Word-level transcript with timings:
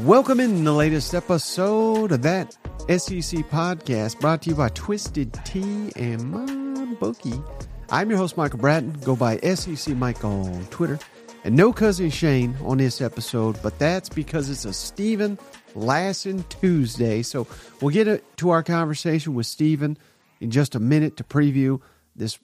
Welcome 0.00 0.40
in 0.40 0.64
the 0.64 0.72
latest 0.72 1.14
episode 1.14 2.12
of 2.12 2.22
that 2.22 2.52
SEC 2.88 3.40
podcast 3.50 4.20
brought 4.20 4.42
to 4.42 4.50
you 4.50 4.56
by 4.56 4.70
Twisted 4.70 5.32
Tea 5.44 5.92
and 5.96 6.30
My 6.30 6.94
Bookie. 6.94 7.40
I'm 7.90 8.08
your 8.08 8.18
host, 8.18 8.36
Michael 8.36 8.58
Bratton. 8.58 8.92
Go 9.04 9.14
by 9.14 9.38
SEC 9.38 9.94
Mike 9.96 10.24
on 10.24 10.64
Twitter. 10.66 10.98
And 11.44 11.54
no 11.54 11.72
cousin 11.72 12.08
Shane 12.08 12.56
on 12.64 12.78
this 12.78 13.02
episode, 13.02 13.60
but 13.62 13.78
that's 13.78 14.08
because 14.08 14.48
it's 14.48 14.64
a 14.64 14.72
Steven 14.72 15.38
Lassan 15.74 16.48
Tuesday. 16.48 17.20
So 17.22 17.46
we'll 17.82 17.90
get 17.90 18.36
to 18.38 18.50
our 18.50 18.62
conversation 18.62 19.34
with 19.34 19.46
Steven 19.46 19.98
in 20.40 20.50
just 20.50 20.74
a 20.74 20.80
minute 20.80 21.18
to 21.18 21.24
preview 21.24 21.80
this 22.16 22.38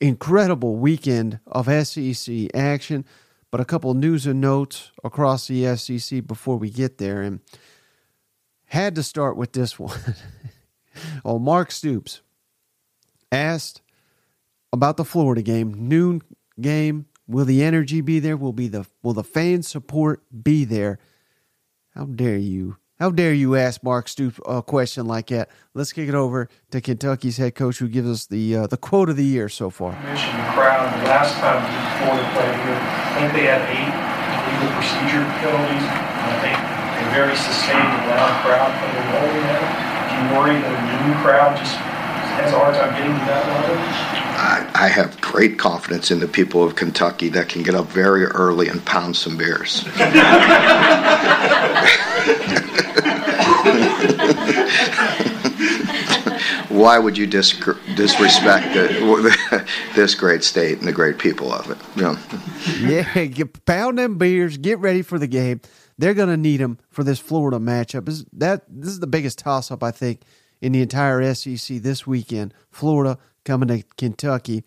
incredible 0.00 0.76
weekend 0.76 1.40
of 1.46 1.66
SEC 1.86 2.54
action 2.54 3.04
but 3.50 3.60
a 3.60 3.64
couple 3.64 3.92
news 3.94 4.26
and 4.26 4.40
notes 4.40 4.92
across 5.02 5.48
the 5.48 5.76
SEC 5.76 6.26
before 6.26 6.56
we 6.56 6.70
get 6.70 6.98
there. 6.98 7.20
And 7.20 7.40
had 8.66 8.94
to 8.94 9.02
start 9.02 9.36
with 9.36 9.52
this 9.52 9.78
one. 9.78 9.98
oh, 11.24 11.38
Mark 11.38 11.72
Stoops 11.72 12.22
asked 13.32 13.82
about 14.72 14.96
the 14.96 15.04
Florida 15.04 15.42
game, 15.42 15.88
noon 15.88 16.22
game. 16.60 17.06
Will 17.26 17.44
the 17.44 17.62
energy 17.62 18.00
be 18.00 18.18
there? 18.18 18.36
Will 18.36 18.52
be 18.52 18.68
the 18.68 18.86
will 19.02 19.12
the 19.12 19.24
fan 19.24 19.62
support 19.62 20.22
be 20.42 20.64
there? 20.64 20.98
How 21.94 22.04
dare 22.04 22.36
you 22.36 22.76
how 23.00 23.08
dare 23.10 23.32
you 23.32 23.56
ask 23.56 23.82
Mark 23.82 24.08
Stoops 24.08 24.38
a 24.44 24.62
question 24.62 25.06
like 25.06 25.28
that? 25.28 25.48
Let's 25.72 25.90
kick 25.90 26.06
it 26.08 26.14
over 26.14 26.50
to 26.70 26.80
Kentucky's 26.82 27.38
head 27.38 27.54
coach, 27.54 27.78
who 27.78 27.88
gives 27.88 28.08
us 28.08 28.26
the 28.26 28.56
uh, 28.56 28.66
the 28.66 28.76
quote 28.76 29.08
of 29.08 29.16
the 29.16 29.24
year 29.24 29.48
so 29.48 29.70
far. 29.70 29.92
Mentioned 30.04 30.36
the 30.36 30.52
crowd. 30.52 30.92
The 31.00 31.08
last 31.08 31.32
time 31.40 31.64
Florida 31.96 32.28
played 32.36 32.52
here, 32.60 32.76
I 32.76 33.16
think 33.16 33.32
they 33.32 33.48
had 33.48 33.64
eight 33.72 33.88
legal 34.52 34.68
procedure 34.76 35.24
penalties. 35.40 35.88
I 35.88 36.36
think 36.44 36.60
a 36.60 37.08
very 37.16 37.34
sustained, 37.34 37.88
loud 38.12 38.44
crowd 38.44 38.68
playing 38.84 39.00
a 39.00 39.04
role 39.16 39.32
in 39.32 39.48
that. 39.48 39.64
Do 40.04 40.20
you 40.20 40.24
worry 40.36 40.60
that 40.60 40.68
a 40.68 41.08
new 41.08 41.16
crowd 41.24 41.56
just 41.56 41.80
has 42.36 42.52
a 42.52 42.58
hard 42.60 42.74
time 42.76 42.92
getting 43.00 43.16
to 43.16 43.24
that 43.24 43.48
level? 43.48 43.80
I, 44.40 44.70
I 44.74 44.88
have 44.88 45.18
great 45.22 45.58
confidence 45.58 46.10
in 46.10 46.20
the 46.20 46.28
people 46.28 46.62
of 46.62 46.76
Kentucky 46.76 47.30
that 47.30 47.48
can 47.48 47.62
get 47.62 47.74
up 47.74 47.86
very 47.86 48.24
early 48.26 48.68
and 48.68 48.84
pound 48.84 49.16
some 49.16 49.38
beers. 49.38 49.84
Why 56.80 56.98
would 56.98 57.18
you 57.18 57.26
dis- 57.26 57.52
disrespect 57.94 58.72
the, 58.72 59.66
this 59.94 60.14
great 60.14 60.42
state 60.42 60.78
and 60.78 60.88
the 60.88 60.92
great 60.92 61.18
people 61.18 61.52
of 61.52 61.70
it? 61.70 61.76
yeah, 62.80 63.24
get, 63.26 63.66
pound 63.66 63.98
them 63.98 64.16
beers, 64.16 64.56
get 64.56 64.78
ready 64.78 65.02
for 65.02 65.18
the 65.18 65.26
game. 65.26 65.60
They're 65.98 66.14
going 66.14 66.30
to 66.30 66.38
need 66.38 66.56
them 66.56 66.78
for 66.88 67.04
this 67.04 67.18
Florida 67.18 67.58
matchup. 67.58 68.08
Is 68.08 68.24
that 68.32 68.64
this 68.66 68.88
is 68.88 69.00
the 69.00 69.06
biggest 69.06 69.38
toss 69.38 69.70
up 69.70 69.82
I 69.82 69.90
think 69.90 70.22
in 70.62 70.72
the 70.72 70.80
entire 70.80 71.34
SEC 71.34 71.82
this 71.82 72.06
weekend. 72.06 72.54
Florida 72.70 73.18
coming 73.44 73.68
to 73.68 73.82
Kentucky. 73.98 74.64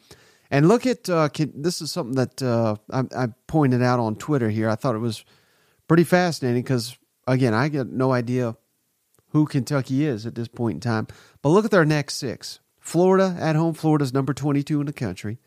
And 0.51 0.67
look 0.67 0.85
at 0.85 1.09
uh, 1.09 1.29
this 1.55 1.81
is 1.81 1.91
something 1.91 2.15
that 2.15 2.43
uh, 2.43 2.75
I, 2.91 3.05
I, 3.17 3.27
pointed 3.47 3.81
out 3.81 3.99
on 3.99 4.15
Twitter 4.17 4.51
here. 4.51 4.69
I 4.69 4.75
thought 4.75 4.93
it 4.93 4.99
was 4.99 5.25
pretty 5.87 6.03
fascinating 6.03 6.61
because 6.61 6.95
again, 7.25 7.55
I 7.55 7.69
get 7.69 7.87
no 7.87 8.11
idea 8.11 8.55
who 9.33 9.45
Kentucky 9.45 10.05
is 10.05 10.25
at 10.25 10.35
this 10.35 10.47
point 10.47 10.75
in 10.75 10.79
time. 10.79 11.07
But 11.41 11.49
look 11.49 11.65
at 11.65 11.71
their 11.71 11.85
next 11.85 12.15
six 12.15 12.59
Florida 12.79 13.35
at 13.39 13.55
home. 13.55 13.73
Florida's 13.73 14.13
number 14.13 14.33
22 14.33 14.79
in 14.79 14.85
the 14.85 14.93
country. 14.93 15.39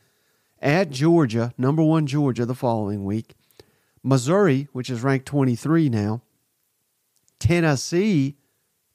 At 0.60 0.90
Georgia, 0.90 1.54
number 1.56 1.82
one 1.82 2.06
Georgia 2.06 2.44
the 2.44 2.54
following 2.54 3.04
week. 3.04 3.34
Missouri, 4.02 4.68
which 4.72 4.90
is 4.90 5.02
ranked 5.02 5.26
23 5.26 5.88
now. 5.88 6.22
Tennessee, 7.38 8.36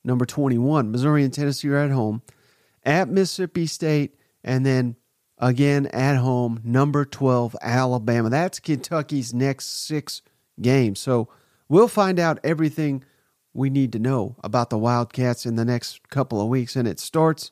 number 0.04 0.26
21. 0.26 0.92
Missouri 0.92 1.24
and 1.24 1.34
Tennessee 1.34 1.70
are 1.70 1.78
at 1.78 1.92
home. 1.92 2.22
At 2.84 3.10
Mississippi 3.10 3.68
State, 3.68 4.16
and 4.44 4.66
then 4.66 4.96
again 5.38 5.86
at 5.88 6.18
home, 6.18 6.60
number 6.64 7.06
12, 7.06 7.56
Alabama. 7.62 8.30
That's 8.30 8.60
Kentucky's 8.60 9.34
next 9.34 9.86
six 9.86 10.22
games. 10.60 11.00
So 11.00 11.30
we'll 11.70 11.88
find 11.88 12.20
out 12.20 12.40
everything 12.44 13.04
we 13.54 13.70
need 13.70 13.92
to 13.94 14.00
know 14.00 14.36
about 14.44 14.70
the 14.70 14.78
Wildcats 14.78 15.46
in 15.46 15.56
the 15.56 15.66
next 15.66 16.08
couple 16.10 16.42
of 16.42 16.48
weeks. 16.48 16.76
And 16.76 16.88
it 16.88 17.00
starts 17.00 17.52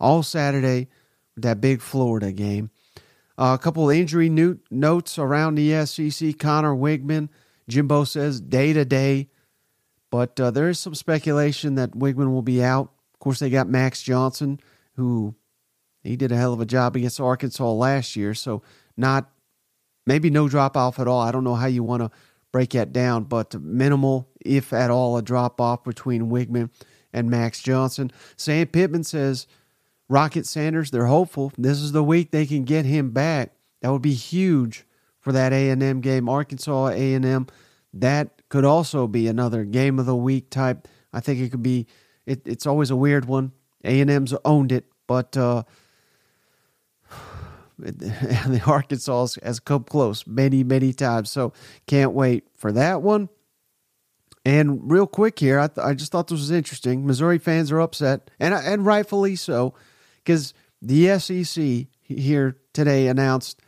all 0.00 0.22
Saturday 0.22 0.88
with 1.34 1.44
that 1.44 1.60
big 1.60 1.80
Florida 1.80 2.32
game. 2.32 2.70
Uh, 3.38 3.56
a 3.58 3.62
couple 3.62 3.88
of 3.88 3.96
injury 3.96 4.28
new- 4.28 4.58
notes 4.70 5.18
around 5.18 5.54
the 5.54 5.84
SEC. 5.86 6.38
Conner 6.38 6.74
Weigman, 6.74 7.28
Jimbo 7.68 8.04
says 8.04 8.40
day 8.40 8.72
to 8.72 8.84
day, 8.84 9.28
but 10.10 10.38
uh, 10.40 10.50
there 10.50 10.68
is 10.68 10.80
some 10.80 10.94
speculation 10.94 11.74
that 11.74 11.92
Weigman 11.92 12.32
will 12.32 12.42
be 12.42 12.62
out. 12.62 12.92
Of 13.14 13.20
course, 13.20 13.38
they 13.38 13.50
got 13.50 13.68
Max 13.68 14.02
Johnson, 14.02 14.58
who 14.94 15.34
he 16.02 16.16
did 16.16 16.32
a 16.32 16.36
hell 16.36 16.54
of 16.54 16.60
a 16.60 16.66
job 16.66 16.96
against 16.96 17.20
Arkansas 17.20 17.72
last 17.72 18.16
year, 18.16 18.32
so 18.32 18.62
not 18.96 19.30
maybe 20.06 20.30
no 20.30 20.48
drop 20.48 20.76
off 20.76 20.98
at 20.98 21.08
all. 21.08 21.20
I 21.20 21.32
don't 21.32 21.44
know 21.44 21.56
how 21.56 21.66
you 21.66 21.82
want 21.82 22.02
to 22.02 22.10
break 22.52 22.70
that 22.70 22.92
down, 22.92 23.24
but 23.24 23.60
minimal, 23.60 24.30
if 24.46 24.72
at 24.72 24.90
all, 24.90 25.16
a 25.16 25.22
drop 25.22 25.60
off 25.60 25.84
between 25.84 26.30
Weigman 26.30 26.70
and 27.12 27.30
Max 27.30 27.62
Johnson. 27.62 28.10
Sam 28.36 28.66
Pittman 28.66 29.04
says 29.04 29.46
Rocket 30.08 30.46
Sanders, 30.46 30.90
they're 30.90 31.06
hopeful. 31.06 31.52
This 31.58 31.78
is 31.78 31.92
the 31.92 32.04
week 32.04 32.30
they 32.30 32.46
can 32.46 32.64
get 32.64 32.84
him 32.84 33.10
back. 33.10 33.52
That 33.82 33.90
would 33.90 34.02
be 34.02 34.14
huge 34.14 34.84
for 35.18 35.32
that 35.32 35.52
A&M 35.52 36.00
game. 36.00 36.28
Arkansas 36.28 36.88
A&M, 36.88 37.46
that 37.94 38.42
could 38.48 38.64
also 38.64 39.06
be 39.06 39.26
another 39.26 39.64
game 39.64 39.98
of 39.98 40.06
the 40.06 40.16
week 40.16 40.50
type. 40.50 40.86
I 41.12 41.20
think 41.20 41.40
it 41.40 41.50
could 41.50 41.62
be. 41.62 41.86
It, 42.26 42.42
it's 42.46 42.66
always 42.66 42.90
a 42.90 42.96
weird 42.96 43.24
one. 43.24 43.52
A&M's 43.84 44.34
owned 44.44 44.72
it, 44.72 44.84
but 45.06 45.36
uh, 45.36 45.64
the 47.78 48.62
Arkansas 48.66 49.28
has 49.42 49.60
come 49.60 49.84
close 49.84 50.26
many, 50.26 50.62
many 50.62 50.92
times. 50.92 51.30
So 51.30 51.52
can't 51.86 52.12
wait 52.12 52.44
for 52.56 52.72
that 52.72 53.02
one. 53.02 53.28
And 54.46 54.88
real 54.88 55.08
quick 55.08 55.40
here, 55.40 55.58
I, 55.58 55.66
th- 55.66 55.84
I 55.84 55.94
just 55.94 56.12
thought 56.12 56.28
this 56.28 56.38
was 56.38 56.52
interesting. 56.52 57.04
Missouri 57.04 57.38
fans 57.38 57.72
are 57.72 57.80
upset, 57.80 58.30
and 58.38 58.54
and 58.54 58.86
rightfully 58.86 59.34
so, 59.34 59.74
because 60.18 60.54
the 60.80 61.18
SEC 61.18 61.88
here 62.02 62.56
today 62.72 63.08
announced 63.08 63.60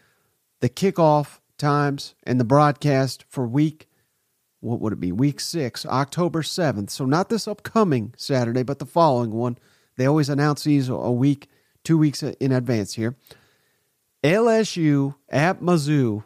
the 0.61 0.69
kickoff 0.69 1.41
times 1.56 2.15
and 2.22 2.39
the 2.39 2.44
broadcast 2.44 3.25
for 3.28 3.44
week 3.44 3.89
what 4.61 4.81
would 4.81 4.93
it 4.93 5.00
be 5.00 5.11
week 5.11 5.41
six 5.41 5.84
october 5.87 6.43
7th 6.43 6.91
so 6.91 7.05
not 7.05 7.28
this 7.28 7.49
upcoming 7.49 8.15
saturday 8.16 8.62
but 8.62 8.78
the 8.78 8.87
following 8.87 9.33
one 9.33 9.59
they 9.97 10.06
always 10.06 10.28
announce 10.28 10.62
these 10.62 10.89
a 10.89 11.10
week 11.10 11.49
two 11.83 11.99
weeks 11.99 12.22
in 12.22 12.53
advance 12.53 12.95
here 12.95 13.16
LSU 14.25 15.15
at 15.28 15.60
Mizzou, 15.60 16.25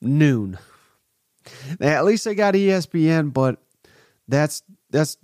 noon. 0.00 0.58
At 1.80 2.04
least 2.04 2.24
they 2.24 2.34
got 2.34 2.54
ESPN, 2.54 3.32
but 3.32 3.62
that's 4.26 4.62
that's 4.90 5.16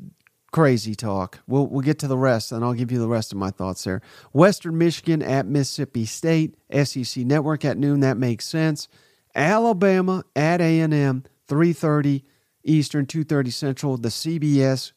crazy 0.52 0.94
talk. 0.94 1.40
We'll 1.46 1.66
we'll 1.66 1.82
get 1.82 1.98
to 2.00 2.08
the 2.08 2.18
rest, 2.18 2.52
and 2.52 2.64
I'll 2.64 2.74
give 2.74 2.92
you 2.92 2.98
the 2.98 3.08
rest 3.08 3.32
of 3.32 3.38
my 3.38 3.50
thoughts 3.50 3.84
there. 3.84 4.02
Western 4.32 4.78
Michigan 4.78 5.22
at 5.22 5.46
Mississippi 5.46 6.06
State, 6.06 6.56
SEC 6.84 7.24
Network 7.24 7.64
at 7.64 7.78
noon. 7.78 8.00
That 8.00 8.16
makes 8.16 8.46
sense. 8.46 8.88
Alabama 9.34 10.24
at 10.36 10.60
A 10.60 10.80
and 10.80 10.94
M, 10.94 11.24
three 11.48 11.72
thirty 11.72 12.24
Eastern, 12.62 13.06
two 13.06 13.24
thirty 13.24 13.50
Central. 13.50 13.96
The 13.96 14.08
CBS 14.08 14.92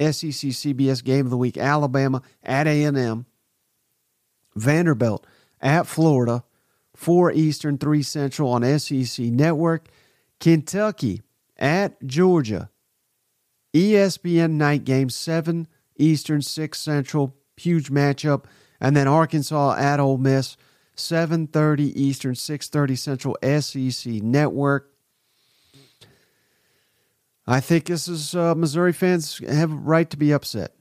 SEC 0.00 0.50
CBS 0.50 1.02
game 1.02 1.26
of 1.26 1.30
the 1.30 1.36
week. 1.36 1.56
Alabama 1.56 2.22
at 2.42 2.66
A 2.66 2.84
and 2.84 2.96
M. 2.96 3.26
Vanderbilt 4.54 5.26
at 5.60 5.86
Florida, 5.86 6.44
4 6.94 7.32
Eastern, 7.32 7.78
3 7.78 8.02
Central 8.02 8.50
on 8.50 8.78
SEC 8.78 9.26
Network. 9.26 9.88
Kentucky 10.40 11.22
at 11.56 12.04
Georgia, 12.06 12.70
ESPN 13.74 14.52
night 14.52 14.84
game, 14.84 15.10
7 15.10 15.66
Eastern, 15.96 16.42
6 16.42 16.80
Central, 16.80 17.36
huge 17.56 17.90
matchup. 17.90 18.44
And 18.80 18.96
then 18.96 19.08
Arkansas 19.08 19.74
at 19.76 19.98
Ole 19.98 20.18
Miss, 20.18 20.56
7.30 20.96 21.92
Eastern, 21.96 22.34
6.30 22.34 22.98
Central, 22.98 23.36
SEC 23.60 24.12
Network. 24.22 24.92
I 27.46 27.60
think 27.60 27.86
this 27.86 28.08
is 28.08 28.34
uh, 28.34 28.54
Missouri 28.54 28.92
fans 28.92 29.38
have 29.38 29.72
a 29.72 29.76
right 29.76 30.08
to 30.10 30.16
be 30.16 30.32
upset. 30.32 30.74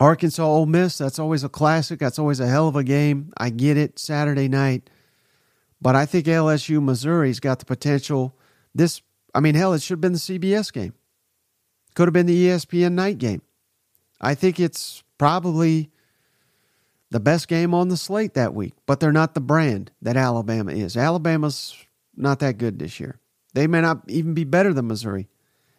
Arkansas 0.00 0.44
Ole 0.44 0.66
Miss, 0.66 0.98
that's 0.98 1.20
always 1.20 1.44
a 1.44 1.48
classic. 1.48 2.00
That's 2.00 2.18
always 2.18 2.40
a 2.40 2.48
hell 2.48 2.66
of 2.66 2.74
a 2.74 2.82
game. 2.82 3.32
I 3.36 3.50
get 3.50 3.76
it, 3.76 3.98
Saturday 3.98 4.48
night. 4.48 4.90
But 5.84 5.94
I 5.94 6.06
think 6.06 6.24
LSU 6.24 6.82
Missouri's 6.82 7.40
got 7.40 7.58
the 7.58 7.66
potential. 7.66 8.34
This, 8.74 9.02
I 9.34 9.40
mean, 9.40 9.54
hell, 9.54 9.74
it 9.74 9.82
should 9.82 9.96
have 9.96 10.00
been 10.00 10.14
the 10.14 10.18
CBS 10.18 10.72
game. 10.72 10.94
Could 11.94 12.08
have 12.08 12.14
been 12.14 12.24
the 12.24 12.46
ESPN 12.46 12.92
night 12.92 13.18
game. 13.18 13.42
I 14.18 14.34
think 14.34 14.58
it's 14.58 15.04
probably 15.18 15.90
the 17.10 17.20
best 17.20 17.48
game 17.48 17.74
on 17.74 17.88
the 17.88 17.98
slate 17.98 18.32
that 18.32 18.54
week, 18.54 18.72
but 18.86 18.98
they're 18.98 19.12
not 19.12 19.34
the 19.34 19.42
brand 19.42 19.90
that 20.00 20.16
Alabama 20.16 20.72
is. 20.72 20.96
Alabama's 20.96 21.76
not 22.16 22.38
that 22.38 22.56
good 22.56 22.78
this 22.78 22.98
year. 22.98 23.20
They 23.52 23.66
may 23.66 23.82
not 23.82 24.04
even 24.08 24.32
be 24.32 24.44
better 24.44 24.72
than 24.72 24.86
Missouri. 24.86 25.28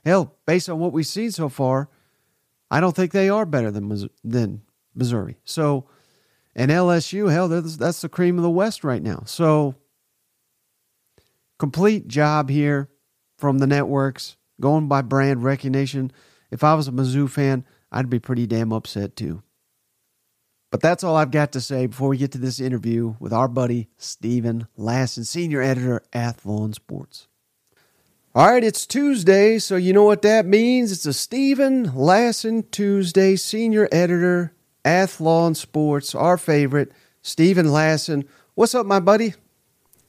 Hell, 0.05 0.35
based 0.45 0.69
on 0.69 0.77
what 0.77 0.93
we've 0.93 1.07
seen 1.07 1.31
so 1.31 1.49
far, 1.49 1.89
I 2.69 2.79
don't 2.79 2.95
think 2.95 3.11
they 3.11 3.27
are 3.27 3.43
better 3.43 3.71
than 3.71 4.07
than 4.23 4.61
Missouri. 4.93 5.39
So, 5.45 5.87
and 6.55 6.69
LSU, 6.69 7.31
hell, 7.31 7.47
that's 7.49 8.01
the 8.01 8.09
cream 8.09 8.37
of 8.37 8.43
the 8.43 8.51
West 8.51 8.83
right 8.83 9.01
now. 9.01 9.23
So, 9.25 9.73
complete 11.59 12.07
job 12.07 12.49
here 12.49 12.89
from 13.37 13.59
the 13.59 13.67
networks, 13.67 14.37
going 14.59 14.87
by 14.87 15.01
brand 15.01 15.43
recognition. 15.43 16.11
If 16.51 16.63
I 16.63 16.73
was 16.75 16.87
a 16.87 16.91
Mizzou 16.91 17.29
fan, 17.29 17.65
I'd 17.91 18.09
be 18.09 18.19
pretty 18.19 18.47
damn 18.47 18.73
upset 18.73 19.15
too. 19.15 19.43
But 20.71 20.81
that's 20.81 21.03
all 21.03 21.15
I've 21.15 21.31
got 21.31 21.53
to 21.53 21.61
say 21.61 21.85
before 21.85 22.09
we 22.09 22.17
get 22.17 22.33
to 22.33 22.37
this 22.37 22.59
interview 22.59 23.15
with 23.19 23.31
our 23.31 23.47
buddy 23.47 23.87
Steven 23.97 24.67
Lassan, 24.77 25.25
senior 25.25 25.61
editor 25.61 26.01
at 26.11 26.37
Athlon 26.37 26.73
Sports. 26.73 27.27
All 28.33 28.51
right, 28.51 28.63
it's 28.63 28.85
Tuesday, 28.85 29.59
so 29.59 29.77
you 29.77 29.93
know 29.93 30.03
what 30.03 30.23
that 30.23 30.45
means. 30.45 30.91
It's 30.91 31.05
a 31.05 31.13
Steven 31.13 31.91
Lassan 31.91 32.69
Tuesday, 32.71 33.37
senior 33.37 33.87
editor, 33.89 34.53
Athlon 34.83 35.55
Sports, 35.55 36.13
our 36.13 36.37
favorite, 36.37 36.91
Steven 37.21 37.67
Lassan. 37.67 38.27
What's 38.55 38.75
up, 38.75 38.85
my 38.85 38.99
buddy? 38.99 39.35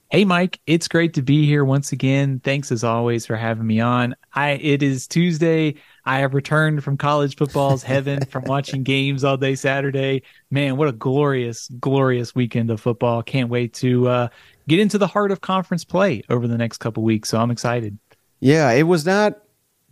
Hey, 0.08 0.24
Mike. 0.24 0.60
It's 0.68 0.86
great 0.86 1.14
to 1.14 1.22
be 1.22 1.46
here 1.46 1.64
once 1.64 1.90
again. 1.90 2.38
Thanks 2.38 2.70
as 2.70 2.84
always 2.84 3.26
for 3.26 3.34
having 3.34 3.66
me 3.66 3.80
on. 3.80 4.14
I 4.32 4.50
it 4.50 4.80
is 4.80 5.08
Tuesday. 5.08 5.74
I 6.04 6.20
have 6.20 6.32
returned 6.32 6.84
from 6.84 6.96
college 6.96 7.34
football's 7.34 7.82
heaven 7.82 8.24
from 8.24 8.44
watching 8.46 8.84
games 8.84 9.24
all 9.24 9.36
day 9.36 9.56
Saturday. 9.56 10.22
Man, 10.48 10.76
what 10.76 10.86
a 10.86 10.92
glorious, 10.92 11.68
glorious 11.80 12.36
weekend 12.36 12.70
of 12.70 12.80
football. 12.80 13.20
Can't 13.24 13.50
wait 13.50 13.74
to 13.74 14.06
uh, 14.06 14.28
get 14.68 14.78
into 14.78 14.96
the 14.96 15.08
heart 15.08 15.32
of 15.32 15.40
conference 15.40 15.84
play 15.84 16.22
over 16.30 16.46
the 16.46 16.56
next 16.56 16.78
couple 16.78 17.02
weeks. 17.02 17.30
So 17.30 17.40
I'm 17.40 17.50
excited. 17.50 17.98
Yeah, 18.38 18.70
it 18.70 18.84
was 18.84 19.04
not 19.04 19.42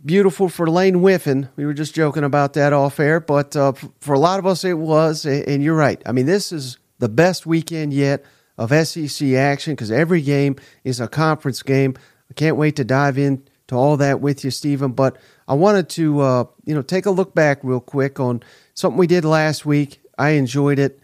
beautiful 0.05 0.47
for 0.47 0.67
Lane 0.67 1.03
Kiffin. 1.03 1.49
We 1.57 1.65
were 1.65 1.73
just 1.73 1.93
joking 1.93 2.23
about 2.23 2.53
that 2.53 2.71
off 2.71 3.01
air, 3.01 3.19
but 3.19 3.53
uh, 3.57 3.73
for 3.99 4.13
a 4.13 4.19
lot 4.19 4.39
of 4.39 4.45
us, 4.45 4.63
it 4.63 4.77
was. 4.77 5.25
And 5.25 5.61
you're 5.61 5.75
right. 5.75 6.01
I 6.05 6.13
mean, 6.13 6.25
this 6.25 6.53
is 6.53 6.77
the 6.99 7.09
best 7.09 7.45
weekend 7.45 7.91
yet 7.91 8.23
of 8.57 8.71
SEC 8.87 9.33
action 9.33 9.73
because 9.73 9.91
every 9.91 10.21
game 10.21 10.55
is 10.83 10.99
a 10.99 11.07
conference 11.07 11.61
game. 11.61 11.95
I 12.29 12.33
can't 12.33 12.57
wait 12.57 12.75
to 12.77 12.83
dive 12.83 13.17
into 13.17 13.73
all 13.73 13.97
that 13.97 14.21
with 14.21 14.43
you, 14.43 14.51
Steven. 14.51 14.91
But 14.91 15.17
I 15.47 15.53
wanted 15.53 15.89
to, 15.89 16.19
uh, 16.21 16.43
you 16.63 16.73
know, 16.73 16.81
take 16.81 17.05
a 17.05 17.11
look 17.11 17.35
back 17.35 17.59
real 17.63 17.79
quick 17.79 18.19
on 18.19 18.41
something 18.73 18.97
we 18.97 19.07
did 19.07 19.25
last 19.25 19.65
week. 19.65 20.01
I 20.17 20.31
enjoyed 20.31 20.79
it. 20.79 20.99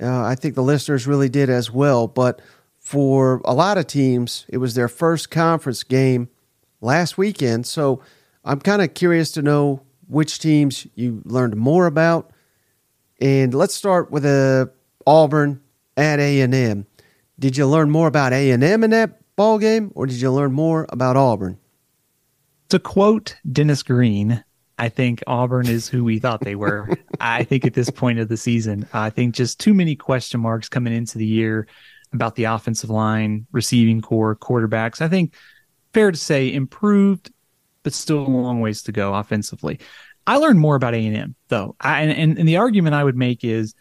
Uh, 0.00 0.24
I 0.24 0.34
think 0.34 0.54
the 0.54 0.62
listeners 0.62 1.06
really 1.06 1.28
did 1.28 1.50
as 1.50 1.70
well. 1.70 2.06
But 2.06 2.40
for 2.78 3.40
a 3.44 3.54
lot 3.54 3.78
of 3.78 3.86
teams, 3.86 4.46
it 4.48 4.58
was 4.58 4.74
their 4.74 4.88
first 4.88 5.30
conference 5.30 5.82
game 5.82 6.28
last 6.80 7.16
weekend. 7.16 7.66
So 7.66 8.02
I'm 8.44 8.60
kind 8.60 8.82
of 8.82 8.94
curious 8.94 9.30
to 9.32 9.42
know 9.42 9.82
which 10.08 10.38
teams 10.38 10.86
you 10.94 11.22
learned 11.24 11.56
more 11.56 11.86
about. 11.86 12.32
And 13.20 13.54
let's 13.54 13.74
start 13.74 14.10
with 14.10 14.26
uh, 14.26 14.66
Auburn 15.06 15.60
at 15.96 16.18
A&M. 16.18 16.86
Did 17.42 17.56
you 17.56 17.66
learn 17.66 17.90
more 17.90 18.06
about 18.06 18.32
A&M 18.32 18.62
in 18.62 18.90
that 18.90 19.18
ball 19.34 19.58
game, 19.58 19.90
or 19.96 20.06
did 20.06 20.20
you 20.20 20.30
learn 20.30 20.52
more 20.52 20.86
about 20.90 21.16
Auburn? 21.16 21.58
To 22.68 22.78
quote 22.78 23.34
Dennis 23.50 23.82
Green, 23.82 24.44
I 24.78 24.88
think 24.88 25.24
Auburn 25.26 25.66
is 25.66 25.88
who 25.88 26.04
we 26.04 26.20
thought 26.20 26.42
they 26.42 26.54
were. 26.54 26.88
I 27.20 27.42
think 27.42 27.66
at 27.66 27.74
this 27.74 27.90
point 27.90 28.20
of 28.20 28.28
the 28.28 28.36
season, 28.36 28.88
I 28.92 29.10
think 29.10 29.34
just 29.34 29.58
too 29.58 29.74
many 29.74 29.96
question 29.96 30.38
marks 30.38 30.68
coming 30.68 30.92
into 30.92 31.18
the 31.18 31.26
year 31.26 31.66
about 32.12 32.36
the 32.36 32.44
offensive 32.44 32.90
line, 32.90 33.48
receiving 33.50 34.02
corps, 34.02 34.36
quarterbacks. 34.36 35.00
I 35.00 35.08
think 35.08 35.34
fair 35.92 36.12
to 36.12 36.16
say 36.16 36.54
improved, 36.54 37.32
but 37.82 37.92
still 37.92 38.20
a 38.20 38.28
long 38.28 38.60
ways 38.60 38.84
to 38.84 38.92
go 38.92 39.16
offensively. 39.16 39.80
I 40.28 40.36
learned 40.36 40.60
more 40.60 40.76
about 40.76 40.94
A 40.94 41.04
and 41.04 41.16
M 41.16 41.34
though, 41.48 41.74
I, 41.80 42.02
and, 42.02 42.38
and 42.38 42.46
the 42.46 42.58
argument 42.58 42.94
I 42.94 43.02
would 43.02 43.16
make 43.16 43.42
is, 43.42 43.74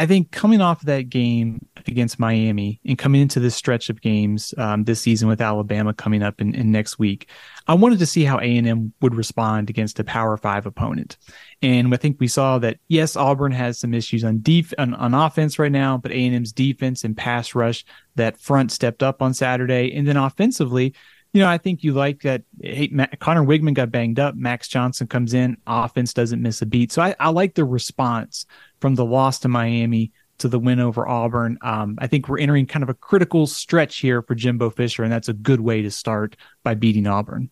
I 0.00 0.06
think 0.06 0.30
coming 0.30 0.62
off 0.62 0.80
of 0.80 0.86
that 0.86 1.10
game 1.10 1.66
against 1.86 2.18
Miami 2.18 2.80
and 2.86 2.96
coming 2.96 3.20
into 3.20 3.38
this 3.38 3.54
stretch 3.54 3.90
of 3.90 4.00
games 4.00 4.54
um, 4.56 4.84
this 4.84 5.02
season 5.02 5.28
with 5.28 5.42
Alabama 5.42 5.92
coming 5.92 6.22
up 6.22 6.40
in, 6.40 6.54
in 6.54 6.72
next 6.72 6.98
week, 6.98 7.28
I 7.66 7.74
wanted 7.74 7.98
to 7.98 8.06
see 8.06 8.24
how 8.24 8.38
A 8.38 8.56
and 8.56 8.66
M 8.66 8.94
would 9.02 9.14
respond 9.14 9.68
against 9.68 10.00
a 10.00 10.04
Power 10.04 10.38
Five 10.38 10.64
opponent. 10.64 11.18
And 11.60 11.92
I 11.92 11.98
think 11.98 12.16
we 12.18 12.28
saw 12.28 12.58
that 12.60 12.78
yes, 12.88 13.14
Auburn 13.14 13.52
has 13.52 13.78
some 13.78 13.92
issues 13.92 14.24
on 14.24 14.40
def- 14.40 14.72
on, 14.78 14.94
on 14.94 15.12
offense 15.12 15.58
right 15.58 15.70
now, 15.70 15.98
but 15.98 16.12
A 16.12 16.26
and 16.26 16.34
M's 16.34 16.54
defense 16.54 17.04
and 17.04 17.14
pass 17.14 17.54
rush 17.54 17.84
that 18.14 18.40
front 18.40 18.72
stepped 18.72 19.02
up 19.02 19.20
on 19.20 19.34
Saturday, 19.34 19.92
and 19.94 20.08
then 20.08 20.16
offensively 20.16 20.94
you 21.32 21.40
know, 21.40 21.48
I 21.48 21.58
think 21.58 21.84
you 21.84 21.92
like 21.92 22.22
that. 22.22 22.42
Hey, 22.60 22.88
Matt, 22.90 23.18
Conner 23.20 23.44
Weigman 23.44 23.74
got 23.74 23.90
banged 23.90 24.18
up. 24.18 24.34
Max 24.34 24.68
Johnson 24.68 25.06
comes 25.06 25.34
in. 25.34 25.56
Offense 25.66 26.12
doesn't 26.12 26.42
miss 26.42 26.62
a 26.62 26.66
beat. 26.66 26.92
So 26.92 27.02
I, 27.02 27.14
I 27.20 27.28
like 27.30 27.54
the 27.54 27.64
response 27.64 28.46
from 28.80 28.94
the 28.94 29.04
loss 29.04 29.38
to 29.40 29.48
Miami 29.48 30.12
to 30.38 30.48
the 30.48 30.58
win 30.58 30.80
over 30.80 31.06
Auburn. 31.06 31.58
Um, 31.60 31.96
I 32.00 32.06
think 32.06 32.28
we're 32.28 32.40
entering 32.40 32.66
kind 32.66 32.82
of 32.82 32.88
a 32.88 32.94
critical 32.94 33.46
stretch 33.46 33.98
here 33.98 34.22
for 34.22 34.34
Jimbo 34.34 34.70
Fisher, 34.70 35.04
and 35.04 35.12
that's 35.12 35.28
a 35.28 35.34
good 35.34 35.60
way 35.60 35.82
to 35.82 35.90
start 35.90 36.36
by 36.64 36.74
beating 36.74 37.06
Auburn. 37.06 37.50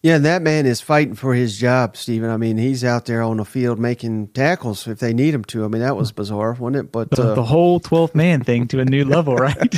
Yeah, 0.00 0.14
and 0.14 0.24
that 0.26 0.42
man 0.42 0.64
is 0.64 0.80
fighting 0.80 1.16
for 1.16 1.34
his 1.34 1.58
job, 1.58 1.96
Steven. 1.96 2.30
I 2.30 2.36
mean, 2.36 2.56
he's 2.56 2.84
out 2.84 3.06
there 3.06 3.20
on 3.20 3.38
the 3.38 3.44
field 3.44 3.80
making 3.80 4.28
tackles 4.28 4.86
if 4.86 5.00
they 5.00 5.12
need 5.12 5.34
him 5.34 5.42
to. 5.46 5.64
I 5.64 5.68
mean, 5.68 5.82
that 5.82 5.96
was 5.96 6.12
bizarre, 6.12 6.52
wasn't 6.52 6.76
it? 6.76 6.92
But 6.92 7.10
the, 7.10 7.32
uh, 7.32 7.34
the 7.34 7.42
whole 7.42 7.80
12th 7.80 8.14
man 8.14 8.44
thing 8.44 8.68
to 8.68 8.78
a 8.78 8.84
new 8.84 9.04
level, 9.04 9.34
right? 9.34 9.56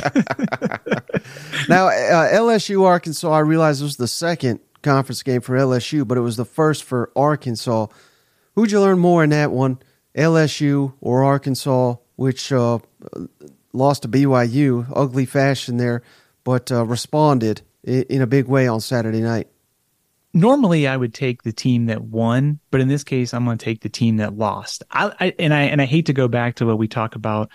now, 1.67 1.87
uh, 1.87 2.29
LSU 2.33 2.83
Arkansas, 2.85 3.31
I 3.31 3.39
realize 3.39 3.81
was 3.81 3.97
the 3.97 4.07
second 4.07 4.59
conference 4.83 5.23
game 5.23 5.41
for 5.41 5.57
LSU, 5.57 6.07
but 6.07 6.19
it 6.19 6.21
was 6.21 6.37
the 6.37 6.45
first 6.45 6.83
for 6.83 7.11
Arkansas. 7.15 7.87
Who'd 8.53 8.71
you 8.71 8.79
learn 8.79 8.99
more 8.99 9.23
in 9.23 9.31
that 9.31 9.51
one, 9.51 9.79
LSU 10.15 10.93
or 11.01 11.23
Arkansas, 11.23 11.95
which 12.15 12.51
uh, 12.51 12.77
lost 13.73 14.03
to 14.03 14.07
BYU, 14.07 14.85
ugly 14.95 15.25
fashion 15.25 15.77
there, 15.77 16.03
but 16.43 16.71
uh, 16.71 16.85
responded 16.85 17.61
in 17.83 18.21
a 18.21 18.27
big 18.27 18.45
way 18.45 18.67
on 18.67 18.81
Saturday 18.81 19.21
night? 19.21 19.47
Normally 20.33 20.87
I 20.87 20.97
would 20.97 21.13
take 21.13 21.43
the 21.43 21.51
team 21.51 21.87
that 21.87 22.01
won, 22.01 22.59
but 22.69 22.81
in 22.81 22.87
this 22.87 23.03
case, 23.03 23.33
I'm 23.33 23.45
going 23.45 23.57
to 23.57 23.65
take 23.65 23.81
the 23.81 23.89
team 23.89 24.17
that 24.17 24.37
lost. 24.37 24.83
I, 24.91 25.13
I, 25.19 25.35
and 25.39 25.53
I 25.53 25.61
and 25.63 25.81
I 25.81 25.85
hate 25.85 26.07
to 26.07 26.13
go 26.13 26.27
back 26.27 26.55
to 26.55 26.65
what 26.65 26.77
we 26.77 26.87
talk 26.87 27.15
about 27.15 27.49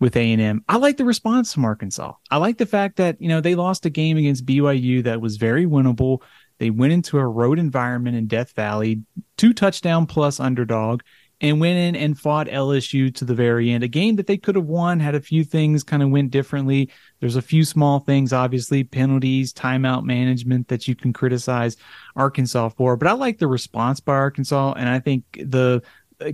with 0.00 0.16
A 0.16 0.32
and 0.32 0.42
M. 0.42 0.64
I 0.68 0.78
like 0.78 0.96
the 0.96 1.04
response 1.04 1.52
from 1.52 1.64
Arkansas. 1.64 2.14
I 2.30 2.38
like 2.38 2.58
the 2.58 2.66
fact 2.66 2.96
that 2.96 3.20
you 3.20 3.28
know 3.28 3.40
they 3.40 3.54
lost 3.54 3.86
a 3.86 3.90
game 3.90 4.16
against 4.16 4.46
BYU 4.46 5.04
that 5.04 5.20
was 5.20 5.36
very 5.36 5.66
winnable. 5.66 6.22
They 6.58 6.70
went 6.70 6.92
into 6.92 7.18
a 7.18 7.26
road 7.26 7.58
environment 7.58 8.16
in 8.16 8.26
Death 8.26 8.52
Valley, 8.52 9.02
two 9.36 9.52
touchdown 9.52 10.06
plus 10.06 10.40
underdog, 10.40 11.02
and 11.42 11.60
went 11.60 11.76
in 11.76 11.96
and 11.96 12.18
fought 12.18 12.46
LSU 12.46 13.12
to 13.16 13.24
the 13.24 13.34
very 13.34 13.72
end. 13.72 13.82
A 13.82 13.88
game 13.88 14.14
that 14.16 14.28
they 14.28 14.36
could 14.36 14.54
have 14.54 14.66
won 14.66 15.00
had 15.00 15.16
a 15.16 15.20
few 15.20 15.42
things 15.42 15.82
kind 15.82 16.02
of 16.02 16.10
went 16.10 16.30
differently. 16.30 16.88
There's 17.18 17.36
a 17.36 17.42
few 17.42 17.64
small 17.64 17.98
things, 17.98 18.32
obviously, 18.32 18.84
penalties, 18.84 19.52
timeout 19.52 20.04
management 20.04 20.68
that 20.68 20.86
you 20.86 20.94
can 20.94 21.12
criticize 21.12 21.76
Arkansas 22.14 22.70
for. 22.70 22.96
But 22.96 23.08
I 23.08 23.12
like 23.12 23.38
the 23.38 23.48
response 23.48 23.98
by 23.98 24.14
Arkansas, 24.14 24.74
and 24.76 24.88
I 24.88 25.00
think 25.00 25.24
the 25.32 25.82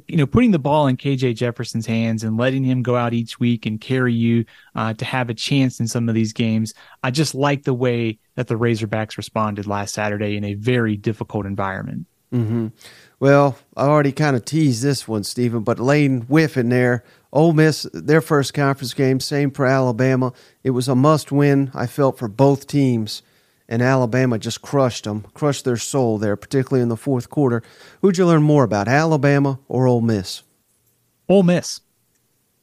you 0.07 0.19
know, 0.19 0.27
putting 0.27 0.51
the 0.51 0.59
ball 0.59 0.87
in 0.87 0.99
KJ 0.99 1.37
Jefferson's 1.37 1.87
hands 1.87 2.23
and 2.23 2.37
letting 2.37 2.63
him 2.63 2.83
go 2.83 2.95
out 2.95 3.15
each 3.15 3.41
week 3.41 3.65
and 3.65 3.81
carry 3.81 4.13
you 4.13 4.45
uh, 4.75 4.93
to 4.93 5.05
have 5.07 5.31
a 5.31 5.35
chance 5.35 5.81
in 5.81 5.89
some 5.89 6.11
of 6.11 6.15
these 6.15 6.35
games. 6.35 6.75
I 7.03 7.11
just 7.11 7.35
like 7.35 7.63
the 7.63 7.73
way 7.73 8.19
that 8.35 8.49
the 8.49 8.57
Razorbacks 8.57 9.17
responded 9.17 9.67
last 9.67 9.95
Saturday 9.95 10.37
in 10.37 10.45
a 10.45 10.53
very 10.53 10.97
difficult 10.97 11.47
environment. 11.47 12.07
Mm-hmm. 12.33 12.69
Well, 13.21 13.59
I 13.77 13.87
already 13.87 14.13
kind 14.13 14.37
of 14.37 14.45
teased 14.45 14.83
this 14.83 15.09
one, 15.09 15.25
Steven, 15.25 15.63
but 15.63 15.81
Lane 15.81 16.27
Kiffin 16.27 16.69
there. 16.69 17.05
Ole 17.33 17.53
Miss, 17.53 17.87
their 17.93 18.21
first 18.21 18.55
conference 18.55 18.95
game, 18.95 19.21
same 19.21 19.51
for 19.51 19.67
Alabama. 19.67 20.33
It 20.65 20.71
was 20.71 20.89
a 20.89 20.95
must 20.95 21.31
win, 21.31 21.71
I 21.75 21.87
felt, 21.87 22.19
for 22.19 22.29
both 22.29 22.67
teams, 22.67 23.23
and 23.69 23.83
Alabama 23.83 24.39
just 24.39 24.63
crushed 24.63 25.05
them, 25.05 25.27
crushed 25.35 25.65
their 25.67 25.77
soul 25.77 26.17
there, 26.17 26.37
particularly 26.37 26.83
in 26.83 26.89
the 26.89 26.97
fourth 26.97 27.29
quarter. 27.29 27.63
Who'd 28.01 28.17
you 28.17 28.27
learn 28.27 28.43
more 28.43 28.65
about, 28.65 28.89
Alabama 28.89 29.59
or 29.69 29.87
Ole 29.87 30.01
Miss? 30.01 30.43
Ole 31.29 31.43
Miss. 31.43 31.83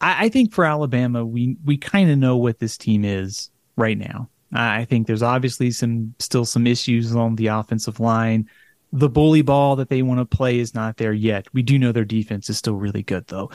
I, 0.01 0.25
I 0.25 0.29
think 0.29 0.51
for 0.51 0.65
Alabama, 0.65 1.23
we, 1.23 1.57
we 1.63 1.77
kind 1.77 2.09
of 2.09 2.17
know 2.17 2.37
what 2.37 2.57
this 2.57 2.75
team 2.77 3.05
is 3.05 3.51
right 3.75 3.97
now. 3.97 4.29
I 4.51 4.85
think 4.85 5.05
there's 5.05 5.23
obviously 5.23 5.69
some 5.71 6.15
still 6.19 6.45
some 6.45 6.65
issues 6.65 7.15
on 7.15 7.35
the 7.35 7.47
offensive 7.47 7.99
line 7.99 8.49
the 8.99 9.09
bully 9.09 9.41
ball 9.41 9.75
that 9.77 9.89
they 9.89 10.01
want 10.01 10.19
to 10.19 10.37
play 10.37 10.59
is 10.59 10.73
not 10.73 10.97
there 10.97 11.13
yet. 11.13 11.47
We 11.53 11.61
do 11.61 11.77
know 11.77 11.91
their 11.91 12.05
defense 12.05 12.49
is 12.49 12.57
still 12.57 12.75
really 12.75 13.03
good, 13.03 13.27
though. 13.27 13.51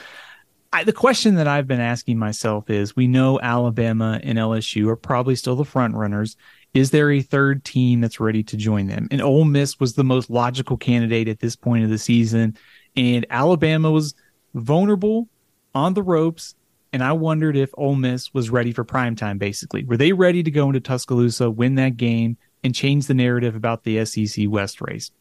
I, 0.73 0.83
the 0.83 0.93
question 0.93 1.35
that 1.35 1.47
I've 1.47 1.67
been 1.67 1.81
asking 1.81 2.17
myself 2.17 2.69
is 2.69 2.95
we 2.95 3.07
know 3.07 3.39
Alabama 3.41 4.19
and 4.23 4.37
LSU 4.37 4.87
are 4.87 4.95
probably 4.95 5.35
still 5.35 5.55
the 5.55 5.65
front 5.65 5.95
runners. 5.95 6.37
Is 6.73 6.91
there 6.91 7.11
a 7.11 7.21
third 7.21 7.65
team 7.65 7.99
that's 7.99 8.21
ready 8.21 8.43
to 8.43 8.55
join 8.55 8.87
them? 8.87 9.07
And 9.11 9.21
Ole 9.21 9.43
Miss 9.43 9.79
was 9.79 9.95
the 9.95 10.05
most 10.05 10.29
logical 10.29 10.77
candidate 10.77 11.27
at 11.27 11.39
this 11.39 11.57
point 11.57 11.83
of 11.83 11.89
the 11.89 11.97
season. 11.97 12.57
And 12.95 13.25
Alabama 13.29 13.91
was 13.91 14.15
vulnerable 14.53 15.27
on 15.75 15.93
the 15.93 16.03
ropes 16.03 16.55
and 16.93 17.03
I 17.03 17.13
wondered 17.13 17.55
if 17.55 17.71
Ole 17.77 17.95
Miss 17.95 18.33
was 18.33 18.49
ready 18.49 18.73
for 18.73 18.83
prime 18.83 19.15
time. 19.15 19.37
Basically, 19.37 19.83
were 19.83 19.97
they 19.97 20.11
ready 20.11 20.43
to 20.43 20.51
go 20.51 20.67
into 20.67 20.79
Tuscaloosa, 20.79 21.49
win 21.49 21.75
that 21.75 21.97
game, 21.97 22.37
and 22.63 22.75
change 22.75 23.07
the 23.07 23.13
narrative 23.13 23.55
about 23.55 23.83
the 23.83 24.03
SEC 24.05 24.45
West 24.49 24.81
race? 24.81 25.11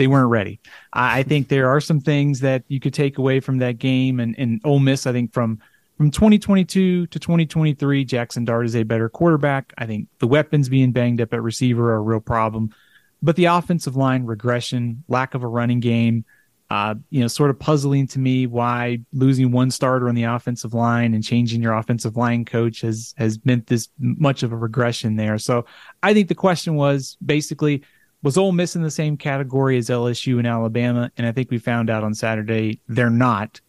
They 0.00 0.06
weren't 0.06 0.30
ready. 0.30 0.60
I, 0.94 1.18
I 1.18 1.22
think 1.24 1.48
there 1.48 1.68
are 1.68 1.78
some 1.78 2.00
things 2.00 2.40
that 2.40 2.64
you 2.68 2.80
could 2.80 2.94
take 2.94 3.18
away 3.18 3.38
from 3.38 3.58
that 3.58 3.78
game, 3.78 4.18
and 4.18 4.34
and 4.38 4.58
Ole 4.64 4.78
Miss, 4.78 5.06
I 5.06 5.12
think 5.12 5.34
from 5.34 5.60
from 5.98 6.10
2022 6.10 7.06
to 7.08 7.18
2023, 7.18 8.06
Jackson 8.06 8.46
Dart 8.46 8.64
is 8.64 8.74
a 8.74 8.82
better 8.82 9.10
quarterback. 9.10 9.74
I 9.76 9.84
think 9.84 10.08
the 10.18 10.26
weapons 10.26 10.70
being 10.70 10.92
banged 10.92 11.20
up 11.20 11.34
at 11.34 11.42
receiver 11.42 11.92
are 11.92 11.96
a 11.96 12.00
real 12.00 12.20
problem, 12.20 12.74
but 13.20 13.36
the 13.36 13.44
offensive 13.44 13.94
line 13.94 14.24
regression, 14.24 15.04
lack 15.06 15.34
of 15.34 15.42
a 15.42 15.46
running 15.46 15.80
game 15.80 16.24
uh, 16.70 16.94
you 17.10 17.20
know, 17.20 17.26
sort 17.26 17.50
of 17.50 17.58
puzzling 17.58 18.06
to 18.06 18.20
me 18.20 18.46
why 18.46 18.98
losing 19.12 19.50
one 19.50 19.70
starter 19.70 20.08
on 20.08 20.14
the 20.14 20.22
offensive 20.22 20.72
line 20.72 21.14
and 21.14 21.24
changing 21.24 21.60
your 21.60 21.74
offensive 21.74 22.16
line 22.16 22.44
coach 22.44 22.82
has 22.82 23.12
has 23.18 23.40
meant 23.44 23.66
this 23.66 23.88
much 23.98 24.44
of 24.44 24.52
a 24.52 24.56
regression 24.56 25.16
there. 25.16 25.36
So 25.36 25.66
I 26.02 26.14
think 26.14 26.28
the 26.28 26.34
question 26.34 26.76
was 26.76 27.16
basically 27.24 27.82
was 28.22 28.36
Ole 28.36 28.52
Miss 28.52 28.76
in 28.76 28.82
the 28.82 28.90
same 28.90 29.16
category 29.16 29.78
as 29.78 29.88
LSU 29.88 30.38
and 30.38 30.46
Alabama, 30.46 31.10
and 31.16 31.26
I 31.26 31.32
think 31.32 31.50
we 31.50 31.58
found 31.58 31.88
out 31.90 32.04
on 32.04 32.14
Saturday 32.14 32.80
they're 32.88 33.10
not, 33.10 33.60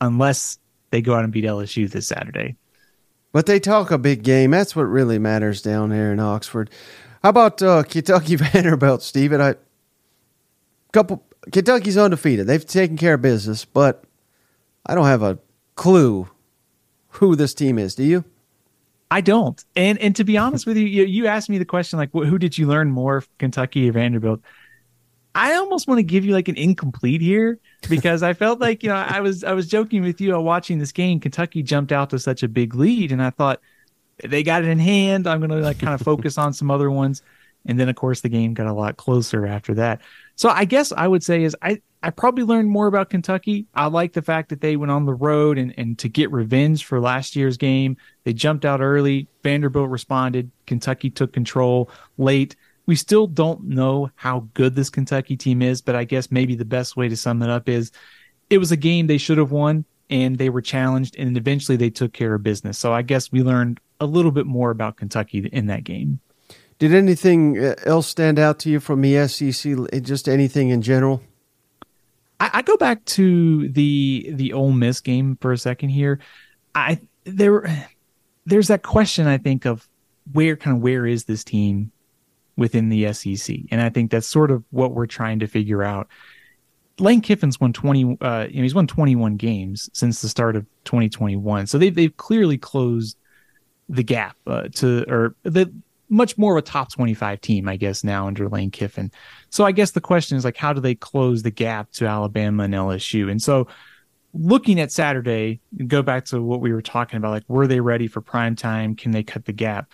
unless 0.00 0.58
they 0.90 1.00
go 1.00 1.14
out 1.14 1.24
and 1.24 1.32
beat 1.32 1.44
LSU 1.44 1.90
this 1.90 2.08
Saturday. 2.08 2.56
But 3.32 3.46
they 3.46 3.58
talk 3.58 3.90
a 3.90 3.98
big 3.98 4.22
game. 4.22 4.52
That's 4.52 4.76
what 4.76 4.84
really 4.84 5.18
matters 5.18 5.60
down 5.60 5.90
here 5.90 6.12
in 6.12 6.20
Oxford. 6.20 6.70
How 7.22 7.30
about 7.30 7.62
uh, 7.62 7.82
Kentucky 7.82 8.36
Vanderbilt, 8.36 9.02
Steven? 9.02 9.40
I 9.40 9.54
couple 10.92 11.24
Kentucky's 11.52 11.98
undefeated. 11.98 12.46
They've 12.46 12.64
taken 12.64 12.96
care 12.96 13.14
of 13.14 13.22
business, 13.22 13.64
but 13.64 14.04
I 14.86 14.94
don't 14.94 15.06
have 15.06 15.22
a 15.22 15.38
clue 15.74 16.28
who 17.08 17.34
this 17.36 17.54
team 17.54 17.78
is. 17.78 17.94
Do 17.94 18.04
you? 18.04 18.24
I 19.10 19.20
don't. 19.20 19.62
And 19.76 19.98
and 19.98 20.16
to 20.16 20.24
be 20.24 20.36
honest 20.36 20.66
with 20.66 20.76
you, 20.76 20.86
you, 20.86 21.04
you 21.04 21.26
asked 21.26 21.48
me 21.48 21.58
the 21.58 21.64
question 21.64 21.98
like, 21.98 22.10
who 22.12 22.38
did 22.38 22.58
you 22.58 22.66
learn 22.66 22.90
more, 22.90 23.24
Kentucky 23.38 23.88
or 23.88 23.92
Vanderbilt? 23.92 24.40
I 25.36 25.54
almost 25.54 25.88
want 25.88 25.98
to 25.98 26.04
give 26.04 26.24
you 26.24 26.32
like 26.32 26.48
an 26.48 26.56
incomplete 26.56 27.20
here 27.20 27.58
because 27.88 28.22
I 28.22 28.34
felt 28.34 28.60
like 28.60 28.82
you 28.82 28.88
know 28.88 28.94
I 28.94 29.20
was 29.20 29.42
I 29.42 29.52
was 29.52 29.68
joking 29.68 30.02
with 30.02 30.20
you 30.20 30.38
watching 30.38 30.78
this 30.78 30.92
game. 30.92 31.20
Kentucky 31.20 31.62
jumped 31.62 31.92
out 31.92 32.10
to 32.10 32.18
such 32.18 32.42
a 32.42 32.48
big 32.48 32.74
lead, 32.74 33.10
and 33.12 33.22
I 33.22 33.30
thought 33.30 33.60
they 34.22 34.42
got 34.42 34.62
it 34.62 34.68
in 34.68 34.78
hand. 34.78 35.26
I'm 35.26 35.40
going 35.40 35.50
to 35.50 35.56
like 35.56 35.78
kind 35.78 35.94
of 35.94 36.00
focus 36.00 36.38
on 36.38 36.52
some 36.52 36.70
other 36.70 36.90
ones. 36.90 37.22
And 37.66 37.80
then, 37.80 37.88
of 37.88 37.96
course, 37.96 38.20
the 38.20 38.28
game 38.28 38.54
got 38.54 38.66
a 38.66 38.72
lot 38.72 38.96
closer 38.96 39.46
after 39.46 39.74
that. 39.74 40.02
So 40.36 40.48
I 40.48 40.64
guess 40.64 40.92
I 40.92 41.06
would 41.06 41.22
say 41.22 41.44
is 41.44 41.56
I, 41.62 41.80
I 42.02 42.10
probably 42.10 42.44
learned 42.44 42.68
more 42.68 42.86
about 42.86 43.10
Kentucky. 43.10 43.66
I 43.74 43.86
like 43.86 44.12
the 44.12 44.22
fact 44.22 44.50
that 44.50 44.60
they 44.60 44.76
went 44.76 44.92
on 44.92 45.06
the 45.06 45.14
road 45.14 45.58
and, 45.58 45.72
and 45.78 45.98
to 46.00 46.08
get 46.08 46.30
revenge 46.32 46.84
for 46.84 47.00
last 47.00 47.36
year's 47.36 47.56
game. 47.56 47.96
They 48.24 48.32
jumped 48.32 48.64
out 48.64 48.80
early. 48.80 49.28
Vanderbilt 49.42 49.88
responded. 49.88 50.50
Kentucky 50.66 51.10
took 51.10 51.32
control 51.32 51.90
late. 52.18 52.56
We 52.86 52.96
still 52.96 53.26
don't 53.26 53.64
know 53.64 54.10
how 54.16 54.48
good 54.52 54.74
this 54.74 54.90
Kentucky 54.90 55.36
team 55.36 55.62
is, 55.62 55.80
but 55.80 55.94
I 55.94 56.04
guess 56.04 56.30
maybe 56.30 56.54
the 56.54 56.64
best 56.64 56.96
way 56.96 57.08
to 57.08 57.16
sum 57.16 57.42
it 57.42 57.48
up 57.48 57.68
is 57.68 57.92
it 58.50 58.58
was 58.58 58.72
a 58.72 58.76
game 58.76 59.06
they 59.06 59.18
should 59.18 59.38
have 59.38 59.52
won 59.52 59.84
and 60.10 60.36
they 60.36 60.50
were 60.50 60.60
challenged 60.60 61.16
and 61.16 61.36
eventually 61.36 61.76
they 61.76 61.90
took 61.90 62.12
care 62.12 62.34
of 62.34 62.42
business. 62.42 62.78
So 62.78 62.92
I 62.92 63.02
guess 63.02 63.32
we 63.32 63.42
learned 63.42 63.80
a 64.00 64.06
little 64.06 64.32
bit 64.32 64.46
more 64.46 64.70
about 64.70 64.96
Kentucky 64.96 65.48
in 65.52 65.66
that 65.66 65.84
game. 65.84 66.20
Did 66.78 66.92
anything 66.92 67.58
uh, 67.58 67.74
else 67.84 68.06
stand 68.06 68.38
out 68.38 68.58
to 68.60 68.70
you 68.70 68.80
from 68.80 69.00
the 69.00 69.28
SEC? 69.28 69.74
Just 70.02 70.28
anything 70.28 70.70
in 70.70 70.82
general? 70.82 71.22
I, 72.40 72.50
I 72.54 72.62
go 72.62 72.76
back 72.76 73.04
to 73.06 73.68
the 73.68 74.30
the 74.32 74.52
Ole 74.52 74.72
Miss 74.72 75.00
game 75.00 75.38
for 75.40 75.52
a 75.52 75.58
second 75.58 75.90
here. 75.90 76.20
I 76.74 77.00
there 77.24 77.88
there's 78.46 78.68
that 78.68 78.82
question 78.82 79.26
I 79.26 79.38
think 79.38 79.64
of 79.64 79.88
where 80.32 80.56
kind 80.56 80.76
of 80.76 80.82
where 80.82 81.06
is 81.06 81.24
this 81.24 81.44
team 81.44 81.92
within 82.56 82.88
the 82.88 83.12
SEC, 83.12 83.56
and 83.70 83.80
I 83.80 83.88
think 83.88 84.10
that's 84.10 84.26
sort 84.26 84.50
of 84.50 84.64
what 84.70 84.92
we're 84.92 85.06
trying 85.06 85.38
to 85.40 85.46
figure 85.46 85.82
out. 85.82 86.08
Lane 87.00 87.20
Kiffin's 87.20 87.58
won 87.58 87.72
20 87.72 88.18
uh, 88.20 88.46
you 88.48 88.56
know 88.56 88.62
he's 88.62 88.74
won 88.74 88.86
21 88.86 89.36
games 89.36 89.90
since 89.92 90.20
the 90.22 90.28
start 90.28 90.56
of 90.56 90.64
2021. 90.84 91.66
So 91.66 91.78
they've 91.78 91.94
they've 91.94 92.16
clearly 92.16 92.58
closed 92.58 93.16
the 93.88 94.02
gap 94.02 94.36
uh, 94.46 94.68
to 94.74 95.04
or 95.08 95.34
the 95.42 95.72
much 96.14 96.38
more 96.38 96.56
of 96.56 96.58
a 96.58 96.62
top 96.62 96.92
25 96.92 97.40
team, 97.40 97.68
I 97.68 97.76
guess, 97.76 98.04
now 98.04 98.26
under 98.26 98.48
Lane 98.48 98.70
Kiffin. 98.70 99.10
So 99.50 99.64
I 99.64 99.72
guess 99.72 99.90
the 99.90 100.00
question 100.00 100.36
is 100.38 100.44
like, 100.44 100.56
how 100.56 100.72
do 100.72 100.80
they 100.80 100.94
close 100.94 101.42
the 101.42 101.50
gap 101.50 101.90
to 101.92 102.06
Alabama 102.06 102.62
and 102.64 102.74
LSU? 102.74 103.30
And 103.30 103.42
so 103.42 103.66
looking 104.32 104.80
at 104.80 104.92
Saturday, 104.92 105.60
go 105.86 106.02
back 106.02 106.24
to 106.26 106.40
what 106.40 106.60
we 106.60 106.72
were 106.72 106.82
talking 106.82 107.16
about, 107.16 107.32
like, 107.32 107.44
were 107.48 107.66
they 107.66 107.80
ready 107.80 108.06
for 108.06 108.20
prime 108.20 108.54
time? 108.54 108.94
Can 108.94 109.10
they 109.10 109.22
cut 109.22 109.44
the 109.44 109.52
gap? 109.52 109.90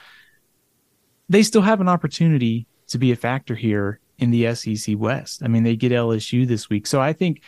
They 1.29 1.43
still 1.43 1.62
have 1.62 1.81
an 1.81 1.89
opportunity 1.89 2.67
to 2.89 2.99
be 2.99 3.12
a 3.12 3.17
factor 3.17 3.55
here 3.55 3.99
in 4.19 4.31
the 4.31 4.55
SEC 4.55 4.97
West. 4.99 5.43
I 5.43 5.49
mean, 5.49 5.62
they 5.62 5.77
get 5.77 5.93
LSU 5.93 6.47
this 6.47 6.69
week. 6.69 6.87
So 6.87 7.00
I 7.00 7.15
think 7.15 7.43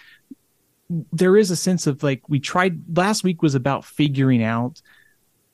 there 1.12 1.36
is 1.36 1.50
a 1.50 1.56
sense 1.56 1.86
of 1.86 2.02
like, 2.02 2.26
we 2.28 2.40
tried 2.40 2.96
last 2.96 3.22
week 3.22 3.42
was 3.42 3.54
about 3.54 3.84
figuring 3.84 4.42
out 4.42 4.80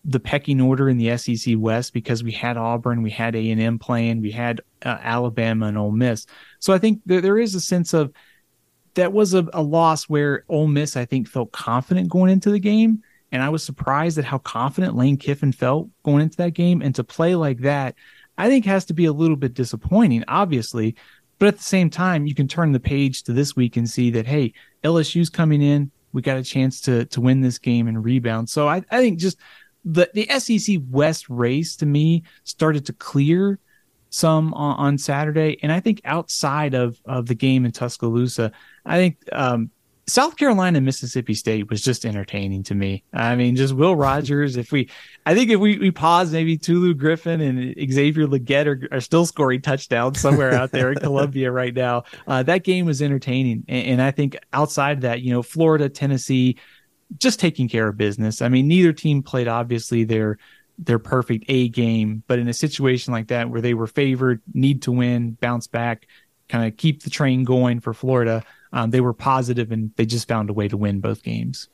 the 0.05 0.21
pecking 0.21 0.61
order 0.61 0.89
in 0.89 0.97
the 0.97 1.17
SEC 1.17 1.55
West 1.59 1.93
because 1.93 2.23
we 2.23 2.33
had 2.33 2.57
Auburn, 2.57 3.03
we 3.03 3.11
had 3.11 3.35
A 3.35 3.51
and 3.51 3.61
M 3.61 3.79
playing, 3.79 4.23
we 4.23 4.31
had 4.31 4.61
uh, 4.85 4.99
Alabama 5.03 5.67
and 5.67 5.79
Ole 5.79 5.93
Miss. 5.93 6.27
So 6.61 6.73
I 6.73 6.79
think 6.79 7.03
there, 7.05 7.21
there 7.21 7.39
is 7.39 7.55
a 7.55 7.61
sense 7.61 7.93
of 7.93 8.13
that 8.95 9.13
was 9.13 9.35
a, 9.35 9.47
a 9.53 9.63
loss 9.63 10.05
where 10.05 10.45
Ole 10.49 10.67
Miss 10.67 10.97
I 10.97 11.05
think 11.05 11.29
felt 11.29 11.53
confident 11.53 12.09
going 12.09 12.31
into 12.31 12.51
the 12.51 12.59
game, 12.59 13.03
and 13.33 13.43
I 13.43 13.49
was 13.49 13.63
surprised 13.63 14.19
at 14.19 14.25
how 14.25 14.39
confident 14.39 14.97
Lane 14.97 15.17
Kiffin 15.17 15.53
felt 15.53 15.89
going 16.05 16.23
into 16.23 16.37
that 16.39 16.55
game. 16.55 16.81
And 16.81 16.95
to 16.95 17.05
play 17.05 17.35
like 17.35 17.59
that, 17.59 17.95
I 18.39 18.49
think 18.49 18.65
has 18.65 18.85
to 18.87 18.95
be 18.95 19.05
a 19.05 19.13
little 19.13 19.37
bit 19.37 19.55
disappointing, 19.55 20.25
obviously. 20.29 20.95
But 21.39 21.49
at 21.49 21.57
the 21.59 21.65
same 21.65 21.91
time, 21.91 22.27
you 22.27 22.35
can 22.35 22.49
turn 22.49 22.73
the 22.73 22.81
page 22.81 23.23
to 23.25 23.33
this 23.33 23.55
week 23.55 23.77
and 23.77 23.89
see 23.89 24.11
that 24.11 24.27
hey, 24.27 24.55
LSU's 24.83 25.31
coming 25.31 25.63
in. 25.63 25.91
We 26.13 26.23
got 26.23 26.39
a 26.39 26.43
chance 26.43 26.81
to 26.83 27.05
to 27.07 27.21
win 27.21 27.41
this 27.41 27.59
game 27.59 27.89
and 27.89 28.03
rebound. 28.03 28.49
So 28.49 28.69
I, 28.69 28.83
I 28.91 28.99
think 28.99 29.19
just 29.19 29.39
the 29.89 30.11
the 30.13 30.29
SEC 30.39 30.77
West 30.91 31.29
race 31.29 31.77
to 31.77 31.87
me 31.87 32.23
started 32.45 32.87
to 32.87 32.93
clear 32.93 33.59
some 34.11 34.55
on, 34.55 34.77
on, 34.79 34.99
Saturday, 34.99 35.59
and 35.63 35.71
I 35.73 35.81
think 35.81 36.01
outside 36.05 36.75
of 36.75 37.01
of 37.05 37.27
the 37.27 37.35
game 37.35 37.65
in 37.65 37.73
Tuscaloosa, 37.73 38.53
I 38.85 38.97
think 38.97 39.19
um, 39.33 39.71
South 40.09 40.37
Carolina 40.37 40.79
and 40.79 40.87
Mississippi 40.87 41.35
State 41.35 41.69
was 41.69 41.83
just 41.83 42.07
entertaining 42.07 42.63
to 42.65 42.75
me. 42.75 43.05
I 43.13 43.37
mean, 43.37 43.57
just 43.57 43.75
Will 43.75 43.95
Rogers. 43.95 44.57
If 44.57 44.73
we, 44.73 44.89
I 45.27 45.35
think 45.35 45.51
if 45.51 45.61
we, 45.61 45.77
we 45.79 45.91
pause, 45.91 46.33
maybe 46.33 46.57
Tulu 46.57 46.95
Griffin 46.95 47.43
and 47.43 47.93
Xavier 47.93 48.27
Legette 48.27 48.67
are, 48.67 48.97
are 48.97 49.01
still 49.03 49.27
scoring 49.27 49.61
touchdowns 49.61 50.19
somewhere 50.19 50.55
out 50.55 50.71
there 50.71 50.93
in 50.93 50.99
Columbia 51.01 51.53
right 51.53 51.75
now. 51.75 52.05
Uh, 52.27 52.43
that 52.45 52.65
game 52.65 52.87
was 52.87 53.03
entertaining, 53.03 53.65
and, 53.69 53.87
and 53.87 54.03
I 54.03 54.11
think 54.11 54.39
outside 54.55 54.99
of 54.99 55.01
that, 55.03 55.21
you 55.21 55.31
know, 55.31 55.43
Florida, 55.43 55.91
Tennessee, 55.91 56.57
just 57.17 57.41
taking 57.41 57.69
care 57.69 57.89
of 57.89 57.97
business. 57.97 58.43
I 58.43 58.49
mean, 58.49 58.69
neither 58.69 58.93
team 58.93 59.23
played 59.23 59.49
obviously 59.49 60.05
their 60.05 60.39
their 60.79 60.99
perfect 60.99 61.45
A 61.49 61.69
game, 61.69 62.23
but 62.29 62.39
in 62.39 62.47
a 62.47 62.53
situation 62.53 63.13
like 63.13 63.29
that 63.29 63.51
where 63.51 63.61
they 63.61 63.75
were 63.75 63.89
favored, 63.89 64.41
need 64.55 64.83
to 64.83 64.93
win, 64.93 65.33
bounce 65.33 65.67
back, 65.67 66.07
kind 66.49 66.67
of 66.67 66.77
keep 66.77 67.03
the 67.03 67.11
train 67.11 67.45
going 67.45 67.81
for 67.81 67.93
Florida, 67.93 68.45
um, 68.73 68.91
they 68.91 69.01
were 69.01 69.13
positive 69.13 69.73
and 69.73 69.93
they 69.97 70.07
just 70.07 70.29
found 70.29 70.51
a 70.51 70.53
way 70.53 70.69
to 70.69 70.77
win 70.77 71.01
both 71.01 71.23
games. 71.23 71.69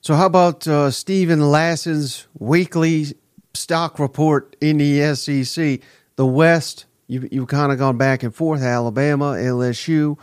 So, 0.00 0.14
how 0.14 0.26
about 0.26 0.66
uh, 0.66 0.90
Steven 0.90 1.40
Lassan's 1.40 2.26
weekly 2.38 3.06
stock 3.54 3.98
report 3.98 4.56
in 4.60 4.78
the 4.78 5.14
SEC? 5.14 5.80
The 6.16 6.26
West, 6.26 6.86
you 7.06 7.28
you've 7.30 7.48
kind 7.48 7.72
of 7.72 7.78
gone 7.78 7.98
back 7.98 8.22
and 8.22 8.34
forth. 8.34 8.62
Alabama, 8.62 9.34
LSU. 9.34 10.18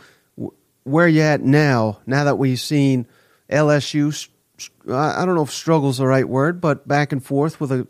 Where 0.84 1.08
you 1.08 1.22
at 1.22 1.42
now? 1.42 2.00
Now 2.06 2.24
that 2.24 2.38
we've 2.38 2.60
seen 2.60 3.06
LSU, 3.50 4.28
I 4.90 5.24
don't 5.24 5.34
know 5.34 5.42
if 5.42 5.50
"struggle" 5.50 5.90
is 5.90 5.98
the 5.98 6.06
right 6.06 6.28
word, 6.28 6.60
but 6.60 6.86
back 6.86 7.12
and 7.12 7.24
forth 7.24 7.60
with 7.60 7.72
a 7.72 7.86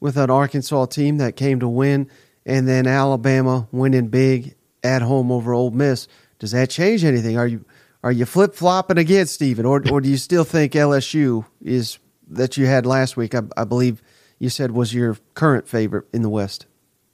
with 0.00 0.16
an 0.16 0.30
Arkansas 0.30 0.86
team 0.86 1.18
that 1.18 1.36
came 1.36 1.60
to 1.60 1.68
win, 1.68 2.10
and 2.44 2.68
then 2.68 2.86
Alabama 2.86 3.68
winning 3.72 4.08
big 4.08 4.54
at 4.82 5.02
home 5.02 5.32
over 5.32 5.52
Ole 5.52 5.70
Miss. 5.70 6.08
Does 6.38 6.52
that 6.52 6.70
change 6.70 7.04
anything? 7.04 7.38
Are 7.38 7.46
you 7.46 7.64
are 8.02 8.12
you 8.12 8.24
flip 8.24 8.54
flopping 8.54 8.98
again, 8.98 9.26
Steven, 9.26 9.66
or 9.66 9.82
or 9.90 10.00
do 10.00 10.08
you 10.08 10.16
still 10.16 10.44
think 10.44 10.72
LSU 10.72 11.44
is 11.62 11.98
that 12.28 12.56
you 12.56 12.66
had 12.66 12.86
last 12.86 13.16
week? 13.16 13.34
I, 13.34 13.42
I 13.56 13.64
believe 13.64 14.02
you 14.38 14.48
said 14.48 14.70
was 14.70 14.94
your 14.94 15.16
current 15.34 15.68
favorite 15.68 16.06
in 16.12 16.22
the 16.22 16.30
West. 16.30 16.66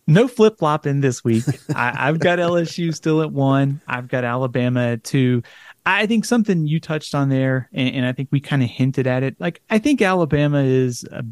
No 0.07 0.27
flip 0.27 0.59
flopping 0.59 1.01
this 1.01 1.23
week. 1.23 1.45
I, 1.75 2.07
have 2.07 2.19
got 2.19 2.41
LSU 2.41 2.93
still 2.95 3.23
at 3.23 3.31
one. 3.31 3.81
I've 3.87 4.09
got 4.09 4.25
Alabama 4.25 4.81
at 4.81 5.05
two. 5.05 5.43
I 5.85 6.07
think 6.07 6.25
something 6.25 6.67
you 6.67 6.79
touched 6.79 7.15
on 7.15 7.29
there, 7.29 7.69
and, 7.73 7.97
and 7.97 8.07
I 8.07 8.13
think 8.13 8.29
we 8.31 8.41
kind 8.41 8.63
of 8.63 8.69
hinted 8.69 9.07
at 9.07 9.23
it. 9.23 9.37
Like, 9.41 9.63
I 9.69 9.79
think 9.79 10.01
Alabama 10.01 10.63
is 10.63 11.05
a, 11.11 11.25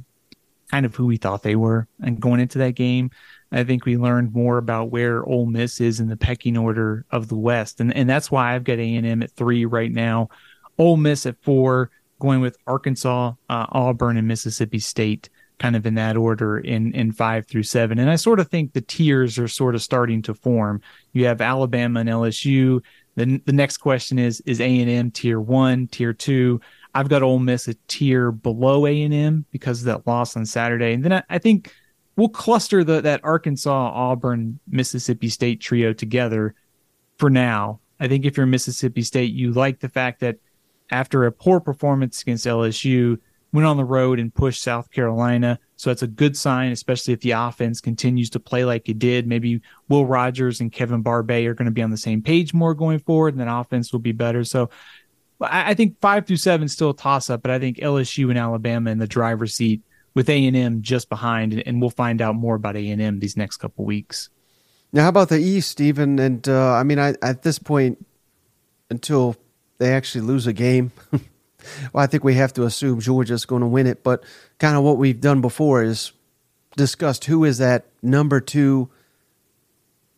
kind 0.71 0.85
of 0.85 0.95
who 0.95 1.07
we 1.07 1.16
thought 1.16 1.42
they 1.42 1.57
were, 1.57 1.87
and 2.02 2.21
going 2.21 2.40
into 2.40 2.59
that 2.59 2.75
game, 2.75 3.11
I 3.52 3.64
think 3.64 3.85
we 3.85 3.97
learned 3.97 4.33
more 4.33 4.59
about 4.59 4.90
where 4.90 5.25
Ole 5.25 5.47
Miss 5.47 5.80
is 5.80 6.00
in 6.00 6.09
the 6.09 6.16
pecking 6.16 6.57
order 6.57 7.04
of 7.11 7.28
the 7.28 7.37
West, 7.37 7.80
and 7.80 7.95
and 7.95 8.09
that's 8.09 8.30
why 8.30 8.54
I've 8.54 8.64
got 8.64 8.78
A 8.78 8.95
and 8.97 9.07
M 9.07 9.23
at 9.23 9.33
three 9.33 9.64
right 9.64 9.90
now, 9.90 10.28
Ole 10.78 10.97
Miss 10.97 11.26
at 11.26 11.42
four, 11.42 11.90
going 12.21 12.40
with 12.40 12.57
Arkansas, 12.66 13.33
uh, 13.49 13.66
Auburn, 13.71 14.16
and 14.16 14.28
Mississippi 14.28 14.78
State, 14.78 15.28
kind 15.59 15.75
of 15.75 15.85
in 15.85 15.95
that 15.95 16.16
order 16.16 16.59
in 16.59 16.92
in 16.92 17.11
five 17.12 17.47
through 17.47 17.64
seven. 17.64 17.99
And 17.99 18.09
I 18.09 18.16
sort 18.16 18.40
of 18.40 18.49
think 18.49 18.73
the 18.73 18.80
tiers 18.80 19.38
are 19.38 19.49
sort 19.49 19.75
of 19.75 19.83
starting 19.83 20.23
to 20.23 20.35
form. 20.35 20.80
You 21.12 21.26
have 21.26 21.40
Alabama 21.40 22.00
and 22.00 22.09
LSU. 22.09 22.83
The 23.25 23.53
next 23.53 23.79
question 23.79 24.19
is 24.19 24.41
is 24.43 24.61
A 24.61 24.81
and 24.81 24.91
M 24.91 25.11
tier 25.11 25.41
one, 25.41 25.87
tier 25.89 26.12
two. 26.12 26.61
I've 26.95 27.09
got 27.09 27.23
Ole 27.23 27.39
Miss 27.39 27.69
a 27.69 27.75
tier 27.89 28.33
below 28.33 28.87
A 28.87 29.03
and 29.03 29.15
M 29.15 29.45
because 29.50 29.81
of 29.81 29.87
that 29.87 30.07
loss 30.07 30.37
on 30.37 30.45
Saturday. 30.47 30.93
And 30.93 31.05
then 31.05 31.12
I, 31.12 31.23
I 31.31 31.39
think 31.39 31.75
we'll 32.17 32.29
cluster 32.29 32.85
the 32.85 33.00
that 33.00 33.21
Arkansas, 33.25 33.93
Auburn, 33.95 34.59
Mississippi 34.69 35.29
State 35.29 35.61
trio 35.61 35.93
together 35.93 36.55
for 37.19 37.31
now. 37.31 37.81
I 38.00 38.09
think 38.09 38.25
if 38.25 38.37
you're 38.37 38.47
Mississippi 38.47 39.03
State, 39.03 39.33
you 39.33 39.53
like 39.53 39.81
the 39.81 39.89
fact 39.89 40.21
that 40.21 40.37
after 40.91 41.25
a 41.25 41.33
poor 41.33 41.61
performance 41.61 42.23
against 42.23 42.47
LSU, 42.47 43.19
went 43.53 43.67
on 43.67 43.77
the 43.77 43.85
road 43.85 44.19
and 44.19 44.35
pushed 44.35 44.62
South 44.62 44.91
Carolina. 44.91 45.59
So 45.80 45.88
that's 45.88 46.02
a 46.02 46.06
good 46.06 46.37
sign, 46.37 46.72
especially 46.72 47.14
if 47.14 47.20
the 47.20 47.30
offense 47.30 47.80
continues 47.80 48.28
to 48.30 48.38
play 48.38 48.66
like 48.66 48.87
it 48.90 48.99
did. 48.99 49.26
Maybe 49.26 49.62
Will 49.88 50.04
Rogers 50.04 50.60
and 50.60 50.70
Kevin 50.70 51.00
Barbay 51.00 51.46
are 51.46 51.54
going 51.54 51.64
to 51.64 51.72
be 51.72 51.80
on 51.80 51.90
the 51.90 51.96
same 51.96 52.20
page 52.20 52.52
more 52.52 52.75
going 52.75 52.99
forward, 52.99 53.32
and 53.32 53.40
then 53.40 53.49
offense 53.49 53.90
will 53.90 53.99
be 53.99 54.12
better. 54.12 54.44
So 54.44 54.68
I 55.40 55.72
think 55.72 55.99
five 56.02 56.26
through 56.26 56.37
seven 56.37 56.68
still 56.68 56.90
a 56.90 56.94
toss 56.94 57.30
up, 57.30 57.40
but 57.40 57.50
I 57.50 57.58
think 57.58 57.78
LSU 57.78 58.28
and 58.28 58.38
Alabama 58.38 58.90
in 58.90 58.99
the 58.99 59.06
driver's 59.06 59.54
seat 59.54 59.80
with 60.12 60.28
A 60.28 60.46
and 60.46 60.54
M 60.54 60.82
just 60.82 61.08
behind, 61.08 61.62
and 61.64 61.80
we'll 61.80 61.88
find 61.88 62.20
out 62.20 62.34
more 62.34 62.56
about 62.56 62.76
A 62.76 62.90
and 62.90 63.00
M 63.00 63.18
these 63.18 63.38
next 63.38 63.56
couple 63.56 63.87
weeks. 63.87 64.28
Now, 64.92 65.04
how 65.04 65.08
about 65.08 65.30
the 65.30 65.38
East, 65.38 65.70
Steven? 65.70 66.18
And 66.18 66.46
uh, 66.46 66.75
I 66.75 66.82
mean, 66.82 66.99
I, 66.99 67.14
at 67.22 67.42
this 67.42 67.58
point, 67.58 68.04
until 68.90 69.34
they 69.78 69.94
actually 69.94 70.26
lose 70.26 70.46
a 70.46 70.52
game, 70.52 70.92
well, 71.93 72.02
I 72.02 72.07
think 72.07 72.25
we 72.25 72.35
have 72.35 72.52
to 72.55 72.64
assume 72.64 73.00
Georgia's 73.00 73.45
going 73.45 73.62
to 73.62 73.69
win 73.69 73.87
it. 73.87 74.02
But 74.02 74.25
kind 74.59 74.76
of 74.76 74.83
what 74.83 74.99
we've 74.99 75.21
done 75.21 75.40
before 75.40 75.83
is 75.83 76.12
discussed 76.76 77.25
who 77.25 77.45
is 77.45 77.59
that 77.59 77.87
number 78.02 78.40
two 78.40 78.90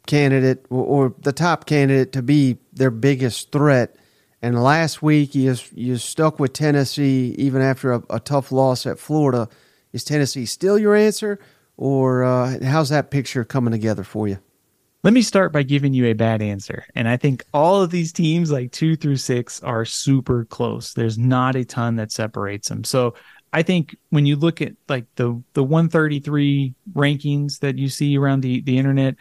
candidate 0.07 0.67
or, 0.69 0.85
or 0.85 1.15
the 1.21 1.33
top 1.33 1.67
candidate 1.67 2.13
to 2.13 2.23
be 2.23 2.59
their 2.73 2.91
biggest 2.91 3.53
threat 3.53 3.97
and 4.43 4.61
last 4.61 5.03
week, 5.03 5.37
you 5.37 5.55
you 5.73 5.97
stuck 5.99 6.41
with 6.41 6.53
Tennessee 6.53 7.35
even 7.39 7.63
after 7.63 7.93
a, 7.93 8.03
a 8.11 8.19
tough 8.21 8.51
loss 8.51 8.87
at 8.87 8.99
Florida. 8.99 9.49
Is 9.93 10.03
Tennessee 10.03 10.47
still 10.47 10.77
your 10.77 10.97
answer, 10.97 11.39
or 11.77 12.25
uh, 12.25 12.59
how's 12.65 12.89
that 12.89 13.11
picture 13.11 13.45
coming 13.45 13.71
together 13.71 14.03
for 14.03 14.27
you? 14.27 14.39
Let 15.05 15.15
me 15.15 15.23
start 15.23 15.53
by 15.53 15.65
giving 15.65 15.93
you 15.95 16.07
a 16.07 16.13
bad 16.13 16.41
answer. 16.41 16.85
And 16.95 17.09
I 17.09 17.17
think 17.17 17.45
all 17.53 17.83
of 17.83 17.91
these 17.91 18.13
teams, 18.13 18.53
like 18.53 18.71
two 18.71 18.95
through 18.95 19.17
six, 19.17 19.61
are 19.63 19.85
super 19.85 20.45
close. 20.45 20.95
There's 20.95 21.19
not 21.19 21.57
a 21.57 21.65
ton 21.65 21.97
that 21.97 22.13
separates 22.13 22.69
them. 22.69 22.85
So 22.85 23.15
I 23.53 23.63
think 23.63 23.97
when 24.11 24.27
you 24.27 24.37
look 24.37 24.63
at 24.63 24.75
like 24.89 25.07
the 25.17 25.43
the 25.55 25.65
133 25.65 26.75
rankings 26.93 27.59
that 27.59 27.79
you 27.79 27.89
see 27.89 28.17
around 28.17 28.43
the 28.43 28.61
the 28.63 28.79
internet, 28.79 29.17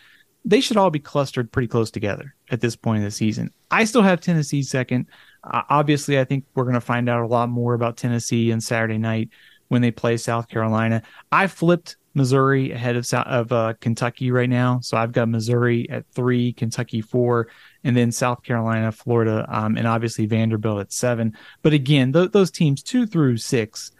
they 0.45 0.61
should 0.61 0.77
all 0.77 0.91
be 0.91 0.99
clustered 0.99 1.51
pretty 1.51 1.67
close 1.67 1.89
together 1.89 2.35
at 2.51 2.61
this 2.61 2.75
point 2.75 2.99
in 2.99 3.03
the 3.03 3.11
season. 3.11 3.51
I 3.71 3.85
still 3.85 4.03
have 4.03 4.21
Tennessee 4.21 4.61
second. 4.61 5.07
Uh, 5.43 5.63
obviously, 5.69 6.19
I 6.19 6.25
think 6.25 6.45
we're 6.53 6.63
going 6.63 6.75
to 6.75 6.81
find 6.81 7.09
out 7.09 7.23
a 7.23 7.27
lot 7.27 7.49
more 7.49 7.73
about 7.73 7.97
Tennessee 7.97 8.51
on 8.51 8.61
Saturday 8.61 8.99
night 8.99 9.29
when 9.69 9.81
they 9.81 9.91
play 9.91 10.17
South 10.17 10.47
Carolina. 10.47 11.01
I 11.31 11.47
flipped 11.47 11.95
Missouri 12.13 12.71
ahead 12.71 12.95
of 12.95 13.11
of 13.13 13.51
uh, 13.51 13.73
Kentucky 13.79 14.31
right 14.31 14.49
now, 14.49 14.79
so 14.81 14.97
I've 14.97 15.11
got 15.11 15.29
Missouri 15.29 15.89
at 15.89 16.05
three, 16.13 16.53
Kentucky 16.53 17.01
four, 17.01 17.47
and 17.83 17.95
then 17.95 18.11
South 18.11 18.43
Carolina, 18.43 18.91
Florida, 18.91 19.45
um, 19.49 19.77
and 19.77 19.87
obviously 19.87 20.25
Vanderbilt 20.25 20.81
at 20.81 20.91
seven. 20.91 21.37
But 21.61 21.73
again, 21.73 22.11
th- 22.13 22.31
those 22.31 22.51
teams 22.51 22.83
two 22.83 23.05
through 23.05 23.37
six 23.37 23.91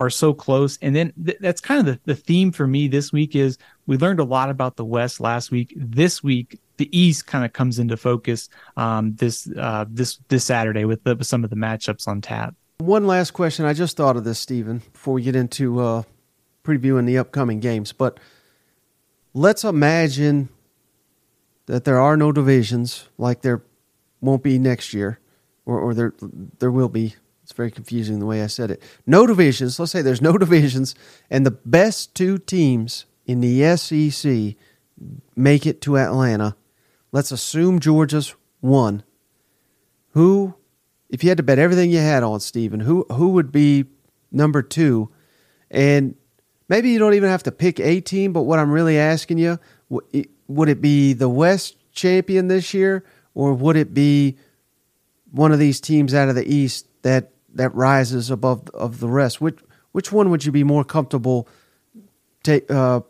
are 0.00 0.10
so 0.10 0.34
close. 0.34 0.78
And 0.82 0.96
then 0.96 1.12
th- 1.24 1.38
that's 1.40 1.60
kind 1.60 1.80
of 1.80 1.86
the, 1.86 2.00
the 2.04 2.16
theme 2.16 2.50
for 2.50 2.66
me 2.66 2.88
this 2.88 3.12
week 3.12 3.36
is 3.36 3.56
we 3.86 3.96
learned 3.96 4.18
a 4.18 4.24
lot 4.24 4.50
about 4.50 4.76
the 4.76 4.84
West 4.84 5.20
last 5.20 5.52
week. 5.52 5.72
This 5.76 6.24
week, 6.24 6.58
the 6.76 6.98
East 6.98 7.26
kind 7.28 7.44
of 7.44 7.52
comes 7.52 7.78
into 7.78 7.96
focus 7.96 8.48
um, 8.76 9.14
this 9.14 9.48
uh, 9.56 9.84
this 9.88 10.18
this 10.28 10.44
Saturday 10.44 10.84
with, 10.84 11.04
the, 11.04 11.14
with 11.14 11.26
some 11.28 11.44
of 11.44 11.50
the 11.50 11.56
matchups 11.56 12.08
on 12.08 12.20
tap. 12.20 12.56
One 12.78 13.06
last 13.06 13.30
question. 13.30 13.64
I 13.64 13.74
just 13.74 13.96
thought 13.96 14.16
of 14.16 14.24
this, 14.24 14.40
Steven, 14.40 14.82
before 14.92 15.14
we 15.14 15.22
get 15.22 15.36
into 15.36 15.78
uh, 15.78 16.02
previewing 16.64 17.06
the 17.06 17.18
upcoming 17.18 17.60
games. 17.60 17.92
But 17.92 18.18
let's 19.34 19.64
imagine 19.64 20.48
that 21.66 21.84
there 21.84 22.00
are 22.00 22.16
no 22.16 22.32
divisions 22.32 23.08
like 23.18 23.42
there 23.42 23.62
won't 24.20 24.42
be 24.42 24.58
next 24.58 24.94
year, 24.94 25.18
or, 25.66 25.78
or 25.78 25.94
there 25.94 26.14
there 26.58 26.70
will 26.70 26.88
be 26.88 27.14
it's 27.42 27.52
very 27.52 27.70
confusing 27.70 28.18
the 28.18 28.26
way 28.26 28.42
I 28.42 28.46
said 28.46 28.70
it. 28.70 28.82
No 29.06 29.26
divisions. 29.26 29.78
Let's 29.78 29.92
say 29.92 30.02
there's 30.02 30.22
no 30.22 30.38
divisions, 30.38 30.94
and 31.30 31.44
the 31.44 31.50
best 31.50 32.14
two 32.14 32.38
teams 32.38 33.06
in 33.26 33.40
the 33.40 33.76
SEC 33.76 34.56
make 35.36 35.66
it 35.66 35.80
to 35.82 35.98
Atlanta. 35.98 36.56
Let's 37.10 37.32
assume 37.32 37.80
Georgia's 37.80 38.34
one. 38.60 39.02
Who, 40.10 40.54
if 41.08 41.24
you 41.24 41.30
had 41.30 41.38
to 41.38 41.42
bet 41.42 41.58
everything 41.58 41.90
you 41.90 41.98
had 41.98 42.22
on 42.22 42.40
Steven, 42.40 42.80
who 42.80 43.06
who 43.10 43.30
would 43.30 43.50
be 43.50 43.86
number 44.30 44.62
two? 44.62 45.10
And 45.70 46.16
maybe 46.72 46.90
you 46.90 46.98
don't 46.98 47.14
even 47.14 47.28
have 47.28 47.42
to 47.42 47.52
pick 47.52 47.78
a 47.78 48.00
team, 48.00 48.32
but 48.32 48.42
what 48.42 48.58
I'm 48.58 48.70
really 48.70 48.98
asking 48.98 49.38
you, 49.38 49.60
would 50.48 50.68
it 50.68 50.80
be 50.80 51.12
the 51.12 51.28
West 51.28 51.76
champion 51.92 52.48
this 52.48 52.72
year, 52.72 53.04
or 53.34 53.52
would 53.52 53.76
it 53.76 53.92
be 53.92 54.36
one 55.30 55.52
of 55.52 55.58
these 55.58 55.80
teams 55.80 56.14
out 56.14 56.28
of 56.28 56.34
the 56.34 56.46
East 56.50 56.86
that 57.02 57.32
that 57.54 57.74
rises 57.74 58.30
above 58.30 58.68
of 58.70 59.00
the 59.00 59.08
rest. 59.08 59.40
Which 59.40 59.58
which 59.92 60.12
one 60.12 60.30
would 60.30 60.44
you 60.44 60.52
be 60.52 60.64
more 60.64 60.84
comfortable 60.84 61.48
take 62.42 62.70
uh, 62.70 63.00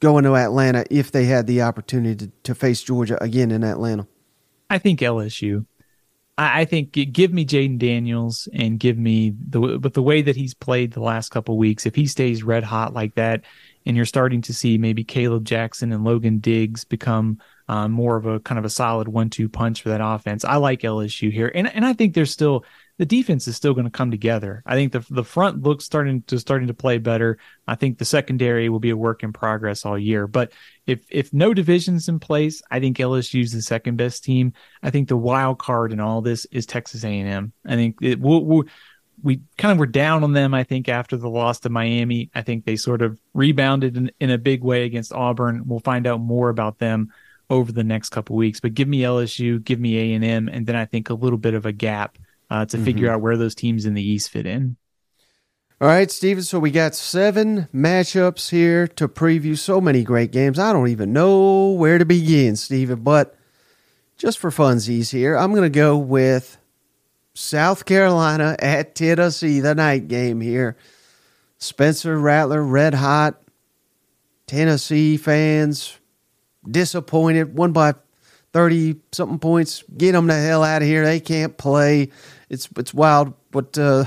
going 0.00 0.24
to 0.24 0.36
Atlanta 0.36 0.84
if 0.90 1.12
they 1.12 1.24
had 1.24 1.46
the 1.46 1.62
opportunity 1.62 2.26
to, 2.26 2.32
to 2.44 2.54
face 2.54 2.82
Georgia 2.82 3.22
again 3.22 3.50
in 3.50 3.64
Atlanta? 3.64 4.06
I 4.70 4.78
think 4.78 5.00
LSU. 5.00 5.66
I, 6.38 6.64
think 6.64 6.92
give 6.92 7.32
me 7.32 7.44
Jayden 7.44 7.78
Daniels 7.78 8.48
and 8.54 8.80
give 8.80 8.96
me 8.96 9.34
the 9.48 9.78
but 9.78 9.94
the 9.94 10.02
way 10.02 10.22
that 10.22 10.34
he's 10.34 10.54
played 10.54 10.92
the 10.92 11.02
last 11.02 11.28
couple 11.28 11.58
weeks. 11.58 11.84
If 11.84 11.94
he 11.94 12.06
stays 12.06 12.42
red 12.42 12.64
hot 12.64 12.94
like 12.94 13.14
that, 13.16 13.42
and 13.84 13.96
you're 13.96 14.06
starting 14.06 14.40
to 14.42 14.54
see 14.54 14.78
maybe 14.78 15.04
Kaleb 15.04 15.44
Jackson 15.44 15.92
and 15.92 16.04
Logan 16.04 16.38
Diggs 16.38 16.84
become 16.84 17.38
um, 17.68 17.92
more 17.92 18.16
of 18.16 18.26
a 18.26 18.40
kind 18.40 18.58
of 18.58 18.64
a 18.64 18.70
solid 18.70 19.08
one-two 19.08 19.48
punch 19.48 19.82
for 19.82 19.90
that 19.90 20.00
offense. 20.02 20.44
I 20.44 20.56
like 20.56 20.80
LSU 20.80 21.30
here, 21.30 21.52
and 21.54 21.68
and 21.68 21.84
I 21.84 21.92
think 21.92 22.14
there's 22.14 22.30
still 22.30 22.64
the 23.02 23.06
defense 23.06 23.48
is 23.48 23.56
still 23.56 23.74
going 23.74 23.84
to 23.84 23.90
come 23.90 24.12
together. 24.12 24.62
I 24.64 24.76
think 24.76 24.92
the 24.92 25.04
the 25.10 25.24
front 25.24 25.64
looks 25.64 25.84
starting 25.84 26.22
to 26.28 26.38
starting 26.38 26.68
to 26.68 26.74
play 26.74 26.98
better. 26.98 27.36
I 27.66 27.74
think 27.74 27.98
the 27.98 28.04
secondary 28.04 28.68
will 28.68 28.78
be 28.78 28.90
a 28.90 28.96
work 28.96 29.24
in 29.24 29.32
progress 29.32 29.84
all 29.84 29.98
year. 29.98 30.28
But 30.28 30.52
if 30.86 31.04
if 31.10 31.34
no 31.34 31.52
divisions 31.52 32.08
in 32.08 32.20
place, 32.20 32.62
I 32.70 32.78
think 32.78 32.98
LSU 32.98 33.42
is 33.42 33.50
the 33.50 33.60
second 33.60 33.96
best 33.96 34.22
team. 34.22 34.52
I 34.84 34.90
think 34.90 35.08
the 35.08 35.16
wild 35.16 35.58
card 35.58 35.92
in 35.92 35.98
all 35.98 36.22
this 36.22 36.44
is 36.52 36.64
Texas 36.64 37.02
A&M. 37.02 37.52
I 37.66 37.74
think 37.74 37.96
it 38.00 38.20
will. 38.20 38.44
We'll, 38.44 38.64
we 39.20 39.40
kind 39.58 39.72
of 39.72 39.78
were 39.78 39.86
down 39.86 40.22
on 40.22 40.32
them, 40.32 40.54
I 40.54 40.62
think, 40.62 40.88
after 40.88 41.16
the 41.16 41.28
loss 41.28 41.58
to 41.60 41.70
Miami. 41.70 42.30
I 42.36 42.42
think 42.42 42.64
they 42.64 42.76
sort 42.76 43.02
of 43.02 43.20
rebounded 43.34 43.96
in, 43.96 44.12
in 44.20 44.30
a 44.30 44.38
big 44.38 44.62
way 44.62 44.84
against 44.84 45.12
Auburn. 45.12 45.64
We'll 45.66 45.80
find 45.80 46.06
out 46.06 46.20
more 46.20 46.50
about 46.50 46.78
them 46.78 47.12
over 47.50 47.72
the 47.72 47.82
next 47.82 48.10
couple 48.10 48.36
weeks. 48.36 48.60
But 48.60 48.74
give 48.74 48.86
me 48.86 49.00
LSU, 49.00 49.62
give 49.64 49.80
me 49.80 49.98
A 49.98 50.14
and 50.14 50.24
M, 50.24 50.48
and 50.48 50.68
then 50.68 50.76
I 50.76 50.84
think 50.84 51.10
a 51.10 51.14
little 51.14 51.38
bit 51.38 51.54
of 51.54 51.66
a 51.66 51.72
gap 51.72 52.16
uh, 52.52 52.66
to 52.66 52.76
mm-hmm. 52.76 52.84
figure 52.84 53.10
out 53.10 53.22
where 53.22 53.38
those 53.38 53.54
teams 53.54 53.86
in 53.86 53.94
the 53.94 54.02
East 54.02 54.28
fit 54.28 54.44
in. 54.44 54.76
All 55.80 55.88
right, 55.88 56.10
Steven. 56.10 56.44
So 56.44 56.58
we 56.58 56.70
got 56.70 56.94
seven 56.94 57.66
matchups 57.74 58.50
here 58.50 58.86
to 58.88 59.08
preview. 59.08 59.56
So 59.56 59.80
many 59.80 60.04
great 60.04 60.32
games. 60.32 60.58
I 60.58 60.74
don't 60.74 60.88
even 60.88 61.14
know 61.14 61.70
where 61.70 61.96
to 61.96 62.04
begin, 62.04 62.56
Steven. 62.56 63.00
But 63.00 63.34
just 64.18 64.38
for 64.38 64.50
funsies 64.50 65.10
here, 65.10 65.34
I'm 65.34 65.52
going 65.52 65.62
to 65.62 65.70
go 65.70 65.96
with 65.96 66.58
South 67.32 67.86
Carolina 67.86 68.54
at 68.58 68.94
Tennessee, 68.94 69.60
the 69.60 69.74
night 69.74 70.06
game 70.08 70.42
here. 70.42 70.76
Spencer 71.56 72.18
Rattler, 72.18 72.62
red 72.62 72.92
hot. 72.92 73.40
Tennessee 74.46 75.16
fans 75.16 75.98
disappointed. 76.70 77.56
Won 77.56 77.72
by 77.72 77.94
30 78.52 78.96
something 79.12 79.38
points. 79.38 79.82
Get 79.96 80.12
them 80.12 80.26
the 80.26 80.34
hell 80.34 80.62
out 80.62 80.82
of 80.82 80.88
here. 80.88 81.04
They 81.04 81.20
can't 81.20 81.56
play 81.56 82.10
it's 82.52 82.68
it's 82.76 82.94
wild 82.94 83.32
what 83.50 83.76
uh, 83.78 84.04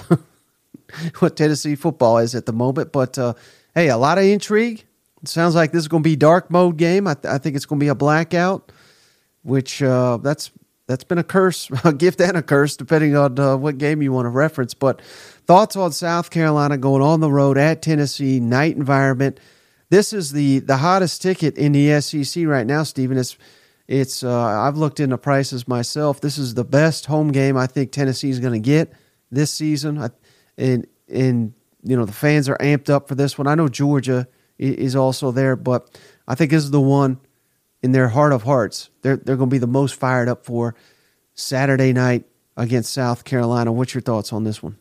what 1.20 1.36
Tennessee 1.36 1.76
football 1.76 2.20
is 2.20 2.36
at 2.36 2.46
the 2.46 2.54
moment. 2.54 2.94
But 2.94 3.18
uh, 3.18 3.34
hey, 3.74 3.90
a 3.90 3.98
lot 3.98 4.18
of 4.18 4.24
intrigue. 4.24 4.86
It 5.22 5.28
sounds 5.28 5.56
like 5.56 5.72
this 5.72 5.82
is 5.82 5.88
going 5.88 6.04
to 6.04 6.08
be 6.08 6.16
dark 6.16 6.52
mode 6.52 6.78
game. 6.78 7.08
I, 7.08 7.16
th- 7.16 7.26
I 7.26 7.40
think 7.40 7.56
it's 7.56 7.66
going 7.66 7.80
to 7.80 7.84
be 7.84 7.88
a 7.88 7.96
blackout, 7.96 8.72
which 9.42 9.82
uh, 9.82 10.18
that's 10.18 10.52
that's 10.86 11.04
been 11.04 11.18
a 11.18 11.24
curse, 11.24 11.70
a 11.84 11.92
gift 11.92 12.22
and 12.22 12.38
a 12.38 12.44
curse, 12.44 12.78
depending 12.78 13.18
on 13.18 13.40
uh, 13.40 13.58
what 13.58 13.80
game 13.80 14.04
you 14.04 14.14
want 14.14 14.28
to 14.28 14.30
reference. 14.30 14.76
But 14.76 15.02
thoughts 15.02 15.76
on 15.76 15.92
South 15.92 16.30
Carolina 16.30 16.78
going 16.78 17.02
on 17.02 17.20
the 17.20 17.32
road 17.32 17.58
at 17.58 17.82
Tennessee, 17.82 18.40
night 18.40 18.76
environment. 18.76 19.40
This 19.90 20.14
is 20.14 20.32
the 20.32 20.60
the 20.60 20.78
hottest 20.78 21.24
ticket 21.24 21.58
in 21.58 21.72
the 21.72 22.00
SEC 22.00 22.46
right 22.46 22.68
now, 22.68 22.84
Steven. 22.84 23.18
It's 23.18 23.36
it's 23.88 24.24
uh, 24.24 24.34
I've 24.34 24.78
looked 24.78 25.00
into 25.00 25.18
prices 25.18 25.68
myself. 25.68 26.22
This 26.22 26.38
is 26.38 26.54
the 26.54 26.64
best 26.64 27.06
home 27.06 27.32
game 27.32 27.58
I 27.58 27.68
think 27.68 27.92
Tennessee 27.92 28.30
is 28.30 28.40
going 28.40 28.54
to 28.54 28.60
get 28.60 28.94
this 29.32 29.52
season, 29.52 30.10
and 30.58 30.88
and 31.08 31.54
you 31.84 31.96
know 31.96 32.06
the 32.06 32.14
fans 32.14 32.50
are 32.50 32.58
amped 32.58 32.90
up 32.90 33.08
for 33.08 33.16
this 33.16 33.38
one. 33.38 33.48
I 33.48 33.56
know 33.56 33.68
Georgia 33.68 34.28
is 34.58 34.96
also 34.96 35.32
there, 35.32 35.56
but 35.56 36.00
I 36.28 36.36
think 36.36 36.52
this 36.52 36.64
is 36.64 36.72
the 36.72 36.82
one 36.82 37.20
in 37.84 37.92
their 37.92 38.10
heart 38.10 38.34
of 38.34 38.44
hearts. 38.44 38.90
They're 39.02 39.18
they're 39.18 39.38
going 39.38 39.50
to 39.50 39.54
be 39.54 39.60
the 39.60 39.68
most 39.68 39.96
fired 39.96 40.30
up 40.30 40.46
for 40.46 40.76
Saturday 41.36 41.94
night 41.94 42.26
against 42.58 42.94
South 42.94 43.24
Carolina. 43.24 43.72
What's 43.72 43.94
your 43.94 44.02
thoughts 44.02 44.34
on 44.34 44.44
this 44.44 44.64
one? 44.64 44.78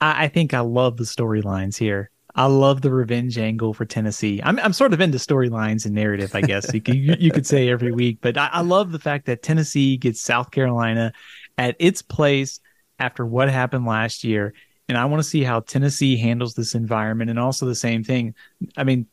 I, 0.00 0.28
think 0.28 0.54
I 0.54 0.60
love 0.60 0.96
the 0.96 1.04
storylines 1.04 1.76
here. 1.76 2.10
I 2.38 2.46
love 2.46 2.82
the 2.82 2.92
revenge 2.92 3.36
angle 3.36 3.74
for 3.74 3.84
Tennessee. 3.84 4.40
I'm 4.44 4.60
I'm 4.60 4.72
sort 4.72 4.92
of 4.92 5.00
into 5.00 5.18
storylines 5.18 5.86
and 5.86 5.94
narrative, 5.94 6.36
I 6.36 6.40
guess 6.40 6.72
you, 6.72 6.80
could, 6.80 6.94
you 6.94 7.32
could 7.32 7.46
say 7.46 7.68
every 7.68 7.90
week. 7.90 8.18
But 8.20 8.38
I, 8.38 8.48
I 8.52 8.60
love 8.60 8.92
the 8.92 9.00
fact 9.00 9.26
that 9.26 9.42
Tennessee 9.42 9.96
gets 9.96 10.20
South 10.20 10.52
Carolina 10.52 11.12
at 11.58 11.74
its 11.80 12.00
place 12.00 12.60
after 13.00 13.26
what 13.26 13.50
happened 13.50 13.86
last 13.86 14.22
year, 14.22 14.54
and 14.88 14.96
I 14.96 15.06
want 15.06 15.20
to 15.20 15.28
see 15.28 15.42
how 15.42 15.60
Tennessee 15.60 16.16
handles 16.16 16.54
this 16.54 16.76
environment. 16.76 17.28
And 17.28 17.40
also 17.40 17.66
the 17.66 17.74
same 17.74 18.04
thing. 18.04 18.36
I 18.76 18.84
mean, 18.84 19.06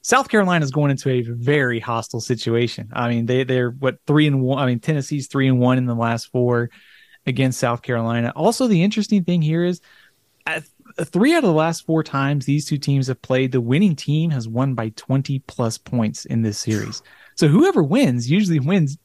South 0.00 0.30
Carolina 0.30 0.64
is 0.64 0.70
going 0.70 0.90
into 0.90 1.10
a 1.10 1.20
very 1.20 1.80
hostile 1.80 2.20
situation. 2.20 2.88
I 2.94 3.10
mean, 3.10 3.26
they 3.26 3.44
they're 3.44 3.72
what 3.72 3.98
three 4.06 4.26
and 4.26 4.40
one. 4.40 4.58
I 4.58 4.64
mean, 4.64 4.80
Tennessee's 4.80 5.26
three 5.26 5.48
and 5.48 5.60
one 5.60 5.76
in 5.76 5.84
the 5.84 5.94
last 5.94 6.32
four 6.32 6.70
against 7.26 7.60
South 7.60 7.82
Carolina. 7.82 8.32
Also, 8.34 8.68
the 8.68 8.82
interesting 8.82 9.24
thing 9.24 9.42
here 9.42 9.64
is 9.64 9.82
three 11.04 11.34
out 11.34 11.38
of 11.38 11.48
the 11.48 11.52
last 11.52 11.86
four 11.86 12.02
times 12.02 12.44
these 12.44 12.66
two 12.66 12.78
teams 12.78 13.08
have 13.08 13.20
played, 13.22 13.52
the 13.52 13.60
winning 13.60 13.96
team 13.96 14.30
has 14.30 14.48
won 14.48 14.74
by 14.74 14.90
20 14.90 15.38
plus 15.40 15.78
points 15.78 16.24
in 16.24 16.42
this 16.42 16.58
series. 16.58 17.02
So 17.36 17.48
whoever 17.48 17.82
wins 17.82 18.30
usually 18.30 18.60
wins, 18.60 18.98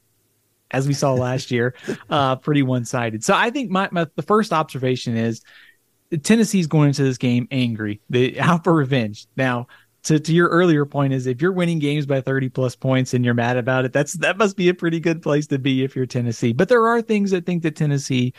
as 0.71 0.87
we 0.87 0.93
saw 0.93 1.13
last 1.13 1.51
year, 1.51 1.73
uh, 2.09 2.35
pretty 2.37 2.63
one 2.63 2.85
sided. 2.85 3.23
So 3.23 3.33
I 3.33 3.49
think 3.49 3.71
my, 3.71 3.89
my 3.91 4.07
the 4.15 4.23
first 4.23 4.51
observation 4.53 5.15
is 5.15 5.41
Tennessee's 6.23 6.67
going 6.67 6.89
into 6.89 7.03
this 7.03 7.17
game 7.17 7.47
angry, 7.51 8.01
they 8.09 8.37
out 8.39 8.63
for 8.63 8.73
revenge. 8.73 9.27
Now, 9.35 9.67
to, 10.03 10.19
to 10.19 10.33
your 10.33 10.49
earlier 10.49 10.85
point 10.85 11.13
is 11.13 11.25
if 11.25 11.41
you're 11.41 11.51
winning 11.51 11.79
games 11.79 12.05
by 12.05 12.21
30 12.21 12.49
plus 12.49 12.75
points 12.75 13.13
and 13.13 13.25
you're 13.25 13.33
mad 13.33 13.57
about 13.57 13.85
it, 13.85 13.93
that's 13.93 14.13
that 14.13 14.37
must 14.37 14.55
be 14.55 14.69
a 14.69 14.73
pretty 14.73 14.99
good 14.99 15.21
place 15.21 15.47
to 15.47 15.57
be 15.57 15.83
if 15.83 15.95
you're 15.95 16.05
Tennessee. 16.05 16.53
But 16.53 16.69
there 16.69 16.87
are 16.87 17.01
things 17.01 17.33
I 17.33 17.39
think 17.39 17.63
that 17.63 17.75
Tennessee 17.75 18.33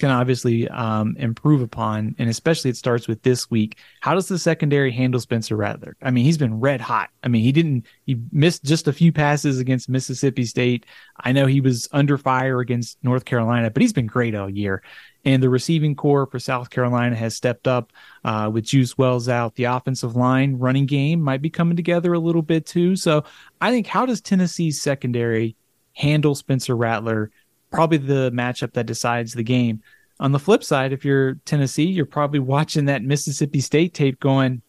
can 0.00 0.10
obviously 0.10 0.66
um, 0.68 1.14
improve 1.18 1.60
upon, 1.60 2.16
and 2.18 2.28
especially 2.28 2.70
it 2.70 2.76
starts 2.76 3.06
with 3.06 3.22
this 3.22 3.50
week. 3.50 3.76
How 4.00 4.14
does 4.14 4.26
the 4.26 4.38
secondary 4.38 4.90
handle 4.90 5.20
Spencer 5.20 5.56
Rattler? 5.56 5.96
I 6.02 6.10
mean, 6.10 6.24
he's 6.24 6.38
been 6.38 6.58
red 6.58 6.80
hot. 6.80 7.10
I 7.22 7.28
mean, 7.28 7.42
he 7.42 7.52
didn't 7.52 7.86
he 8.06 8.18
missed 8.32 8.64
just 8.64 8.88
a 8.88 8.92
few 8.92 9.12
passes 9.12 9.60
against 9.60 9.88
Mississippi 9.88 10.44
State. 10.44 10.86
I 11.20 11.32
know 11.32 11.46
he 11.46 11.60
was 11.60 11.88
under 11.92 12.18
fire 12.18 12.60
against 12.60 12.98
North 13.04 13.26
Carolina, 13.26 13.70
but 13.70 13.82
he's 13.82 13.92
been 13.92 14.06
great 14.06 14.34
all 14.34 14.50
year. 14.50 14.82
And 15.24 15.42
the 15.42 15.50
receiving 15.50 15.94
corps 15.94 16.26
for 16.26 16.38
South 16.38 16.70
Carolina 16.70 17.14
has 17.14 17.36
stepped 17.36 17.68
up 17.68 17.92
uh, 18.24 18.50
with 18.52 18.64
Juice 18.64 18.96
Wells 18.96 19.28
out. 19.28 19.54
The 19.54 19.64
offensive 19.64 20.16
line 20.16 20.56
running 20.56 20.86
game 20.86 21.20
might 21.20 21.42
be 21.42 21.50
coming 21.50 21.76
together 21.76 22.14
a 22.14 22.18
little 22.18 22.42
bit 22.42 22.64
too. 22.64 22.96
So 22.96 23.24
I 23.60 23.70
think 23.70 23.86
how 23.86 24.06
does 24.06 24.22
Tennessee's 24.22 24.80
secondary 24.80 25.56
handle 25.92 26.34
Spencer 26.34 26.74
Rattler? 26.74 27.30
Probably 27.70 27.98
the 27.98 28.30
matchup 28.32 28.72
that 28.72 28.86
decides 28.86 29.32
the 29.32 29.42
game. 29.42 29.82
On 30.18 30.32
the 30.32 30.38
flip 30.38 30.62
side, 30.62 30.92
if 30.92 31.04
you're 31.04 31.34
Tennessee, 31.44 31.84
you're 31.84 32.06
probably 32.06 32.38
watching 32.56 32.86
that 32.86 33.02
Mississippi 33.02 33.60
State 33.60 33.94
tape 33.94 34.20
going, 34.20 34.62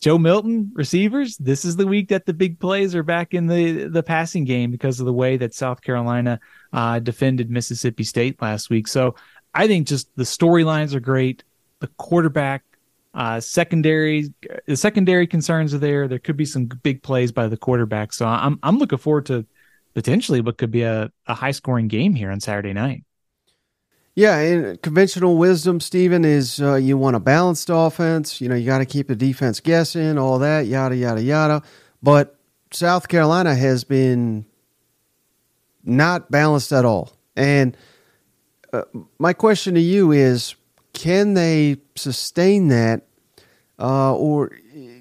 Joe 0.00 0.18
Milton 0.18 0.70
receivers. 0.74 1.38
This 1.38 1.64
is 1.64 1.76
the 1.76 1.86
week 1.86 2.08
that 2.08 2.26
the 2.26 2.34
big 2.34 2.60
plays 2.60 2.94
are 2.94 3.02
back 3.02 3.32
in 3.32 3.46
the 3.46 3.88
the 3.88 4.02
passing 4.02 4.44
game 4.44 4.70
because 4.70 5.00
of 5.00 5.06
the 5.06 5.14
way 5.14 5.38
that 5.38 5.54
South 5.54 5.80
Carolina 5.80 6.40
uh, 6.74 6.98
defended 6.98 7.48
Mississippi 7.48 8.04
State 8.04 8.42
last 8.42 8.68
week. 8.68 8.86
So 8.86 9.14
I 9.54 9.66
think 9.66 9.86
just 9.86 10.14
the 10.14 10.24
storylines 10.24 10.94
are 10.94 11.00
great. 11.00 11.42
The 11.78 11.86
quarterback, 11.96 12.64
uh, 13.14 13.40
secondary, 13.40 14.34
the 14.66 14.76
secondary 14.76 15.26
concerns 15.26 15.72
are 15.72 15.78
there. 15.78 16.06
There 16.06 16.18
could 16.18 16.36
be 16.36 16.44
some 16.44 16.66
big 16.66 17.02
plays 17.02 17.32
by 17.32 17.46
the 17.48 17.56
quarterback. 17.56 18.12
So 18.12 18.26
I'm 18.26 18.58
I'm 18.62 18.76
looking 18.78 18.98
forward 18.98 19.24
to 19.26 19.46
potentially 19.94 20.40
what 20.40 20.58
could 20.58 20.70
be 20.70 20.82
a, 20.82 21.10
a 21.26 21.34
high 21.34 21.52
scoring 21.52 21.88
game 21.88 22.14
here 22.14 22.30
on 22.30 22.40
Saturday 22.40 22.72
night. 22.72 23.04
Yeah, 24.16 24.38
and 24.38 24.80
conventional 24.80 25.36
wisdom, 25.36 25.80
Steven, 25.80 26.24
is 26.24 26.60
uh, 26.60 26.76
you 26.76 26.96
want 26.96 27.16
a 27.16 27.20
balanced 27.20 27.68
offense. 27.72 28.40
You 28.40 28.48
know, 28.48 28.54
you 28.54 28.64
got 28.64 28.78
to 28.78 28.86
keep 28.86 29.08
the 29.08 29.16
defense 29.16 29.58
guessing, 29.58 30.18
all 30.18 30.38
that, 30.38 30.66
yada, 30.66 30.96
yada, 30.96 31.20
yada. 31.20 31.62
But 32.00 32.38
South 32.70 33.08
Carolina 33.08 33.56
has 33.56 33.82
been 33.82 34.46
not 35.82 36.30
balanced 36.30 36.72
at 36.72 36.84
all. 36.84 37.12
And 37.34 37.76
uh, 38.72 38.82
my 39.18 39.32
question 39.32 39.74
to 39.74 39.80
you 39.80 40.12
is 40.12 40.54
can 40.92 41.34
they 41.34 41.78
sustain 41.96 42.68
that? 42.68 43.02
Uh, 43.76 44.14
or 44.14 44.52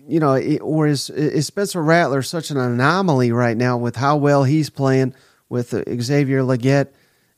you 0.07 0.19
know, 0.19 0.37
or 0.59 0.87
is 0.87 1.09
is 1.09 1.47
Spencer 1.47 1.81
Rattler 1.81 2.21
such 2.21 2.51
an 2.51 2.57
anomaly 2.57 3.31
right 3.31 3.57
now 3.57 3.77
with 3.77 3.95
how 3.95 4.17
well 4.17 4.43
he's 4.43 4.69
playing 4.69 5.13
with 5.49 5.73
uh, 5.73 5.83
Xavier 6.01 6.41
Legette 6.41 6.89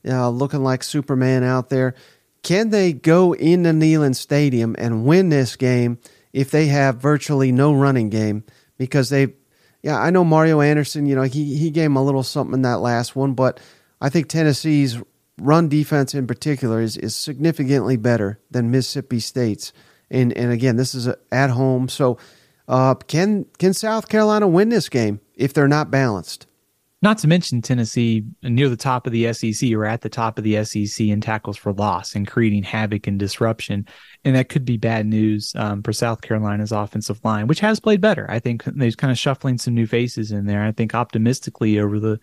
uh, 0.06 0.28
looking 0.30 0.62
like 0.62 0.82
Superman 0.82 1.44
out 1.44 1.68
there? 1.68 1.94
Can 2.42 2.70
they 2.70 2.92
go 2.92 3.32
into 3.32 3.70
Neyland 3.70 4.16
Stadium 4.16 4.76
and 4.78 5.04
win 5.04 5.28
this 5.28 5.56
game 5.56 5.98
if 6.32 6.50
they 6.50 6.66
have 6.66 6.96
virtually 6.96 7.50
no 7.50 7.74
running 7.74 8.08
game? 8.08 8.44
Because 8.78 9.08
they, 9.08 9.34
yeah, 9.82 9.98
I 9.98 10.10
know 10.10 10.24
Mario 10.24 10.60
Anderson. 10.60 11.06
You 11.06 11.16
know, 11.16 11.22
he 11.22 11.56
he 11.56 11.70
gave 11.70 11.86
him 11.86 11.96
a 11.96 12.04
little 12.04 12.22
something 12.22 12.54
in 12.54 12.62
that 12.62 12.80
last 12.80 13.16
one, 13.16 13.34
but 13.34 13.60
I 14.00 14.08
think 14.08 14.28
Tennessee's 14.28 14.98
run 15.38 15.68
defense 15.68 16.14
in 16.14 16.26
particular 16.26 16.80
is 16.80 16.96
is 16.96 17.14
significantly 17.14 17.96
better 17.96 18.38
than 18.50 18.70
Mississippi 18.70 19.20
State's. 19.20 19.72
And 20.10 20.32
and 20.36 20.52
again, 20.52 20.76
this 20.76 20.94
is 20.94 21.08
at 21.32 21.50
home, 21.50 21.88
so 21.88 22.18
uh, 22.68 22.94
can 22.94 23.46
can 23.58 23.74
South 23.74 24.08
Carolina 24.08 24.48
win 24.48 24.68
this 24.68 24.88
game 24.88 25.20
if 25.34 25.52
they're 25.52 25.68
not 25.68 25.90
balanced? 25.90 26.46
Not 27.02 27.18
to 27.18 27.28
mention 27.28 27.60
Tennessee 27.60 28.24
near 28.42 28.68
the 28.68 28.76
top 28.76 29.06
of 29.06 29.12
the 29.12 29.32
SEC 29.32 29.70
or 29.72 29.84
at 29.84 30.00
the 30.00 30.08
top 30.08 30.38
of 30.38 30.44
the 30.44 30.64
SEC 30.64 31.06
in 31.06 31.20
tackles 31.20 31.56
for 31.56 31.72
loss 31.72 32.14
and 32.14 32.26
creating 32.26 32.62
havoc 32.62 33.06
and 33.06 33.18
disruption. 33.18 33.86
And 34.24 34.34
that 34.34 34.48
could 34.48 34.64
be 34.64 34.78
bad 34.78 35.06
news 35.06 35.52
um, 35.56 35.82
for 35.82 35.92
South 35.92 36.22
Carolina's 36.22 36.72
offensive 36.72 37.20
line, 37.22 37.48
which 37.48 37.60
has 37.60 37.78
played 37.78 38.00
better. 38.00 38.26
I 38.30 38.38
think 38.38 38.64
they're 38.64 38.90
kind 38.92 39.10
of 39.10 39.18
shuffling 39.18 39.58
some 39.58 39.74
new 39.74 39.86
faces 39.86 40.32
in 40.32 40.46
there. 40.46 40.62
I 40.62 40.72
think 40.72 40.94
optimistically 40.94 41.78
over 41.78 42.00
the 42.00 42.18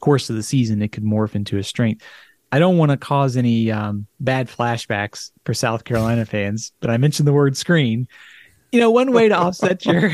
course 0.00 0.28
of 0.28 0.36
the 0.36 0.42
season, 0.42 0.82
it 0.82 0.92
could 0.92 1.04
morph 1.04 1.36
into 1.36 1.56
a 1.56 1.62
strength. 1.62 2.04
I 2.50 2.58
don't 2.58 2.78
want 2.78 2.90
to 2.90 2.96
cause 2.96 3.36
any 3.36 3.70
um, 3.70 4.06
bad 4.20 4.48
flashbacks 4.48 5.30
for 5.44 5.54
South 5.54 5.84
Carolina 5.84 6.26
fans, 6.26 6.72
but 6.80 6.90
I 6.90 6.96
mentioned 6.96 7.28
the 7.28 7.32
word 7.32 7.56
screen 7.56 8.08
you 8.72 8.80
know, 8.80 8.90
one 8.90 9.12
way 9.12 9.28
to 9.28 9.34
offset 9.34 9.84
your 9.86 10.10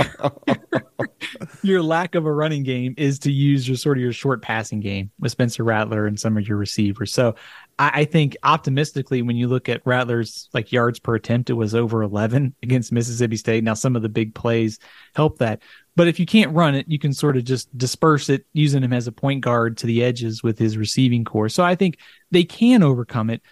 your 1.63 1.83
lack 1.83 2.15
of 2.15 2.27
a 2.27 2.33
running 2.33 2.63
game 2.63 2.95
is 2.97 3.19
to 3.21 3.33
use 3.33 3.67
your 3.67 3.77
sort 3.77 3.97
of 3.97 4.03
your 4.03 4.13
short 4.13 4.43
passing 4.43 4.81
game 4.81 5.11
with 5.19 5.33
Spencer 5.33 5.65
Rattler 5.65 6.07
and 6.07 6.19
some 6.19 6.37
of 6.37 6.47
your 6.47 6.59
receivers. 6.59 7.13
So 7.13 7.35
I, 7.79 8.01
I 8.01 8.05
think 8.05 8.37
optimistically, 8.43 9.23
when 9.23 9.37
you 9.37 9.49
look 9.49 9.69
at 9.69 9.83
Rattler's 9.85 10.49
like 10.53 10.73
yards 10.73 10.99
per 10.99 11.15
attempt, 11.15 11.51
it 11.51 11.55
was 11.55 11.75
over 11.75 12.03
11 12.03 12.55
against 12.63 12.93
Mississippi 12.93 13.37
State. 13.37 13.65
Now 13.65 13.75
some 13.75 13.97
of 13.97 14.03
the 14.03 14.09
big 14.09 14.35
plays 14.35 14.79
help 15.15 15.39
that, 15.39 15.63
but 15.97 16.09
if 16.09 16.21
you 16.21 16.27
can't 16.27 16.55
run 16.55 16.75
it, 16.75 16.87
you 16.89 16.99
can 16.99 17.13
sort 17.13 17.37
of 17.37 17.45
just 17.45 17.77
disperse 17.77 18.29
it 18.29 18.47
using 18.53 18.83
him 18.83 18.93
as 18.93 19.07
a 19.07 19.13
point 19.13 19.43
guard 19.43 19.79
to 19.79 19.87
the 19.87 20.05
edges 20.05 20.43
with 20.43 20.59
his 20.59 20.77
receiving 20.77 21.25
corps. 21.25 21.49
So 21.49 21.63
I 21.63 21.75
think 21.75 21.99
they 22.31 22.45
can 22.45 22.83
overcome 22.83 23.31
it 23.31 23.43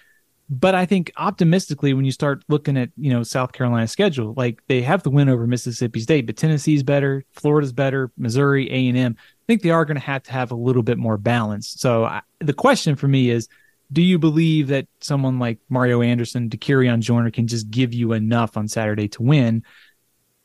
but 0.51 0.75
I 0.75 0.85
think 0.85 1.13
optimistically, 1.17 1.95
when 1.95 2.05
you 2.05 2.11
start 2.11 2.43
looking 2.49 2.77
at 2.77 2.91
you 2.97 3.13
know 3.13 3.23
South 3.23 3.53
Carolina's 3.53 3.93
schedule, 3.93 4.35
like 4.37 4.61
they 4.67 4.83
have 4.83 5.05
the 5.05 5.11
win 5.11 5.29
over 5.29 5.47
Mississippi 5.47 6.01
State, 6.01 6.27
but 6.27 6.37
Tennessee's 6.37 6.83
better, 6.83 7.25
Florida's 7.31 7.73
better, 7.73 8.11
Missouri, 8.19 8.69
A 8.73 8.89
and 8.89 8.99
M. 8.99 9.17
I 9.17 9.45
think 9.47 9.63
they 9.63 9.71
are 9.71 9.85
going 9.85 9.97
to 9.97 10.05
have 10.05 10.25
to 10.25 10.33
have 10.33 10.51
a 10.51 10.57
little 10.57 10.83
bit 10.83 10.99
more 10.99 11.17
balance. 11.17 11.69
So 11.79 12.05
I, 12.05 12.23
the 12.41 12.53
question 12.53 12.97
for 12.97 13.07
me 13.07 13.31
is, 13.31 13.49
do 13.93 14.03
you 14.03 14.19
believe 14.19 14.69
that 14.69 14.89
someone 15.01 15.39
like 15.39 15.59
Mario 15.69 16.03
Anderson, 16.03 16.51
Dakereon 16.51 16.99
Joyner 16.99 17.31
can 17.31 17.47
just 17.47 17.71
give 17.71 17.95
you 17.95 18.13
enough 18.13 18.57
on 18.57 18.67
Saturday 18.67 19.07
to 19.09 19.23
win? 19.23 19.63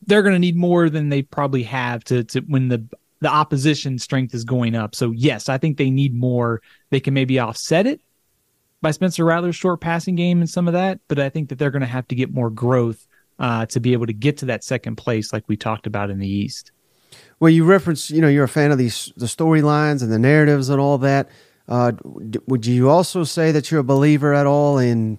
They're 0.06 0.22
going 0.22 0.36
to 0.36 0.40
need 0.40 0.56
more 0.56 0.88
than 0.88 1.10
they 1.10 1.24
probably 1.24 1.64
have 1.64 2.04
to 2.06 2.24
to 2.26 2.42
when 2.42 2.68
the 2.68 2.88
the 3.22 3.30
opposition 3.30 3.98
strength 3.98 4.36
is 4.36 4.44
going 4.44 4.76
up. 4.76 4.94
So 4.94 5.10
yes, 5.10 5.50
I 5.50 5.58
think 5.58 5.78
they 5.78 5.90
need 5.90 6.14
more. 6.14 6.62
They 6.92 7.00
can 7.00 7.16
maybe 7.16 7.40
offset 7.40 7.88
it 7.88 8.02
by 8.86 8.92
Spencer 8.92 9.26
Rattler's 9.26 9.56
short 9.56 9.82
passing 9.82 10.14
game 10.14 10.42
and 10.42 10.48
some 10.48 10.68
of 10.68 10.74
that, 10.74 11.00
but 11.08 11.18
I 11.18 11.30
think 11.30 11.50
that 11.50 11.58
they're 11.58 11.72
going 11.72 11.82
to 11.82 11.88
have 11.88 12.08
to 12.10 12.14
get 12.14 12.32
more 12.32 12.52
growth 12.52 13.08
uh, 13.40 13.66
to 13.66 13.80
be 13.80 13.94
able 13.94 14.06
to 14.06 14.14
get 14.14 14.38
to 14.38 14.46
that 14.46 14.64
second 14.64 14.98
place, 14.98 15.34
like 15.34 15.44
we 15.48 15.58
talked 15.58 15.88
about 15.88 16.12
in 16.12 16.20
the 16.20 16.28
East. 16.28 16.72
Well, 17.40 17.50
you 17.50 17.66
reference, 17.66 18.12
you 18.12 18.22
know, 18.22 18.28
you're 18.28 18.44
a 18.44 18.48
fan 18.48 18.72
of 18.72 18.78
these 18.78 19.12
the 19.18 19.26
storylines 19.26 20.04
and 20.04 20.12
the 20.12 20.20
narratives 20.20 20.70
and 20.70 20.80
all 20.80 21.00
that. 21.00 21.30
Uh, 21.68 21.94
would 22.46 22.68
you 22.68 22.88
also 22.88 23.24
say 23.24 23.52
that 23.52 23.72
you're 23.72 23.80
a 23.80 23.84
believer 23.84 24.36
at 24.36 24.46
all 24.46 24.78
in, 24.78 25.18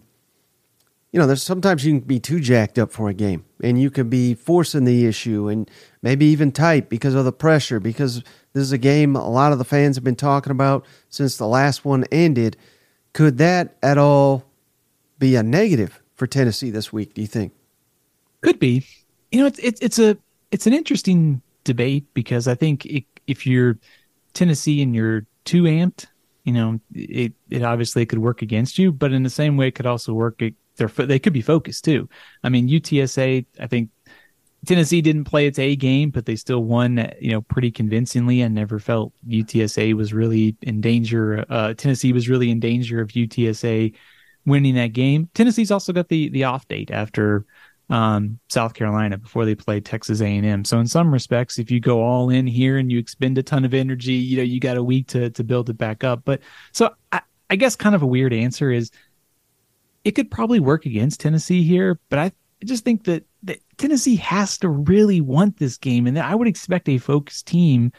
you 1.10 1.18
know, 1.18 1.26
there's 1.26 1.42
sometimes 1.42 1.84
you 1.84 1.98
can 1.98 2.06
be 2.06 2.20
too 2.20 2.38
jacked 2.38 2.78
up 2.78 2.92
for 2.92 3.08
a 3.08 3.14
game 3.14 3.46
and 3.64 3.80
you 3.80 3.90
could 3.90 4.08
be 4.08 4.34
forcing 4.34 4.84
the 4.84 5.06
issue 5.06 5.48
and 5.48 5.68
maybe 6.02 6.24
even 6.26 6.52
tight 6.52 6.88
because 6.88 7.14
of 7.16 7.24
the 7.24 7.32
pressure 7.32 7.80
because 7.80 8.22
this 8.52 8.62
is 8.62 8.70
a 8.70 8.78
game 8.78 9.16
a 9.16 9.28
lot 9.28 9.50
of 9.50 9.58
the 9.58 9.64
fans 9.64 9.96
have 9.96 10.04
been 10.04 10.14
talking 10.14 10.52
about 10.52 10.86
since 11.08 11.36
the 11.36 11.48
last 11.48 11.84
one 11.84 12.04
ended. 12.12 12.56
Could 13.16 13.38
that 13.38 13.78
at 13.82 13.96
all 13.96 14.44
be 15.18 15.36
a 15.36 15.42
negative 15.42 16.02
for 16.16 16.26
Tennessee 16.26 16.68
this 16.68 16.92
week? 16.92 17.14
Do 17.14 17.22
you 17.22 17.26
think? 17.26 17.54
Could 18.42 18.58
be. 18.58 18.84
You 19.32 19.40
know, 19.40 19.46
it's 19.46 19.80
it's 19.80 19.98
a 19.98 20.18
it's 20.50 20.66
an 20.66 20.74
interesting 20.74 21.40
debate 21.64 22.04
because 22.12 22.46
I 22.46 22.54
think 22.54 22.84
it, 22.84 23.04
if 23.26 23.46
you're 23.46 23.78
Tennessee 24.34 24.82
and 24.82 24.94
you're 24.94 25.24
too 25.46 25.62
amped, 25.62 26.08
you 26.44 26.52
know, 26.52 26.78
it 26.92 27.32
it 27.48 27.62
obviously 27.62 28.04
could 28.04 28.18
work 28.18 28.42
against 28.42 28.78
you, 28.78 28.92
but 28.92 29.14
in 29.14 29.22
the 29.22 29.30
same 29.30 29.56
way, 29.56 29.68
it 29.68 29.76
could 29.76 29.86
also 29.86 30.12
work. 30.12 30.42
They're 30.76 30.88
they 30.88 31.18
could 31.18 31.32
be 31.32 31.40
focused 31.40 31.86
too. 31.86 32.10
I 32.44 32.50
mean, 32.50 32.68
UTSA, 32.68 33.46
I 33.58 33.66
think 33.66 33.88
Tennessee 34.66 35.00
didn't 35.00 35.24
play 35.24 35.46
its 35.46 35.58
A 35.58 35.76
game, 35.76 36.10
but 36.10 36.26
they 36.26 36.36
still 36.36 36.64
won, 36.64 37.10
you 37.20 37.30
know, 37.30 37.40
pretty 37.40 37.70
convincingly. 37.70 38.42
I 38.42 38.48
never 38.48 38.78
felt 38.78 39.12
UTSA 39.28 39.94
was 39.94 40.12
really 40.12 40.56
in 40.62 40.80
danger. 40.80 41.44
Uh, 41.48 41.74
Tennessee 41.74 42.12
was 42.12 42.28
really 42.28 42.50
in 42.50 42.60
danger 42.60 43.00
of 43.00 43.08
UTSA 43.08 43.94
winning 44.44 44.74
that 44.74 44.92
game. 44.92 45.28
Tennessee's 45.34 45.70
also 45.70 45.92
got 45.92 46.08
the 46.08 46.28
the 46.30 46.44
off 46.44 46.66
date 46.68 46.90
after 46.90 47.46
um, 47.90 48.38
South 48.48 48.74
Carolina 48.74 49.18
before 49.18 49.44
they 49.44 49.54
played 49.54 49.84
Texas 49.84 50.20
A&M. 50.20 50.64
So 50.64 50.80
in 50.80 50.86
some 50.86 51.12
respects, 51.12 51.58
if 51.58 51.70
you 51.70 51.78
go 51.78 52.02
all 52.02 52.30
in 52.30 52.46
here 52.46 52.78
and 52.78 52.90
you 52.90 52.98
expend 52.98 53.38
a 53.38 53.42
ton 53.42 53.64
of 53.64 53.74
energy, 53.74 54.14
you 54.14 54.36
know, 54.36 54.42
you 54.42 54.58
got 54.58 54.76
a 54.76 54.82
week 54.82 55.06
to 55.08 55.30
to 55.30 55.44
build 55.44 55.70
it 55.70 55.78
back 55.78 56.02
up. 56.02 56.22
But 56.24 56.40
so 56.72 56.94
I, 57.12 57.20
I 57.50 57.56
guess 57.56 57.76
kind 57.76 57.94
of 57.94 58.02
a 58.02 58.06
weird 58.06 58.32
answer 58.32 58.72
is 58.72 58.90
it 60.04 60.12
could 60.12 60.30
probably 60.30 60.60
work 60.60 60.86
against 60.86 61.20
Tennessee 61.20 61.62
here, 61.62 62.00
but 62.08 62.18
I 62.18 62.32
just 62.64 62.84
think 62.84 63.04
that, 63.04 63.24
that 63.46 63.60
Tennessee 63.78 64.16
has 64.16 64.58
to 64.58 64.68
really 64.68 65.20
want 65.20 65.56
this 65.56 65.76
game, 65.76 66.06
and 66.06 66.18
I 66.18 66.34
would 66.34 66.48
expect 66.48 66.88
a 66.88 66.98
focused 66.98 67.46
team 67.46 67.92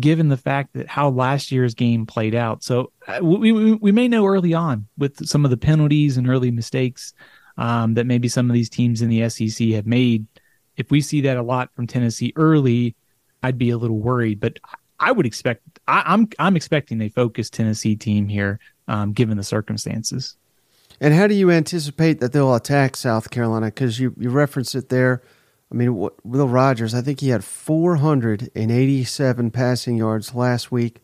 given 0.00 0.28
the 0.28 0.36
fact 0.36 0.72
that 0.74 0.88
how 0.88 1.08
last 1.08 1.52
year's 1.52 1.74
game 1.74 2.04
played 2.04 2.34
out. 2.34 2.64
So 2.64 2.90
uh, 3.06 3.20
we, 3.22 3.52
we, 3.52 3.74
we 3.74 3.92
may 3.92 4.08
know 4.08 4.26
early 4.26 4.52
on 4.52 4.88
with 4.98 5.24
some 5.26 5.44
of 5.44 5.50
the 5.50 5.56
penalties 5.56 6.16
and 6.16 6.28
early 6.28 6.50
mistakes 6.50 7.14
um, 7.58 7.94
that 7.94 8.06
maybe 8.06 8.28
some 8.28 8.50
of 8.50 8.54
these 8.54 8.68
teams 8.68 9.02
in 9.02 9.08
the 9.08 9.28
SEC 9.28 9.68
have 9.68 9.86
made. 9.86 10.26
If 10.76 10.90
we 10.90 11.00
see 11.00 11.20
that 11.22 11.36
a 11.36 11.42
lot 11.42 11.70
from 11.76 11.86
Tennessee 11.86 12.32
early, 12.34 12.96
I'd 13.42 13.58
be 13.58 13.70
a 13.70 13.78
little 13.78 13.98
worried. 13.98 14.40
But 14.40 14.58
I 14.98 15.12
would 15.12 15.26
expect 15.26 15.62
I, 15.86 16.00
am 16.00 16.04
I'm, 16.06 16.28
I'm 16.40 16.56
expecting 16.56 17.00
a 17.00 17.08
focused 17.08 17.52
Tennessee 17.52 17.94
team 17.94 18.26
here, 18.26 18.58
um, 18.88 19.12
given 19.12 19.36
the 19.36 19.44
circumstances. 19.44 20.36
And 21.00 21.14
how 21.14 21.26
do 21.26 21.34
you 21.34 21.50
anticipate 21.50 22.20
that 22.20 22.32
they'll 22.32 22.54
attack 22.54 22.96
South 22.96 23.30
Carolina? 23.30 23.66
Because 23.66 23.98
you 23.98 24.14
you 24.18 24.30
referenced 24.30 24.74
it 24.74 24.88
there. 24.88 25.22
I 25.72 25.74
mean, 25.74 26.08
Will 26.22 26.48
Rogers, 26.48 26.94
I 26.94 27.02
think 27.02 27.20
he 27.20 27.30
had 27.30 27.44
487 27.44 29.50
passing 29.50 29.96
yards 29.96 30.34
last 30.34 30.70
week. 30.70 31.00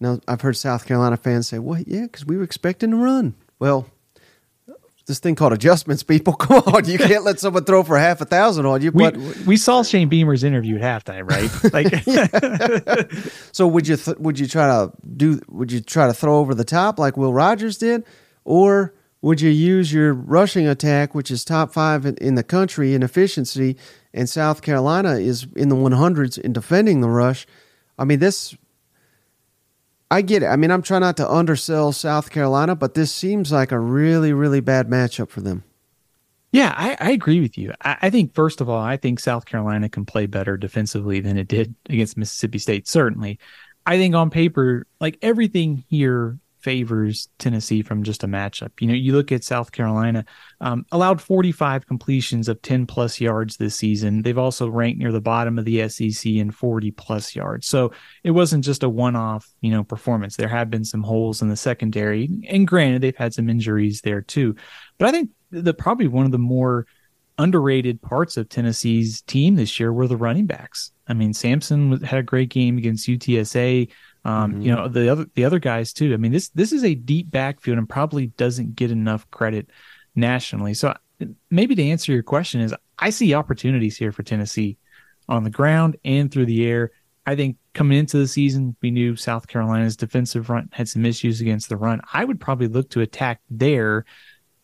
Now, 0.00 0.20
I've 0.26 0.40
heard 0.40 0.56
South 0.56 0.86
Carolina 0.86 1.16
fans 1.16 1.48
say, 1.48 1.58
well, 1.58 1.82
yeah, 1.86 2.02
because 2.02 2.24
we 2.24 2.36
were 2.36 2.42
expecting 2.42 2.90
to 2.90 2.96
run. 2.96 3.34
Well, 3.58 3.86
this 5.06 5.18
thing 5.20 5.34
called 5.34 5.52
adjustments, 5.52 6.02
people. 6.02 6.32
Come 6.34 6.62
on, 6.66 6.84
you 6.86 6.98
can't 6.98 7.24
let 7.24 7.40
someone 7.40 7.64
throw 7.64 7.82
for 7.82 7.98
half 7.98 8.20
a 8.20 8.24
thousand 8.24 8.66
on 8.66 8.82
you. 8.82 8.92
But 8.92 9.16
we, 9.16 9.32
we 9.46 9.56
saw 9.56 9.82
Shane 9.82 10.08
Beamer's 10.08 10.44
interview 10.44 10.78
at 10.78 11.04
halftime, 11.04 11.30
right? 11.30 11.50
Like, 11.72 13.12
so 13.52 13.66
would 13.66 13.86
you 13.86 13.96
th- 13.96 14.16
would 14.18 14.38
you 14.38 14.46
try 14.46 14.66
to 14.66 14.92
do? 15.16 15.40
Would 15.48 15.72
you 15.72 15.80
try 15.80 16.06
to 16.06 16.14
throw 16.14 16.38
over 16.38 16.54
the 16.54 16.64
top 16.64 16.98
like 16.98 17.16
Will 17.16 17.32
Rogers 17.32 17.78
did, 17.78 18.04
or 18.46 18.94
would 19.22 19.40
you 19.40 19.50
use 19.50 19.92
your 19.92 20.14
rushing 20.14 20.68
attack, 20.68 21.14
which 21.14 21.30
is 21.30 21.44
top 21.44 21.72
five 21.72 22.06
in, 22.06 22.36
the 22.36 22.44
country 22.44 22.94
in 22.94 23.02
efficiency, 23.02 23.76
and 24.14 24.28
South 24.28 24.62
Carolina 24.62 25.14
is 25.16 25.46
in 25.56 25.68
the 25.68 25.74
100s 25.74 26.38
in 26.38 26.52
defending 26.52 27.00
the 27.00 27.08
rush? 27.08 27.46
I 27.98 28.04
mean, 28.04 28.20
this 28.20 28.56
I 30.10 30.22
get 30.22 30.44
it. 30.44 30.46
I 30.46 30.54
mean, 30.54 30.70
I'm 30.70 30.82
trying 30.82 31.00
not 31.00 31.16
to 31.16 31.28
undersell 31.28 31.90
South 31.90 32.30
Carolina, 32.30 32.76
but 32.76 32.94
this 32.94 33.12
seems 33.12 33.50
like 33.50 33.72
a 33.72 33.80
really, 33.80 34.32
really 34.32 34.60
bad 34.60 34.88
matchup 34.88 35.28
for 35.28 35.40
them. 35.40 35.64
Yeah, 36.52 36.72
I, 36.76 36.96
I 37.00 37.10
agree 37.10 37.40
with 37.40 37.58
you. 37.58 37.72
I, 37.82 37.96
I, 38.02 38.10
think, 38.10 38.32
first 38.32 38.60
of 38.60 38.68
all, 38.68 38.80
I 38.80 38.96
think 38.96 39.18
South 39.18 39.46
Carolina 39.46 39.88
can 39.88 40.06
play 40.06 40.26
better 40.26 40.56
defensively 40.56 41.18
than 41.18 41.36
it 41.36 41.48
did 41.48 41.74
against 41.90 42.16
Mississippi 42.16 42.58
State, 42.58 42.86
certainly. 42.86 43.40
I 43.84 43.96
think 43.98 44.14
on 44.14 44.30
paper, 44.30 44.86
like 45.00 45.18
everything 45.22 45.84
here 45.88 46.38
favors 46.66 47.28
Tennessee 47.38 47.80
from 47.80 48.02
just 48.02 48.24
a 48.24 48.26
matchup. 48.26 48.72
You 48.80 48.88
know, 48.88 48.94
you 48.94 49.12
look 49.12 49.30
at 49.30 49.44
South 49.44 49.70
Carolina, 49.70 50.24
um, 50.60 50.84
allowed 50.90 51.22
45 51.22 51.86
completions 51.86 52.48
of 52.48 52.60
10 52.60 52.86
plus 52.86 53.20
yards 53.20 53.56
this 53.56 53.76
season. 53.76 54.22
They've 54.22 54.36
also 54.36 54.68
ranked 54.68 54.98
near 54.98 55.12
the 55.12 55.20
bottom 55.20 55.60
of 55.60 55.64
the 55.64 55.88
SEC 55.88 56.26
in 56.26 56.50
40 56.50 56.90
plus 56.90 57.36
yards. 57.36 57.68
So 57.68 57.92
it 58.24 58.32
wasn't 58.32 58.64
just 58.64 58.82
a 58.82 58.88
one 58.88 59.14
off, 59.14 59.48
you 59.60 59.70
know, 59.70 59.84
performance. 59.84 60.34
There 60.34 60.48
have 60.48 60.68
been 60.68 60.84
some 60.84 61.04
holes 61.04 61.40
in 61.40 61.50
the 61.50 61.56
secondary. 61.56 62.28
And 62.48 62.66
granted, 62.66 63.00
they've 63.00 63.16
had 63.16 63.32
some 63.32 63.48
injuries 63.48 64.00
there 64.00 64.20
too. 64.20 64.56
But 64.98 65.06
I 65.06 65.12
think 65.12 65.30
the 65.52 65.72
probably 65.72 66.08
one 66.08 66.26
of 66.26 66.32
the 66.32 66.38
more 66.38 66.88
underrated 67.38 68.02
parts 68.02 68.36
of 68.36 68.48
Tennessee's 68.48 69.22
team 69.22 69.54
this 69.54 69.78
year 69.78 69.92
were 69.92 70.08
the 70.08 70.16
running 70.16 70.46
backs. 70.46 70.90
I 71.06 71.14
mean, 71.14 71.32
Sampson 71.32 72.02
had 72.02 72.18
a 72.18 72.24
great 72.24 72.48
game 72.48 72.76
against 72.76 73.06
UTSA. 73.06 73.88
Um, 74.26 74.54
mm-hmm. 74.54 74.62
You 74.62 74.74
know 74.74 74.88
the 74.88 75.08
other 75.08 75.26
the 75.34 75.44
other 75.44 75.60
guys 75.60 75.92
too. 75.92 76.12
I 76.12 76.16
mean 76.16 76.32
this 76.32 76.48
this 76.48 76.72
is 76.72 76.82
a 76.82 76.96
deep 76.96 77.30
backfield 77.30 77.78
and 77.78 77.88
probably 77.88 78.26
doesn't 78.26 78.74
get 78.74 78.90
enough 78.90 79.30
credit 79.30 79.70
nationally. 80.16 80.74
So 80.74 80.94
maybe 81.48 81.76
to 81.76 81.84
answer 81.84 82.12
your 82.12 82.24
question 82.24 82.60
is 82.60 82.74
I 82.98 83.10
see 83.10 83.34
opportunities 83.34 83.96
here 83.96 84.10
for 84.10 84.24
Tennessee 84.24 84.78
on 85.28 85.44
the 85.44 85.50
ground 85.50 85.96
and 86.04 86.30
through 86.30 86.46
the 86.46 86.66
air. 86.66 86.90
I 87.24 87.36
think 87.36 87.56
coming 87.72 87.98
into 87.98 88.18
the 88.18 88.26
season, 88.26 88.76
we 88.82 88.90
knew 88.90 89.14
South 89.14 89.46
Carolina's 89.46 89.96
defensive 89.96 90.46
front 90.46 90.74
had 90.74 90.88
some 90.88 91.06
issues 91.06 91.40
against 91.40 91.68
the 91.68 91.76
run. 91.76 92.00
I 92.12 92.24
would 92.24 92.40
probably 92.40 92.66
look 92.66 92.90
to 92.90 93.02
attack 93.02 93.40
there 93.48 94.06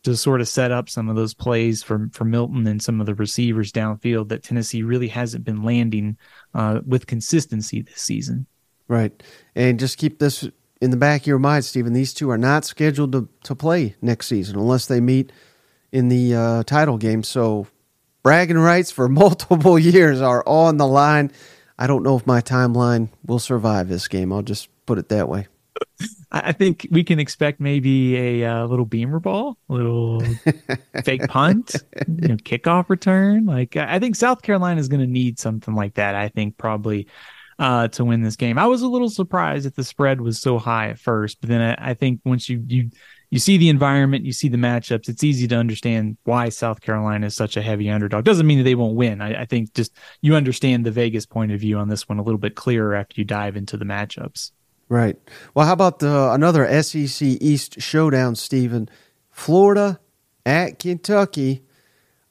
to 0.03 0.17
sort 0.17 0.41
of 0.41 0.49
set 0.49 0.73
up 0.73 0.89
some 0.89 1.09
of 1.09 1.15
those 1.15 1.35
plays 1.35 1.85
for 1.85 2.09
for 2.13 2.25
Milton 2.25 2.67
and 2.67 2.83
some 2.83 2.99
of 3.01 3.07
the 3.07 3.15
receivers 3.15 3.71
downfield 3.71 4.29
that 4.31 4.43
Tennessee 4.43 4.83
really 4.83 5.09
hasn't 5.09 5.45
been 5.45 5.63
landing 5.63 6.17
uh, 6.53 6.81
with 6.85 7.07
consistency 7.07 7.83
this 7.83 8.01
season. 8.01 8.47
Right. 8.89 9.23
And 9.55 9.79
just 9.79 9.99
keep 9.99 10.19
this 10.19 10.49
in 10.81 10.91
the 10.91 10.97
back 10.97 11.23
of 11.23 11.27
your 11.27 11.39
mind, 11.39 11.65
Steven. 11.65 11.93
These 11.93 12.13
two 12.13 12.31
are 12.31 12.39
not 12.39 12.65
scheduled 12.65 13.13
to, 13.13 13.29
to 13.45 13.55
play 13.55 13.97
next 14.03 14.27
season 14.27 14.59
unless 14.59 14.87
they 14.87 15.01
meet 15.01 15.33
in 15.93 16.09
the 16.09 16.35
uh, 16.35 16.63
title 16.65 16.99
game. 16.99 17.23
So 17.23 17.67
bragging 18.23 18.59
rights 18.59 18.91
for 18.91 19.09
multiple 19.09 19.79
years 19.79 20.21
are 20.21 20.43
on 20.47 20.77
the 20.77 20.87
line. 20.87 21.31
I 21.79 21.87
don't 21.87 22.03
know 22.03 22.17
if 22.17 22.27
my 22.27 22.41
timeline 22.41 23.09
will 23.25 23.39
survive 23.39 23.89
this 23.89 24.09
game. 24.09 24.33
I'll 24.33 24.43
just 24.43 24.69
put 24.87 24.99
it 24.99 25.09
that 25.09 25.29
way. 25.29 25.49
I 26.31 26.53
think 26.53 26.87
we 26.91 27.05
can 27.05 27.19
expect 27.19 27.61
maybe 27.61 28.17
a 28.17 28.51
uh, 28.51 28.67
little 28.67 28.87
beamer 28.87 29.21
ball, 29.21 29.59
a 29.69 29.73
little 29.73 30.23
fake 31.05 31.29
punt, 31.29 31.75
you 32.09 32.29
know, 32.29 32.37
kickoff 32.37 32.89
return. 32.89 33.45
Like 33.45 33.77
I 33.77 33.99
think 33.99 34.17
South 34.17 34.43
Carolina 34.43 34.81
is 34.81 34.89
going 34.89 35.01
to 35.01 35.07
need 35.07 35.39
something 35.39 35.75
like 35.75 35.95
that. 35.95 36.15
I 36.15 36.29
think 36.29 36.57
probably 36.57 37.07
uh, 37.59 37.89
to 37.89 38.05
win 38.05 38.23
this 38.23 38.37
game. 38.37 38.59
I 38.59 38.67
was 38.67 38.83
a 38.83 38.89
little 38.89 39.11
surprised 39.11 39.67
that 39.67 39.77
the 39.77 39.85
spread 39.85 40.21
was 40.21 40.41
so 40.41 40.59
high 40.59 40.89
at 40.89 40.99
first, 40.99 41.41
but 41.41 41.51
then 41.51 41.61
I, 41.61 41.91
I, 41.91 41.95
think 41.95 42.21
once 42.25 42.49
you 42.49 42.65
you 42.67 42.91
you 43.31 43.39
see 43.39 43.57
the 43.57 43.69
environment, 43.69 44.25
you 44.25 44.33
see 44.33 44.49
the 44.49 44.57
matchups, 44.57 45.09
it's 45.09 45.25
easy 45.25 45.49
to 45.49 45.57
understand 45.57 46.19
why 46.25 46.49
South 46.51 46.81
Carolina 46.81 47.27
is 47.27 47.35
such 47.35 47.57
a 47.57 47.63
heavy 47.63 47.89
underdog. 47.91 48.25
Doesn't 48.25 48.47
mean 48.47 48.59
that 48.59 48.65
they 48.65 48.75
won't 48.75 48.95
win. 48.95 49.23
I, 49.23 49.43
I 49.43 49.45
think 49.47 49.73
just 49.75 49.97
you 50.21 50.35
understand 50.35 50.85
the 50.85 50.91
Vegas 50.91 51.27
point 51.27 51.53
of 51.53 51.61
view 51.61 51.79
on 51.79 51.89
this 51.89 52.09
one 52.09 52.19
a 52.19 52.23
little 52.23 52.39
bit 52.39 52.57
clearer 52.57 52.95
after 52.95 53.21
you 53.21 53.25
dive 53.25 53.57
into 53.57 53.77
the 53.77 53.85
matchups. 53.85 54.51
Right. 54.89 55.17
Well, 55.55 55.67
how 55.67 55.73
about 55.73 56.01
the, 56.01 56.31
another 56.33 56.83
SEC 56.83 57.27
East 57.41 57.81
showdown, 57.81 58.35
Steven? 58.35 58.91
Florida 59.31 59.99
at 60.45 60.79
Kentucky. 60.79 61.63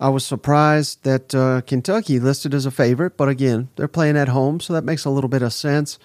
I 0.01 0.09
was 0.09 0.25
surprised 0.25 1.03
that 1.03 1.35
uh, 1.35 1.61
Kentucky 1.61 2.19
listed 2.19 2.55
as 2.55 2.65
a 2.65 2.71
favorite, 2.71 3.15
but 3.17 3.29
again, 3.29 3.69
they're 3.75 3.87
playing 3.87 4.17
at 4.17 4.29
home, 4.29 4.59
so 4.59 4.73
that 4.73 4.83
makes 4.83 5.05
a 5.05 5.11
little 5.11 5.29
bit 5.29 5.43
of 5.43 5.53
sense. 5.53 5.99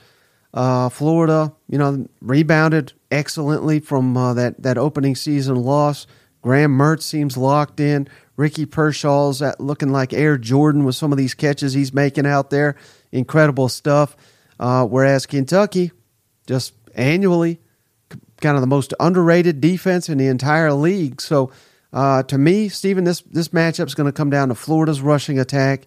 Uh, 0.52 0.90
Florida, 0.90 1.54
you 1.66 1.78
know, 1.78 2.06
rebounded 2.20 2.92
excellently 3.10 3.80
from 3.80 4.14
uh, 4.14 4.34
that 4.34 4.62
that 4.62 4.76
opening 4.76 5.16
season 5.16 5.56
loss. 5.56 6.06
Graham 6.42 6.76
Mertz 6.76 7.02
seems 7.02 7.38
locked 7.38 7.80
in. 7.80 8.06
Ricky 8.36 8.66
Pearsall's 8.66 9.40
at 9.40 9.60
looking 9.60 9.88
like 9.88 10.12
Air 10.12 10.36
Jordan 10.36 10.84
with 10.84 10.94
some 10.94 11.10
of 11.10 11.16
these 11.16 11.32
catches 11.32 11.72
he's 11.72 11.94
making 11.94 12.26
out 12.26 12.50
there. 12.50 12.76
Incredible 13.12 13.70
stuff. 13.70 14.14
Uh, 14.60 14.84
whereas 14.84 15.24
Kentucky, 15.24 15.90
just 16.46 16.74
annually, 16.94 17.60
kind 18.42 18.56
of 18.56 18.60
the 18.60 18.66
most 18.66 18.92
underrated 19.00 19.62
defense 19.62 20.10
in 20.10 20.18
the 20.18 20.26
entire 20.26 20.72
league. 20.74 21.22
So 21.22 21.50
uh, 21.92 22.22
to 22.24 22.38
me, 22.38 22.68
Steven, 22.68 23.04
this 23.04 23.20
this 23.22 23.48
matchup 23.48 23.86
is 23.86 23.94
going 23.94 24.10
to 24.10 24.16
come 24.16 24.30
down 24.30 24.48
to 24.48 24.54
Florida's 24.54 25.00
rushing 25.00 25.38
attack 25.38 25.86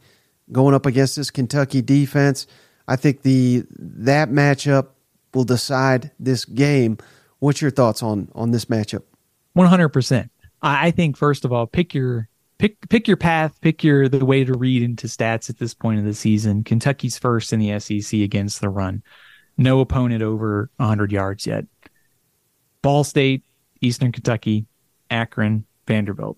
going 0.51 0.73
up 0.73 0.85
against 0.85 1.15
this 1.15 1.29
Kentucky 1.29 1.81
defense. 1.81 2.47
I 2.87 2.95
think 2.95 3.21
the 3.21 3.63
that 3.77 4.29
matchup 4.29 4.87
will 5.33 5.43
decide 5.43 6.11
this 6.19 6.45
game. 6.45 6.97
What's 7.39 7.61
your 7.61 7.71
thoughts 7.71 8.01
on 8.01 8.29
on 8.33 8.51
this 8.51 8.65
matchup? 8.65 9.03
One 9.53 9.67
hundred 9.67 9.89
percent. 9.89 10.31
I 10.61 10.91
think 10.91 11.15
first 11.15 11.45
of 11.45 11.53
all, 11.53 11.67
pick 11.67 11.93
your 11.93 12.27
pick 12.57 12.89
pick 12.89 13.07
your 13.07 13.17
path, 13.17 13.59
pick 13.61 13.83
your 13.83 14.07
the 14.09 14.25
way 14.25 14.43
to 14.43 14.57
read 14.57 14.81
into 14.81 15.07
stats 15.07 15.49
at 15.49 15.59
this 15.59 15.73
point 15.73 15.99
of 15.99 16.05
the 16.05 16.13
season. 16.13 16.63
Kentucky's 16.63 17.17
first 17.17 17.53
in 17.53 17.59
the 17.59 17.79
SEC 17.79 18.19
against 18.19 18.61
the 18.61 18.69
run. 18.69 19.03
No 19.57 19.81
opponent 19.81 20.23
over 20.23 20.69
100 20.77 21.11
yards 21.11 21.45
yet. 21.45 21.65
Ball 22.81 23.03
State, 23.03 23.43
Eastern 23.81 24.11
Kentucky, 24.11 24.65
Akron, 25.09 25.65
Vanderbilt. 25.89 26.37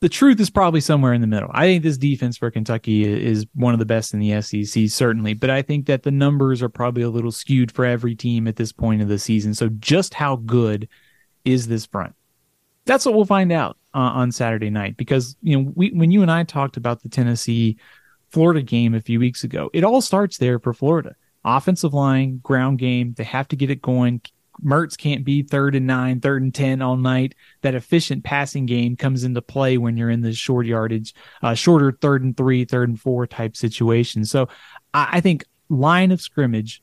the 0.00 0.08
truth 0.08 0.40
is 0.40 0.50
probably 0.50 0.80
somewhere 0.80 1.12
in 1.12 1.20
the 1.20 1.26
middle. 1.28 1.50
I 1.52 1.66
think 1.66 1.82
this 1.84 1.98
defense 1.98 2.36
for 2.38 2.50
Kentucky 2.50 3.04
is 3.04 3.46
one 3.54 3.74
of 3.74 3.78
the 3.78 3.84
best 3.84 4.14
in 4.14 4.20
the 4.20 4.40
SEC, 4.40 4.88
certainly, 4.88 5.34
but 5.34 5.50
I 5.50 5.62
think 5.62 5.86
that 5.86 6.02
the 6.02 6.10
numbers 6.10 6.62
are 6.62 6.70
probably 6.70 7.04
a 7.04 7.10
little 7.10 7.30
skewed 7.30 7.70
for 7.70 7.84
every 7.84 8.16
team 8.16 8.48
at 8.48 8.56
this 8.56 8.72
point 8.72 9.02
of 9.02 9.08
the 9.08 9.18
season. 9.18 9.54
So, 9.54 9.68
just 9.68 10.14
how 10.14 10.36
good 10.36 10.88
is 11.44 11.68
this 11.68 11.86
front? 11.86 12.14
That's 12.86 13.04
what 13.04 13.14
we'll 13.14 13.26
find 13.26 13.52
out 13.52 13.76
uh, 13.94 13.98
on 13.98 14.32
Saturday 14.32 14.70
night 14.70 14.96
because 14.96 15.36
you 15.42 15.56
know 15.56 15.72
we 15.76 15.90
when 15.90 16.10
you 16.10 16.22
and 16.22 16.30
I 16.30 16.44
talked 16.44 16.76
about 16.76 17.02
the 17.02 17.08
Tennessee 17.08 17.76
Florida 18.30 18.62
game 18.62 18.94
a 18.94 19.00
few 19.00 19.20
weeks 19.20 19.44
ago, 19.44 19.70
it 19.74 19.84
all 19.84 20.00
starts 20.00 20.38
there 20.38 20.58
for 20.58 20.72
Florida. 20.72 21.14
Offensive 21.44 21.92
line, 21.92 22.40
ground 22.42 22.78
game, 22.78 23.14
they 23.16 23.24
have 23.24 23.46
to 23.48 23.56
get 23.56 23.70
it 23.70 23.82
going, 23.82 24.22
Mertz 24.64 24.96
can't 24.96 25.24
be 25.24 25.42
third 25.42 25.74
and 25.74 25.86
nine, 25.86 26.20
third 26.20 26.42
and 26.42 26.54
10 26.54 26.82
all 26.82 26.96
night. 26.96 27.34
That 27.62 27.74
efficient 27.74 28.24
passing 28.24 28.66
game 28.66 28.96
comes 28.96 29.24
into 29.24 29.42
play 29.42 29.78
when 29.78 29.96
you're 29.96 30.10
in 30.10 30.20
the 30.20 30.32
short 30.32 30.66
yardage, 30.66 31.14
uh, 31.42 31.54
shorter 31.54 31.92
third 31.92 32.22
and 32.22 32.36
three, 32.36 32.64
third 32.64 32.88
and 32.88 33.00
four 33.00 33.26
type 33.26 33.56
situation. 33.56 34.24
So 34.24 34.48
I, 34.92 35.08
I 35.12 35.20
think 35.20 35.44
line 35.68 36.12
of 36.12 36.20
scrimmage 36.20 36.82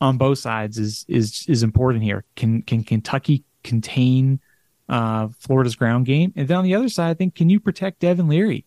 on 0.00 0.16
both 0.16 0.38
sides 0.38 0.78
is 0.78 1.04
is 1.08 1.44
is 1.48 1.62
important 1.62 2.04
here. 2.04 2.24
Can 2.36 2.62
can 2.62 2.84
Kentucky 2.84 3.44
contain 3.64 4.40
uh, 4.88 5.28
Florida's 5.38 5.76
ground 5.76 6.06
game? 6.06 6.32
And 6.36 6.46
then 6.46 6.58
on 6.58 6.64
the 6.64 6.74
other 6.74 6.88
side, 6.88 7.10
I 7.10 7.14
think 7.14 7.34
can 7.34 7.50
you 7.50 7.60
protect 7.60 8.00
Devin 8.00 8.28
Leary? 8.28 8.64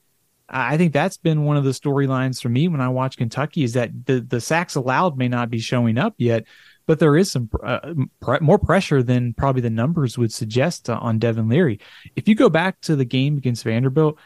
I 0.54 0.76
think 0.76 0.92
that's 0.92 1.16
been 1.16 1.46
one 1.46 1.56
of 1.56 1.64
the 1.64 1.72
storylines 1.72 2.42
for 2.42 2.50
me 2.50 2.68
when 2.68 2.82
I 2.82 2.90
watch 2.90 3.16
Kentucky 3.16 3.64
is 3.64 3.74
that 3.74 4.06
the 4.06 4.20
the 4.20 4.42
sacks 4.42 4.76
allowed 4.76 5.18
may 5.18 5.30
not 5.30 5.50
be 5.50 5.60
showing 5.60 5.98
up 5.98 6.16
yet, 6.18 6.44
but 6.92 7.00
there 7.00 7.16
is 7.16 7.32
some 7.32 7.50
uh, 7.64 7.94
more 8.42 8.60
pressure 8.60 9.02
than 9.02 9.34
probably 9.34 9.62
the 9.62 9.70
numbers 9.70 10.18
would 10.18 10.34
suggest 10.34 10.90
uh, 10.90 11.00
on 11.02 11.20
Devin 11.20 11.48
Leary. 11.48 11.80
If 12.18 12.28
you 12.28 12.36
go 12.36 12.50
back 12.50 12.82
to 12.82 12.98
the 12.98 13.06
game 13.06 13.38
against 13.38 13.64
Vanderbilt, 13.64 14.18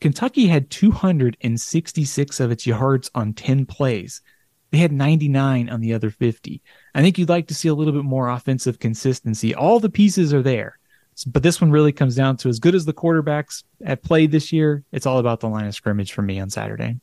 Kentucky 0.00 0.46
had 0.46 0.70
266 0.70 2.40
of 2.40 2.50
its 2.50 2.66
yards 2.66 3.10
on 3.14 3.34
10 3.34 3.66
plays. 3.66 4.22
They 4.70 4.78
had 4.78 4.90
99 4.90 5.68
on 5.68 5.82
the 5.82 5.92
other 5.92 6.08
50. 6.08 6.62
I 6.94 7.02
think 7.02 7.18
you'd 7.18 7.28
like 7.28 7.48
to 7.48 7.54
see 7.54 7.68
a 7.68 7.74
little 7.74 7.92
bit 7.92 8.04
more 8.04 8.30
offensive 8.30 8.78
consistency. 8.78 9.54
All 9.54 9.78
the 9.78 9.90
pieces 9.90 10.32
are 10.32 10.42
there. 10.42 10.78
But 11.26 11.42
this 11.42 11.60
one 11.60 11.70
really 11.70 11.92
comes 11.92 12.14
down 12.14 12.38
to 12.38 12.48
as 12.48 12.58
good 12.58 12.74
as 12.74 12.86
the 12.86 12.94
quarterbacks 12.94 13.64
have 13.84 14.00
played 14.02 14.32
this 14.32 14.50
year, 14.50 14.82
it's 14.92 15.04
all 15.04 15.18
about 15.18 15.40
the 15.40 15.48
line 15.50 15.66
of 15.66 15.74
scrimmage 15.74 16.12
for 16.12 16.22
me 16.22 16.40
on 16.40 16.48
Saturday. 16.48 17.00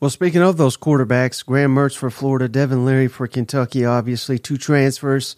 Well, 0.00 0.08
speaking 0.08 0.40
of 0.40 0.56
those 0.56 0.78
quarterbacks, 0.78 1.44
Graham 1.44 1.74
Mertz 1.74 1.94
for 1.94 2.08
Florida, 2.10 2.48
Devin 2.48 2.86
Leary 2.86 3.06
for 3.06 3.26
Kentucky, 3.26 3.84
obviously 3.84 4.38
two 4.38 4.56
transfers, 4.56 5.36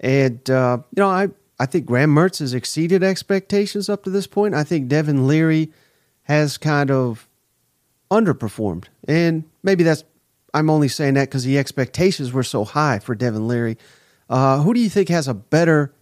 and 0.00 0.50
uh, 0.50 0.78
you 0.90 1.00
know 1.00 1.08
I 1.08 1.28
I 1.60 1.66
think 1.66 1.86
Graham 1.86 2.12
Mertz 2.12 2.40
has 2.40 2.54
exceeded 2.54 3.04
expectations 3.04 3.88
up 3.88 4.02
to 4.02 4.10
this 4.10 4.26
point. 4.26 4.52
I 4.54 4.64
think 4.64 4.88
Devin 4.88 5.28
Leary 5.28 5.70
has 6.22 6.58
kind 6.58 6.90
of 6.90 7.28
underperformed, 8.10 8.86
and 9.06 9.44
maybe 9.62 9.84
that's 9.84 10.02
I'm 10.52 10.70
only 10.70 10.88
saying 10.88 11.14
that 11.14 11.28
because 11.28 11.44
the 11.44 11.56
expectations 11.56 12.32
were 12.32 12.42
so 12.42 12.64
high 12.64 12.98
for 12.98 13.14
Devin 13.14 13.46
Leary. 13.46 13.78
Uh, 14.28 14.60
who 14.62 14.74
do 14.74 14.80
you 14.80 14.88
think 14.88 15.08
has 15.08 15.28
a 15.28 15.34
better 15.34 15.94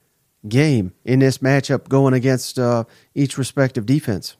game 0.49 0.95
in 1.05 1.19
this 1.19 1.39
matchup 1.39 1.89
going 1.89 2.15
against 2.15 2.59
uh, 2.59 2.85
each 3.15 3.37
respective 3.37 3.85
defense? 3.85 4.37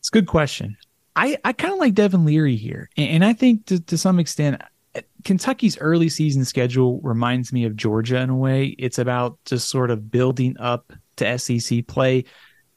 It's 0.00 0.10
a 0.10 0.12
good 0.12 0.26
question. 0.26 0.76
I, 1.16 1.38
I 1.44 1.52
kind 1.52 1.72
of 1.72 1.80
like 1.80 1.94
Devin 1.94 2.24
Leary 2.24 2.56
here. 2.56 2.90
And, 2.96 3.08
and 3.08 3.24
I 3.24 3.32
think 3.32 3.66
to, 3.66 3.80
to 3.80 3.98
some 3.98 4.18
extent, 4.18 4.60
Kentucky's 5.24 5.78
early 5.78 6.08
season 6.08 6.44
schedule 6.44 7.00
reminds 7.02 7.52
me 7.52 7.64
of 7.64 7.74
Georgia 7.74 8.18
in 8.18 8.30
a 8.30 8.36
way. 8.36 8.66
It's 8.78 8.98
about 8.98 9.38
just 9.44 9.68
sort 9.68 9.90
of 9.90 10.10
building 10.10 10.56
up 10.58 10.92
to 11.16 11.38
SEC 11.38 11.86
play. 11.86 12.24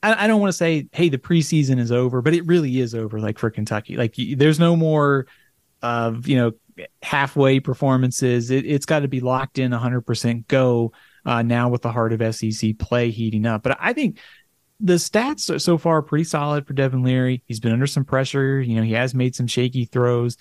I, 0.02 0.23
I 0.23 0.28
don't 0.28 0.39
want 0.39 0.49
to 0.49 0.58
say, 0.58 0.88
hey, 0.93 1.10
the 1.10 1.17
preseason 1.17 1.80
is 1.80 1.91
over, 1.91 2.21
but 2.21 2.34
it 2.34 2.45
really 2.45 2.80
is 2.80 2.95
over. 2.95 3.19
Like 3.19 3.38
for 3.38 3.49
Kentucky, 3.49 3.97
like 3.97 4.15
there's 4.15 4.60
no 4.60 4.75
more 4.75 5.28
of 5.82 6.28
you 6.28 6.38
know 6.38 6.52
halfway 7.02 7.60
performances. 7.60 8.52
It, 8.52 8.65
has 8.65 8.86
got 8.86 8.99
to 9.02 9.08
be 9.08 9.19
locked 9.19 9.60
in 9.60 9.71
100% 9.71 10.47
go 10.47 10.93
uh, 11.25 11.41
now 11.41 11.69
with 11.69 11.82
the 11.82 11.91
heart 11.91 12.13
of 12.13 12.36
SEC 12.36 12.78
play 12.80 13.12
heating 13.12 13.45
up. 13.45 13.63
But 13.63 13.78
I 13.80 13.93
think 13.93 14.19
the 14.80 14.94
stats 14.94 15.54
are 15.54 15.60
so 15.60 15.78
far 15.78 16.02
pretty 16.02 16.24
solid 16.24 16.65
for 16.65 16.74
Devin 16.74 17.04
Leary. 17.04 17.44
He's 17.46 17.60
been 17.60 17.74
under 17.74 17.88
some 17.88 18.06
pressure. 18.06 18.62
You 18.62 18.76
know, 18.76 18.84
he 18.84 18.94
has 18.94 19.13
made 19.13 19.36
some 19.36 19.48
shaky 19.48 19.86
throws. 19.86 20.38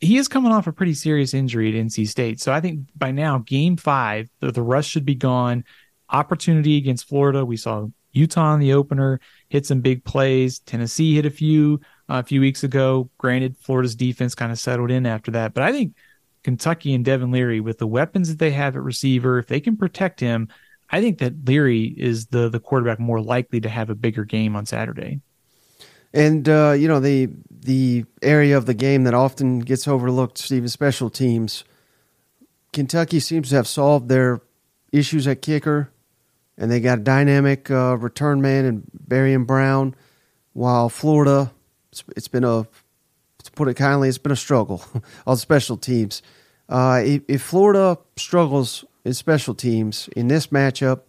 He 0.00 0.18
is 0.18 0.28
coming 0.28 0.52
off 0.52 0.66
a 0.66 0.72
pretty 0.72 0.94
serious 0.94 1.34
injury 1.34 1.68
at 1.68 1.86
NC 1.86 2.08
State. 2.08 2.40
So 2.40 2.52
I 2.52 2.60
think 2.60 2.88
by 2.96 3.10
now, 3.10 3.38
game 3.38 3.76
five, 3.76 4.28
the, 4.40 4.52
the 4.52 4.62
rush 4.62 4.86
should 4.86 5.04
be 5.04 5.14
gone. 5.14 5.64
Opportunity 6.10 6.76
against 6.76 7.08
Florida. 7.08 7.44
We 7.44 7.56
saw 7.56 7.86
Utah 8.12 8.54
in 8.54 8.60
the 8.60 8.74
opener 8.74 9.20
hit 9.48 9.66
some 9.66 9.80
big 9.80 10.04
plays. 10.04 10.60
Tennessee 10.60 11.14
hit 11.14 11.26
a 11.26 11.30
few 11.30 11.80
uh, 12.08 12.18
a 12.18 12.22
few 12.22 12.40
weeks 12.40 12.62
ago. 12.62 13.10
Granted, 13.18 13.56
Florida's 13.58 13.96
defense 13.96 14.34
kind 14.34 14.52
of 14.52 14.58
settled 14.58 14.90
in 14.90 15.06
after 15.06 15.30
that. 15.32 15.54
But 15.54 15.64
I 15.64 15.72
think 15.72 15.94
Kentucky 16.44 16.94
and 16.94 17.04
Devin 17.04 17.30
Leary, 17.30 17.60
with 17.60 17.78
the 17.78 17.86
weapons 17.86 18.28
that 18.28 18.38
they 18.38 18.50
have 18.50 18.76
at 18.76 18.82
receiver, 18.82 19.38
if 19.38 19.46
they 19.46 19.60
can 19.60 19.76
protect 19.76 20.20
him, 20.20 20.48
I 20.92 21.00
think 21.00 21.18
that 21.18 21.46
Leary 21.46 21.84
is 21.84 22.26
the 22.26 22.50
the 22.50 22.60
quarterback 22.60 23.00
more 23.00 23.20
likely 23.20 23.60
to 23.62 23.68
have 23.68 23.88
a 23.88 23.94
bigger 23.94 24.24
game 24.24 24.54
on 24.54 24.66
Saturday. 24.66 25.20
And 26.12 26.46
uh, 26.46 26.74
you 26.78 26.86
know 26.86 27.00
the 27.00 27.30
the 27.50 28.04
area 28.20 28.56
of 28.56 28.66
the 28.66 28.74
game 28.74 29.04
that 29.04 29.14
often 29.14 29.60
gets 29.60 29.88
overlooked, 29.88 30.36
Steven, 30.36 30.68
special 30.68 31.08
teams. 31.08 31.64
Kentucky 32.72 33.20
seems 33.20 33.50
to 33.50 33.56
have 33.56 33.66
solved 33.66 34.08
their 34.08 34.40
issues 34.92 35.26
at 35.26 35.42
kicker, 35.42 35.90
and 36.58 36.70
they 36.70 36.80
got 36.80 36.98
a 36.98 37.02
dynamic 37.02 37.70
uh, 37.70 37.96
return 37.96 38.42
man 38.42 38.64
in 38.66 38.82
Barion 39.08 39.46
Brown. 39.46 39.94
While 40.52 40.90
Florida, 40.90 41.50
it's, 41.90 42.04
it's 42.14 42.28
been 42.28 42.44
a 42.44 42.66
to 43.44 43.50
put 43.52 43.68
it 43.68 43.74
kindly, 43.74 44.08
it's 44.08 44.18
been 44.18 44.32
a 44.32 44.36
struggle 44.36 44.84
on 45.26 45.38
special 45.38 45.78
teams. 45.78 46.22
Uh, 46.68 47.02
if, 47.04 47.22
if 47.28 47.42
Florida 47.42 47.98
struggles 48.16 48.84
in 49.04 49.14
special 49.14 49.54
teams 49.54 50.08
in 50.16 50.28
this 50.28 50.48
matchup, 50.48 51.02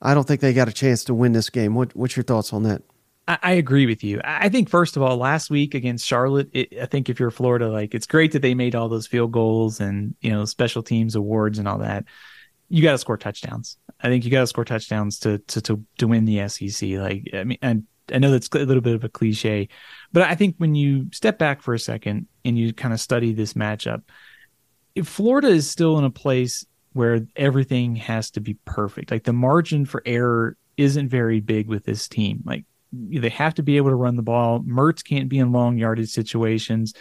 I 0.00 0.14
don't 0.14 0.26
think 0.26 0.40
they 0.40 0.52
got 0.52 0.68
a 0.68 0.72
chance 0.72 1.04
to 1.04 1.14
win 1.14 1.32
this 1.32 1.50
game. 1.50 1.74
What, 1.74 1.94
what's 1.94 2.16
your 2.16 2.24
thoughts 2.24 2.52
on 2.52 2.64
that? 2.64 2.82
I, 3.28 3.38
I 3.42 3.52
agree 3.52 3.86
with 3.86 4.02
you. 4.02 4.20
I 4.24 4.48
think 4.48 4.68
first 4.68 4.96
of 4.96 5.02
all, 5.02 5.16
last 5.16 5.50
week 5.50 5.74
against 5.74 6.06
Charlotte, 6.06 6.50
it, 6.52 6.76
I 6.80 6.86
think 6.86 7.08
if 7.08 7.20
you're 7.20 7.30
Florida, 7.30 7.68
like 7.70 7.94
it's 7.94 8.06
great 8.06 8.32
that 8.32 8.42
they 8.42 8.54
made 8.54 8.74
all 8.74 8.88
those 8.88 9.06
field 9.06 9.32
goals 9.32 9.80
and 9.80 10.14
you 10.20 10.30
know 10.30 10.44
special 10.44 10.82
teams 10.82 11.14
awards 11.14 11.58
and 11.58 11.68
all 11.68 11.78
that. 11.78 12.04
You 12.68 12.82
got 12.82 12.92
to 12.92 12.98
score 12.98 13.16
touchdowns. 13.16 13.76
I 14.00 14.08
think 14.08 14.24
you 14.24 14.30
got 14.30 14.40
to 14.40 14.46
score 14.46 14.64
touchdowns 14.64 15.20
to 15.20 15.38
to 15.38 15.60
to 15.62 15.84
to 15.98 16.08
win 16.08 16.24
the 16.24 16.48
SEC. 16.48 16.90
Like 16.90 17.28
I 17.32 17.44
mean, 17.44 17.58
and 17.62 17.86
I 18.12 18.18
know 18.18 18.30
that's 18.30 18.48
a 18.48 18.58
little 18.58 18.82
bit 18.82 18.96
of 18.96 19.04
a 19.04 19.08
cliche, 19.08 19.68
but 20.12 20.22
I 20.22 20.34
think 20.34 20.56
when 20.58 20.74
you 20.74 21.06
step 21.12 21.38
back 21.38 21.62
for 21.62 21.74
a 21.74 21.78
second 21.78 22.26
and 22.44 22.58
you 22.58 22.72
kind 22.72 22.92
of 22.92 23.00
study 23.00 23.32
this 23.32 23.52
matchup, 23.52 24.02
if 24.94 25.06
Florida 25.06 25.48
is 25.48 25.70
still 25.70 25.98
in 25.98 26.04
a 26.04 26.10
place 26.10 26.66
where 26.92 27.26
everything 27.36 27.96
has 27.96 28.30
to 28.32 28.40
be 28.40 28.54
perfect. 28.64 29.10
Like 29.10 29.24
the 29.24 29.32
margin 29.32 29.84
for 29.84 30.02
error 30.04 30.56
isn't 30.76 31.08
very 31.08 31.40
big 31.40 31.68
with 31.68 31.84
this 31.84 32.08
team. 32.08 32.42
Like 32.44 32.64
they 32.92 33.28
have 33.30 33.54
to 33.54 33.62
be 33.62 33.76
able 33.76 33.90
to 33.90 33.96
run 33.96 34.16
the 34.16 34.22
ball. 34.22 34.60
Mertz 34.60 35.04
can't 35.04 35.28
be 35.28 35.38
in 35.38 35.52
long 35.52 35.78
yardage 35.78 36.10
situations. 36.10 36.94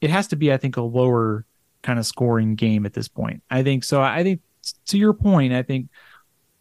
It 0.00 0.10
has 0.10 0.28
to 0.28 0.36
be, 0.36 0.52
I 0.52 0.56
think, 0.56 0.76
a 0.76 0.82
lower 0.82 1.44
kind 1.82 1.98
of 1.98 2.06
scoring 2.06 2.54
game 2.56 2.84
at 2.84 2.92
this 2.92 3.08
point. 3.08 3.42
I 3.50 3.62
think 3.62 3.84
so. 3.84 4.02
I 4.02 4.22
think 4.22 4.40
to 4.86 4.98
your 4.98 5.14
point, 5.14 5.52
I 5.52 5.62
think 5.62 5.88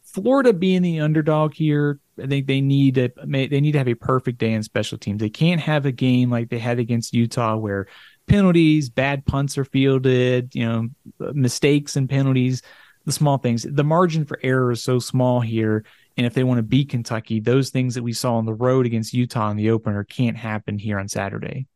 Florida 0.04 0.54
being 0.54 0.82
the 0.82 1.00
underdog 1.00 1.54
here, 1.54 2.00
I 2.22 2.28
think 2.28 2.48
they 2.48 2.62
need 2.62 2.96
to 2.96 3.12
they 3.26 3.60
need 3.60 3.74
to 3.74 3.78
have 3.78 3.90
a 3.90 3.96
perfect 3.96 4.38
day 4.38 4.54
in 4.54 4.64
special 4.64 4.98
teams. 4.98 5.20
They 5.20 5.30
can't 5.30 5.60
have 5.60 5.86
a 5.86 5.92
game 5.92 6.30
like 6.30 6.50
they 6.50 6.60
had 6.60 6.80
against 6.80 7.14
Utah 7.14 7.58
where 7.58 7.88
penalties, 8.28 8.90
bad 8.90 9.26
punts 9.26 9.58
are 9.58 9.66
fielded, 9.66 10.54
you 10.56 10.66
know, 10.66 10.90
mistakes 11.34 11.96
and 11.96 12.10
penalties, 12.10 12.62
the 13.06 13.12
small 13.12 13.38
things. 13.38 13.64
The 13.64 13.84
margin 13.84 14.26
for 14.26 14.40
error 14.44 14.72
is 14.72 14.84
so 14.84 15.00
small 15.00 15.42
here. 15.42 15.86
And 16.18 16.26
if 16.26 16.34
they 16.34 16.44
want 16.44 16.60
to 16.60 16.64
beat 16.64 16.90
Kentucky, 16.90 17.40
those 17.40 17.70
things 17.70 17.96
that 17.96 18.04
we 18.04 18.14
saw 18.14 18.36
on 18.36 18.46
the 18.46 18.54
road 18.54 18.86
against 18.86 19.14
Utah 19.14 19.50
in 19.52 19.58
the 19.58 19.70
opener 19.70 20.04
can't 20.04 20.38
happen 20.38 20.78
here 20.78 21.00
on 21.00 21.08
Saturday. 21.08 21.68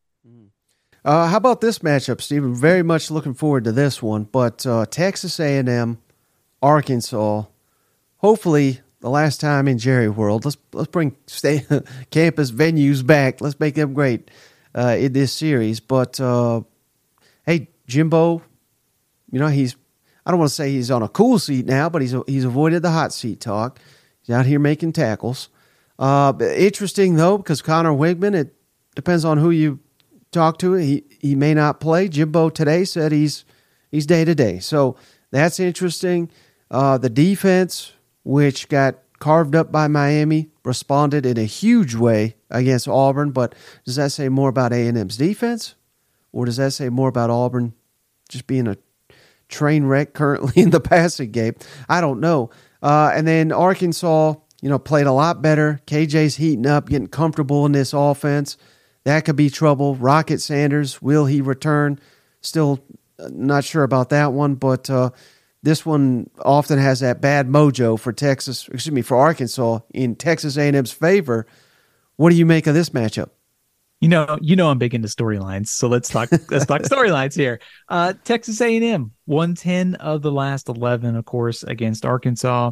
Uh, 1.06 1.28
how 1.28 1.38
about 1.38 1.62
this 1.62 1.80
matchup, 1.80 2.22
Steven? 2.22 2.54
Very 2.54 2.84
much 2.84 3.10
looking 3.10 3.34
forward 3.34 3.64
to 3.64 3.72
this 3.72 4.02
one. 4.02 4.26
But 4.26 4.66
uh, 4.66 4.86
Texas 4.86 5.40
A&M, 5.40 5.98
Arkansas. 6.62 7.44
Hopefully, 8.18 8.82
the 9.00 9.10
last 9.10 9.40
time 9.40 9.68
in 9.68 9.78
Jerry 9.78 10.10
World. 10.10 10.46
Let's 10.46 10.58
let's 10.74 10.90
bring 10.90 11.16
stay, 11.28 11.66
campus 12.12 12.52
venues 12.52 13.06
back. 13.06 13.42
Let's 13.42 13.60
make 13.60 13.76
them 13.76 13.94
great 13.94 14.30
uh, 14.76 14.96
in 15.00 15.14
this 15.14 15.34
series. 15.34 15.80
But 15.80 16.20
uh, 16.20 16.62
hey, 17.46 17.70
Jimbo, 17.88 18.42
you 19.32 19.40
know 19.40 19.48
he's 19.48 19.76
I 20.26 20.32
don't 20.32 20.40
want 20.40 20.50
to 20.50 20.56
say 20.56 20.72
he's 20.72 20.92
on 20.92 21.02
a 21.02 21.08
cool 21.08 21.40
seat 21.40 21.66
now, 21.66 21.90
but 21.90 22.02
he's 22.02 22.16
he's 22.28 22.46
avoided 22.46 22.84
the 22.84 22.92
hot 22.92 23.14
seat 23.14 23.40
talk. 23.40 23.80
He's 24.22 24.36
out 24.36 24.46
here 24.46 24.60
making 24.60 24.94
tackles. 24.94 25.50
Uh, 25.98 26.34
interesting 26.56 27.16
though, 27.16 27.38
because 27.38 27.62
Connor 27.62 27.92
Weigman, 27.92 28.36
it 28.36 28.54
depends 28.96 29.26
on 29.26 29.38
who 29.38 29.50
you 29.50 29.80
talk 30.32 30.60
to. 30.60 30.74
He 30.74 31.04
he 31.20 31.36
may 31.36 31.54
not 31.54 31.80
play. 31.80 32.08
Jimbo 32.08 32.50
today 32.50 32.86
said 32.86 33.12
he's 33.12 33.44
he's 33.92 34.06
day 34.06 34.24
to 34.24 34.36
day, 34.36 34.60
so 34.60 34.98
that's 35.32 35.60
interesting. 35.60 36.30
Uh, 36.72 36.98
the 36.98 37.10
defense, 37.10 37.94
which 38.24 38.70
got 38.70 39.00
carved 39.18 39.56
up 39.56 39.72
by 39.72 39.88
Miami, 39.88 40.50
responded 40.64 41.26
in 41.26 41.38
a 41.38 41.46
huge 41.46 41.96
way 41.96 42.36
against 42.50 42.88
Auburn, 42.88 43.32
but 43.32 43.56
does 43.86 43.96
that 43.96 44.12
say 44.12 44.30
more 44.30 44.50
about 44.50 44.74
A&M's 44.74 45.18
defense 45.18 45.76
or 46.32 46.46
does 46.46 46.58
that 46.58 46.74
say 46.74 46.90
more 46.90 47.10
about 47.10 47.30
Auburn 47.30 47.74
just 48.28 48.48
being 48.48 48.68
a 48.68 48.78
train 49.48 49.86
wreck 49.86 50.14
currently 50.14 50.54
in 50.62 50.70
the 50.70 50.80
passing 50.80 51.32
game? 51.32 51.56
I 51.88 52.02
don't 52.02 52.20
know. 52.20 52.50
Uh, 52.82 53.12
and 53.14 53.28
then 53.28 53.52
Arkansas, 53.52 54.36
you 54.62 54.70
know, 54.70 54.80
played 54.80 55.08
a 55.08 55.12
lot 55.12 55.42
better. 55.42 55.82
KJ's 55.88 56.36
heating 56.38 56.66
up, 56.66 56.90
getting 56.90 57.08
comfortable 57.08 57.66
in 57.66 57.72
this 57.72 57.94
offense. 57.94 58.58
That 59.04 59.26
could 59.26 59.36
be 59.36 59.50
trouble. 59.50 59.96
Rocket 59.96 60.40
Sanders, 60.40 61.02
will 61.02 61.26
he 61.26 61.42
return? 61.42 62.00
Still 62.42 62.84
uh, 63.20 63.30
not 63.32 63.64
sure 63.64 63.84
about 63.84 64.10
that 64.10 64.34
one, 64.34 64.56
but 64.56 64.90
uh, 64.90 65.12
this 65.62 65.86
one 65.86 66.30
often 66.44 66.80
has 66.80 67.02
that 67.02 67.22
bad 67.22 67.48
mojo 67.48 68.00
for 68.00 68.14
Texas, 68.14 68.68
excuse 68.70 68.94
me, 68.94 69.02
for 69.02 69.18
Arkansas 69.18 69.80
in 69.94 70.16
Texas 70.16 70.58
A&M's 70.58 70.92
favor. 70.92 71.46
What 72.16 72.30
do 72.30 72.36
you 72.36 72.46
make 72.46 72.68
of 72.68 72.74
this 72.74 72.90
matchup? 72.90 73.30
You 74.02 74.08
know, 74.08 74.38
you 74.42 74.56
know, 74.56 74.70
I'm 74.70 74.78
big 74.78 74.96
into 74.96 75.10
storylines, 75.10 75.68
so 75.68 75.90
let's 75.90 76.08
talk. 76.08 76.32
let's 76.32 76.66
talk 76.66 76.82
storylines 76.84 77.36
here. 77.36 77.60
Uh, 77.90 78.14
Texas 78.24 78.62
A&M 78.62 79.12
won 79.26 79.56
ten 79.56 79.96
of 79.96 80.22
the 80.22 80.32
last 80.32 80.70
eleven, 80.70 81.18
of 81.18 81.26
course, 81.26 81.64
against 81.64 82.06
Arkansas. 82.06 82.72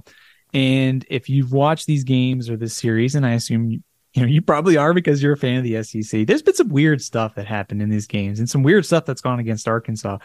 And 0.53 1.05
if 1.09 1.27
you've 1.27 1.51
watched 1.51 1.85
these 1.85 2.05
games 2.05 2.49
or 2.49 2.55
this 2.55 2.73
series, 2.73 3.15
and 3.15 3.25
I 3.25 3.31
assume 3.33 3.69
you, 3.69 3.83
you 4.13 4.21
know 4.21 4.27
you 4.29 4.41
probably 4.41 4.77
are 4.77 4.93
because 4.93 5.21
you're 5.21 5.33
a 5.33 5.37
fan 5.37 5.57
of 5.57 5.63
the 5.65 5.83
SEC, 5.83 6.25
there's 6.25 6.41
been 6.41 6.55
some 6.55 6.69
weird 6.69 7.01
stuff 7.01 7.35
that 7.35 7.45
happened 7.45 7.81
in 7.81 7.89
these 7.89 8.07
games 8.07 8.39
and 8.39 8.49
some 8.49 8.63
weird 8.63 8.85
stuff 8.85 9.03
that's 9.03 9.21
gone 9.21 9.39
against 9.39 9.67
Arkansas. 9.67 10.19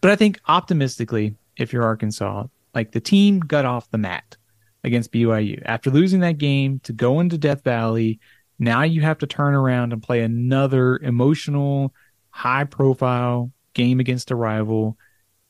But 0.00 0.10
I 0.10 0.16
think 0.16 0.40
optimistically, 0.48 1.36
if 1.56 1.72
you're 1.72 1.84
Arkansas. 1.84 2.44
Like 2.74 2.92
the 2.92 3.00
team 3.00 3.40
got 3.40 3.64
off 3.64 3.90
the 3.90 3.98
mat 3.98 4.36
against 4.84 5.12
BYU 5.12 5.62
after 5.64 5.90
losing 5.90 6.20
that 6.20 6.38
game 6.38 6.80
to 6.80 6.92
go 6.92 7.20
into 7.20 7.38
Death 7.38 7.64
Valley. 7.64 8.20
Now 8.58 8.82
you 8.82 9.00
have 9.02 9.18
to 9.18 9.26
turn 9.26 9.54
around 9.54 9.92
and 9.92 10.02
play 10.02 10.22
another 10.22 10.98
emotional, 10.98 11.94
high 12.30 12.64
profile 12.64 13.50
game 13.74 14.00
against 14.00 14.30
a 14.30 14.36
rival 14.36 14.96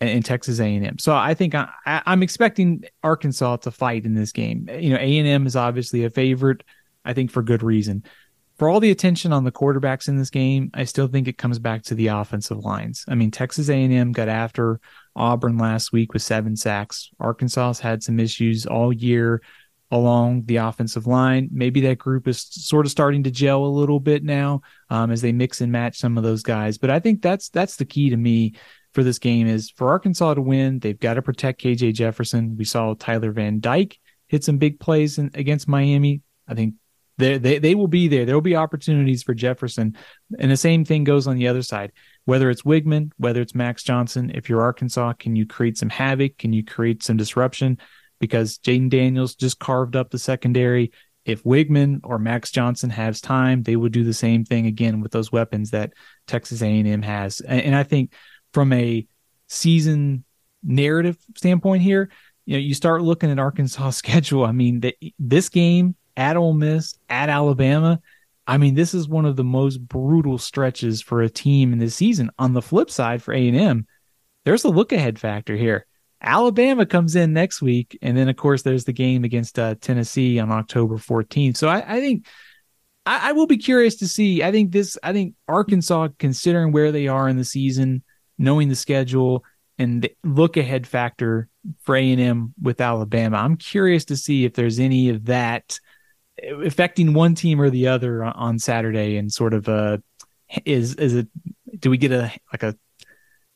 in 0.00 0.22
Texas 0.22 0.60
A&M. 0.60 0.98
So 0.98 1.14
I 1.14 1.34
think 1.34 1.54
I, 1.54 1.68
am 1.84 2.22
expecting 2.22 2.84
Arkansas 3.02 3.56
to 3.58 3.70
fight 3.70 4.04
in 4.06 4.14
this 4.14 4.32
game. 4.32 4.68
You 4.72 4.90
know, 4.90 4.96
A&M 4.96 5.46
is 5.46 5.56
obviously 5.56 6.04
a 6.04 6.10
favorite. 6.10 6.64
I 7.04 7.12
think 7.12 7.30
for 7.30 7.42
good 7.42 7.62
reason. 7.62 8.04
For 8.56 8.68
all 8.68 8.80
the 8.80 8.90
attention 8.90 9.32
on 9.32 9.44
the 9.44 9.52
quarterbacks 9.52 10.08
in 10.08 10.16
this 10.18 10.30
game, 10.30 10.70
I 10.74 10.84
still 10.84 11.06
think 11.06 11.28
it 11.28 11.38
comes 11.38 11.58
back 11.58 11.82
to 11.84 11.94
the 11.94 12.08
offensive 12.08 12.58
lines. 12.58 13.04
I 13.08 13.14
mean, 13.14 13.30
Texas 13.30 13.68
A&M 13.68 14.12
got 14.12 14.28
after 14.28 14.80
Auburn 15.16 15.58
last 15.58 15.92
week 15.92 16.12
with 16.12 16.22
seven 16.22 16.56
sacks. 16.56 17.10
Arkansas's 17.20 17.80
had 17.80 18.02
some 18.02 18.20
issues 18.20 18.66
all 18.66 18.92
year 18.92 19.42
along 19.90 20.44
the 20.44 20.56
offensive 20.56 21.06
line. 21.06 21.48
Maybe 21.52 21.80
that 21.82 21.98
group 21.98 22.28
is 22.28 22.40
sort 22.40 22.86
of 22.86 22.92
starting 22.92 23.24
to 23.24 23.30
gel 23.30 23.64
a 23.64 23.66
little 23.66 24.00
bit 24.00 24.22
now 24.22 24.62
um, 24.88 25.10
as 25.10 25.20
they 25.20 25.32
mix 25.32 25.60
and 25.60 25.72
match 25.72 25.98
some 25.98 26.16
of 26.16 26.22
those 26.22 26.42
guys. 26.42 26.78
But 26.78 26.90
I 26.90 27.00
think 27.00 27.22
that's 27.22 27.48
that's 27.48 27.76
the 27.76 27.84
key 27.84 28.10
to 28.10 28.16
me 28.16 28.54
for 28.92 29.02
this 29.02 29.18
game 29.18 29.46
is 29.46 29.70
for 29.70 29.88
Arkansas 29.88 30.34
to 30.34 30.42
win. 30.42 30.78
They've 30.78 30.98
got 30.98 31.14
to 31.14 31.22
protect 31.22 31.62
KJ 31.62 31.94
Jefferson. 31.94 32.56
We 32.56 32.64
saw 32.64 32.94
Tyler 32.94 33.32
Van 33.32 33.60
Dyke 33.60 33.98
hit 34.26 34.44
some 34.44 34.58
big 34.58 34.78
plays 34.80 35.18
in, 35.18 35.30
against 35.34 35.68
Miami. 35.68 36.22
I 36.46 36.54
think 36.54 36.74
they, 37.20 37.58
they 37.58 37.74
will 37.74 37.88
be 37.88 38.08
there. 38.08 38.24
There 38.24 38.34
will 38.34 38.42
be 38.42 38.56
opportunities 38.56 39.22
for 39.22 39.34
Jefferson, 39.34 39.96
and 40.38 40.50
the 40.50 40.56
same 40.56 40.84
thing 40.84 41.04
goes 41.04 41.26
on 41.26 41.36
the 41.36 41.48
other 41.48 41.62
side 41.62 41.92
whether 42.24 42.50
it's 42.50 42.62
Weigman, 42.62 43.10
whether 43.16 43.40
it's 43.40 43.56
Max 43.56 43.82
Johnson, 43.82 44.30
if 44.34 44.48
you're 44.48 44.62
Arkansas, 44.62 45.14
can 45.14 45.34
you 45.34 45.46
create 45.46 45.78
some 45.78 45.90
havoc? 45.90 46.38
Can 46.38 46.52
you 46.52 46.64
create 46.64 47.02
some 47.02 47.16
disruption? 47.16 47.78
Because 48.20 48.58
Jayden 48.58 48.90
Daniels 48.90 49.34
just 49.34 49.58
carved 49.58 49.96
up 49.96 50.10
the 50.10 50.18
secondary. 50.18 50.92
If 51.24 51.42
Weigman 51.44 52.00
or 52.04 52.20
Max 52.20 52.52
Johnson 52.52 52.90
has 52.90 53.20
time, 53.20 53.64
they 53.64 53.74
would 53.76 53.92
do 53.92 54.04
the 54.04 54.14
same 54.14 54.44
thing 54.44 54.66
again 54.66 55.00
with 55.00 55.12
those 55.12 55.32
weapons 55.32 55.70
that 55.70 55.92
Texas 56.26 56.62
A&M 56.62 57.02
has. 57.02 57.40
And, 57.40 57.62
and 57.62 57.74
I 57.74 57.82
think 57.82 58.12
from 58.52 58.72
a 58.72 59.06
season 59.48 60.24
narrative 60.62 61.18
standpoint 61.36 61.82
here, 61.82 62.10
you 62.46 62.54
know, 62.54 62.60
you 62.60 62.74
start 62.74 63.02
looking 63.02 63.30
at 63.30 63.38
Arkansas' 63.38 63.90
schedule. 63.90 64.44
I 64.44 64.52
mean, 64.52 64.80
the, 64.80 64.94
this 65.18 65.48
game 65.48 65.96
at 66.16 66.36
Ole 66.36 66.54
Miss, 66.54 66.98
at 67.08 67.28
Alabama, 67.28 68.00
I 68.46 68.58
mean, 68.58 68.74
this 68.74 68.94
is 68.94 69.08
one 69.08 69.26
of 69.26 69.36
the 69.36 69.44
most 69.44 69.76
brutal 69.78 70.36
stretches 70.36 71.00
for 71.00 71.22
a 71.22 71.30
team 71.30 71.72
in 71.72 71.78
this 71.78 71.94
season. 71.94 72.30
On 72.38 72.52
the 72.52 72.60
flip 72.62 72.90
side, 72.90 73.22
for 73.22 73.32
A 73.32 73.48
and 73.48 73.56
M, 73.56 73.86
there's 74.44 74.64
a 74.64 74.68
look 74.68 74.90
ahead 74.92 75.18
factor 75.20 75.56
here. 75.56 75.86
Alabama 76.20 76.84
comes 76.84 77.16
in 77.16 77.32
next 77.32 77.62
week, 77.62 77.96
and 78.02 78.16
then 78.16 78.28
of 78.28 78.36
course 78.36 78.62
there's 78.62 78.84
the 78.84 78.92
game 78.92 79.24
against 79.24 79.58
uh, 79.58 79.76
Tennessee 79.80 80.38
on 80.38 80.50
October 80.50 80.96
14th. 80.96 81.56
So 81.56 81.68
I, 81.68 81.96
I 81.96 82.00
think 82.00 82.26
I, 83.06 83.30
I, 83.30 83.32
will 83.32 83.46
be 83.46 83.56
curious 83.56 83.96
to 83.96 84.08
see. 84.08 84.42
I 84.42 84.50
think 84.50 84.72
this. 84.72 84.98
I 85.02 85.12
think 85.12 85.34
Arkansas, 85.48 86.08
considering 86.18 86.72
where 86.72 86.92
they 86.92 87.08
are 87.08 87.28
in 87.28 87.36
the 87.36 87.44
season, 87.44 88.02
knowing 88.36 88.68
the 88.68 88.74
schedule 88.74 89.44
and 89.78 90.02
the 90.02 90.14
look 90.24 90.56
ahead 90.56 90.86
factor 90.86 91.48
for 91.82 91.96
A 91.96 92.12
and 92.12 92.20
M 92.20 92.54
with 92.60 92.80
Alabama, 92.80 93.38
I'm 93.38 93.56
curious 93.56 94.04
to 94.06 94.16
see 94.16 94.44
if 94.44 94.54
there's 94.54 94.78
any 94.78 95.08
of 95.08 95.26
that 95.26 95.78
affecting 96.64 97.12
one 97.12 97.34
team 97.34 97.60
or 97.60 97.70
the 97.70 97.88
other 97.88 98.24
on 98.24 98.58
Saturday 98.58 99.16
and 99.16 99.32
sort 99.32 99.54
of 99.54 99.68
uh 99.68 99.98
is 100.64 100.94
is 100.96 101.14
it 101.14 101.28
do 101.78 101.90
we 101.90 101.98
get 101.98 102.12
a 102.12 102.32
like 102.52 102.62
a 102.62 102.76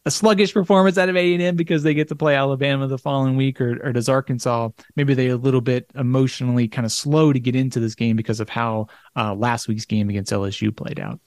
a 0.07 0.11
sluggish 0.11 0.53
performance 0.53 0.99
out 0.99 1.09
of 1.09 1.17
A 1.17 1.33
and 1.33 1.43
M 1.43 1.57
because 1.57 1.83
they 1.83 1.95
get 1.95 2.09
to 2.09 2.17
play 2.17 2.35
Alabama 2.35 2.87
the 2.87 2.99
following 2.99 3.37
week, 3.37 3.61
or, 3.61 3.81
or 3.83 3.93
does 3.93 4.09
Arkansas 4.09 4.69
maybe 4.97 5.15
they 5.15 5.29
a 5.29 5.37
little 5.37 5.63
bit 5.63 5.91
emotionally 5.95 6.69
kind 6.69 6.85
of 6.85 6.93
slow 6.93 7.33
to 7.33 7.41
get 7.41 7.57
into 7.57 7.81
this 7.81 7.95
game 7.95 8.17
because 8.17 8.41
of 8.41 8.49
how 8.49 8.89
uh, 9.17 9.35
last 9.35 9.67
week's 9.67 9.87
game 9.87 10.11
against 10.11 10.33
LSU 10.33 10.77
played 10.77 11.01
out? 11.01 11.21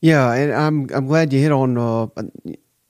Yeah, 0.00 0.32
and 0.32 0.52
I'm 0.52 0.88
I'm 0.94 1.06
glad 1.06 1.32
you 1.32 1.40
hit 1.40 1.50
on 1.50 1.76
uh, 1.76 2.06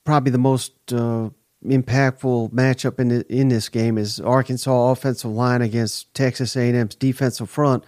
probably 0.05 0.33
the 0.33 0.39
most 0.39 0.75
uh, 0.93 1.31
impactful 1.65 2.51
matchup 2.53 3.01
in 3.01 3.09
the, 3.09 3.33
in 3.33 3.49
this 3.49 3.69
game 3.69 3.99
is 3.99 4.21
Arkansas 4.21 4.91
offensive 4.91 5.31
line 5.31 5.63
against 5.63 6.13
Texas 6.15 6.57
A&M's 6.57 6.95
defensive 6.95 7.49
front, 7.49 7.85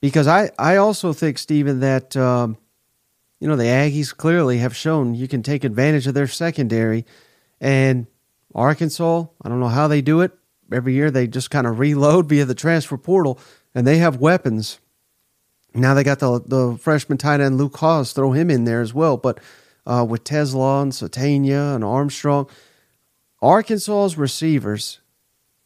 because 0.00 0.26
I 0.26 0.50
I 0.58 0.76
also 0.76 1.12
think 1.12 1.38
Steven 1.38 1.80
that 1.80 2.16
um, 2.16 2.58
you 3.40 3.48
know 3.48 3.56
the 3.56 3.64
Aggies 3.64 4.14
clearly 4.16 4.58
have 4.58 4.76
shown 4.76 5.14
you 5.14 5.28
can 5.28 5.42
take 5.42 5.64
advantage 5.64 6.06
of 6.06 6.14
their 6.14 6.26
secondary, 6.26 7.04
and 7.60 8.06
Arkansas 8.54 9.24
I 9.42 9.48
don't 9.48 9.60
know 9.60 9.68
how 9.68 9.88
they 9.88 10.02
do 10.02 10.20
it 10.20 10.32
every 10.72 10.94
year 10.94 11.10
they 11.10 11.26
just 11.28 11.50
kind 11.50 11.66
of 11.66 11.78
reload 11.78 12.28
via 12.28 12.44
the 12.44 12.54
transfer 12.54 12.96
portal 12.96 13.38
and 13.74 13.86
they 13.86 13.98
have 13.98 14.16
weapons. 14.16 14.80
Now 15.74 15.94
they 15.94 16.04
got 16.04 16.18
the 16.18 16.40
the 16.40 16.78
freshman 16.78 17.18
tight 17.18 17.40
end 17.40 17.56
Luke 17.56 17.78
Hasz, 17.78 18.12
throw 18.12 18.32
him 18.32 18.50
in 18.50 18.64
there 18.64 18.80
as 18.80 18.92
well, 18.94 19.16
but. 19.16 19.40
Uh, 19.88 20.04
with 20.04 20.24
TeSlaa 20.24 20.82
and 20.82 20.90
Sategna 20.90 21.76
and 21.76 21.84
Armstrong, 21.84 22.48
Arkansas's 23.46 24.18
receivers, 24.18 25.00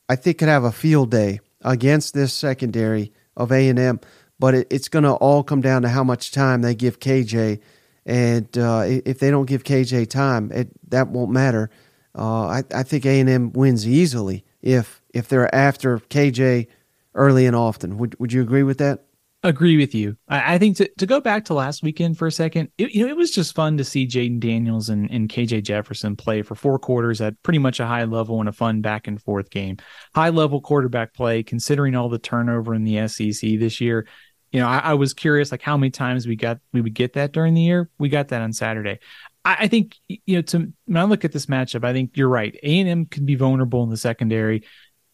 I 0.07 0.15
think, 0.15 0.37
could 0.37 0.49
have 0.49 0.65
a 0.65 0.73
field 0.73 1.11
day 1.11 1.41
against 1.63 2.13
this 2.13 2.35
secondary 2.35 3.11
of 3.35 3.51
A 3.51 3.71
and 3.71 3.79
M, 3.79 4.01
but 4.39 4.55
it, 4.55 4.67
it's 4.71 4.91
going 4.91 5.05
to 5.05 5.13
all 5.15 5.43
come 5.43 5.63
down 5.63 5.81
to 5.83 5.89
how 5.89 6.05
much 6.05 6.31
time 6.31 6.61
they 6.61 6.75
give 6.75 7.01
KJ. 7.01 7.59
And 8.05 8.59
uh, 8.59 8.85
if 8.87 9.19
they 9.19 9.31
don't 9.31 9.47
give 9.47 9.65
KJ 9.65 10.11
time, 10.11 10.53
it, 10.53 10.69
that 10.91 11.09
won't 11.09 11.31
matter. 11.31 11.71
Uh, 12.15 12.47
I, 12.49 12.65
I 12.75 12.83
think 12.83 13.07
A 13.07 13.19
and 13.19 13.31
M 13.31 13.53
wins 13.53 13.89
easily 13.89 14.45
if 14.61 15.01
if 15.15 15.29
they're 15.29 15.55
after 15.55 16.01
KJ 16.01 16.67
early 17.15 17.47
and 17.47 17.57
often. 17.57 17.97
Would 17.97 18.19
Would 18.21 18.33
you 18.35 18.43
agree 18.43 18.63
with 18.63 18.77
that? 18.79 19.05
Agree 19.43 19.77
with 19.77 19.95
you. 19.95 20.17
I, 20.29 20.55
I, 20.55 20.59
think 20.59 20.77
to, 20.79 20.91
to 20.99 21.07
go 21.07 21.21
back 21.21 21.47
to 21.47 21.55
last 21.55 21.83
weekend 21.83 22.19
for 22.19 22.27
a 22.27 22.33
second, 22.33 22.71
it, 22.77 22.95
you 22.95 23.05
know, 23.05 23.11
it 23.11 23.17
was 23.17 23.31
just 23.31 23.55
fun 23.55 23.79
to 23.79 23.85
see 23.85 24.07
Jayden 24.07 24.41
Daniels 24.41 24.89
and, 24.89 25.11
and 25.11 25.29
KJ 25.29 25.63
Jefferson 25.63 26.17
play 26.17 26.43
for 26.43 26.55
four 26.55 26.79
quarters 26.79 27.21
at 27.21 27.41
pretty 27.43 27.59
much 27.59 27.81
a 27.81 27.87
high 27.87 28.05
level 28.05 28.41
and 28.41 28.49
a 28.49 28.53
fun 28.53 28.83
back 28.83 29.07
and 29.07 29.21
forth 29.21 29.51
game. 29.51 29.79
High 30.15 30.29
level 30.29 30.61
quarterback 30.61 31.15
play, 31.15 31.43
considering 31.43 31.95
all 31.97 32.09
the 32.09 32.19
turnover 32.19 32.75
in 32.75 32.85
the 32.85 33.09
SEC 33.09 33.59
this 33.59 33.81
year. 33.81 34.07
You 34.53 34.61
know, 34.61 34.69
I, 34.69 34.79
I 34.79 34.95
was 34.95 35.15
curious 35.15 35.53
like 35.53 35.63
how 35.63 35.77
many 35.77 35.91
times 35.91 36.27
we 36.27 36.37
got 36.37 36.59
we 36.73 36.81
would 36.81 36.95
get 36.95 37.15
that 37.15 37.33
during 37.33 37.55
the 37.55 37.63
year. 37.63 37.89
We 37.99 38.09
got 38.09 38.29
that 38.29 38.43
on 38.43 38.53
Saturday. 38.53 38.99
I, 39.45 39.57
I 39.61 39.69
think 39.69 39.97
you 40.07 40.37
know 40.37 40.43
to 40.43 40.73
when 40.87 40.97
I 40.97 41.05
look 41.05 41.25
at 41.25 41.33
this 41.33 41.47
matchup, 41.47 41.85
I 41.85 41.93
think 41.93 42.17
you're 42.17 42.29
right. 42.29 42.59
A 42.63 42.81
and 42.81 42.89
M 42.89 43.07
can 43.07 43.25
be 43.27 43.37
vulnerable 43.37 43.85
in 43.85 43.91
the 43.91 43.97
secondary. 43.97 44.65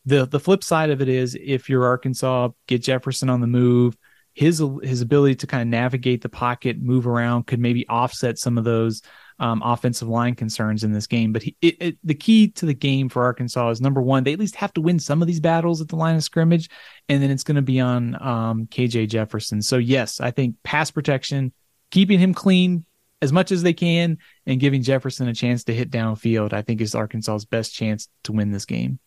The 0.06 0.24
the 0.24 0.40
flip 0.40 0.64
side 0.64 0.88
of 0.88 1.02
it 1.02 1.08
is 1.08 1.36
if 1.40 1.68
you're 1.68 1.84
Arkansas, 1.84 2.48
get 2.66 2.82
Jefferson 2.82 3.28
on 3.28 3.42
the 3.42 3.46
move 3.46 3.96
his 4.36 4.62
his 4.82 5.00
ability 5.00 5.34
to 5.36 5.46
kind 5.46 5.62
of 5.62 5.68
navigate 5.68 6.20
the 6.20 6.28
pocket, 6.28 6.78
move 6.78 7.06
around, 7.06 7.46
could 7.46 7.58
maybe 7.58 7.88
offset 7.88 8.38
some 8.38 8.58
of 8.58 8.64
those 8.64 9.00
um, 9.38 9.62
offensive 9.64 10.08
line 10.08 10.34
concerns 10.34 10.84
in 10.84 10.92
this 10.92 11.06
game. 11.06 11.32
But 11.32 11.42
he, 11.42 11.56
it, 11.62 11.76
it, 11.80 11.98
the 12.04 12.14
key 12.14 12.48
to 12.48 12.66
the 12.66 12.74
game 12.74 13.08
for 13.08 13.24
Arkansas 13.24 13.70
is 13.70 13.80
number 13.80 14.02
one, 14.02 14.24
they 14.24 14.34
at 14.34 14.38
least 14.38 14.54
have 14.56 14.74
to 14.74 14.82
win 14.82 14.98
some 14.98 15.22
of 15.22 15.26
these 15.26 15.40
battles 15.40 15.80
at 15.80 15.88
the 15.88 15.96
line 15.96 16.16
of 16.16 16.22
scrimmage, 16.22 16.68
and 17.08 17.22
then 17.22 17.30
it's 17.30 17.44
going 17.44 17.56
to 17.56 17.62
be 17.62 17.80
on 17.80 18.14
um, 18.22 18.66
KJ 18.66 19.08
Jefferson. 19.08 19.62
So 19.62 19.78
yes, 19.78 20.20
I 20.20 20.30
think 20.30 20.56
pass 20.62 20.90
protection, 20.90 21.54
keeping 21.90 22.18
him 22.18 22.34
clean 22.34 22.84
as 23.22 23.32
much 23.32 23.50
as 23.52 23.62
they 23.62 23.72
can, 23.72 24.18
and 24.44 24.60
giving 24.60 24.82
Jefferson 24.82 25.28
a 25.28 25.34
chance 25.34 25.64
to 25.64 25.74
hit 25.74 25.90
downfield, 25.90 26.52
I 26.52 26.60
think 26.60 26.82
is 26.82 26.94
Arkansas's 26.94 27.46
best 27.46 27.72
chance 27.74 28.08
to 28.24 28.32
win 28.32 28.50
this 28.50 28.66
game. 28.66 28.98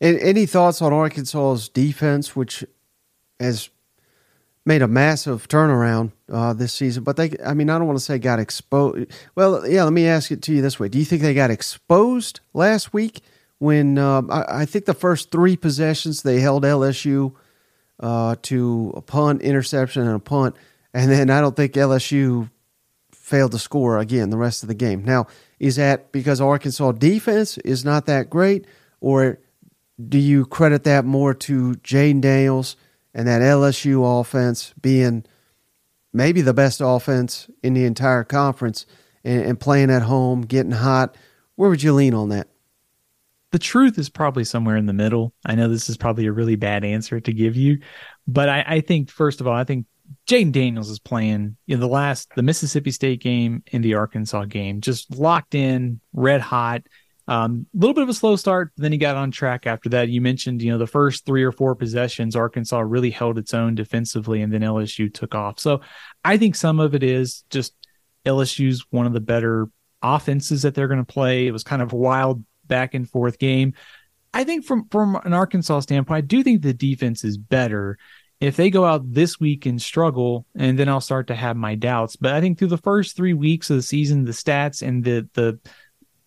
any 0.00 0.46
thoughts 0.46 0.80
on 0.80 0.94
Arkansas's 0.94 1.68
defense, 1.68 2.34
which 2.34 2.64
has 3.38 3.68
made 4.66 4.82
a 4.82 4.88
massive 4.88 5.48
turnaround 5.48 6.12
uh, 6.30 6.52
this 6.52 6.72
season. 6.72 7.04
But 7.04 7.16
they, 7.16 7.30
I 7.44 7.54
mean, 7.54 7.70
I 7.70 7.78
don't 7.78 7.86
want 7.86 7.98
to 7.98 8.04
say 8.04 8.18
got 8.18 8.40
exposed. 8.40 9.10
Well, 9.34 9.66
yeah, 9.66 9.84
let 9.84 9.92
me 9.92 10.06
ask 10.06 10.30
it 10.30 10.42
to 10.42 10.52
you 10.52 10.60
this 10.60 10.78
way: 10.78 10.88
Do 10.88 10.98
you 10.98 11.04
think 11.04 11.22
they 11.22 11.32
got 11.32 11.50
exposed 11.50 12.40
last 12.52 12.92
week 12.92 13.20
when 13.58 13.96
um, 13.96 14.30
I, 14.30 14.44
I, 14.48 14.64
think 14.66 14.84
the 14.84 14.92
first 14.92 15.30
three 15.30 15.56
possessions 15.56 16.22
they 16.22 16.40
held 16.40 16.64
LSU 16.64 17.32
uh, 18.00 18.36
to 18.42 18.92
a 18.94 19.00
punt, 19.00 19.40
interception, 19.40 20.02
and 20.02 20.16
a 20.16 20.18
punt, 20.18 20.56
and 20.92 21.10
then 21.10 21.30
I 21.30 21.40
don't 21.40 21.56
think 21.56 21.72
LSU 21.72 22.50
failed 23.12 23.52
to 23.52 23.58
score 23.58 23.98
again 23.98 24.30
the 24.30 24.36
rest 24.36 24.62
of 24.62 24.68
the 24.68 24.74
game. 24.74 25.04
Now, 25.04 25.26
is 25.58 25.76
that 25.76 26.12
because 26.12 26.40
Arkansas 26.40 26.92
defense 26.92 27.56
is 27.58 27.84
not 27.84 28.06
that 28.06 28.28
great, 28.28 28.66
or 29.00 29.38
do 30.08 30.18
you 30.18 30.44
credit 30.44 30.84
that 30.84 31.04
more 31.04 31.32
to 31.32 31.72
Jayden 31.76 32.20
Daniels 32.20 32.76
and 33.16 33.26
that 33.26 33.40
LSU 33.40 34.20
offense 34.20 34.74
being 34.80 35.24
maybe 36.12 36.42
the 36.42 36.54
best 36.54 36.82
offense 36.84 37.50
in 37.62 37.72
the 37.72 37.86
entire 37.86 38.22
conference 38.22 38.84
and, 39.24 39.42
and 39.42 39.58
playing 39.58 39.90
at 39.90 40.02
home, 40.02 40.42
getting 40.42 40.70
hot? 40.70 41.16
Where 41.56 41.70
would 41.70 41.82
you 41.82 41.94
lean 41.94 42.12
on 42.12 42.28
that? 42.28 42.48
The 43.52 43.58
truth 43.58 43.98
is 43.98 44.10
probably 44.10 44.44
somewhere 44.44 44.76
in 44.76 44.84
the 44.84 44.92
middle. 44.92 45.32
I 45.46 45.54
know 45.54 45.66
this 45.66 45.88
is 45.88 45.96
probably 45.96 46.26
a 46.26 46.32
really 46.32 46.56
bad 46.56 46.84
answer 46.84 47.18
to 47.18 47.32
give 47.32 47.56
you, 47.56 47.80
but 48.28 48.50
I, 48.50 48.64
I 48.66 48.80
think 48.82 49.10
first 49.10 49.40
of 49.40 49.46
all, 49.46 49.54
I 49.54 49.64
think 49.64 49.86
Jayden 50.28 50.52
Daniels 50.52 50.90
is 50.90 50.98
playing 50.98 51.56
in 51.66 51.80
the 51.80 51.88
last 51.88 52.28
the 52.36 52.42
Mississippi 52.42 52.90
State 52.90 53.22
game 53.22 53.62
and 53.72 53.82
the 53.82 53.94
Arkansas 53.94 54.44
game, 54.44 54.82
just 54.82 55.16
locked 55.16 55.54
in, 55.54 56.00
red 56.12 56.42
hot. 56.42 56.82
A 57.28 57.32
um, 57.32 57.66
little 57.74 57.94
bit 57.94 58.04
of 58.04 58.08
a 58.08 58.14
slow 58.14 58.36
start, 58.36 58.70
then 58.76 58.92
he 58.92 58.98
got 58.98 59.16
on 59.16 59.32
track 59.32 59.66
after 59.66 59.88
that. 59.88 60.08
You 60.08 60.20
mentioned, 60.20 60.62
you 60.62 60.70
know, 60.70 60.78
the 60.78 60.86
first 60.86 61.26
three 61.26 61.42
or 61.42 61.50
four 61.50 61.74
possessions, 61.74 62.36
Arkansas 62.36 62.78
really 62.78 63.10
held 63.10 63.36
its 63.36 63.52
own 63.52 63.74
defensively, 63.74 64.42
and 64.42 64.52
then 64.52 64.60
LSU 64.60 65.12
took 65.12 65.34
off. 65.34 65.58
So 65.58 65.80
I 66.24 66.36
think 66.36 66.54
some 66.54 66.78
of 66.78 66.94
it 66.94 67.02
is 67.02 67.44
just 67.50 67.74
LSU's 68.24 68.86
one 68.90 69.06
of 69.06 69.12
the 69.12 69.20
better 69.20 69.68
offenses 70.02 70.62
that 70.62 70.74
they're 70.74 70.88
going 70.88 71.04
to 71.04 71.12
play. 71.12 71.46
It 71.46 71.52
was 71.52 71.64
kind 71.64 71.82
of 71.82 71.92
a 71.92 71.96
wild 71.96 72.44
back 72.64 72.94
and 72.94 73.08
forth 73.08 73.38
game. 73.38 73.74
I 74.34 74.44
think 74.44 74.64
from 74.64 74.88
from 74.90 75.16
an 75.24 75.32
Arkansas 75.32 75.80
standpoint, 75.80 76.18
I 76.18 76.20
do 76.20 76.42
think 76.42 76.62
the 76.62 76.74
defense 76.74 77.24
is 77.24 77.38
better. 77.38 77.98
If 78.38 78.56
they 78.56 78.68
go 78.68 78.84
out 78.84 79.14
this 79.14 79.40
week 79.40 79.64
and 79.64 79.80
struggle, 79.80 80.44
and 80.54 80.78
then 80.78 80.90
I'll 80.90 81.00
start 81.00 81.28
to 81.28 81.34
have 81.34 81.56
my 81.56 81.74
doubts. 81.74 82.16
But 82.16 82.34
I 82.34 82.40
think 82.42 82.58
through 82.58 82.68
the 82.68 82.76
first 82.76 83.16
three 83.16 83.32
weeks 83.32 83.70
of 83.70 83.76
the 83.76 83.82
season, 83.82 84.24
the 84.24 84.32
stats 84.32 84.86
and 84.86 85.02
the 85.02 85.28
the 85.32 85.58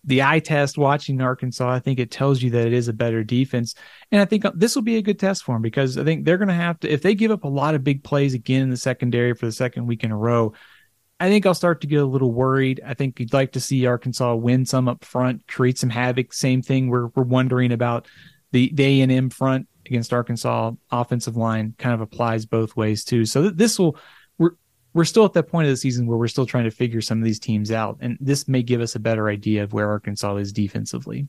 the 0.04 0.22
eye 0.22 0.38
test 0.40 0.78
watching 0.78 1.20
Arkansas, 1.20 1.68
I 1.68 1.78
think 1.78 1.98
it 1.98 2.10
tells 2.10 2.42
you 2.42 2.50
that 2.50 2.66
it 2.66 2.72
is 2.72 2.88
a 2.88 2.92
better 2.92 3.22
defense. 3.22 3.74
And 4.10 4.20
I 4.20 4.24
think 4.24 4.44
uh, 4.44 4.52
this 4.54 4.74
will 4.74 4.82
be 4.82 4.96
a 4.96 5.02
good 5.02 5.18
test 5.18 5.44
for 5.44 5.54
them 5.54 5.62
because 5.62 5.98
I 5.98 6.04
think 6.04 6.24
they're 6.24 6.38
going 6.38 6.48
to 6.48 6.54
have 6.54 6.80
to, 6.80 6.90
if 6.90 7.02
they 7.02 7.14
give 7.14 7.30
up 7.30 7.44
a 7.44 7.48
lot 7.48 7.74
of 7.74 7.84
big 7.84 8.02
plays 8.02 8.32
again 8.32 8.62
in 8.62 8.70
the 8.70 8.76
secondary 8.76 9.34
for 9.34 9.46
the 9.46 9.52
second 9.52 9.86
week 9.86 10.02
in 10.02 10.10
a 10.10 10.16
row, 10.16 10.54
I 11.18 11.28
think 11.28 11.44
I'll 11.44 11.54
start 11.54 11.82
to 11.82 11.86
get 11.86 12.00
a 12.00 12.06
little 12.06 12.32
worried. 12.32 12.80
I 12.84 12.94
think 12.94 13.20
you'd 13.20 13.34
like 13.34 13.52
to 13.52 13.60
see 13.60 13.84
Arkansas 13.84 14.34
win 14.36 14.64
some 14.64 14.88
up 14.88 15.04
front, 15.04 15.46
create 15.46 15.76
some 15.76 15.90
havoc. 15.90 16.32
Same 16.32 16.62
thing. 16.62 16.88
We're, 16.88 17.08
we're 17.08 17.24
wondering 17.24 17.72
about 17.72 18.08
the, 18.52 18.70
the 18.72 19.02
A&M 19.02 19.28
front 19.28 19.68
against 19.84 20.14
Arkansas 20.14 20.72
offensive 20.90 21.36
line 21.36 21.74
kind 21.76 21.94
of 21.94 22.00
applies 22.00 22.46
both 22.46 22.74
ways 22.74 23.04
too. 23.04 23.26
So 23.26 23.50
this 23.50 23.78
will, 23.78 23.98
we're 24.92 25.04
still 25.04 25.24
at 25.24 25.32
that 25.34 25.44
point 25.44 25.66
of 25.66 25.72
the 25.72 25.76
season 25.76 26.06
where 26.06 26.18
we're 26.18 26.28
still 26.28 26.46
trying 26.46 26.64
to 26.64 26.70
figure 26.70 27.00
some 27.00 27.18
of 27.18 27.24
these 27.24 27.38
teams 27.38 27.70
out. 27.70 27.98
And 28.00 28.18
this 28.20 28.48
may 28.48 28.62
give 28.62 28.80
us 28.80 28.94
a 28.94 29.00
better 29.00 29.28
idea 29.28 29.62
of 29.62 29.72
where 29.72 29.88
Arkansas 29.88 30.36
is 30.36 30.52
defensively. 30.52 31.28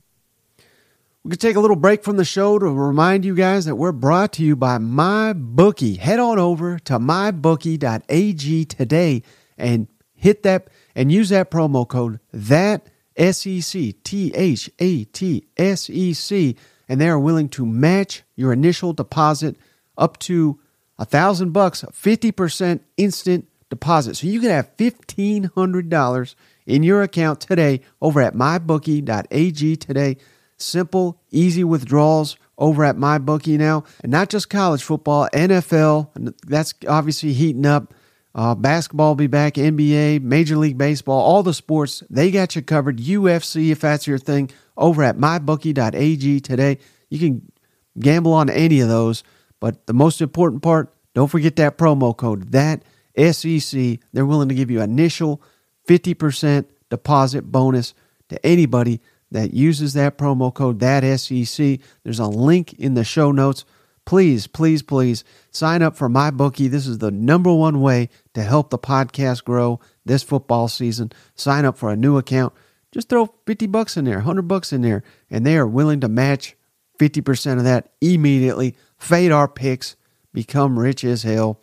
We 1.23 1.29
could 1.29 1.41
take 1.41 1.55
a 1.55 1.59
little 1.59 1.75
break 1.75 2.03
from 2.03 2.17
the 2.17 2.25
show 2.25 2.57
to 2.57 2.65
remind 2.65 3.25
you 3.25 3.35
guys 3.35 3.65
that 3.65 3.75
we're 3.75 3.91
brought 3.91 4.33
to 4.33 4.43
you 4.43 4.55
by 4.55 4.79
MyBookie. 4.79 5.97
Head 5.97 6.19
on 6.19 6.39
over 6.39 6.79
to 6.79 6.97
mybookie.ag 6.97 8.65
today 8.65 9.21
and 9.55 9.87
hit 10.15 10.41
that 10.43 10.69
and 10.95 11.11
use 11.11 11.29
that 11.29 11.51
promo 11.51 11.87
code 11.87 12.19
that 12.33 12.87
SEC 13.15 13.93
T 14.03 14.31
H 14.33 14.71
A 14.79 15.03
T 15.03 15.45
S 15.57 15.89
E 15.91 16.13
C 16.13 16.55
and 16.91 16.99
they 16.99 17.07
are 17.07 17.19
willing 17.19 17.47
to 17.47 17.65
match 17.65 18.23
your 18.35 18.51
initial 18.51 18.91
deposit 18.91 19.55
up 19.97 20.17
to 20.19 20.59
a 20.99 21.05
thousand 21.05 21.51
bucks, 21.51 21.83
50% 21.83 22.81
instant 22.97 23.47
deposit. 23.71 24.17
So 24.17 24.27
you 24.27 24.39
can 24.39 24.51
have 24.51 24.77
$1,500 24.77 26.35
in 26.67 26.83
your 26.83 27.01
account 27.01 27.41
today 27.41 27.81
over 27.99 28.21
at 28.21 28.35
mybookie.ag 28.35 29.75
today. 29.77 30.17
Simple, 30.57 31.19
easy 31.31 31.63
withdrawals 31.63 32.37
over 32.61 32.85
at 32.85 32.95
MyBookie 32.95 33.57
now. 33.57 33.83
And 34.03 34.11
not 34.11 34.29
just 34.29 34.49
college 34.49 34.83
football, 34.83 35.27
NFL, 35.33 36.35
that's 36.45 36.75
obviously 36.87 37.33
heating 37.33 37.65
up. 37.65 37.95
Uh, 38.33 38.55
basketball 38.55 39.09
will 39.09 39.15
be 39.15 39.27
back, 39.27 39.55
NBA, 39.55 40.21
Major 40.21 40.55
League 40.55 40.77
Baseball, 40.77 41.19
all 41.19 41.43
the 41.43 41.53
sports, 41.53 42.01
they 42.09 42.31
got 42.31 42.55
you 42.55 42.61
covered. 42.61 42.99
UFC, 42.99 43.71
if 43.71 43.81
that's 43.81 44.07
your 44.07 44.19
thing, 44.19 44.49
over 44.77 45.03
at 45.03 45.17
mybookie.ag 45.17 46.39
today. 46.39 46.77
You 47.09 47.19
can 47.19 47.51
gamble 47.99 48.31
on 48.31 48.49
any 48.49 48.79
of 48.79 48.87
those. 48.87 49.23
But 49.59 49.85
the 49.85 49.93
most 49.93 50.21
important 50.21 50.63
part, 50.63 50.93
don't 51.13 51.27
forget 51.27 51.57
that 51.57 51.77
promo 51.77 52.15
code, 52.15 52.53
that 52.53 52.83
SEC, 53.17 53.99
they're 54.13 54.25
willing 54.25 54.49
to 54.49 54.55
give 54.55 54.71
you 54.71 54.81
initial 54.81 55.41
50% 55.87 56.65
deposit 56.89 57.51
bonus 57.51 57.93
to 58.29 58.45
anybody 58.45 59.01
that 59.31 59.53
uses 59.53 59.93
that 59.93 60.17
promo 60.17 60.53
code, 60.53 60.79
that 60.79 61.03
SEC. 61.19 61.79
There's 62.03 62.19
a 62.19 62.27
link 62.27 62.73
in 62.73 62.93
the 62.93 63.03
show 63.03 63.31
notes. 63.31 63.65
Please, 64.05 64.47
please, 64.47 64.81
please 64.81 65.23
sign 65.51 65.81
up 65.81 65.95
for 65.95 66.09
my 66.09 66.31
bookie. 66.31 66.67
This 66.67 66.87
is 66.87 66.97
the 66.97 67.11
number 67.11 67.53
one 67.53 67.81
way 67.81 68.09
to 68.33 68.43
help 68.43 68.69
the 68.69 68.79
podcast 68.79 69.43
grow 69.43 69.79
this 70.05 70.23
football 70.23 70.67
season. 70.67 71.11
Sign 71.35 71.65
up 71.65 71.77
for 71.77 71.91
a 71.91 71.95
new 71.95 72.17
account. 72.17 72.53
Just 72.91 73.09
throw 73.09 73.33
50 73.45 73.67
bucks 73.67 73.95
in 73.95 74.03
there, 74.03 74.17
100 74.17 74.43
bucks 74.43 74.73
in 74.73 74.81
there, 74.81 75.03
and 75.29 75.45
they 75.45 75.55
are 75.55 75.67
willing 75.67 76.01
to 76.01 76.09
match 76.09 76.57
50% 76.99 77.57
of 77.57 77.63
that 77.63 77.91
immediately. 78.01 78.75
Fade 78.97 79.31
our 79.31 79.47
picks, 79.47 79.95
become 80.33 80.77
rich 80.77 81.03
as 81.03 81.23
hell 81.23 81.61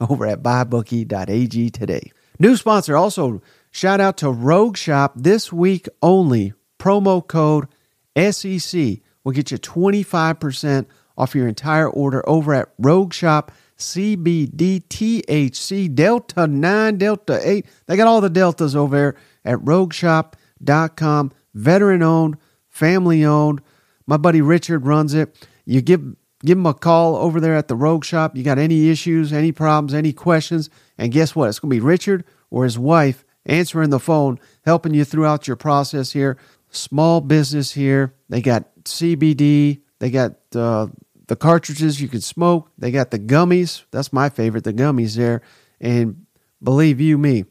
over 0.08 0.26
at 0.26 0.42
mybookie.ag 0.42 1.70
today. 1.70 2.12
New 2.38 2.56
sponsor 2.56 2.96
also 2.96 3.42
shout 3.70 4.00
out 4.00 4.16
to 4.18 4.30
Rogue 4.30 4.76
Shop 4.76 5.12
this 5.16 5.52
week 5.52 5.88
only. 6.02 6.52
Promo 6.78 7.26
code 7.26 7.66
SEC 8.16 9.00
will 9.24 9.32
get 9.32 9.50
you 9.50 9.58
25% 9.58 10.86
off 11.16 11.34
your 11.34 11.48
entire 11.48 11.88
order 11.88 12.26
over 12.28 12.54
at 12.54 12.68
Rogue 12.78 13.12
Shop. 13.12 13.52
CBD, 13.76 14.82
THC, 14.88 15.94
Delta 15.94 16.46
9, 16.48 16.98
Delta 16.98 17.40
8. 17.42 17.66
They 17.86 17.96
got 17.96 18.08
all 18.08 18.20
the 18.20 18.28
deltas 18.28 18.74
over 18.74 18.96
there 18.96 19.14
at 19.44 19.60
rogueshop.com. 19.60 21.32
Veteran 21.54 22.02
owned, 22.02 22.36
family 22.68 23.24
owned. 23.24 23.60
My 24.06 24.16
buddy 24.16 24.40
Richard 24.40 24.84
runs 24.84 25.14
it. 25.14 25.48
You 25.64 25.80
give 25.80 26.16
Give 26.44 26.56
them 26.56 26.66
a 26.66 26.74
call 26.74 27.16
over 27.16 27.40
there 27.40 27.56
at 27.56 27.68
the 27.68 27.74
Rogue 27.74 28.04
Shop. 28.04 28.36
You 28.36 28.44
got 28.44 28.58
any 28.58 28.90
issues, 28.90 29.32
any 29.32 29.50
problems, 29.50 29.92
any 29.92 30.12
questions, 30.12 30.70
and 30.96 31.12
guess 31.12 31.34
what? 31.34 31.48
It's 31.48 31.58
going 31.58 31.70
to 31.70 31.76
be 31.76 31.80
Richard 31.80 32.24
or 32.50 32.64
his 32.64 32.78
wife 32.78 33.24
answering 33.46 33.90
the 33.90 33.98
phone, 33.98 34.38
helping 34.64 34.94
you 34.94 35.04
throughout 35.04 35.48
your 35.48 35.56
process 35.56 36.12
here. 36.12 36.36
Small 36.70 37.20
business 37.20 37.72
here. 37.72 38.14
They 38.28 38.40
got 38.40 38.72
CBD. 38.84 39.80
They 39.98 40.10
got 40.10 40.34
uh, 40.54 40.88
the 41.26 41.36
cartridges 41.36 42.00
you 42.00 42.08
can 42.08 42.20
smoke. 42.20 42.70
They 42.78 42.90
got 42.90 43.10
the 43.10 43.18
gummies. 43.18 43.84
That's 43.90 44.12
my 44.12 44.28
favorite, 44.28 44.64
the 44.64 44.72
gummies 44.72 45.16
there. 45.16 45.42
And 45.80 46.26
believe 46.62 47.00
you 47.00 47.18
me, 47.18 47.46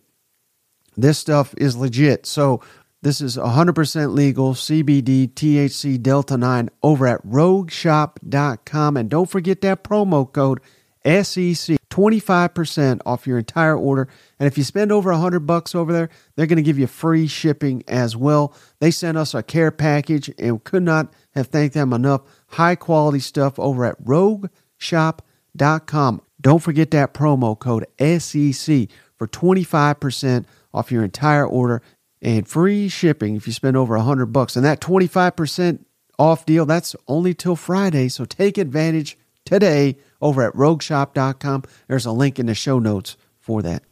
this 0.95 1.17
stuff 1.17 1.53
is 1.57 1.75
legit. 1.75 2.25
So 2.25 2.61
this 3.01 3.21
is 3.21 3.37
100% 3.37 4.13
legal 4.13 4.53
CBD 4.53 5.31
THC 5.31 6.01
Delta 6.01 6.35
9 6.35 6.69
over 6.81 7.05
at 7.05 7.23
rogueshop.com. 7.25 8.97
And 8.97 9.09
don't 9.09 9.29
forget 9.29 9.61
that 9.61 9.83
promo 9.83 10.31
code 10.31 10.59
SEC 11.05 11.77
25% 11.89 13.01
off 13.05 13.27
your 13.27 13.37
entire 13.37 13.77
order. 13.77 14.09
And 14.39 14.47
if 14.47 14.57
you 14.57 14.63
spend 14.63 14.91
over 14.91 15.11
100 15.11 15.41
bucks 15.41 15.75
over 15.75 15.93
there, 15.93 16.09
they're 16.35 16.47
going 16.47 16.57
to 16.57 16.63
give 16.63 16.79
you 16.79 16.87
free 16.87 17.27
shipping 17.27 17.83
as 17.87 18.17
well. 18.17 18.53
They 18.79 18.91
sent 18.91 19.17
us 19.17 19.33
a 19.33 19.43
care 19.43 19.71
package 19.71 20.31
and 20.37 20.63
could 20.63 20.83
not 20.83 21.13
have 21.35 21.47
thanked 21.47 21.73
them 21.75 21.93
enough. 21.93 22.21
High 22.47 22.75
quality 22.75 23.19
stuff 23.19 23.59
over 23.59 23.85
at 23.85 24.03
rogueshop.com. 24.03 26.21
Don't 26.39 26.63
forget 26.63 26.91
that 26.91 27.13
promo 27.13 27.57
code 27.57 27.87
SEC 27.99 28.89
for 29.15 29.27
25% 29.27 30.45
off 30.73 30.91
your 30.91 31.03
entire 31.03 31.47
order 31.47 31.81
and 32.21 32.47
free 32.47 32.87
shipping 32.89 33.35
if 33.35 33.47
you 33.47 33.53
spend 33.53 33.77
over 33.77 33.95
a 33.95 34.01
hundred 34.01 34.27
bucks. 34.27 34.55
And 34.55 34.65
that 34.65 34.81
25% 34.81 35.85
off 36.17 36.45
deal, 36.45 36.65
that's 36.65 36.95
only 37.07 37.33
till 37.33 37.55
Friday. 37.55 38.09
So 38.09 38.25
take 38.25 38.57
advantage 38.57 39.17
today 39.45 39.97
over 40.21 40.41
at 40.43 40.53
rogueshop.com. 40.53 41.63
There's 41.87 42.05
a 42.05 42.11
link 42.11 42.39
in 42.39 42.47
the 42.47 42.55
show 42.55 42.79
notes 42.79 43.17
for 43.39 43.61
that. 43.61 43.83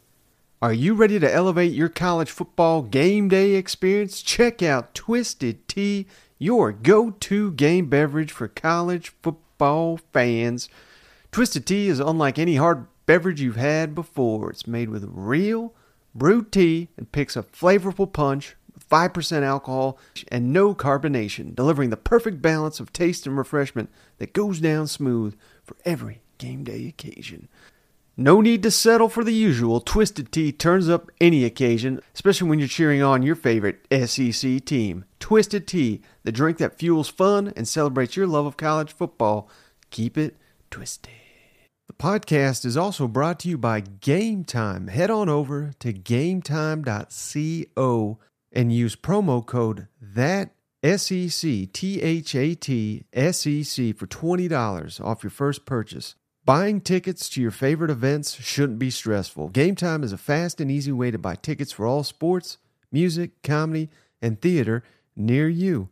Are 0.62 0.72
you 0.72 0.94
ready 0.94 1.18
to 1.18 1.32
elevate 1.32 1.72
your 1.72 1.88
college 1.88 2.30
football 2.30 2.82
game 2.82 3.28
day 3.28 3.52
experience? 3.54 4.22
Check 4.22 4.62
out 4.62 4.94
Twisted 4.94 5.68
Tea, 5.68 6.06
your 6.38 6.72
go 6.72 7.10
to 7.10 7.52
game 7.52 7.88
beverage 7.88 8.32
for 8.32 8.48
college 8.48 9.12
football 9.22 9.98
fans. 10.12 10.68
Twisted 11.30 11.66
Tea 11.66 11.88
is 11.88 12.00
unlike 12.00 12.38
any 12.38 12.56
hard 12.56 12.86
beverage 13.04 13.40
you've 13.40 13.56
had 13.56 13.94
before. 13.94 14.50
It's 14.50 14.66
made 14.66 14.88
with 14.88 15.08
real 15.12 15.74
brewed 16.18 16.52
tea 16.52 16.88
and 16.96 17.10
picks 17.12 17.36
a 17.36 17.42
flavorful 17.42 18.12
punch 18.12 18.56
with 18.74 18.88
5% 18.88 19.42
alcohol 19.42 19.98
and 20.28 20.52
no 20.52 20.74
carbonation, 20.74 21.54
delivering 21.54 21.90
the 21.90 21.96
perfect 21.96 22.42
balance 22.42 22.80
of 22.80 22.92
taste 22.92 23.26
and 23.26 23.36
refreshment 23.36 23.90
that 24.18 24.32
goes 24.32 24.60
down 24.60 24.86
smooth 24.86 25.36
for 25.64 25.76
every 25.84 26.20
game 26.38 26.64
day 26.64 26.86
occasion. 26.86 27.48
No 28.18 28.40
need 28.40 28.62
to 28.62 28.70
settle 28.70 29.10
for 29.10 29.22
the 29.22 29.32
usual. 29.32 29.80
Twisted 29.80 30.32
Tea 30.32 30.50
turns 30.50 30.88
up 30.88 31.10
any 31.20 31.44
occasion, 31.44 32.00
especially 32.14 32.48
when 32.48 32.58
you're 32.58 32.66
cheering 32.66 33.02
on 33.02 33.22
your 33.22 33.34
favorite 33.34 33.86
SEC 33.92 34.64
team. 34.64 35.04
Twisted 35.20 35.66
Tea, 35.66 36.00
the 36.24 36.32
drink 36.32 36.56
that 36.56 36.78
fuels 36.78 37.10
fun 37.10 37.52
and 37.56 37.68
celebrates 37.68 38.16
your 38.16 38.26
love 38.26 38.46
of 38.46 38.56
college 38.56 38.90
football. 38.90 39.50
Keep 39.90 40.16
it 40.16 40.36
twisted. 40.70 41.25
The 41.86 41.92
podcast 41.92 42.64
is 42.64 42.76
also 42.76 43.06
brought 43.06 43.38
to 43.40 43.48
you 43.48 43.56
by 43.56 43.78
Game 43.80 44.42
Time. 44.42 44.88
Head 44.88 45.08
on 45.08 45.28
over 45.28 45.70
to 45.78 45.92
gametime.co 45.92 46.88
and 48.52 48.72
use 48.72 48.96
promo 48.96 49.46
code 49.46 49.86
that 50.00 50.50
SEC 50.82 51.72
T 51.72 52.02
H 52.02 52.34
A 52.34 52.56
T 52.56 53.04
S 53.12 53.46
E 53.46 53.62
C 53.62 53.92
for 53.92 54.08
$20 54.08 55.04
off 55.04 55.22
your 55.22 55.30
first 55.30 55.64
purchase. 55.64 56.16
Buying 56.44 56.80
tickets 56.80 57.28
to 57.30 57.40
your 57.40 57.52
favorite 57.52 57.92
events 57.92 58.34
shouldn't 58.34 58.80
be 58.80 58.90
stressful. 58.90 59.50
Game 59.50 59.76
Time 59.76 60.02
is 60.02 60.12
a 60.12 60.18
fast 60.18 60.60
and 60.60 60.70
easy 60.70 60.90
way 60.90 61.12
to 61.12 61.18
buy 61.18 61.36
tickets 61.36 61.70
for 61.70 61.86
all 61.86 62.02
sports, 62.02 62.58
music, 62.90 63.42
comedy, 63.44 63.90
and 64.20 64.40
theater 64.40 64.82
near 65.14 65.48
you. 65.48 65.88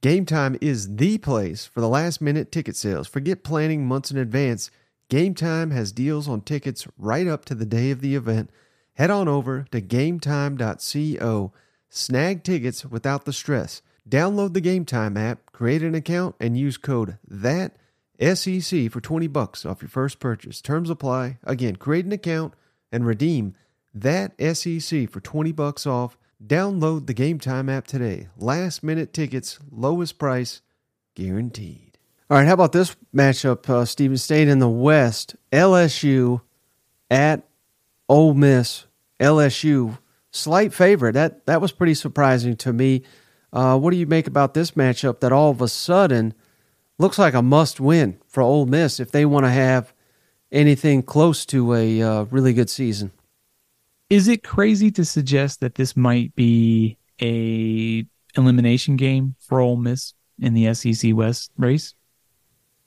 Game 0.00 0.24
Time 0.24 0.56
is 0.62 0.96
the 0.96 1.18
place 1.18 1.66
for 1.66 1.82
the 1.82 1.88
last 1.88 2.22
minute 2.22 2.50
ticket 2.50 2.76
sales. 2.76 3.08
Forget 3.08 3.44
planning 3.44 3.86
months 3.86 4.10
in 4.10 4.16
advance. 4.16 4.70
Game 5.14 5.34
Time 5.34 5.70
has 5.70 5.92
deals 5.92 6.26
on 6.26 6.40
tickets 6.40 6.88
right 6.98 7.28
up 7.28 7.44
to 7.44 7.54
the 7.54 7.64
day 7.64 7.92
of 7.92 8.00
the 8.00 8.16
event. 8.16 8.50
Head 8.94 9.12
on 9.12 9.28
over 9.28 9.64
to 9.70 9.80
gametime.co. 9.80 11.52
Snag 11.88 12.42
tickets 12.42 12.84
without 12.84 13.24
the 13.24 13.32
stress. 13.32 13.80
Download 14.10 14.54
the 14.54 14.60
Game 14.60 14.84
Time 14.84 15.16
app, 15.16 15.52
create 15.52 15.84
an 15.84 15.94
account, 15.94 16.34
and 16.40 16.58
use 16.58 16.76
code 16.76 17.18
THAT 17.28 17.76
SEC 18.18 18.90
for 18.90 19.00
20 19.00 19.28
bucks 19.28 19.64
off 19.64 19.82
your 19.82 19.88
first 19.88 20.18
purchase. 20.18 20.60
Terms 20.60 20.90
apply. 20.90 21.38
Again, 21.44 21.76
create 21.76 22.06
an 22.06 22.10
account 22.10 22.54
and 22.90 23.06
redeem 23.06 23.54
that 23.94 24.32
SEC 24.40 25.08
for 25.08 25.20
20 25.20 25.52
bucks 25.52 25.86
off. 25.86 26.18
Download 26.44 27.06
the 27.06 27.14
Game 27.14 27.38
Time 27.38 27.68
app 27.68 27.86
today. 27.86 28.26
Last 28.36 28.82
minute 28.82 29.12
tickets, 29.12 29.60
lowest 29.70 30.18
price, 30.18 30.60
guaranteed. 31.14 31.93
All 32.30 32.38
right, 32.38 32.46
how 32.46 32.54
about 32.54 32.72
this 32.72 32.96
matchup, 33.14 33.68
uh, 33.68 33.84
Steven 33.84 34.16
State 34.16 34.48
in 34.48 34.58
the 34.58 34.68
West? 34.68 35.36
LSU 35.52 36.40
at 37.10 37.46
Ole 38.08 38.34
Miss. 38.34 38.86
LSU, 39.20 39.98
slight 40.30 40.74
favorite. 40.74 41.12
That 41.12 41.46
that 41.46 41.60
was 41.60 41.72
pretty 41.72 41.94
surprising 41.94 42.56
to 42.56 42.72
me. 42.72 43.02
Uh, 43.52 43.78
what 43.78 43.92
do 43.92 43.96
you 43.96 44.06
make 44.06 44.26
about 44.26 44.54
this 44.54 44.72
matchup 44.72 45.20
that 45.20 45.32
all 45.32 45.50
of 45.50 45.60
a 45.60 45.68
sudden– 45.68 46.34
looks 46.98 47.18
like 47.18 47.34
a 47.34 47.42
must 47.42 47.80
win 47.80 48.18
for 48.26 48.42
Ole 48.42 48.66
Miss 48.66 49.00
if 49.00 49.10
they 49.10 49.24
want 49.24 49.44
to 49.46 49.50
have 49.50 49.92
anything 50.52 51.02
close 51.02 51.44
to 51.46 51.74
a 51.74 52.02
uh, 52.02 52.24
really 52.24 52.52
good 52.52 52.70
season. 52.70 53.12
Is 54.10 54.28
it 54.28 54.44
crazy 54.44 54.90
to 54.92 55.04
suggest 55.04 55.60
that 55.60 55.74
this 55.74 55.96
might 55.96 56.34
be 56.36 56.98
a 57.20 58.06
elimination 58.36 58.96
game 58.96 59.34
for 59.38 59.60
Ole 59.60 59.76
Miss 59.76 60.14
in 60.38 60.54
the 60.54 60.72
SEC 60.74 61.14
West 61.14 61.50
race? 61.56 61.94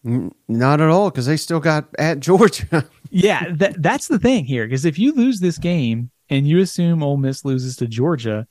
Not 0.03 0.81
at 0.81 0.89
all, 0.89 1.09
because 1.09 1.25
they 1.25 1.37
still 1.37 1.59
got 1.59 1.87
at 1.97 2.19
Georgia. 2.21 2.85
yeah, 3.09 3.45
that, 3.51 3.81
that's 3.81 4.07
the 4.07 4.19
thing 4.19 4.45
here. 4.45 4.65
Because 4.65 4.85
if 4.85 4.97
you 4.97 5.11
lose 5.13 5.39
this 5.39 5.57
game 5.57 6.11
and 6.29 6.47
you 6.47 6.59
assume 6.59 7.03
Ole 7.03 7.17
Miss 7.17 7.43
loses 7.43 7.75
to 7.77 7.87
Georgia, 7.87 8.47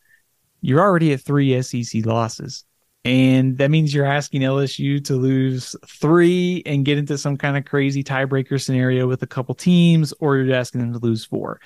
you're 0.61 0.81
already 0.81 1.13
at 1.13 1.21
three 1.21 1.61
SEC 1.63 2.05
losses. 2.05 2.65
And 3.05 3.57
that 3.59 3.71
means 3.71 3.95
you're 3.95 4.05
asking 4.05 4.41
LSU 4.41 5.03
to 5.05 5.15
lose 5.15 5.77
three 5.87 6.65
and 6.67 6.85
get 6.85 6.99
into 6.99 7.17
some 7.17 7.37
kind 7.37 7.57
of 7.57 7.65
crazy 7.65 8.03
tiebreaker 8.03 8.61
scenario 8.61 9.07
with 9.07 9.23
a 9.23 9.29
couple 9.29 9.55
teams, 9.55 10.13
or 10.19 10.37
you're 10.37 10.57
asking 10.57 10.81
them 10.81 10.93
to 10.93 10.99
lose 10.99 11.25
4 11.25 11.61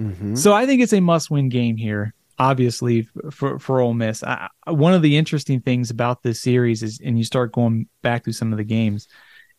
mm-hmm. 0.00 0.34
So 0.34 0.54
I 0.54 0.64
think 0.64 0.80
it's 0.80 0.94
a 0.94 1.00
must 1.00 1.30
win 1.30 1.50
game 1.50 1.76
here, 1.76 2.14
obviously, 2.38 3.08
for, 3.30 3.58
for 3.58 3.80
Ole 3.80 3.94
Miss. 3.94 4.22
I, 4.22 4.48
one 4.66 4.94
of 4.94 5.02
the 5.02 5.16
interesting 5.16 5.60
things 5.60 5.90
about 5.90 6.22
this 6.22 6.40
series 6.40 6.82
is, 6.82 7.00
and 7.04 7.18
you 7.18 7.24
start 7.24 7.52
going 7.52 7.88
back 8.02 8.24
through 8.24 8.34
some 8.34 8.52
of 8.52 8.58
the 8.58 8.64
games, 8.64 9.08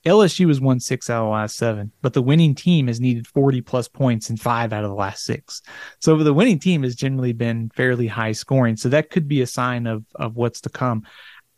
LSU 0.06 0.48
has 0.48 0.62
won 0.62 0.80
six 0.80 1.10
out 1.10 1.24
of 1.24 1.26
the 1.26 1.32
last 1.32 1.58
seven, 1.58 1.92
but 2.02 2.14
the 2.14 2.22
winning 2.22 2.56
team 2.56 2.88
has 2.88 3.02
needed 3.02 3.28
40 3.28 3.62
plus 3.62 3.90
points 3.90 4.30
in 4.30 4.38
five 4.38 4.72
out 4.72 4.86
of 4.86 4.90
the 4.90 4.96
last 4.96 5.26
six. 5.26 5.62
So 6.00 6.16
the 6.18 6.34
winning 6.34 6.60
team 6.60 6.84
has 6.84 6.96
generally 6.96 7.34
been 7.34 7.70
fairly 7.76 8.08
high 8.08 8.32
scoring. 8.32 8.78
So 8.78 8.90
that 8.90 9.10
could 9.10 9.28
be 9.28 9.42
a 9.42 9.48
sign 9.48 9.88
of, 9.88 10.06
of 10.16 10.38
what's 10.38 10.62
to 10.62 10.70
come. 10.70 11.04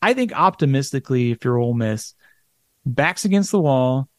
I 0.02 0.16
think 0.16 0.34
optimistically, 0.34 1.30
if 1.32 1.46
you're 1.46 1.60
Ole 1.60 1.76
Miss, 1.76 2.16
backs 2.84 3.26
against 3.26 3.52
the 3.52 3.62
wall, 3.62 4.10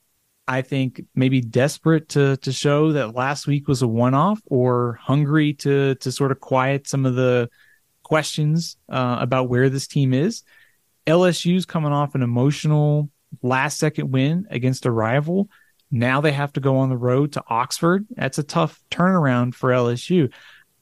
I 0.48 0.62
think 0.62 1.02
maybe 1.14 1.40
desperate 1.40 2.08
to 2.10 2.36
to 2.38 2.52
show 2.52 2.92
that 2.92 3.14
last 3.14 3.46
week 3.46 3.68
was 3.68 3.82
a 3.82 3.88
one 3.88 4.14
off 4.14 4.40
or 4.46 4.98
hungry 5.00 5.54
to 5.54 5.94
to 5.96 6.12
sort 6.12 6.32
of 6.32 6.40
quiet 6.40 6.88
some 6.88 7.06
of 7.06 7.14
the 7.14 7.48
questions 8.02 8.76
uh, 8.88 9.18
about 9.20 9.48
where 9.48 9.68
this 9.68 9.86
team 9.86 10.12
is. 10.12 10.42
LSU's 11.06 11.64
coming 11.64 11.92
off 11.92 12.14
an 12.14 12.22
emotional 12.22 13.08
last 13.40 13.78
second 13.78 14.10
win 14.10 14.46
against 14.50 14.86
a 14.86 14.90
rival. 14.90 15.48
Now 15.90 16.20
they 16.20 16.32
have 16.32 16.52
to 16.54 16.60
go 16.60 16.78
on 16.78 16.88
the 16.88 16.96
road 16.96 17.32
to 17.32 17.44
Oxford. 17.48 18.06
That's 18.10 18.38
a 18.38 18.42
tough 18.42 18.82
turnaround 18.90 19.54
for 19.54 19.70
LSU. 19.70 20.32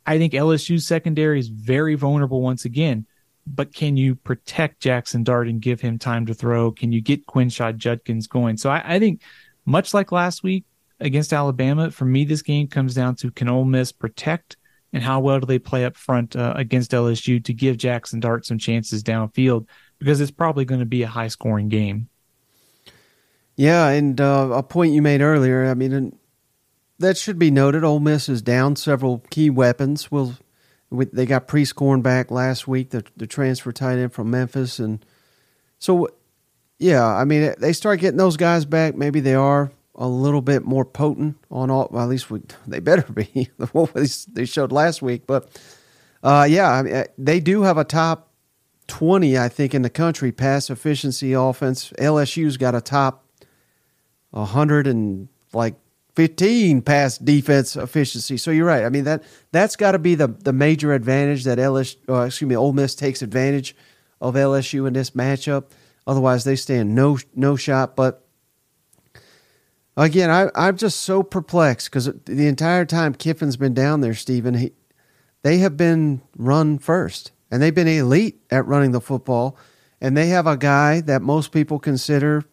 I 0.06 0.18
think 0.18 0.32
LSU's 0.32 0.86
secondary 0.86 1.38
is 1.38 1.48
very 1.48 1.94
vulnerable 1.94 2.40
once 2.40 2.64
again. 2.64 3.06
But 3.46 3.74
can 3.74 3.96
you 3.96 4.14
protect 4.14 4.80
Jackson 4.80 5.24
Dart 5.24 5.48
and 5.48 5.60
give 5.60 5.80
him 5.80 5.98
time 5.98 6.26
to 6.26 6.34
throw? 6.34 6.70
Can 6.70 6.92
you 6.92 7.00
get 7.00 7.26
Quinshon 7.26 7.76
Judkins 7.76 8.26
going? 8.26 8.56
So 8.56 8.70
I, 8.70 8.94
I 8.94 8.98
think, 8.98 9.22
much 9.70 9.94
like 9.94 10.12
last 10.12 10.42
week 10.42 10.64
against 10.98 11.32
Alabama, 11.32 11.90
for 11.90 12.04
me, 12.04 12.24
this 12.24 12.42
game 12.42 12.66
comes 12.66 12.94
down 12.94 13.14
to 13.16 13.30
can 13.30 13.48
Ole 13.48 13.64
Miss 13.64 13.92
protect 13.92 14.56
and 14.92 15.02
how 15.02 15.20
well 15.20 15.40
do 15.40 15.46
they 15.46 15.58
play 15.58 15.84
up 15.84 15.96
front 15.96 16.34
uh, 16.34 16.52
against 16.56 16.90
LSU 16.90 17.42
to 17.44 17.54
give 17.54 17.76
Jackson 17.76 18.20
Dart 18.20 18.44
some 18.44 18.58
chances 18.58 19.02
downfield 19.02 19.66
because 19.98 20.20
it's 20.20 20.32
probably 20.32 20.64
going 20.64 20.80
to 20.80 20.86
be 20.86 21.02
a 21.02 21.08
high 21.08 21.28
scoring 21.28 21.68
game. 21.68 22.08
Yeah, 23.56 23.88
and 23.88 24.20
uh, 24.20 24.50
a 24.52 24.62
point 24.62 24.94
you 24.94 25.02
made 25.02 25.20
earlier. 25.20 25.66
I 25.66 25.74
mean, 25.74 26.18
that 26.98 27.16
should 27.16 27.38
be 27.38 27.50
noted. 27.50 27.84
Ole 27.84 28.00
Miss 28.00 28.28
is 28.28 28.42
down 28.42 28.74
several 28.74 29.22
key 29.30 29.50
weapons. 29.50 30.10
We'll, 30.10 30.34
they 30.90 31.26
got 31.26 31.46
Prieskorn 31.46 32.02
back 32.02 32.30
last 32.30 32.66
week, 32.66 32.90
the 32.90 33.04
the 33.16 33.26
transfer 33.26 33.70
tight 33.70 33.98
end 33.98 34.12
from 34.12 34.30
Memphis, 34.30 34.78
and 34.78 35.04
so 35.78 36.08
yeah, 36.80 37.06
I 37.06 37.24
mean 37.24 37.54
they 37.58 37.72
start 37.72 38.00
getting 38.00 38.16
those 38.16 38.36
guys 38.36 38.64
back. 38.64 38.96
Maybe 38.96 39.20
they 39.20 39.34
are 39.34 39.70
a 39.94 40.08
little 40.08 40.40
bit 40.40 40.64
more 40.64 40.84
potent 40.84 41.36
on 41.50 41.70
all. 41.70 41.88
Well, 41.90 42.02
at 42.02 42.08
least 42.08 42.30
we, 42.30 42.40
they 42.66 42.80
better 42.80 43.10
be 43.12 43.50
the 43.58 43.66
what 43.66 43.94
they 43.94 44.46
showed 44.46 44.72
last 44.72 45.02
week. 45.02 45.26
But 45.26 45.60
uh, 46.22 46.46
yeah, 46.48 46.70
I 46.70 46.82
mean, 46.82 47.04
they 47.18 47.38
do 47.38 47.62
have 47.62 47.76
a 47.76 47.84
top 47.84 48.32
twenty, 48.88 49.38
I 49.38 49.48
think, 49.48 49.74
in 49.74 49.82
the 49.82 49.90
country 49.90 50.32
pass 50.32 50.70
efficiency 50.70 51.34
offense. 51.34 51.92
LSU's 51.98 52.56
got 52.56 52.74
a 52.74 52.80
top 52.80 53.26
hundred 54.34 54.86
and 54.86 55.28
like 55.52 55.74
15 56.14 56.82
pass 56.82 57.18
defense 57.18 57.76
efficiency. 57.76 58.36
So 58.36 58.50
you're 58.50 58.66
right. 58.66 58.84
I 58.84 58.88
mean 58.88 59.04
that 59.04 59.22
that's 59.52 59.76
got 59.76 59.92
to 59.92 59.98
be 59.98 60.14
the 60.14 60.28
the 60.28 60.52
major 60.52 60.92
advantage 60.92 61.44
that 61.44 61.58
LSU, 61.58 61.96
uh, 62.08 62.22
excuse 62.22 62.48
me, 62.48 62.56
Ole 62.56 62.72
Miss 62.72 62.94
takes 62.94 63.22
advantage 63.22 63.76
of 64.20 64.34
LSU 64.34 64.86
in 64.86 64.92
this 64.92 65.10
matchup. 65.10 65.64
Otherwise, 66.06 66.44
they 66.44 66.56
stand 66.56 66.94
no 66.94 67.18
no 67.34 67.56
shot. 67.56 67.96
But 67.96 68.26
again, 69.96 70.30
I 70.30 70.48
I'm 70.54 70.76
just 70.76 71.00
so 71.00 71.22
perplexed 71.22 71.90
because 71.90 72.10
the 72.24 72.46
entire 72.46 72.84
time 72.84 73.14
Kiffin's 73.14 73.56
been 73.56 73.74
down 73.74 74.00
there, 74.00 74.14
Steven, 74.14 74.54
he, 74.54 74.72
they 75.42 75.58
have 75.58 75.76
been 75.76 76.22
run 76.36 76.78
first, 76.78 77.32
and 77.50 77.62
they've 77.62 77.74
been 77.74 77.88
elite 77.88 78.40
at 78.50 78.66
running 78.66 78.92
the 78.92 79.00
football, 79.00 79.56
and 80.00 80.16
they 80.16 80.28
have 80.28 80.46
a 80.46 80.56
guy 80.56 81.00
that 81.02 81.22
most 81.22 81.52
people 81.52 81.78
consider 81.78 82.44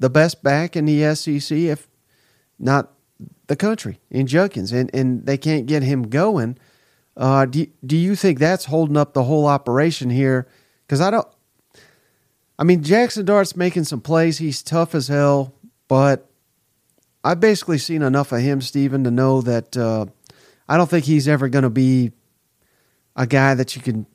the 0.00 0.10
best 0.10 0.42
back 0.42 0.76
in 0.76 0.84
the 0.84 1.14
SEC, 1.14 1.56
if 1.56 1.88
not 2.58 2.92
the 3.46 3.56
country, 3.56 4.00
in 4.10 4.26
Judkins, 4.26 4.72
and, 4.72 4.90
and 4.94 5.26
they 5.26 5.36
can't 5.36 5.66
get 5.66 5.82
him 5.82 6.04
going. 6.04 6.58
Uh, 7.16 7.46
do, 7.46 7.66
do 7.84 7.96
you 7.96 8.14
think 8.14 8.38
that's 8.38 8.66
holding 8.66 8.96
up 8.96 9.12
the 9.12 9.24
whole 9.24 9.46
operation 9.46 10.10
here? 10.10 10.46
Because 10.86 11.00
I 11.00 11.10
don't. 11.10 11.26
I 12.58 12.64
mean, 12.64 12.82
Jackson 12.82 13.24
Dart's 13.24 13.56
making 13.56 13.84
some 13.84 14.00
plays. 14.00 14.38
He's 14.38 14.62
tough 14.62 14.94
as 14.94 15.08
hell, 15.08 15.54
but 15.86 16.28
I've 17.22 17.40
basically 17.40 17.78
seen 17.78 18.02
enough 18.02 18.32
of 18.32 18.40
him, 18.40 18.60
Steven, 18.60 19.04
to 19.04 19.10
know 19.10 19.40
that 19.42 19.76
uh, 19.76 20.06
I 20.68 20.76
don't 20.76 20.90
think 20.90 21.04
he's 21.04 21.28
ever 21.28 21.48
going 21.48 21.62
to 21.62 21.70
be 21.70 22.12
a 23.16 23.26
guy 23.26 23.54
that 23.54 23.76
you 23.76 23.82
can 23.82 24.06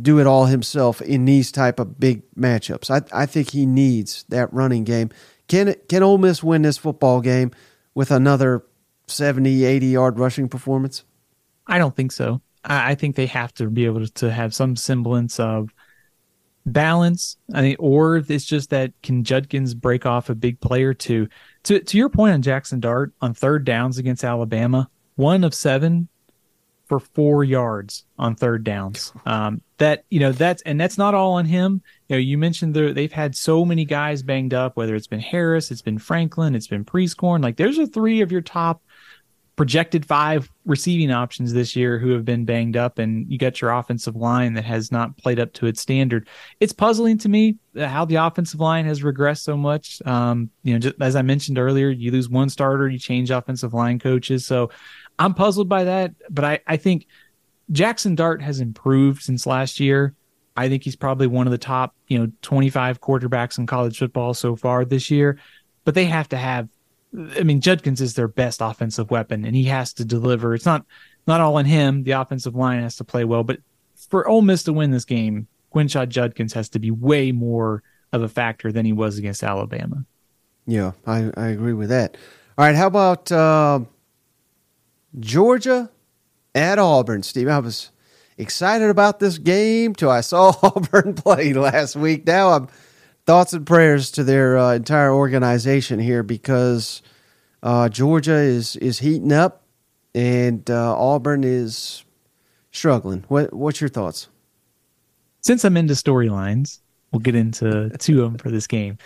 do 0.00 0.18
it 0.20 0.26
all 0.26 0.46
himself 0.46 1.00
in 1.00 1.24
these 1.24 1.50
type 1.50 1.80
of 1.80 1.98
big 1.98 2.22
matchups. 2.34 2.90
I, 2.90 3.22
I 3.22 3.26
think 3.26 3.50
he 3.50 3.66
needs 3.66 4.24
that 4.28 4.52
running 4.52 4.84
game. 4.84 5.10
Can 5.48 5.74
can 5.88 6.02
Ole 6.02 6.18
Miss 6.18 6.42
win 6.42 6.62
this 6.62 6.76
football 6.76 7.20
game 7.20 7.52
with 7.94 8.10
another 8.10 8.64
70, 9.06 9.64
80 9.64 9.86
yard 9.86 10.18
rushing 10.18 10.48
performance? 10.48 11.04
I 11.66 11.78
don't 11.78 11.96
think 11.96 12.12
so. 12.12 12.40
I, 12.64 12.94
think 12.96 13.16
they 13.16 13.26
have 13.26 13.54
to 13.54 13.70
be 13.70 13.86
able 13.86 14.06
to 14.06 14.30
have 14.30 14.54
some 14.54 14.76
semblance 14.76 15.40
of 15.40 15.72
balance. 16.72 17.36
I 17.52 17.62
mean, 17.62 17.76
or 17.78 18.16
it's 18.16 18.44
just 18.44 18.70
that 18.70 18.92
can 19.02 19.24
Judkins 19.24 19.74
break 19.74 20.06
off 20.06 20.30
a 20.30 20.34
big 20.34 20.60
play 20.60 20.84
or 20.84 20.94
two? 20.94 21.28
To 21.64 21.80
to 21.80 21.98
your 21.98 22.08
point 22.08 22.34
on 22.34 22.42
Jackson 22.42 22.80
Dart 22.80 23.12
on 23.20 23.34
third 23.34 23.64
downs 23.64 23.98
against 23.98 24.24
Alabama, 24.24 24.90
one 25.16 25.44
of 25.44 25.54
seven 25.54 26.08
for 26.88 26.98
four 26.98 27.44
yards 27.44 28.06
on 28.18 28.34
third 28.34 28.64
downs. 28.64 29.12
Um, 29.26 29.60
that 29.76 30.04
you 30.10 30.20
know 30.20 30.32
that's 30.32 30.62
and 30.62 30.80
that's 30.80 30.98
not 30.98 31.14
all 31.14 31.32
on 31.32 31.44
him. 31.44 31.82
You 32.08 32.16
know, 32.16 32.20
you 32.20 32.38
mentioned 32.38 32.74
the, 32.74 32.92
they've 32.92 33.12
had 33.12 33.36
so 33.36 33.64
many 33.64 33.84
guys 33.84 34.22
banged 34.22 34.54
up. 34.54 34.76
Whether 34.76 34.94
it's 34.94 35.06
been 35.06 35.20
Harris, 35.20 35.70
it's 35.70 35.82
been 35.82 35.98
Franklin, 35.98 36.54
it's 36.54 36.66
been 36.66 36.84
Prieskorn. 36.84 37.42
Like 37.42 37.56
there's 37.56 37.78
a 37.78 37.86
three 37.86 38.20
of 38.22 38.32
your 38.32 38.40
top 38.40 38.82
projected 39.58 40.06
five 40.06 40.48
receiving 40.66 41.10
options 41.10 41.52
this 41.52 41.74
year 41.74 41.98
who 41.98 42.10
have 42.10 42.24
been 42.24 42.44
banged 42.44 42.76
up, 42.76 42.98
and 43.00 43.30
you 43.30 43.36
got 43.36 43.60
your 43.60 43.72
offensive 43.72 44.14
line 44.14 44.54
that 44.54 44.64
has 44.64 44.92
not 44.92 45.18
played 45.18 45.40
up 45.40 45.52
to 45.52 45.66
its 45.66 45.80
standard. 45.80 46.28
It's 46.60 46.72
puzzling 46.72 47.18
to 47.18 47.28
me 47.28 47.56
how 47.76 48.04
the 48.04 48.14
offensive 48.14 48.60
line 48.60 48.86
has 48.86 49.02
regressed 49.02 49.42
so 49.42 49.56
much. 49.56 50.00
Um, 50.06 50.48
you 50.62 50.72
know, 50.72 50.78
just 50.78 50.94
as 51.00 51.16
I 51.16 51.22
mentioned 51.22 51.58
earlier, 51.58 51.90
you 51.90 52.12
lose 52.12 52.28
one 52.28 52.48
starter, 52.48 52.88
you 52.88 53.00
change 53.00 53.32
offensive 53.32 53.74
line 53.74 53.98
coaches. 53.98 54.46
So 54.46 54.70
I'm 55.18 55.34
puzzled 55.34 55.68
by 55.68 55.84
that, 55.84 56.12
but 56.30 56.44
I, 56.44 56.60
I 56.64 56.76
think 56.76 57.08
Jackson 57.72 58.14
Dart 58.14 58.40
has 58.40 58.60
improved 58.60 59.22
since 59.22 59.44
last 59.44 59.80
year. 59.80 60.14
I 60.56 60.68
think 60.68 60.84
he's 60.84 60.96
probably 60.96 61.26
one 61.26 61.48
of 61.48 61.50
the 61.50 61.58
top, 61.58 61.96
you 62.06 62.16
know, 62.16 62.30
25 62.42 63.00
quarterbacks 63.00 63.58
in 63.58 63.66
college 63.66 63.98
football 63.98 64.34
so 64.34 64.54
far 64.54 64.84
this 64.84 65.10
year. 65.10 65.40
But 65.84 65.96
they 65.96 66.04
have 66.04 66.28
to 66.28 66.36
have 66.36 66.68
I 67.16 67.42
mean, 67.42 67.60
Judkins 67.60 68.00
is 68.00 68.14
their 68.14 68.28
best 68.28 68.60
offensive 68.60 69.10
weapon, 69.10 69.44
and 69.44 69.56
he 69.56 69.64
has 69.64 69.92
to 69.94 70.04
deliver. 70.04 70.54
It's 70.54 70.66
not 70.66 70.84
not 71.26 71.40
all 71.40 71.56
on 71.56 71.64
him. 71.64 72.04
The 72.04 72.12
offensive 72.12 72.54
line 72.54 72.82
has 72.82 72.96
to 72.96 73.04
play 73.04 73.24
well, 73.24 73.44
but 73.44 73.60
for 74.08 74.26
Ole 74.28 74.42
Miss 74.42 74.62
to 74.64 74.72
win 74.72 74.90
this 74.90 75.04
game, 75.04 75.48
Quinshon 75.74 76.08
Judkins 76.08 76.52
has 76.52 76.68
to 76.70 76.78
be 76.78 76.90
way 76.90 77.32
more 77.32 77.82
of 78.12 78.22
a 78.22 78.28
factor 78.28 78.72
than 78.72 78.86
he 78.86 78.92
was 78.92 79.18
against 79.18 79.42
Alabama. 79.42 80.04
Yeah, 80.66 80.92
I, 81.06 81.30
I 81.36 81.48
agree 81.48 81.72
with 81.72 81.88
that. 81.88 82.16
All 82.56 82.64
right, 82.64 82.74
how 82.74 82.86
about 82.86 83.30
uh, 83.30 83.80
Georgia 85.18 85.90
at 86.54 86.78
Auburn, 86.78 87.22
Steve? 87.22 87.48
I 87.48 87.58
was 87.58 87.90
excited 88.36 88.90
about 88.90 89.18
this 89.18 89.38
game 89.38 89.94
till 89.94 90.10
I 90.10 90.20
saw 90.20 90.54
Auburn 90.62 91.14
play 91.14 91.52
last 91.52 91.96
week. 91.96 92.26
Now 92.26 92.50
I'm 92.50 92.68
thoughts 93.28 93.52
and 93.52 93.66
prayers 93.66 94.10
to 94.10 94.24
their 94.24 94.56
uh, 94.56 94.72
entire 94.72 95.12
organization 95.12 95.98
here 95.98 96.22
because 96.22 97.02
uh, 97.62 97.86
Georgia 97.86 98.32
is 98.32 98.74
is 98.76 99.00
heating 99.00 99.34
up 99.34 99.64
and 100.14 100.70
uh, 100.70 100.98
Auburn 100.98 101.44
is 101.44 102.06
struggling. 102.72 103.26
What 103.28 103.52
what's 103.52 103.82
your 103.82 103.90
thoughts? 103.90 104.28
Since 105.42 105.62
I'm 105.66 105.76
into 105.76 105.92
storylines, 105.92 106.78
we'll 107.12 107.20
get 107.20 107.34
into 107.34 107.90
two 107.98 108.24
of 108.24 108.32
them 108.32 108.38
for 108.38 108.50
this 108.50 108.66
game. 108.66 108.96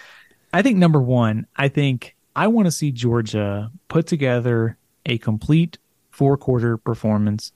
I 0.52 0.62
think 0.62 0.78
number 0.78 1.00
one, 1.00 1.48
I 1.56 1.66
think 1.66 2.14
I 2.36 2.46
want 2.46 2.66
to 2.66 2.70
see 2.70 2.92
Georgia 2.92 3.72
put 3.88 4.06
together 4.06 4.78
a 5.04 5.18
complete 5.18 5.78
four 6.12 6.36
quarter 6.36 6.76
performance 6.76 7.50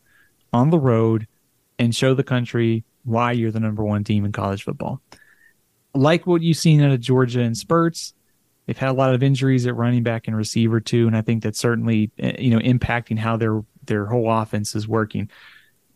on 0.52 0.70
the 0.70 0.80
road 0.80 1.28
and 1.78 1.94
show 1.94 2.12
the 2.12 2.24
country 2.24 2.82
why 3.04 3.30
you're 3.30 3.52
the 3.52 3.60
number 3.60 3.84
one 3.84 4.02
team 4.02 4.24
in 4.24 4.32
college 4.32 4.64
football 4.64 5.00
like 5.96 6.26
what 6.26 6.42
you've 6.42 6.56
seen 6.56 6.82
out 6.82 6.92
of 6.92 7.00
Georgia 7.00 7.40
in 7.40 7.54
spurts. 7.54 8.14
They've 8.66 8.76
had 8.76 8.90
a 8.90 8.94
lot 8.94 9.14
of 9.14 9.22
injuries 9.22 9.66
at 9.66 9.76
running 9.76 10.02
back 10.02 10.26
and 10.26 10.36
receiver 10.36 10.80
too, 10.80 11.06
and 11.06 11.16
I 11.16 11.22
think 11.22 11.42
that's 11.42 11.58
certainly 11.58 12.10
eh, 12.18 12.36
you 12.38 12.50
know 12.50 12.58
impacting 12.58 13.18
how 13.18 13.36
their 13.36 13.62
their 13.84 14.06
whole 14.06 14.30
offense 14.30 14.74
is 14.74 14.88
working. 14.88 15.30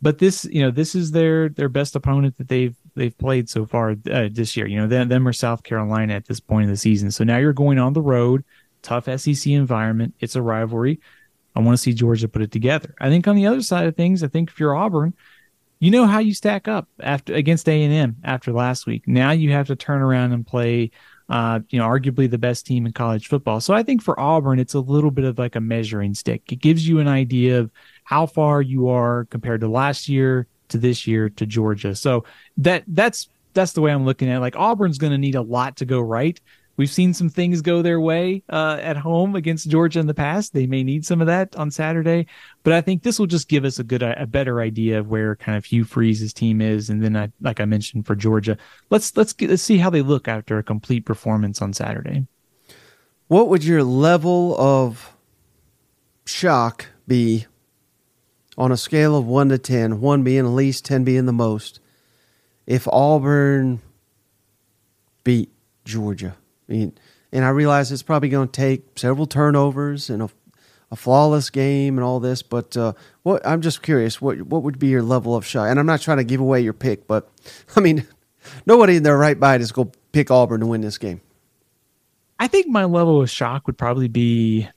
But 0.02 0.18
this, 0.18 0.44
you 0.46 0.62
know, 0.62 0.70
this 0.70 0.94
is 0.94 1.10
their 1.10 1.48
their 1.48 1.68
best 1.68 1.96
opponent 1.96 2.38
that 2.38 2.48
they've 2.48 2.76
they've 2.94 3.16
played 3.16 3.48
so 3.48 3.66
far 3.66 3.96
uh, 4.10 4.28
this 4.30 4.56
year. 4.56 4.66
You 4.66 4.78
know, 4.78 4.86
them, 4.86 5.08
them 5.08 5.26
or 5.26 5.32
South 5.32 5.62
Carolina 5.62 6.14
at 6.14 6.26
this 6.26 6.40
point 6.40 6.64
in 6.64 6.70
the 6.70 6.76
season. 6.76 7.10
So 7.10 7.24
now 7.24 7.38
you're 7.38 7.52
going 7.52 7.78
on 7.78 7.92
the 7.92 8.02
road, 8.02 8.44
tough 8.82 9.08
SEC 9.20 9.46
environment. 9.48 10.14
It's 10.20 10.36
a 10.36 10.42
rivalry. 10.42 11.00
I 11.54 11.60
want 11.60 11.76
to 11.76 11.82
see 11.82 11.92
Georgia 11.92 12.28
put 12.28 12.42
it 12.42 12.52
together. 12.52 12.94
I 13.00 13.08
think 13.08 13.26
on 13.26 13.36
the 13.36 13.46
other 13.46 13.62
side 13.62 13.86
of 13.86 13.96
things, 13.96 14.22
I 14.22 14.28
think 14.28 14.50
if 14.50 14.60
you're 14.60 14.76
Auburn, 14.76 15.14
you 15.80 15.90
know 15.90 16.06
how 16.06 16.18
you 16.18 16.34
stack 16.34 16.68
up 16.68 16.88
after 17.00 17.34
against 17.34 17.68
A 17.68 17.82
and 17.82 17.92
M 17.92 18.16
after 18.22 18.52
last 18.52 18.86
week. 18.86 19.08
Now 19.08 19.30
you 19.30 19.52
have 19.52 19.66
to 19.68 19.76
turn 19.76 20.02
around 20.02 20.32
and 20.32 20.46
play, 20.46 20.90
uh, 21.30 21.60
you 21.70 21.78
know, 21.78 21.86
arguably 21.86 22.30
the 22.30 22.38
best 22.38 22.66
team 22.66 22.84
in 22.84 22.92
college 22.92 23.28
football. 23.28 23.60
So 23.60 23.72
I 23.72 23.82
think 23.82 24.02
for 24.02 24.18
Auburn, 24.20 24.58
it's 24.58 24.74
a 24.74 24.80
little 24.80 25.10
bit 25.10 25.24
of 25.24 25.38
like 25.38 25.56
a 25.56 25.60
measuring 25.60 26.12
stick. 26.14 26.52
It 26.52 26.60
gives 26.60 26.86
you 26.86 27.00
an 27.00 27.08
idea 27.08 27.58
of 27.58 27.70
how 28.04 28.26
far 28.26 28.60
you 28.60 28.88
are 28.88 29.24
compared 29.30 29.62
to 29.62 29.68
last 29.68 30.08
year 30.08 30.46
to 30.68 30.78
this 30.78 31.06
year 31.06 31.30
to 31.30 31.46
Georgia. 31.46 31.94
So 31.94 32.24
that 32.58 32.84
that's 32.86 33.28
that's 33.54 33.72
the 33.72 33.80
way 33.80 33.90
I'm 33.90 34.04
looking 34.04 34.28
at. 34.28 34.36
It. 34.36 34.40
Like 34.40 34.56
Auburn's 34.56 34.98
going 34.98 35.12
to 35.12 35.18
need 35.18 35.34
a 35.34 35.42
lot 35.42 35.76
to 35.78 35.86
go 35.86 36.00
right 36.00 36.38
We've 36.80 36.90
seen 36.90 37.12
some 37.12 37.28
things 37.28 37.60
go 37.60 37.82
their 37.82 38.00
way 38.00 38.42
uh, 38.48 38.78
at 38.80 38.96
home 38.96 39.36
against 39.36 39.68
Georgia 39.68 40.00
in 40.00 40.06
the 40.06 40.14
past. 40.14 40.54
They 40.54 40.66
may 40.66 40.82
need 40.82 41.04
some 41.04 41.20
of 41.20 41.26
that 41.26 41.54
on 41.54 41.70
Saturday, 41.70 42.26
but 42.62 42.72
I 42.72 42.80
think 42.80 43.02
this 43.02 43.18
will 43.18 43.26
just 43.26 43.50
give 43.50 43.66
us 43.66 43.78
a 43.78 43.84
good, 43.84 44.02
a 44.02 44.26
better 44.26 44.62
idea 44.62 44.98
of 44.98 45.08
where 45.08 45.36
kind 45.36 45.58
of 45.58 45.66
Hugh 45.66 45.84
Freeze's 45.84 46.32
team 46.32 46.62
is. 46.62 46.88
And 46.88 47.04
then, 47.04 47.18
I, 47.18 47.30
like 47.42 47.60
I 47.60 47.66
mentioned 47.66 48.06
for 48.06 48.16
Georgia, 48.16 48.56
let's 48.88 49.14
let's 49.14 49.34
get, 49.34 49.50
let's 49.50 49.62
see 49.62 49.76
how 49.76 49.90
they 49.90 50.00
look 50.00 50.26
after 50.26 50.56
a 50.56 50.62
complete 50.62 51.04
performance 51.04 51.60
on 51.60 51.74
Saturday. 51.74 52.26
What 53.28 53.50
would 53.50 53.62
your 53.62 53.84
level 53.84 54.58
of 54.58 55.14
shock 56.24 56.86
be 57.06 57.44
on 58.56 58.72
a 58.72 58.78
scale 58.78 59.18
of 59.18 59.26
one 59.26 59.50
to 59.50 59.58
ten? 59.58 60.00
One 60.00 60.22
being 60.22 60.44
the 60.44 60.48
least, 60.48 60.86
ten 60.86 61.04
being 61.04 61.26
the 61.26 61.32
most. 61.34 61.78
If 62.66 62.88
Auburn 62.88 63.82
beat 65.24 65.50
Georgia. 65.84 66.38
I 66.70 66.72
mean, 66.72 66.92
and 67.32 67.44
I 67.44 67.48
realize 67.48 67.90
it's 67.90 68.02
probably 68.02 68.28
going 68.28 68.48
to 68.48 68.52
take 68.52 68.98
several 68.98 69.26
turnovers 69.26 70.08
and 70.08 70.22
a, 70.22 70.30
a 70.90 70.96
flawless 70.96 71.50
game 71.50 71.98
and 71.98 72.04
all 72.04 72.20
this. 72.20 72.42
But 72.42 72.76
uh, 72.76 72.92
what 73.24 73.44
I'm 73.46 73.60
just 73.60 73.82
curious, 73.82 74.20
what 74.20 74.42
what 74.42 74.62
would 74.62 74.78
be 74.78 74.86
your 74.86 75.02
level 75.02 75.34
of 75.34 75.44
shock? 75.44 75.68
And 75.68 75.78
I'm 75.78 75.86
not 75.86 76.00
trying 76.00 76.18
to 76.18 76.24
give 76.24 76.40
away 76.40 76.60
your 76.60 76.72
pick, 76.72 77.06
but 77.06 77.28
I 77.76 77.80
mean, 77.80 78.06
nobody 78.66 78.96
in 78.96 79.02
their 79.02 79.18
right 79.18 79.38
mind 79.38 79.62
is 79.62 79.72
going 79.72 79.90
to 79.90 79.98
pick 80.12 80.30
Auburn 80.30 80.60
to 80.60 80.66
win 80.66 80.80
this 80.80 80.98
game. 80.98 81.20
I 82.38 82.46
think 82.46 82.68
my 82.68 82.84
level 82.84 83.20
of 83.20 83.28
shock 83.28 83.66
would 83.66 83.76
probably 83.76 84.08
be 84.08 84.68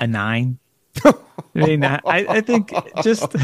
a 0.00 0.06
nine. 0.06 0.58
I 1.04 1.12
mean, 1.54 1.84
I, 1.84 2.00
I 2.04 2.40
think 2.40 2.72
just. 3.02 3.36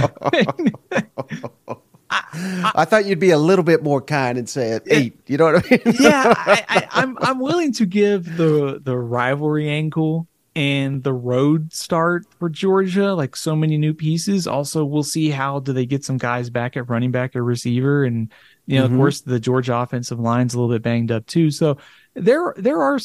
I, 2.12 2.72
I, 2.74 2.84
thought 2.84 3.06
you'd 3.06 3.18
be 3.18 3.30
a 3.30 3.38
little 3.38 3.64
bit 3.64 3.82
more 3.82 4.00
kind 4.00 4.38
and 4.38 4.48
say 4.48 4.72
it 4.72 4.82
eight. 4.88 5.18
You 5.26 5.38
know 5.38 5.52
what 5.52 5.66
I 5.66 5.70
mean? 5.70 5.96
yeah, 6.00 6.34
I, 6.36 6.88
am 6.92 7.16
I'm, 7.18 7.18
I'm 7.20 7.38
willing 7.40 7.72
to 7.74 7.86
give 7.86 8.36
the 8.36 8.80
the 8.82 8.96
rivalry 8.96 9.68
angle 9.68 10.26
and 10.54 11.02
the 11.02 11.12
road 11.12 11.72
start 11.72 12.26
for 12.38 12.48
Georgia, 12.48 13.14
like 13.14 13.36
so 13.36 13.56
many 13.56 13.78
new 13.78 13.94
pieces. 13.94 14.46
Also, 14.46 14.84
we'll 14.84 15.02
see 15.02 15.30
how 15.30 15.60
do 15.60 15.72
they 15.72 15.86
get 15.86 16.04
some 16.04 16.18
guys 16.18 16.50
back 16.50 16.76
at 16.76 16.90
running 16.90 17.10
back 17.10 17.34
or 17.34 17.42
receiver, 17.42 18.04
and 18.04 18.30
you 18.66 18.78
know, 18.78 18.84
mm-hmm. 18.84 18.94
of 18.94 18.98
course, 18.98 19.20
the 19.22 19.40
Georgia 19.40 19.76
offensive 19.76 20.20
line's 20.20 20.54
a 20.54 20.60
little 20.60 20.74
bit 20.74 20.82
banged 20.82 21.10
up 21.10 21.26
too. 21.26 21.50
So 21.50 21.78
there 22.14 22.54
there 22.56 22.82
are 22.82 22.98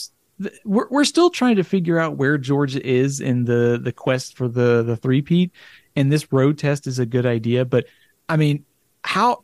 we're 0.66 0.88
we're 0.90 1.06
still 1.06 1.30
trying 1.30 1.56
to 1.56 1.64
figure 1.64 1.98
out 1.98 2.18
where 2.18 2.38
Georgia 2.38 2.86
is 2.86 3.22
in 3.22 3.46
the 3.46 3.80
the 3.82 3.94
quest 3.94 4.36
for 4.38 4.48
the 4.48 4.84
the 4.84 4.98
three 4.98 5.22
peat, 5.22 5.52
and 5.96 6.12
this 6.12 6.32
road 6.32 6.58
test 6.58 6.88
is 6.88 7.00
a 7.00 7.06
good 7.06 7.26
idea, 7.26 7.66
but. 7.66 7.86
I 8.30 8.36
mean, 8.36 8.66
how 9.08 9.44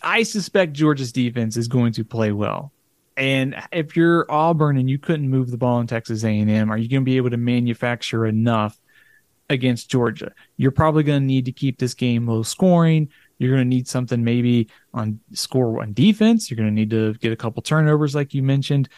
I 0.00 0.22
suspect 0.22 0.72
Georgia's 0.72 1.10
defense 1.10 1.56
is 1.56 1.66
going 1.66 1.92
to 1.94 2.04
play 2.04 2.30
well. 2.30 2.72
And 3.16 3.56
if 3.72 3.96
you're 3.96 4.30
Auburn 4.30 4.76
and 4.76 4.88
you 4.88 4.98
couldn't 4.98 5.28
move 5.28 5.50
the 5.50 5.56
ball 5.56 5.80
in 5.80 5.88
Texas 5.88 6.22
A&M, 6.22 6.70
are 6.70 6.78
you 6.78 6.88
going 6.88 7.02
to 7.02 7.04
be 7.04 7.16
able 7.16 7.30
to 7.30 7.36
manufacture 7.36 8.26
enough 8.26 8.78
against 9.50 9.90
Georgia? 9.90 10.32
You're 10.56 10.70
probably 10.70 11.02
going 11.02 11.22
to 11.22 11.26
need 11.26 11.46
to 11.46 11.52
keep 11.52 11.78
this 11.78 11.94
game 11.94 12.28
low 12.28 12.44
scoring. 12.44 13.08
You're 13.38 13.50
going 13.50 13.68
to 13.68 13.68
need 13.68 13.88
something 13.88 14.22
maybe 14.22 14.68
on 14.94 15.18
score 15.32 15.82
on 15.82 15.92
defense. 15.92 16.48
You're 16.48 16.56
going 16.56 16.68
to 16.68 16.74
need 16.74 16.90
to 16.90 17.14
get 17.14 17.32
a 17.32 17.36
couple 17.36 17.62
turnovers, 17.62 18.14
like 18.14 18.34
you 18.34 18.42
mentioned. 18.42 18.88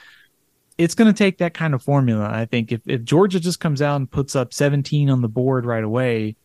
It's 0.76 0.94
going 0.94 1.12
to 1.12 1.16
take 1.16 1.38
that 1.38 1.54
kind 1.54 1.74
of 1.74 1.82
formula. 1.82 2.28
I 2.30 2.44
think 2.44 2.72
if, 2.72 2.82
if 2.86 3.04
Georgia 3.04 3.40
just 3.40 3.58
comes 3.58 3.80
out 3.80 3.96
and 3.96 4.10
puts 4.10 4.36
up 4.36 4.52
17 4.52 5.08
on 5.08 5.22
the 5.22 5.28
board 5.28 5.64
right 5.64 5.82
away, 5.82 6.36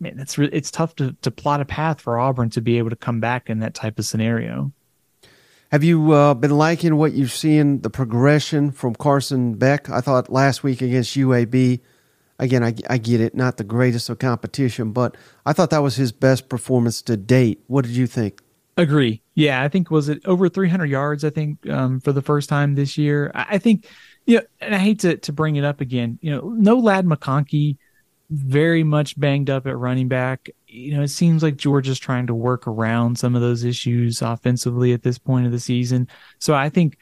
man, 0.00 0.18
it's 0.18 0.38
re- 0.38 0.50
it's 0.52 0.70
tough 0.70 0.94
to 0.96 1.12
to 1.22 1.30
plot 1.30 1.60
a 1.60 1.64
path 1.64 2.00
for 2.00 2.18
Auburn 2.18 2.50
to 2.50 2.60
be 2.60 2.78
able 2.78 2.90
to 2.90 2.96
come 2.96 3.20
back 3.20 3.50
in 3.50 3.60
that 3.60 3.74
type 3.74 3.98
of 3.98 4.04
scenario. 4.04 4.72
Have 5.70 5.84
you 5.84 6.12
uh, 6.12 6.32
been 6.32 6.56
liking 6.56 6.96
what 6.96 7.12
you've 7.12 7.32
seen 7.32 7.82
the 7.82 7.90
progression 7.90 8.70
from 8.70 8.94
Carson 8.94 9.54
Beck? 9.54 9.90
I 9.90 10.00
thought 10.00 10.30
last 10.30 10.62
week 10.62 10.80
against 10.80 11.16
UAB. 11.16 11.80
Again, 12.38 12.62
I, 12.62 12.74
I 12.88 12.98
get 12.98 13.20
it, 13.20 13.34
not 13.34 13.56
the 13.56 13.64
greatest 13.64 14.08
of 14.08 14.18
competition, 14.18 14.92
but 14.92 15.16
I 15.44 15.52
thought 15.52 15.70
that 15.70 15.82
was 15.82 15.96
his 15.96 16.12
best 16.12 16.48
performance 16.48 17.02
to 17.02 17.16
date. 17.16 17.64
What 17.66 17.84
did 17.84 17.96
you 17.96 18.06
think? 18.06 18.40
Agree. 18.78 19.20
Yeah, 19.34 19.60
I 19.62 19.68
think 19.68 19.90
was 19.90 20.08
it 20.08 20.24
over 20.24 20.48
300 20.48 20.86
yards. 20.86 21.24
I 21.24 21.30
think 21.30 21.68
um, 21.68 22.00
for 22.00 22.12
the 22.12 22.22
first 22.22 22.48
time 22.48 22.76
this 22.76 22.96
year. 22.96 23.32
I, 23.34 23.46
I 23.50 23.58
think, 23.58 23.88
you 24.24 24.36
know, 24.36 24.42
and 24.60 24.74
I 24.74 24.78
hate 24.78 25.00
to 25.00 25.16
to 25.16 25.32
bring 25.32 25.56
it 25.56 25.64
up 25.64 25.80
again. 25.80 26.18
You 26.22 26.30
know, 26.30 26.54
no 26.56 26.78
Ladd 26.78 27.04
McConkey, 27.04 27.76
very 28.30 28.84
much 28.84 29.18
banged 29.18 29.48
up 29.48 29.66
at 29.66 29.76
running 29.76 30.08
back. 30.08 30.50
You 30.66 30.96
know, 30.96 31.02
it 31.02 31.08
seems 31.08 31.42
like 31.42 31.56
Georgia's 31.56 31.98
trying 31.98 32.26
to 32.26 32.34
work 32.34 32.66
around 32.66 33.18
some 33.18 33.34
of 33.34 33.40
those 33.40 33.64
issues 33.64 34.20
offensively 34.20 34.92
at 34.92 35.02
this 35.02 35.18
point 35.18 35.46
of 35.46 35.52
the 35.52 35.60
season. 35.60 36.08
So 36.38 36.54
I 36.54 36.68
think 36.68 36.98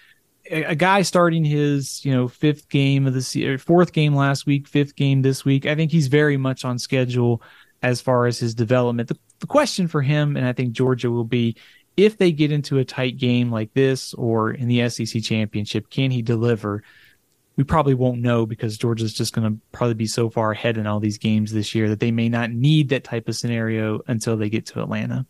a, 0.50 0.76
guy 0.76 1.02
starting 1.02 1.44
his 1.44 2.04
you 2.04 2.12
know 2.12 2.28
fifth 2.28 2.68
game 2.68 3.06
of 3.06 3.14
the 3.14 3.22
se- 3.22 3.56
fourth 3.58 3.92
game 3.92 4.14
last 4.14 4.46
week, 4.46 4.68
fifth 4.68 4.94
game 4.94 5.22
this 5.22 5.44
week. 5.44 5.66
I 5.66 5.74
think 5.74 5.90
he's 5.90 6.06
very 6.06 6.36
much 6.36 6.64
on 6.64 6.78
schedule 6.78 7.42
as 7.82 8.00
far 8.00 8.26
as 8.26 8.38
his 8.38 8.54
development. 8.54 9.08
The, 9.08 9.18
the 9.40 9.46
question 9.46 9.88
for 9.88 10.02
him, 10.02 10.36
and 10.36 10.46
I 10.46 10.52
think 10.52 10.72
Georgia 10.72 11.10
will 11.10 11.24
be 11.24 11.56
if 11.96 12.18
they 12.18 12.30
get 12.30 12.52
into 12.52 12.78
a 12.78 12.84
tight 12.84 13.16
game 13.16 13.50
like 13.50 13.72
this 13.72 14.14
or 14.14 14.50
in 14.50 14.68
the 14.68 14.88
SEC 14.88 15.22
championship, 15.22 15.90
can 15.90 16.10
he 16.10 16.22
deliver? 16.22 16.82
We 17.56 17.64
probably 17.64 17.94
won't 17.94 18.20
know 18.20 18.44
because 18.44 18.76
Georgia's 18.76 19.14
just 19.14 19.32
going 19.32 19.50
to 19.50 19.58
probably 19.72 19.94
be 19.94 20.06
so 20.06 20.28
far 20.28 20.52
ahead 20.52 20.76
in 20.76 20.86
all 20.86 21.00
these 21.00 21.18
games 21.18 21.52
this 21.52 21.74
year 21.74 21.88
that 21.88 22.00
they 22.00 22.10
may 22.10 22.28
not 22.28 22.50
need 22.50 22.90
that 22.90 23.04
type 23.04 23.28
of 23.28 23.36
scenario 23.36 24.00
until 24.06 24.36
they 24.36 24.50
get 24.50 24.66
to 24.66 24.82
Atlanta. 24.82 25.26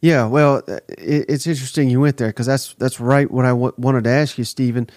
Yeah, 0.00 0.26
well, 0.26 0.62
it's 0.88 1.46
interesting 1.46 1.90
you 1.90 2.00
went 2.00 2.18
there 2.18 2.28
because 2.28 2.46
that's 2.46 2.74
that's 2.74 3.00
right 3.00 3.28
what 3.28 3.44
I 3.44 3.48
w- 3.48 3.72
wanted 3.78 4.04
to 4.04 4.10
ask 4.10 4.38
you, 4.38 4.44
Steven. 4.44 4.88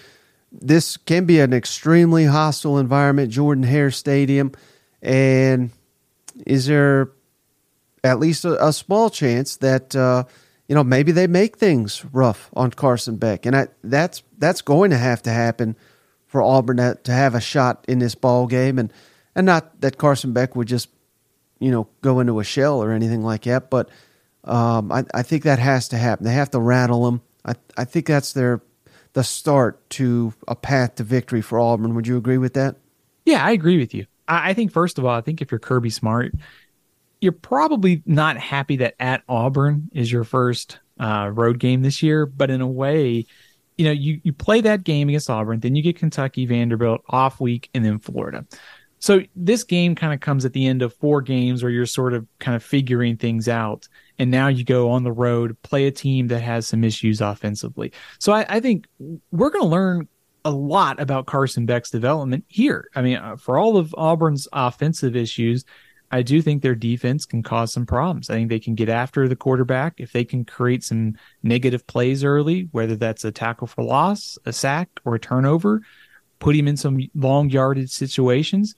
This 0.52 0.96
can 0.96 1.24
be 1.24 1.40
an 1.40 1.52
extremely 1.52 2.26
hostile 2.26 2.78
environment, 2.78 3.32
Jordan 3.32 3.64
Hare 3.64 3.90
Stadium, 3.90 4.52
and 5.00 5.70
is 6.46 6.66
there 6.66 7.10
at 8.04 8.20
least 8.20 8.44
a, 8.44 8.64
a 8.64 8.72
small 8.72 9.10
chance 9.10 9.56
that 9.56 9.96
uh, 9.96 10.24
you 10.68 10.74
know, 10.74 10.84
maybe 10.84 11.12
they 11.12 11.26
make 11.26 11.58
things 11.58 12.04
rough 12.12 12.48
on 12.54 12.70
Carson 12.70 13.16
Beck, 13.16 13.44
and 13.44 13.54
I, 13.54 13.68
that's 13.84 14.22
that's 14.38 14.62
going 14.62 14.90
to 14.90 14.96
have 14.96 15.22
to 15.24 15.30
happen 15.30 15.76
for 16.32 16.40
Auburn 16.42 16.78
to, 16.78 16.98
to 17.04 17.12
have 17.12 17.34
a 17.34 17.40
shot 17.42 17.84
in 17.86 17.98
this 17.98 18.14
ball 18.14 18.46
game, 18.46 18.78
and 18.78 18.90
and 19.36 19.44
not 19.44 19.78
that 19.82 19.98
Carson 19.98 20.32
Beck 20.32 20.56
would 20.56 20.66
just 20.66 20.88
you 21.60 21.70
know 21.70 21.86
go 22.00 22.20
into 22.20 22.40
a 22.40 22.44
shell 22.44 22.82
or 22.82 22.90
anything 22.90 23.22
like 23.22 23.42
that, 23.42 23.68
but 23.68 23.90
um, 24.44 24.90
I, 24.90 25.04
I 25.12 25.22
think 25.22 25.44
that 25.44 25.58
has 25.58 25.88
to 25.88 25.98
happen. 25.98 26.24
They 26.24 26.32
have 26.32 26.50
to 26.52 26.58
rattle 26.58 27.04
them. 27.04 27.20
I 27.44 27.54
I 27.76 27.84
think 27.84 28.06
that's 28.06 28.32
their 28.32 28.62
the 29.12 29.22
start 29.22 29.88
to 29.90 30.32
a 30.48 30.56
path 30.56 30.94
to 30.94 31.04
victory 31.04 31.42
for 31.42 31.60
Auburn. 31.60 31.94
Would 31.94 32.06
you 32.06 32.16
agree 32.16 32.38
with 32.38 32.54
that? 32.54 32.76
Yeah, 33.26 33.44
I 33.44 33.50
agree 33.50 33.76
with 33.76 33.92
you. 33.92 34.06
I, 34.26 34.50
I 34.50 34.54
think 34.54 34.72
first 34.72 34.98
of 34.98 35.04
all, 35.04 35.16
I 35.16 35.20
think 35.20 35.42
if 35.42 35.50
you're 35.50 35.60
Kirby 35.60 35.90
Smart, 35.90 36.32
you're 37.20 37.32
probably 37.32 38.02
not 38.06 38.38
happy 38.38 38.76
that 38.78 38.94
at 38.98 39.22
Auburn 39.28 39.90
is 39.92 40.10
your 40.10 40.24
first 40.24 40.78
uh, 40.98 41.30
road 41.30 41.58
game 41.58 41.82
this 41.82 42.02
year, 42.02 42.24
but 42.24 42.48
in 42.48 42.62
a 42.62 42.66
way, 42.66 43.26
you 43.82 43.88
know, 43.88 43.94
you, 43.94 44.20
you 44.22 44.32
play 44.32 44.60
that 44.60 44.84
game 44.84 45.08
against 45.08 45.28
Auburn, 45.28 45.58
then 45.58 45.74
you 45.74 45.82
get 45.82 45.98
Kentucky, 45.98 46.46
Vanderbilt 46.46 47.02
off 47.08 47.40
week, 47.40 47.68
and 47.74 47.84
then 47.84 47.98
Florida. 47.98 48.46
So 49.00 49.22
this 49.34 49.64
game 49.64 49.96
kind 49.96 50.14
of 50.14 50.20
comes 50.20 50.44
at 50.44 50.52
the 50.52 50.64
end 50.64 50.82
of 50.82 50.94
four 50.94 51.20
games 51.20 51.64
where 51.64 51.72
you're 51.72 51.84
sort 51.84 52.14
of 52.14 52.24
kind 52.38 52.54
of 52.54 52.62
figuring 52.62 53.16
things 53.16 53.48
out. 53.48 53.88
And 54.20 54.30
now 54.30 54.46
you 54.46 54.62
go 54.62 54.88
on 54.90 55.02
the 55.02 55.10
road, 55.10 55.60
play 55.62 55.88
a 55.88 55.90
team 55.90 56.28
that 56.28 56.42
has 56.42 56.68
some 56.68 56.84
issues 56.84 57.20
offensively. 57.20 57.92
So 58.20 58.32
I, 58.32 58.46
I 58.48 58.60
think 58.60 58.86
we're 59.32 59.50
going 59.50 59.64
to 59.64 59.68
learn 59.68 60.06
a 60.44 60.52
lot 60.52 61.00
about 61.00 61.26
Carson 61.26 61.66
Beck's 61.66 61.90
development 61.90 62.44
here. 62.46 62.88
I 62.94 63.02
mean, 63.02 63.16
uh, 63.16 63.34
for 63.34 63.58
all 63.58 63.78
of 63.78 63.92
Auburn's 63.98 64.46
offensive 64.52 65.16
issues, 65.16 65.64
I 66.12 66.20
do 66.20 66.42
think 66.42 66.62
their 66.62 66.74
defense 66.74 67.24
can 67.24 67.42
cause 67.42 67.72
some 67.72 67.86
problems. 67.86 68.28
I 68.28 68.34
think 68.34 68.50
they 68.50 68.60
can 68.60 68.74
get 68.74 68.90
after 68.90 69.26
the 69.28 69.36
quarterback 69.36 69.94
if 69.96 70.12
they 70.12 70.24
can 70.24 70.44
create 70.44 70.84
some 70.84 71.16
negative 71.42 71.86
plays 71.86 72.22
early, 72.22 72.68
whether 72.70 72.96
that's 72.96 73.24
a 73.24 73.32
tackle 73.32 73.66
for 73.66 73.82
loss, 73.82 74.38
a 74.44 74.52
sack, 74.52 74.90
or 75.06 75.14
a 75.14 75.18
turnover, 75.18 75.80
put 76.38 76.54
him 76.54 76.68
in 76.68 76.76
some 76.76 77.00
long 77.14 77.48
yardage 77.48 77.90
situations. 77.90 78.74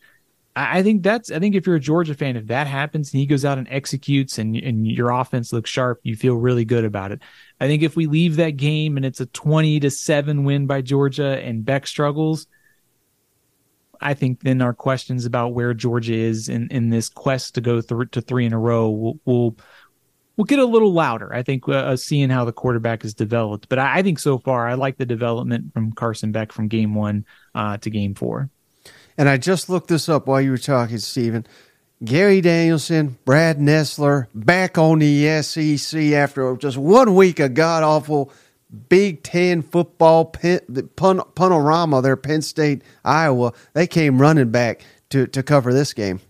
I 0.57 0.85
think 0.85 1.03
that's 1.03 1.33
I 1.33 1.41
think 1.41 1.57
if 1.57 1.67
you're 1.67 1.75
a 1.75 1.81
Georgia 1.81 2.15
fan, 2.15 2.37
if 2.37 2.47
that 2.47 2.69
happens 2.69 3.13
and 3.13 3.19
he 3.19 3.27
goes 3.27 3.45
out 3.45 3.59
and 3.59 3.67
executes 3.69 4.39
and 4.39 4.55
and 4.55 4.87
your 4.87 5.11
offense 5.11 5.53
looks 5.53 5.69
sharp, 5.69 5.99
you 6.05 6.15
feel 6.15 6.37
really 6.37 6.65
good 6.65 6.85
about 6.85 7.11
it. 7.11 7.21
I 7.61 7.67
think 7.67 7.83
if 7.83 7.97
we 7.97 8.07
leave 8.07 8.37
that 8.37 8.57
game 8.57 8.97
and 8.97 9.05
it's 9.05 9.21
a 9.21 9.27
20 9.27 9.81
to 9.81 9.91
7 9.91 10.45
win 10.45 10.69
by 10.69 10.81
Georgia 10.81 11.41
and 11.43 11.65
Beck 11.65 11.89
struggles, 11.89 12.47
I 14.05 14.15
think 14.15 14.43
then 14.43 14.61
our 14.61 14.75
questions 14.75 15.25
about 15.25 15.55
where 15.55 15.73
Georgia 15.73 16.15
is 16.15 16.49
in, 16.49 16.69
in 16.69 16.91
this 16.91 17.09
quest 17.09 17.55
to 17.55 17.63
go 17.63 17.81
th- 17.81 18.11
to 18.13 18.21
three 18.21 18.45
in 18.45 18.53
a 18.53 18.59
row 18.59 18.91
will 18.91 19.19
will 19.25 19.57
will 20.37 20.45
get 20.45 20.59
a 20.59 20.65
little 20.65 20.93
louder. 20.93 21.33
I 21.35 21.43
think 21.43 21.67
uh, 21.69 21.73
uh, 21.73 21.97
seeing 21.97 22.29
how 22.29 22.45
the 22.45 22.53
quarterback 22.53 23.05
is 23.05 23.15
developed, 23.15 23.69
but 23.69 23.79
I, 23.79 23.99
I, 23.99 24.03
think 24.03 24.19
so 24.19 24.39
far 24.39 24.69
I 24.69 24.75
like 24.75 24.99
the 24.99 25.07
development 25.07 25.73
from 25.73 25.93
Carson 25.93 26.33
Beck 26.33 26.53
from 26.53 26.69
game 26.69 26.95
one 26.95 27.25
uh, 27.55 27.79
to 27.79 27.91
game 27.91 28.15
four. 28.15 28.51
And 29.17 29.29
I 29.29 29.39
just 29.39 29.71
looked 29.71 29.89
this 29.89 30.09
up 30.09 30.27
while 30.27 30.41
you 30.41 30.51
were 30.51 30.59
talking, 30.59 30.99
Steven. 30.99 31.47
Gary 32.05 32.41
Danielson, 32.41 33.17
Brad 33.25 33.59
Nessler 33.59 34.27
back 34.35 34.77
on 34.77 34.99
the 34.99 35.41
SEC 35.43 35.99
after 36.13 36.55
just 36.57 36.77
one 36.77 37.15
week 37.15 37.39
of 37.39 37.55
god 37.55 37.83
awful 37.83 38.33
Big 38.75 39.23
Ten 39.23 39.63
football 39.63 40.27
pen, 40.27 40.61
pun, 40.97 41.23
panorama 41.35 42.03
there, 42.03 42.17
Penn 42.17 42.43
State, 42.43 42.83
Iowa. 43.05 43.53
They 43.73 43.87
came 43.87 44.21
running 44.21 44.51
back 44.51 44.85
to, 45.11 45.27
to 45.29 45.43
cover 45.43 45.73
this 45.73 45.93
game. 45.93 46.21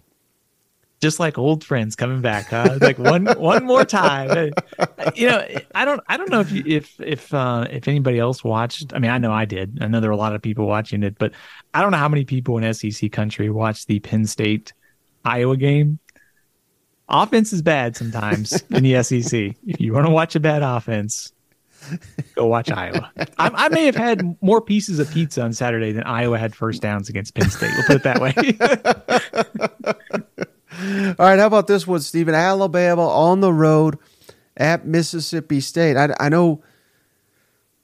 Just 1.00 1.20
like 1.20 1.36
old 1.36 1.62
friends 1.62 1.96
coming 1.96 2.22
back, 2.22 2.46
huh? 2.46 2.78
like 2.80 2.98
one 2.98 3.26
one 3.38 3.64
more 3.66 3.84
time. 3.84 4.52
You 5.14 5.28
know, 5.28 5.46
I 5.74 5.84
don't 5.84 6.00
I 6.08 6.16
don't 6.16 6.30
know 6.30 6.40
if 6.40 6.50
you, 6.50 6.62
if 6.64 6.98
if 6.98 7.34
uh, 7.34 7.66
if 7.70 7.88
anybody 7.88 8.18
else 8.18 8.42
watched. 8.42 8.94
I 8.94 9.00
mean, 9.00 9.10
I 9.10 9.18
know 9.18 9.30
I 9.30 9.44
did. 9.44 9.82
I 9.82 9.86
know 9.88 10.00
there 10.00 10.08
were 10.08 10.14
a 10.14 10.16
lot 10.16 10.34
of 10.34 10.40
people 10.40 10.66
watching 10.66 11.02
it, 11.02 11.18
but 11.18 11.32
I 11.74 11.82
don't 11.82 11.90
know 11.90 11.98
how 11.98 12.08
many 12.08 12.24
people 12.24 12.56
in 12.56 12.72
SEC 12.72 13.12
country 13.12 13.50
watched 13.50 13.86
the 13.86 14.00
Penn 14.00 14.24
State 14.24 14.72
Iowa 15.26 15.58
game. 15.58 15.98
Offense 17.06 17.52
is 17.52 17.60
bad 17.60 17.96
sometimes 17.96 18.62
in 18.70 18.82
the 18.82 19.02
SEC. 19.02 19.56
If 19.66 19.80
you 19.80 19.92
want 19.92 20.06
to 20.06 20.12
watch 20.12 20.36
a 20.36 20.40
bad 20.40 20.62
offense, 20.62 21.33
Go 22.34 22.46
watch 22.46 22.70
Iowa. 22.70 23.10
I, 23.38 23.50
I, 23.54 23.68
may 23.68 23.86
have 23.86 23.96
had 23.96 24.36
more 24.42 24.60
pieces 24.60 24.98
of 24.98 25.10
pizza 25.10 25.42
on 25.42 25.52
Saturday 25.52 25.92
than 25.92 26.04
Iowa 26.04 26.38
had 26.38 26.54
first 26.54 26.82
downs 26.82 27.08
against 27.08 27.34
Penn 27.34 27.50
State. 27.50 27.70
We'll 27.74 27.86
put 27.86 27.96
it 27.96 28.02
that 28.02 28.20
way. 28.20 28.34
All 31.18 31.26
right. 31.26 31.38
How 31.38 31.46
about 31.46 31.66
this 31.66 31.86
one, 31.86 32.00
Steven? 32.00 32.34
Alabama 32.34 33.06
on 33.06 33.40
the 33.40 33.52
road 33.52 33.98
at 34.56 34.86
Mississippi 34.86 35.60
State. 35.60 35.96
I, 35.96 36.14
I 36.18 36.28
know 36.28 36.62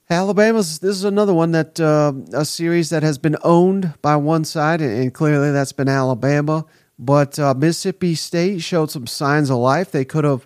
Alabama's. 0.09 0.79
This 0.79 0.95
is 0.95 1.03
another 1.03 1.33
one 1.33 1.51
that 1.51 1.79
uh, 1.79 2.13
a 2.33 2.45
series 2.45 2.89
that 2.89 3.03
has 3.03 3.17
been 3.17 3.37
owned 3.43 3.93
by 4.01 4.15
one 4.17 4.43
side, 4.43 4.81
and, 4.81 4.91
and 4.91 5.13
clearly 5.13 5.51
that's 5.51 5.73
been 5.73 5.89
Alabama. 5.89 6.65
But 6.99 7.39
uh, 7.39 7.53
Mississippi 7.55 8.15
State 8.15 8.61
showed 8.61 8.91
some 8.91 9.07
signs 9.07 9.49
of 9.49 9.57
life. 9.57 9.91
They 9.91 10.05
could 10.05 10.23
have, 10.23 10.45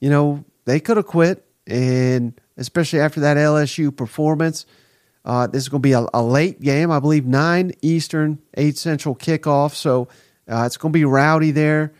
you 0.00 0.10
know, 0.10 0.44
they 0.64 0.80
could 0.80 0.96
have 0.96 1.06
quit 1.06 1.46
and 1.66 2.40
especially 2.56 3.00
after 3.00 3.20
that 3.20 3.36
LSU 3.36 3.94
performance. 3.94 4.66
Uh, 5.24 5.46
this 5.46 5.62
is 5.62 5.68
going 5.68 5.80
to 5.80 5.86
be 5.86 5.92
a, 5.92 6.04
a, 6.12 6.22
late 6.22 6.60
game, 6.60 6.90
I 6.90 6.98
believe, 6.98 7.24
9 7.24 7.72
Eastern, 7.80 8.40
8 8.54 8.76
Central 8.76 9.14
kickoff. 9.14 9.74
So 9.74 10.08
uh, 10.48 10.64
it's 10.66 10.76
going 10.76 10.92
to 10.92 10.98
be 10.98 11.04
rowdy 11.04 11.52
there. 11.52 11.92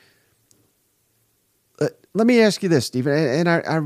Uh, 1.80 1.88
let 2.14 2.26
me 2.26 2.40
ask 2.40 2.62
you 2.62 2.68
this, 2.68 2.86
Steven, 2.86 3.12
and, 3.12 3.48
and 3.48 3.48
I, 3.48 3.58
I, 3.58 3.80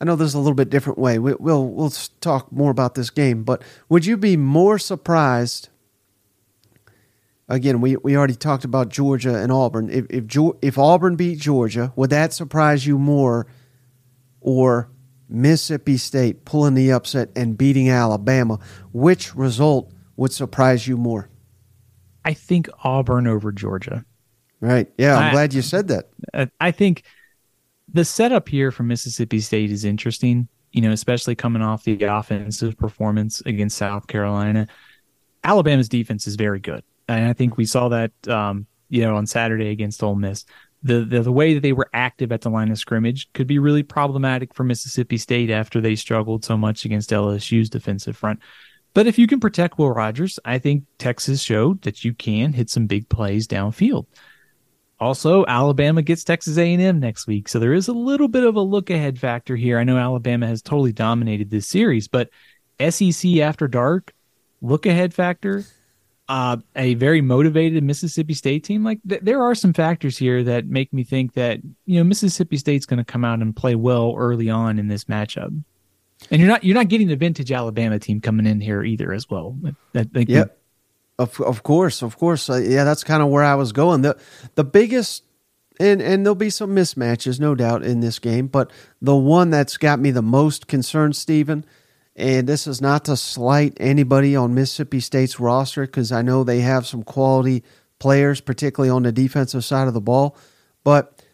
I, 0.00 0.04
know 0.04 0.16
there's 0.16 0.34
a 0.34 0.38
little 0.38 0.54
bit 0.54 0.70
different 0.70 0.98
way. 0.98 1.18
We, 1.18 1.34
we'll 1.34 1.66
we'll 1.66 1.92
talk 2.20 2.50
more 2.50 2.70
about 2.70 2.94
this 2.94 3.10
game, 3.10 3.44
but 3.44 3.62
would 3.90 4.06
you 4.06 4.16
be 4.16 4.36
more 4.36 4.78
surprised? 4.78 5.68
Again, 7.46 7.80
we, 7.80 7.96
we 7.96 8.16
already 8.16 8.36
talked 8.36 8.64
about 8.64 8.90
Georgia 8.90 9.34
and 9.34 9.52
Auburn. 9.52 9.90
If 9.90 10.06
if, 10.08 10.24
if 10.62 10.78
Auburn 10.78 11.16
beat 11.16 11.38
Georgia, 11.38 11.92
would 11.96 12.10
that 12.10 12.32
surprise 12.32 12.86
you 12.86 12.98
more 12.98 13.46
or 14.40 14.90
Mississippi 15.28 15.96
State 15.96 16.44
pulling 16.44 16.74
the 16.74 16.92
upset 16.92 17.30
and 17.36 17.56
beating 17.56 17.88
Alabama, 17.88 18.58
which 18.92 19.34
result 19.34 19.92
would 20.16 20.32
surprise 20.32 20.86
you 20.86 20.96
more? 20.96 21.28
I 22.24 22.34
think 22.34 22.68
Auburn 22.84 23.26
over 23.26 23.52
Georgia. 23.52 24.04
Right. 24.60 24.90
Yeah, 24.98 25.16
I'm 25.16 25.28
I, 25.28 25.30
glad 25.30 25.54
you 25.54 25.62
said 25.62 25.88
that. 25.88 26.50
I 26.60 26.70
think 26.70 27.04
the 27.92 28.04
setup 28.04 28.48
here 28.48 28.70
for 28.70 28.82
Mississippi 28.82 29.40
State 29.40 29.70
is 29.70 29.84
interesting, 29.84 30.48
you 30.72 30.82
know, 30.82 30.90
especially 30.90 31.34
coming 31.34 31.62
off 31.62 31.84
the 31.84 32.02
offensive 32.04 32.76
performance 32.76 33.40
against 33.46 33.78
South 33.78 34.06
Carolina. 34.06 34.68
Alabama's 35.42 35.88
defense 35.88 36.26
is 36.26 36.36
very 36.36 36.60
good. 36.60 36.84
And 37.08 37.28
I 37.28 37.32
think 37.32 37.56
we 37.56 37.64
saw 37.64 37.88
that, 37.88 38.12
um, 38.28 38.66
you 38.90 39.00
know, 39.02 39.16
on 39.16 39.26
Saturday 39.26 39.70
against 39.70 40.02
Ole 40.02 40.14
Miss 40.14 40.44
the, 40.82 41.04
the, 41.04 41.22
the 41.22 41.32
way 41.32 41.54
that 41.54 41.60
they 41.60 41.72
were 41.72 41.90
active 41.92 42.32
at 42.32 42.40
the 42.40 42.50
line 42.50 42.70
of 42.70 42.78
scrimmage 42.78 43.30
could 43.32 43.46
be 43.46 43.58
really 43.58 43.82
problematic 43.82 44.54
for 44.54 44.64
Mississippi 44.64 45.18
State 45.18 45.50
after 45.50 45.80
they 45.80 45.94
struggled 45.94 46.44
so 46.44 46.56
much 46.56 46.84
against 46.84 47.10
LSU's 47.10 47.68
defensive 47.68 48.16
front. 48.16 48.40
But 48.94 49.06
if 49.06 49.18
you 49.18 49.26
can 49.26 49.40
protect 49.40 49.78
Will 49.78 49.90
Rogers, 49.90 50.38
I 50.44 50.58
think 50.58 50.84
Texas 50.98 51.42
showed 51.42 51.82
that 51.82 52.04
you 52.04 52.12
can 52.14 52.52
hit 52.52 52.70
some 52.70 52.86
big 52.86 53.08
plays 53.08 53.46
downfield. 53.46 54.06
Also, 54.98 55.46
Alabama 55.46 56.02
gets 56.02 56.24
Texas 56.24 56.58
A&M 56.58 57.00
next 57.00 57.26
week, 57.26 57.48
so 57.48 57.58
there 57.58 57.72
is 57.72 57.88
a 57.88 57.92
little 57.92 58.28
bit 58.28 58.44
of 58.44 58.56
a 58.56 58.60
look 58.60 58.90
ahead 58.90 59.18
factor 59.18 59.56
here. 59.56 59.78
I 59.78 59.84
know 59.84 59.96
Alabama 59.96 60.46
has 60.46 60.60
totally 60.60 60.92
dominated 60.92 61.50
this 61.50 61.66
series, 61.66 62.08
but 62.08 62.30
SEC 62.86 63.36
after 63.36 63.66
dark, 63.66 64.12
look 64.60 64.84
ahead 64.84 65.14
factor, 65.14 65.64
uh, 66.30 66.56
a 66.76 66.94
very 66.94 67.20
motivated 67.20 67.82
Mississippi 67.82 68.34
State 68.34 68.62
team. 68.62 68.84
Like 68.84 69.00
th- 69.06 69.20
there 69.22 69.42
are 69.42 69.54
some 69.56 69.72
factors 69.72 70.16
here 70.16 70.44
that 70.44 70.66
make 70.66 70.92
me 70.92 71.02
think 71.02 71.34
that 71.34 71.58
you 71.86 71.98
know 71.98 72.04
Mississippi 72.04 72.56
State's 72.56 72.86
going 72.86 72.98
to 72.98 73.04
come 73.04 73.24
out 73.24 73.40
and 73.40 73.54
play 73.54 73.74
well 73.74 74.14
early 74.16 74.48
on 74.48 74.78
in 74.78 74.86
this 74.86 75.04
matchup. 75.04 75.50
And 76.30 76.40
you're 76.40 76.48
not 76.48 76.62
you're 76.62 76.76
not 76.76 76.86
getting 76.86 77.08
the 77.08 77.16
vintage 77.16 77.50
Alabama 77.50 77.98
team 77.98 78.20
coming 78.20 78.46
in 78.46 78.60
here 78.60 78.84
either 78.84 79.12
as 79.12 79.28
well. 79.28 79.58
That. 79.62 79.74
Of 81.18 81.40
of 81.40 81.64
course, 81.64 82.00
of 82.00 82.16
course, 82.16 82.48
uh, 82.48 82.58
yeah. 82.58 82.84
That's 82.84 83.02
kind 83.02 83.24
of 83.24 83.28
where 83.28 83.42
I 83.42 83.56
was 83.56 83.72
going. 83.72 84.02
the 84.02 84.16
The 84.54 84.64
biggest, 84.64 85.24
and 85.80 86.00
and 86.00 86.24
there'll 86.24 86.36
be 86.36 86.48
some 86.48 86.76
mismatches, 86.76 87.40
no 87.40 87.56
doubt, 87.56 87.82
in 87.82 88.00
this 88.00 88.20
game. 88.20 88.46
But 88.46 88.70
the 89.02 89.16
one 89.16 89.50
that's 89.50 89.76
got 89.76 89.98
me 89.98 90.12
the 90.12 90.22
most 90.22 90.68
concerned, 90.68 91.16
Steven, 91.16 91.66
and 92.20 92.46
this 92.46 92.66
is 92.66 92.82
not 92.82 93.06
to 93.06 93.16
slight 93.16 93.78
anybody 93.80 94.36
on 94.36 94.54
Mississippi 94.54 95.00
State's 95.00 95.40
roster 95.40 95.86
because 95.86 96.12
I 96.12 96.20
know 96.20 96.44
they 96.44 96.60
have 96.60 96.86
some 96.86 97.02
quality 97.02 97.64
players, 97.98 98.42
particularly 98.42 98.90
on 98.90 99.04
the 99.04 99.12
defensive 99.12 99.64
side 99.64 99.88
of 99.88 99.94
the 99.94 100.02
ball. 100.02 100.36
But 100.84 101.24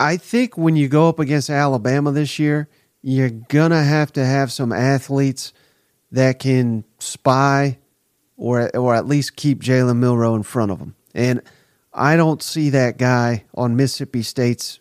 I 0.00 0.16
think 0.16 0.58
when 0.58 0.74
you 0.74 0.88
go 0.88 1.08
up 1.08 1.20
against 1.20 1.50
Alabama 1.50 2.10
this 2.10 2.40
year, 2.40 2.68
you're 3.00 3.30
gonna 3.30 3.82
have 3.82 4.12
to 4.14 4.24
have 4.24 4.50
some 4.50 4.72
athletes 4.72 5.52
that 6.10 6.40
can 6.40 6.84
spy 6.98 7.78
or 8.36 8.76
or 8.76 8.96
at 8.96 9.06
least 9.06 9.36
keep 9.36 9.62
Jalen 9.62 9.98
Milroe 9.98 10.34
in 10.34 10.42
front 10.42 10.72
of 10.72 10.80
them. 10.80 10.96
And 11.14 11.42
I 11.92 12.16
don't 12.16 12.42
see 12.42 12.70
that 12.70 12.98
guy 12.98 13.44
on 13.54 13.76
Mississippi 13.76 14.22
State's 14.22 14.80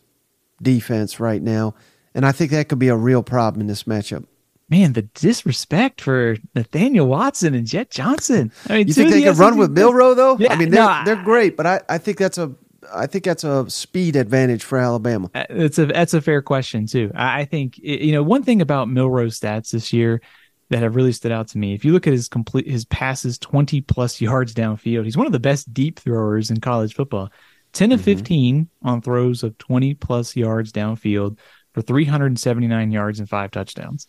defense 0.62 1.20
right 1.20 1.42
now, 1.42 1.76
and 2.16 2.26
I 2.26 2.32
think 2.32 2.52
that 2.52 2.70
could 2.70 2.80
be 2.80 2.88
a 2.88 2.96
real 2.96 3.22
problem 3.22 3.62
in 3.62 3.68
this 3.68 3.84
matchup. 3.84 4.26
Man, 4.72 4.94
the 4.94 5.02
disrespect 5.02 6.00
for 6.00 6.38
Nathaniel 6.56 7.06
Watson 7.06 7.54
and 7.54 7.68
Jett 7.68 7.92
Johnson. 7.92 8.54
I 8.70 8.78
mean, 8.78 8.88
you 8.88 8.94
think 8.94 9.10
they 9.10 9.22
could 9.22 9.38
run 9.38 9.58
with 9.58 9.72
Milroe 9.72 10.14
though? 10.14 10.38
Yeah, 10.40 10.54
I 10.54 10.56
mean, 10.56 10.70
they're 10.72 10.82
no, 10.82 11.02
they're 11.04 11.24
great, 11.24 11.58
but 11.58 11.68
I, 11.68 11.82
I 11.90 11.98
think 11.98 12.18
that's 12.18 12.38
a 12.38 12.56
I 12.94 13.06
think 13.06 13.26
that's 13.26 13.44
a 13.44 13.70
speed 13.70 14.16
advantage 14.16 14.64
for 14.64 14.78
Alabama. 14.78 15.30
Uh, 15.36 15.46
it's 15.50 15.78
a 15.78 15.88
that's 15.88 16.14
a 16.14 16.22
fair 16.22 16.42
question 16.42 16.88
too. 16.88 17.12
I 17.14 17.44
think 17.44 17.78
you 17.80 18.14
know 18.14 18.24
one 18.24 18.44
thing 18.44 18.62
about 18.62 18.90
Milroe's 18.90 19.38
stats 19.38 19.72
this 19.72 19.92
year 19.92 20.22
that 20.70 20.82
have 20.84 20.96
really 20.96 21.12
stood 21.12 21.34
out 21.34 21.50
to 21.50 21.58
me. 21.58 21.74
If 21.74 21.84
you 21.84 21.92
look 21.92 22.08
at 22.08 22.14
his 22.14 22.30
complete 22.30 22.66
his 22.66 22.86
passes 22.86 23.38
20 23.38 23.82
plus 23.82 24.22
yards 24.22 24.54
downfield, 24.54 25.04
he's 25.04 25.18
one 25.18 25.28
of 25.28 25.34
the 25.34 25.40
best 25.40 25.74
deep 25.74 26.00
throwers 26.00 26.50
in 26.50 26.62
college 26.62 26.96
football. 26.96 27.30
10 27.74 27.92
of 27.92 28.00
mm-hmm. 28.00 28.06
15 28.06 28.70
on 28.84 29.02
throws 29.02 29.44
of 29.44 29.58
20 29.58 29.96
plus 29.96 30.36
yards 30.36 30.72
downfield 30.72 31.38
for 31.74 31.82
379 31.82 32.92
yards 32.92 33.20
and 33.20 33.30
five 33.30 33.52
touchdowns. 33.52 34.08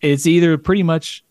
It's 0.00 0.26
either 0.26 0.58
pretty 0.58 0.82
much 0.82 1.24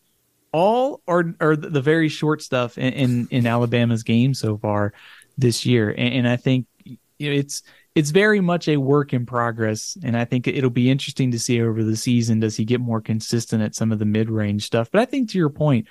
all 0.51 1.01
or 1.05 1.35
or 1.39 1.55
the 1.55 1.81
very 1.81 2.09
short 2.09 2.41
stuff 2.41 2.77
in 2.77 2.93
in, 2.93 3.27
in 3.31 3.47
Alabama's 3.47 4.03
game 4.03 4.33
so 4.33 4.57
far 4.57 4.93
this 5.37 5.65
year. 5.65 5.89
And, 5.89 6.13
and 6.13 6.27
I 6.27 6.37
think 6.37 6.65
you 6.85 7.29
know, 7.29 7.37
it's 7.37 7.63
it's 7.95 8.09
very 8.09 8.41
much 8.41 8.67
a 8.67 8.77
work 8.77 9.13
in 9.13 9.25
progress. 9.25 9.97
And 10.03 10.17
I 10.17 10.25
think 10.25 10.47
it'll 10.47 10.69
be 10.69 10.89
interesting 10.89 11.31
to 11.31 11.39
see 11.39 11.61
over 11.61 11.83
the 11.83 11.95
season 11.95 12.41
does 12.41 12.57
he 12.57 12.65
get 12.65 12.81
more 12.81 13.01
consistent 13.01 13.63
at 13.63 13.73
some 13.73 13.91
of 13.91 13.99
the 13.99 14.05
mid 14.05 14.29
range 14.29 14.65
stuff. 14.65 14.91
But 14.91 15.01
I 15.01 15.05
think 15.05 15.29
to 15.31 15.37
your 15.37 15.49
point, 15.49 15.87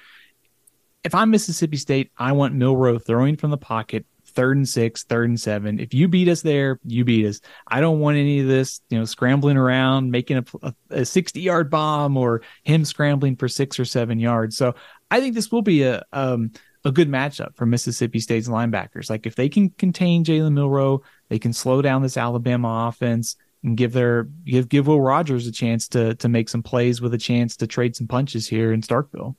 if 1.02 1.14
I'm 1.14 1.30
Mississippi 1.30 1.78
State, 1.78 2.10
I 2.16 2.32
want 2.32 2.54
Milroe 2.54 2.98
throwing 2.98 3.36
from 3.36 3.50
the 3.50 3.58
pocket, 3.58 4.04
third 4.34 4.56
and 4.56 4.68
six, 4.68 5.04
third 5.04 5.28
and 5.28 5.40
seven. 5.40 5.78
If 5.78 5.94
you 5.94 6.08
beat 6.08 6.28
us 6.28 6.42
there, 6.42 6.78
you 6.84 7.04
beat 7.04 7.26
us. 7.26 7.40
I 7.66 7.80
don't 7.80 8.00
want 8.00 8.16
any 8.16 8.40
of 8.40 8.48
this, 8.48 8.80
you 8.90 8.98
know, 8.98 9.04
scrambling 9.04 9.56
around, 9.56 10.10
making 10.10 10.38
a, 10.38 10.44
a, 10.62 10.74
a 10.90 11.04
60 11.04 11.40
yard 11.40 11.70
bomb 11.70 12.16
or 12.16 12.42
him 12.62 12.84
scrambling 12.84 13.36
for 13.36 13.48
six 13.48 13.78
or 13.78 13.84
seven 13.84 14.18
yards. 14.18 14.56
So 14.56 14.74
I 15.10 15.20
think 15.20 15.34
this 15.34 15.50
will 15.50 15.62
be 15.62 15.82
a, 15.84 16.02
um, 16.12 16.52
a 16.84 16.92
good 16.92 17.08
matchup 17.08 17.56
for 17.56 17.66
Mississippi 17.66 18.20
State's 18.20 18.48
linebackers. 18.48 19.08
Like 19.08 19.26
if 19.26 19.36
they 19.36 19.48
can 19.48 19.70
contain 19.70 20.24
Jalen 20.24 20.52
Milroe, 20.52 21.02
they 21.28 21.38
can 21.38 21.52
slow 21.52 21.80
down 21.80 22.02
this 22.02 22.16
Alabama 22.16 22.88
offense 22.88 23.36
and 23.62 23.76
give 23.76 23.92
their 23.92 24.24
give 24.44 24.68
give 24.68 24.86
Will 24.86 25.00
Rogers 25.00 25.46
a 25.46 25.52
chance 25.52 25.88
to 25.88 26.14
to 26.16 26.28
make 26.28 26.48
some 26.48 26.62
plays 26.62 27.00
with 27.00 27.14
a 27.14 27.18
chance 27.18 27.56
to 27.56 27.66
trade 27.66 27.96
some 27.96 28.06
punches 28.06 28.46
here 28.46 28.72
in 28.72 28.82
Starkville. 28.82 29.34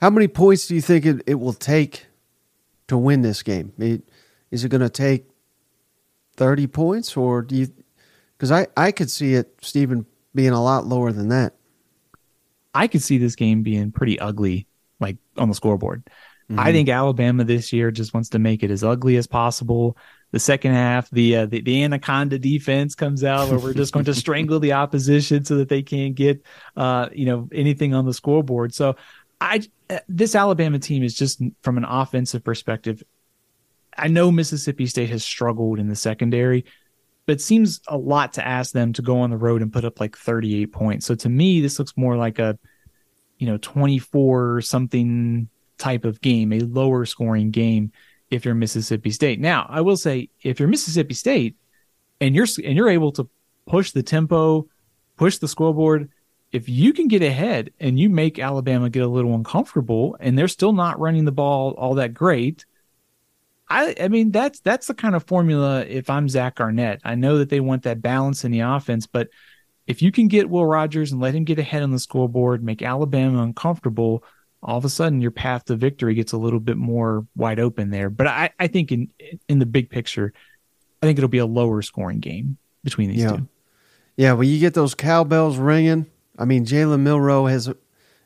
How 0.00 0.10
many 0.10 0.28
points 0.28 0.66
do 0.66 0.74
you 0.74 0.82
think 0.82 1.06
it, 1.06 1.22
it 1.26 1.36
will 1.36 1.54
take 1.54 2.06
to 2.88 2.98
win 2.98 3.22
this 3.22 3.42
game? 3.42 3.72
It, 3.78 4.08
is 4.50 4.64
it 4.64 4.68
going 4.68 4.80
to 4.80 4.90
take 4.90 5.26
thirty 6.36 6.66
points, 6.66 7.16
or 7.16 7.42
do 7.42 7.56
you? 7.56 7.68
Because 8.36 8.52
I 8.52 8.66
I 8.76 8.92
could 8.92 9.10
see 9.10 9.34
it, 9.34 9.54
Steven, 9.60 10.06
being 10.34 10.52
a 10.52 10.62
lot 10.62 10.86
lower 10.86 11.12
than 11.12 11.28
that. 11.28 11.54
I 12.74 12.88
could 12.88 13.02
see 13.02 13.18
this 13.18 13.36
game 13.36 13.62
being 13.62 13.92
pretty 13.92 14.18
ugly, 14.18 14.66
like 15.00 15.16
on 15.36 15.48
the 15.48 15.54
scoreboard. 15.54 16.04
Mm-hmm. 16.50 16.60
I 16.60 16.72
think 16.72 16.88
Alabama 16.88 17.44
this 17.44 17.72
year 17.72 17.90
just 17.90 18.12
wants 18.12 18.28
to 18.30 18.38
make 18.38 18.62
it 18.62 18.70
as 18.70 18.84
ugly 18.84 19.16
as 19.16 19.26
possible. 19.26 19.96
The 20.32 20.40
second 20.40 20.72
half, 20.72 21.08
the 21.10 21.36
uh, 21.36 21.46
the, 21.46 21.62
the 21.62 21.84
anaconda 21.84 22.38
defense 22.38 22.94
comes 22.94 23.24
out 23.24 23.48
where 23.48 23.58
we're 23.58 23.72
just 23.72 23.94
going 23.94 24.04
to 24.06 24.14
strangle 24.14 24.60
the 24.60 24.72
opposition 24.72 25.44
so 25.44 25.56
that 25.56 25.68
they 25.68 25.82
can't 25.82 26.14
get 26.14 26.42
uh, 26.76 27.08
you 27.12 27.24
know 27.24 27.48
anything 27.52 27.94
on 27.94 28.04
the 28.04 28.12
scoreboard. 28.12 28.74
So 28.74 28.96
I 29.40 29.62
this 30.08 30.34
Alabama 30.34 30.78
team 30.78 31.02
is 31.02 31.14
just 31.14 31.42
from 31.62 31.76
an 31.76 31.84
offensive 31.84 32.44
perspective. 32.44 33.02
I 33.96 34.08
know 34.08 34.30
Mississippi 34.30 34.86
State 34.86 35.10
has 35.10 35.24
struggled 35.24 35.78
in 35.78 35.88
the 35.88 35.96
secondary, 35.96 36.64
but 37.26 37.34
it 37.34 37.40
seems 37.40 37.80
a 37.88 37.96
lot 37.96 38.34
to 38.34 38.46
ask 38.46 38.72
them 38.72 38.92
to 38.94 39.02
go 39.02 39.20
on 39.20 39.30
the 39.30 39.36
road 39.36 39.62
and 39.62 39.72
put 39.72 39.84
up 39.84 40.00
like 40.00 40.16
38 40.16 40.72
points. 40.72 41.06
So 41.06 41.14
to 41.14 41.28
me, 41.28 41.60
this 41.60 41.78
looks 41.78 41.96
more 41.96 42.16
like 42.16 42.38
a 42.38 42.58
you 43.38 43.46
know 43.46 43.58
24 43.58 44.60
something 44.62 45.48
type 45.78 46.04
of 46.04 46.20
game, 46.20 46.52
a 46.52 46.60
lower 46.60 47.04
scoring 47.04 47.50
game 47.50 47.92
if 48.30 48.44
you're 48.44 48.54
Mississippi 48.54 49.10
State. 49.10 49.40
Now, 49.40 49.66
I 49.68 49.80
will 49.80 49.96
say 49.96 50.30
if 50.42 50.58
you're 50.58 50.68
Mississippi 50.68 51.14
State 51.14 51.56
and 52.20 52.34
you're 52.34 52.46
and 52.64 52.76
you're 52.76 52.88
able 52.88 53.12
to 53.12 53.28
push 53.66 53.92
the 53.92 54.02
tempo, 54.02 54.68
push 55.16 55.38
the 55.38 55.48
scoreboard, 55.48 56.10
if 56.54 56.68
you 56.68 56.92
can 56.92 57.08
get 57.08 57.20
ahead 57.20 57.72
and 57.80 57.98
you 57.98 58.08
make 58.08 58.38
Alabama 58.38 58.88
get 58.88 59.02
a 59.02 59.08
little 59.08 59.34
uncomfortable 59.34 60.16
and 60.20 60.38
they're 60.38 60.46
still 60.46 60.72
not 60.72 61.00
running 61.00 61.24
the 61.24 61.32
ball 61.32 61.72
all 61.72 61.96
that 61.96 62.14
great, 62.14 62.64
I 63.68 63.96
I 64.00 64.06
mean 64.06 64.30
that's 64.30 64.60
that's 64.60 64.86
the 64.86 64.94
kind 64.94 65.16
of 65.16 65.26
formula 65.26 65.84
if 65.84 66.08
I'm 66.08 66.28
Zach 66.28 66.60
Arnett. 66.60 67.00
I 67.04 67.16
know 67.16 67.38
that 67.38 67.48
they 67.48 67.58
want 67.58 67.82
that 67.82 68.00
balance 68.00 68.44
in 68.44 68.52
the 68.52 68.60
offense, 68.60 69.04
but 69.08 69.30
if 69.88 70.00
you 70.00 70.12
can 70.12 70.28
get 70.28 70.48
Will 70.48 70.64
Rogers 70.64 71.10
and 71.10 71.20
let 71.20 71.34
him 71.34 71.42
get 71.42 71.58
ahead 71.58 71.82
on 71.82 71.90
the 71.90 71.98
scoreboard, 71.98 72.62
make 72.62 72.82
Alabama 72.82 73.42
uncomfortable, 73.42 74.22
all 74.62 74.78
of 74.78 74.84
a 74.84 74.88
sudden 74.88 75.20
your 75.20 75.32
path 75.32 75.64
to 75.64 75.74
victory 75.74 76.14
gets 76.14 76.32
a 76.32 76.38
little 76.38 76.60
bit 76.60 76.76
more 76.76 77.26
wide 77.34 77.58
open 77.58 77.90
there. 77.90 78.10
But 78.10 78.28
I, 78.28 78.50
I 78.60 78.68
think 78.68 78.92
in 78.92 79.08
in 79.48 79.58
the 79.58 79.66
big 79.66 79.90
picture, 79.90 80.32
I 81.02 81.06
think 81.06 81.18
it'll 81.18 81.28
be 81.28 81.38
a 81.38 81.46
lower 81.46 81.82
scoring 81.82 82.20
game 82.20 82.58
between 82.84 83.10
these 83.10 83.22
yeah. 83.22 83.30
two. 83.30 83.48
Yeah, 84.16 84.32
when 84.34 84.48
you 84.48 84.60
get 84.60 84.74
those 84.74 84.94
cowbells 84.94 85.58
ringing, 85.58 86.06
I 86.38 86.44
mean 86.44 86.64
Jalen 86.64 87.00
Milroe 87.00 87.46
has 87.46 87.72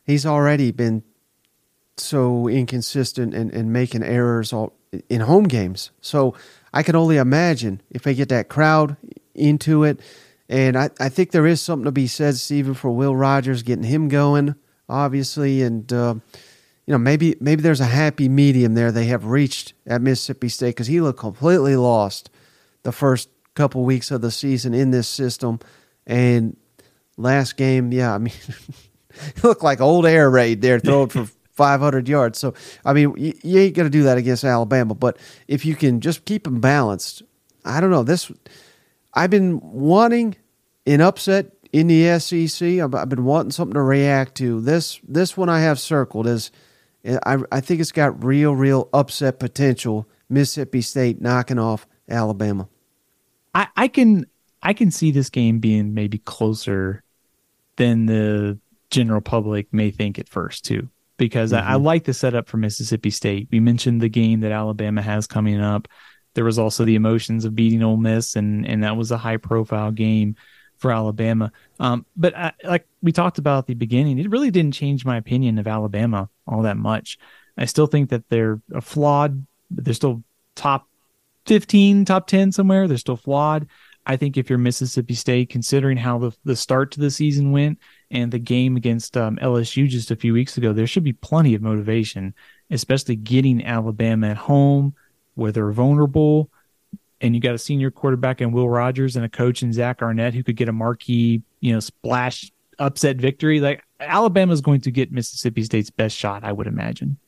he's 0.04 0.26
already 0.26 0.70
been 0.70 1.02
so 1.96 2.48
inconsistent 2.48 3.34
and, 3.34 3.52
and 3.52 3.72
making 3.72 4.02
errors 4.02 4.52
all 4.52 4.74
in 5.08 5.20
home 5.20 5.44
games. 5.44 5.90
So 6.00 6.34
I 6.72 6.82
can 6.82 6.96
only 6.96 7.16
imagine 7.16 7.82
if 7.90 8.02
they 8.02 8.14
get 8.14 8.28
that 8.30 8.48
crowd 8.48 8.96
into 9.34 9.84
it. 9.84 10.00
And 10.48 10.78
I, 10.78 10.90
I 10.98 11.08
think 11.10 11.32
there 11.32 11.46
is 11.46 11.60
something 11.60 11.84
to 11.84 11.92
be 11.92 12.06
said, 12.06 12.36
Steven, 12.36 12.72
for 12.72 12.90
Will 12.90 13.14
Rogers 13.14 13.62
getting 13.62 13.84
him 13.84 14.08
going 14.08 14.54
obviously, 14.88 15.62
and 15.62 15.92
uh, 15.92 16.14
you 16.86 16.92
know 16.92 16.98
maybe 16.98 17.36
maybe 17.40 17.62
there's 17.62 17.80
a 17.80 17.86
happy 17.86 18.28
medium 18.28 18.74
there 18.74 18.90
they 18.90 19.06
have 19.06 19.26
reached 19.26 19.74
at 19.86 20.02
Mississippi 20.02 20.48
State 20.48 20.70
because 20.70 20.86
he 20.86 21.00
looked 21.00 21.18
completely 21.18 21.76
lost 21.76 22.30
the 22.82 22.92
first 22.92 23.28
couple 23.54 23.84
weeks 23.84 24.10
of 24.10 24.20
the 24.20 24.30
season 24.30 24.74
in 24.74 24.90
this 24.90 25.08
system, 25.08 25.60
and 26.06 26.56
last 27.18 27.56
game, 27.56 27.92
yeah, 27.92 28.14
I 28.14 28.18
mean, 28.18 28.32
he 28.32 29.40
looked 29.42 29.62
like 29.62 29.80
old 29.80 30.06
air 30.06 30.30
raid 30.30 30.62
there 30.62 30.80
throwing 30.80 31.08
for. 31.08 31.26
500 31.58 32.08
yards. 32.08 32.38
So, 32.38 32.54
I 32.84 32.92
mean, 32.92 33.12
you, 33.18 33.34
you 33.42 33.58
ain't 33.58 33.74
going 33.74 33.86
to 33.86 33.90
do 33.90 34.04
that 34.04 34.16
against 34.16 34.44
Alabama. 34.44 34.94
But 34.94 35.18
if 35.48 35.66
you 35.66 35.74
can 35.74 36.00
just 36.00 36.24
keep 36.24 36.44
them 36.44 36.60
balanced, 36.60 37.24
I 37.64 37.80
don't 37.80 37.90
know. 37.90 38.04
This, 38.04 38.30
I've 39.12 39.30
been 39.30 39.60
wanting 39.60 40.36
an 40.86 41.00
upset 41.00 41.52
in 41.72 41.88
the 41.88 42.18
SEC. 42.20 42.78
I've, 42.80 42.94
I've 42.94 43.08
been 43.08 43.24
wanting 43.24 43.50
something 43.50 43.74
to 43.74 43.82
react 43.82 44.36
to. 44.36 44.60
This 44.60 45.00
this 45.06 45.36
one 45.36 45.48
I 45.48 45.60
have 45.60 45.78
circled 45.78 46.26
is 46.26 46.50
I 47.04 47.38
I 47.50 47.60
think 47.60 47.80
it's 47.80 47.92
got 47.92 48.24
real 48.24 48.54
real 48.54 48.88
upset 48.92 49.38
potential. 49.38 50.08
Mississippi 50.30 50.80
State 50.80 51.20
knocking 51.20 51.58
off 51.58 51.86
Alabama. 52.08 52.68
I, 53.54 53.68
I 53.76 53.88
can 53.88 54.26
I 54.62 54.72
can 54.74 54.90
see 54.90 55.10
this 55.10 55.30
game 55.30 55.58
being 55.58 55.94
maybe 55.94 56.18
closer 56.18 57.02
than 57.78 58.04
the 58.04 58.58
general 58.90 59.22
public 59.22 59.72
may 59.72 59.90
think 59.90 60.18
at 60.18 60.28
first 60.28 60.66
too. 60.66 60.88
Because 61.16 61.52
mm-hmm. 61.52 61.66
I, 61.66 61.72
I 61.72 61.76
like 61.76 62.04
the 62.04 62.14
setup 62.14 62.48
for 62.48 62.58
Mississippi 62.58 63.10
State. 63.10 63.48
We 63.50 63.58
mentioned 63.58 64.02
the 64.02 64.08
game 64.08 64.40
that 64.40 64.52
Alabama 64.52 65.02
has 65.02 65.26
coming 65.26 65.60
up 65.60 65.88
there 66.38 66.44
was 66.44 66.58
also 66.58 66.84
the 66.84 66.94
emotions 66.94 67.44
of 67.44 67.56
beating 67.56 67.82
Ole 67.82 67.96
Miss, 67.96 68.36
and 68.36 68.64
and 68.64 68.84
that 68.84 68.96
was 68.96 69.10
a 69.10 69.18
high 69.18 69.38
profile 69.38 69.90
game 69.90 70.36
for 70.76 70.92
Alabama. 70.92 71.50
Um, 71.80 72.06
but 72.16 72.36
I, 72.36 72.52
like 72.62 72.86
we 73.02 73.10
talked 73.10 73.38
about 73.38 73.58
at 73.58 73.66
the 73.66 73.74
beginning, 73.74 74.20
it 74.20 74.30
really 74.30 74.52
didn't 74.52 74.74
change 74.74 75.04
my 75.04 75.16
opinion 75.16 75.58
of 75.58 75.66
Alabama 75.66 76.28
all 76.46 76.62
that 76.62 76.76
much. 76.76 77.18
I 77.56 77.64
still 77.64 77.88
think 77.88 78.10
that 78.10 78.28
they're 78.28 78.60
a 78.72 78.80
flawed, 78.80 79.44
but 79.68 79.84
they're 79.84 79.94
still 79.94 80.22
top 80.54 80.86
15, 81.46 82.04
top 82.04 82.28
10 82.28 82.52
somewhere. 82.52 82.86
They're 82.86 82.98
still 82.98 83.16
flawed. 83.16 83.66
I 84.08 84.16
think 84.16 84.38
if 84.38 84.48
you're 84.48 84.58
Mississippi 84.58 85.12
State, 85.12 85.50
considering 85.50 85.98
how 85.98 86.16
the, 86.16 86.32
the 86.44 86.56
start 86.56 86.90
to 86.92 87.00
the 87.00 87.10
season 87.10 87.52
went 87.52 87.78
and 88.10 88.32
the 88.32 88.38
game 88.38 88.74
against 88.76 89.18
um, 89.18 89.36
LSU 89.36 89.86
just 89.86 90.10
a 90.10 90.16
few 90.16 90.32
weeks 90.32 90.56
ago, 90.56 90.72
there 90.72 90.86
should 90.86 91.04
be 91.04 91.12
plenty 91.12 91.54
of 91.54 91.60
motivation, 91.60 92.34
especially 92.70 93.16
getting 93.16 93.62
Alabama 93.62 94.28
at 94.28 94.38
home 94.38 94.94
where 95.34 95.52
they're 95.52 95.72
vulnerable. 95.72 96.50
And 97.20 97.34
you 97.34 97.40
got 97.40 97.54
a 97.54 97.58
senior 97.58 97.90
quarterback 97.90 98.40
in 98.40 98.50
Will 98.50 98.68
Rogers 98.70 99.14
and 99.14 99.26
a 99.26 99.28
coach 99.28 99.62
in 99.62 99.74
Zach 99.74 100.00
Arnett 100.00 100.32
who 100.32 100.42
could 100.42 100.56
get 100.56 100.70
a 100.70 100.72
marquee, 100.72 101.42
you 101.60 101.74
know, 101.74 101.80
splash 101.80 102.50
upset 102.78 103.16
victory. 103.16 103.60
Like 103.60 103.84
Alabama 104.00 104.54
is 104.54 104.62
going 104.62 104.80
to 104.82 104.90
get 104.90 105.12
Mississippi 105.12 105.64
State's 105.64 105.90
best 105.90 106.16
shot, 106.16 106.44
I 106.44 106.52
would 106.52 106.66
imagine. 106.66 107.18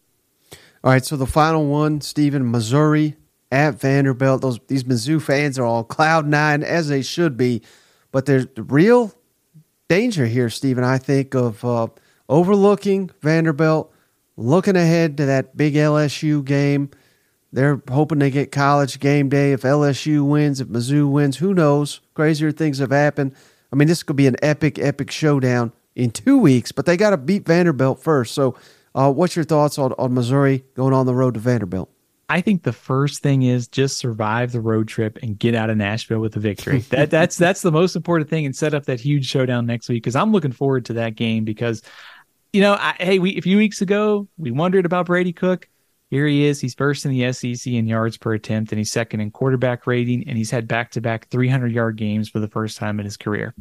All 0.83 0.91
right, 0.91 1.05
so 1.05 1.19
the 1.19 1.27
final 1.27 1.67
one, 1.67 2.01
Steven, 2.01 2.51
Missouri 2.51 3.17
at 3.51 3.81
Vanderbilt. 3.81 4.43
Those 4.43 4.61
these 4.69 4.85
Mizzou 4.85 5.21
fans 5.21 5.59
are 5.59 5.65
all 5.65 5.85
cloud 5.85 6.27
nine 6.27 6.63
as 6.63 6.89
they 6.89 7.03
should 7.03 7.37
be, 7.37 7.63
but 8.13 8.27
there's 8.27 8.47
the 8.55 8.63
real 8.63 9.13
danger 9.89 10.27
here, 10.27 10.51
Steven. 10.51 10.85
I 10.85 10.99
think 10.99 11.35
of 11.35 11.65
uh, 11.65 11.89
overlooking 12.29 13.11
Vanderbilt, 13.21 13.93
looking 14.37 14.77
ahead 14.77 15.17
to 15.19 15.27
that 15.27 15.57
big 15.57 15.75
LSU 15.75 16.45
game. 16.45 16.91
They're 17.53 17.83
hoping 17.91 18.21
to 18.21 18.31
get 18.31 18.53
college 18.53 19.01
game 19.01 19.29
day. 19.29 19.53
If 19.53 19.63
LSU 19.63 20.27
wins, 20.29 20.61
if 20.61 20.69
Mizzou 20.69 21.11
wins, 21.11 21.39
who 21.39 21.53
knows? 21.53 22.01
Crazier 22.15 22.53
things 22.53 22.79
have 22.79 22.93
happened. 22.93 23.35
I 23.73 23.77
mean, 23.77 23.89
this 23.89 24.05
could 24.05 24.17
be 24.17 24.29
an 24.29 24.37
epic, 24.43 24.79
epic 24.79 25.11
showdown 25.11 25.73
in 25.97 26.11
two 26.13 26.39
weeks, 26.39 26.71
but 26.71 26.87
they 26.87 26.97
got 26.97 27.11
to 27.11 27.17
beat 27.17 27.45
Vanderbilt 27.45 28.01
first. 28.01 28.35
So, 28.35 28.57
uh, 28.95 29.13
what's 29.13 29.37
your 29.37 29.45
thoughts 29.45 29.79
on, 29.79 29.93
on 29.99 30.15
Missouri 30.15 30.65
going 30.75 30.93
on 30.93 31.07
the 31.07 31.15
road 31.15 31.35
to 31.35 31.41
Vanderbilt? 31.41 31.91
I 32.31 32.41
think 32.41 32.63
the 32.63 32.73
first 32.73 33.25
thing 33.25 33.43
is 33.43 33.67
just 33.67 33.99
survive 33.99 34.53
the 34.53 34.61
road 34.61 34.87
trip 34.87 35.19
and 35.21 35.37
get 35.37 35.57
out 35.57 35.69
of 35.69 35.77
Nashville 35.77 36.21
with 36.21 36.37
a 36.37 36.39
victory. 36.39 36.79
that 36.91 37.11
that's 37.11 37.37
that's 37.37 37.61
the 37.61 37.73
most 37.73 37.97
important 37.97 38.31
thing, 38.31 38.47
and 38.47 38.55
set 38.55 38.73
up 38.73 38.87
that 38.87 39.01
huge 39.01 39.27
showdown 39.27 39.67
next 39.67 39.89
week 39.89 40.05
because 40.05 40.15
I'm 40.15 40.31
looking 40.31 40.53
forward 40.53 40.85
to 40.87 40.93
that 40.93 41.17
game 41.17 41.45
because, 41.45 41.83
you 42.53 42.61
know, 42.61 42.75
I, 42.75 42.95
hey, 43.01 43.19
we 43.19 43.37
a 43.37 43.41
few 43.41 43.57
weeks 43.57 43.83
ago 43.83 44.29
we 44.39 44.53
wondered 44.53 44.87
about 44.87 45.07
Brady 45.07 45.33
Cook. 45.33 45.69
Here 46.11 46.25
he 46.25 46.45
is. 46.45 46.61
He's 46.61 46.75
first 46.75 47.05
in 47.05 47.11
the 47.11 47.33
SEC 47.33 47.73
in 47.73 47.89
yards 47.89 48.17
per 48.17 48.33
attempt, 48.35 48.71
and 48.71 48.79
he's 48.79 48.93
second 48.93 49.19
in 49.19 49.33
quarterback 49.33 49.89
rating, 49.89 50.29
and 50.29 50.39
he's 50.39 50.53
had 50.53 50.69
back 50.69 50.93
to 50.93 51.01
back 51.01 51.29
300 51.31 51.73
yard 51.73 51.97
games 51.97 52.29
for 52.29 52.39
the 52.39 52.49
first 52.49 52.79
time 52.79 53.01
in 53.01 53.07
his 53.07 53.17
career. 53.17 53.57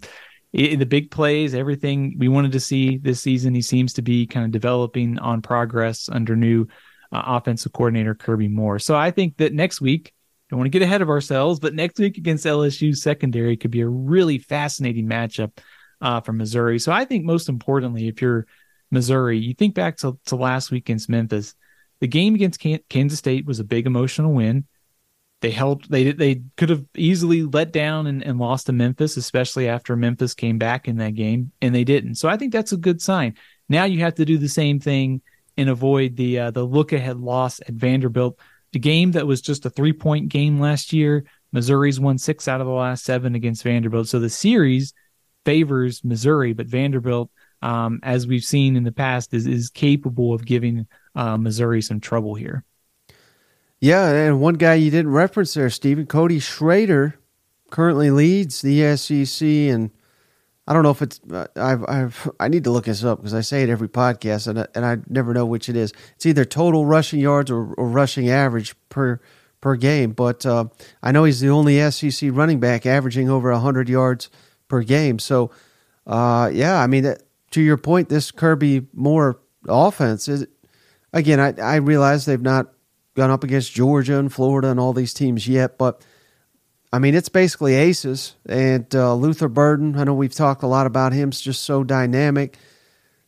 In 0.53 0.78
the 0.78 0.86
big 0.86 1.09
plays, 1.09 1.55
everything 1.55 2.15
we 2.20 2.28
wanted 2.28 2.51
to 2.51 2.59
see 2.59 2.97
this 2.97 3.20
season, 3.20 3.55
he 3.55 3.63
seems 3.63 3.93
to 3.93 4.03
be 4.03 4.28
kind 4.28 4.45
of 4.45 4.51
developing 4.51 5.17
on 5.17 5.41
progress 5.41 6.07
under 6.11 6.36
new 6.36 6.67
uh, 7.12 7.24
offensive 7.26 7.74
coordinator 7.74 8.16
Kirby 8.16 8.47
Moore. 8.47 8.80
So 8.80 8.95
I 8.95 9.12
think 9.12 9.38
that 9.38 9.53
next 9.53 9.82
week, 9.82 10.14
don't 10.49 10.60
want 10.60 10.66
to 10.66 10.78
get 10.78 10.82
ahead 10.82 11.01
of 11.01 11.10
ourselves, 11.10 11.60
but 11.60 11.76
next 11.76 11.99
week 11.99 12.18
against 12.18 12.45
LSU 12.45 12.95
secondary 12.97 13.55
could 13.55 13.72
be 13.72 13.82
a 13.82 13.88
really 13.88 14.39
fascinating 14.39 15.07
matchup 15.07 15.57
uh, 16.01 16.22
for 16.22 16.34
Missouri. 16.34 16.80
So 16.80 16.91
I 16.91 17.05
think 17.05 17.24
most 17.24 17.49
importantly, 17.49 18.07
if 18.07 18.22
you're 18.22 18.47
Missouri, 18.91 19.38
you 19.38 19.53
think 19.53 19.76
back 19.76 19.97
to, 19.97 20.18
to 20.26 20.36
last 20.36 20.72
week 20.72 20.86
against 20.86 21.10
Memphis. 21.10 21.53
The 21.99 22.07
game 22.07 22.34
against 22.34 22.64
Kansas 22.89 23.20
State 23.20 23.45
was 23.45 23.60
a 23.60 23.64
big 23.64 23.86
emotional 23.86 24.34
win. 24.34 24.66
They 25.41 25.51
helped. 25.51 25.89
They 25.89 26.12
they 26.12 26.41
could 26.57 26.70
have 26.70 26.84
easily 26.95 27.43
let 27.43 27.72
down 27.72 28.07
and, 28.07 28.24
and 28.24 28.39
lost 28.39 28.66
to 28.66 28.74
Memphis, 28.74 29.16
especially 29.16 29.70
after 29.70 29.95
Memphis 29.95 30.34
came 30.34 30.57
back 30.57 30.88
in 30.88 30.97
that 30.97 31.16
game, 31.16 31.51
and 31.62 31.74
they 31.74 31.86
didn't. 31.86 32.16
So 32.16 32.28
I 32.28 32.36
think 32.36 32.51
that's 32.51 32.74
a 32.74 32.78
good 32.78 33.01
sign. 33.01 33.36
Now 33.70 33.86
you 33.86 33.99
have 33.99 34.16
to 34.16 34.26
do 34.26 34.38
the 34.38 34.49
same 34.49 34.80
thing 34.80 35.22
and 35.60 35.70
avoid 35.70 36.16
the 36.16 36.39
uh, 36.39 36.51
the 36.51 36.64
look 36.64 36.93
ahead 36.93 37.18
loss 37.18 37.60
at 37.60 37.74
Vanderbilt. 37.74 38.39
The 38.72 38.80
game 38.80 39.12
that 39.12 39.28
was 39.28 39.41
just 39.41 39.66
a 39.66 39.70
three 39.70 39.93
point 39.93 40.30
game 40.30 40.60
last 40.60 40.93
year. 40.93 41.26
Missouri's 41.51 41.99
won 41.99 42.18
six 42.18 42.47
out 42.47 42.62
of 42.62 42.68
the 42.68 42.74
last 42.74 43.03
seven 43.03 43.36
against 43.36 43.64
Vanderbilt. 43.64 44.07
So 44.07 44.20
the 44.20 44.30
series 44.30 44.93
favors 45.45 46.03
Missouri, 46.03 46.53
but 46.53 46.68
Vanderbilt, 46.68 47.30
um, 47.62 47.99
as 48.03 48.26
we've 48.26 48.43
seen 48.43 48.76
in 48.76 48.84
the 48.84 48.91
past, 48.91 49.34
is 49.34 49.45
is 49.47 49.70
capable 49.70 50.34
of 50.34 50.45
giving 50.45 50.88
uh, 51.16 51.36
Missouri 51.38 51.82
some 51.82 51.99
trouble 51.99 52.36
here. 52.36 52.64
Yeah, 53.82 54.10
and 54.10 54.41
one 54.41 54.55
guy 54.55 54.76
you 54.76 54.91
didn't 54.91 55.12
reference 55.12 55.53
there, 55.53 55.70
Steven 55.70 56.05
Cody 56.05 56.39
Schrader, 56.39 57.16
currently 57.70 58.12
leads 58.12 58.62
the 58.62 58.95
SEC 58.95 59.47
and 59.47 59.91
I 60.70 60.74
don't 60.74 60.84
know 60.84 60.91
if 60.91 61.01
it's 61.01 61.20
uh, 61.32 61.47
I've 61.55 61.84
I've 61.89 62.32
I 62.39 62.47
need 62.47 62.63
to 62.65 62.70
look 62.70 62.86
this 62.86 63.03
up 63.03 63.17
because 63.17 63.34
I 63.34 63.41
say 63.41 63.63
it 63.63 63.70
every 63.70 63.89
podcast 63.89 64.47
and 64.47 64.59
I, 64.59 64.67
and 64.76 64.86
I 64.86 64.97
never 65.09 65.34
know 65.34 65.47
which 65.47 65.67
it 65.67 65.76
is. 65.76 65.91
It's 66.15 66.28
either 66.28 66.45
total 66.45 66.86
rushing 66.86 67.20
yards 67.20 67.49
or, 67.49 67.74
or 67.74 67.89
rushing 67.89 68.30
average 68.30 68.76
per 68.89 69.20
per 69.61 69.76
game. 69.76 70.11
But 70.11 70.45
uh, 70.45 70.65
I 71.01 71.11
know 71.11 71.24
he's 71.24 71.39
the 71.39 71.49
only 71.49 71.89
SEC 71.89 72.30
running 72.32 72.59
back 72.59 72.86
averaging 72.86 73.32
over 73.32 73.51
hundred 73.51 73.89
yards 73.89 74.30
per 74.67 74.84
game. 74.84 75.17
So 75.17 75.49
uh, 76.05 76.51
yeah, 76.53 76.80
I 76.80 76.86
mean 76.86 77.15
to 77.49 77.61
your 77.61 77.78
point, 77.78 78.09
this 78.09 78.30
Kirby 78.30 78.86
Moore 78.93 79.39
offense 79.67 80.28
is 80.28 80.45
again. 81.11 81.39
I 81.39 81.53
I 81.59 81.76
realize 81.78 82.26
they've 82.26 82.39
not 82.39 82.67
gone 83.15 83.32
up 83.32 83.43
against 83.43 83.74
Georgia 83.74 84.20
and 84.20 84.32
Florida 84.32 84.70
and 84.70 84.80
all 84.80 84.93
these 84.93 85.15
teams 85.15 85.47
yet, 85.47 85.80
but 85.80 86.05
I 86.91 86.99
mean, 86.99 87.13
it's 87.13 87.29
basically 87.29 87.75
aces. 87.75 88.35
And 88.47 88.93
uh, 88.95 89.13
Luther 89.13 89.47
Burden, 89.47 89.97
I 89.97 90.03
know 90.03 90.13
we've 90.13 90.33
talked 90.33 90.63
a 90.63 90.67
lot 90.67 90.87
about 90.87 91.13
him, 91.13 91.29
it's 91.29 91.41
just 91.41 91.63
so 91.63 91.83
dynamic. 91.83 92.57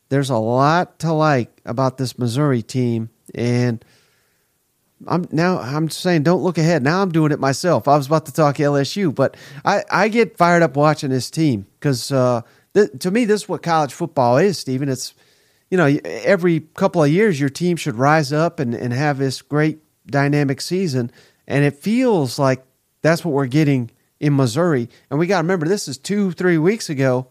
There's 0.09 0.29
a 0.29 0.37
lot 0.37 0.99
to 0.99 1.13
like 1.13 1.61
about 1.65 1.97
this 1.97 2.17
Missouri 2.17 2.61
team. 2.61 3.09
And 3.33 3.83
I'm 5.07 5.27
now 5.31 5.59
I'm 5.59 5.89
saying 5.89 6.23
don't 6.23 6.43
look 6.43 6.57
ahead. 6.57 6.83
Now 6.83 7.01
I'm 7.01 7.11
doing 7.11 7.31
it 7.31 7.39
myself. 7.39 7.87
I 7.87 7.97
was 7.97 8.07
about 8.07 8.25
to 8.27 8.33
talk 8.33 8.57
LSU, 8.57 9.13
but 9.13 9.35
I, 9.65 9.83
I 9.89 10.07
get 10.09 10.37
fired 10.37 10.63
up 10.63 10.75
watching 10.75 11.09
this 11.09 11.29
team 11.31 11.65
because 11.79 12.11
uh, 12.11 12.41
th- 12.73 12.91
to 12.99 13.11
me 13.11 13.25
this 13.25 13.43
is 13.43 13.49
what 13.49 13.63
college 13.63 13.93
football 13.93 14.37
is, 14.37 14.57
Steven. 14.57 14.89
It's 14.89 15.13
you 15.69 15.77
know 15.77 15.85
every 16.03 16.61
couple 16.75 17.03
of 17.03 17.09
years 17.09 17.39
your 17.39 17.49
team 17.49 17.77
should 17.77 17.95
rise 17.95 18.31
up 18.33 18.59
and, 18.59 18.75
and 18.75 18.93
have 18.93 19.17
this 19.17 19.41
great 19.41 19.79
dynamic 20.05 20.61
season, 20.61 21.11
and 21.47 21.63
it 21.65 21.75
feels 21.75 22.37
like 22.37 22.63
that's 23.01 23.25
what 23.25 23.33
we're 23.33 23.47
getting 23.47 23.91
in 24.19 24.35
Missouri. 24.35 24.89
And 25.09 25.19
we 25.19 25.27
got 25.27 25.37
to 25.37 25.43
remember, 25.43 25.67
this 25.67 25.87
is 25.87 25.97
two, 25.97 26.31
three 26.31 26.57
weeks 26.57 26.89
ago. 26.89 27.27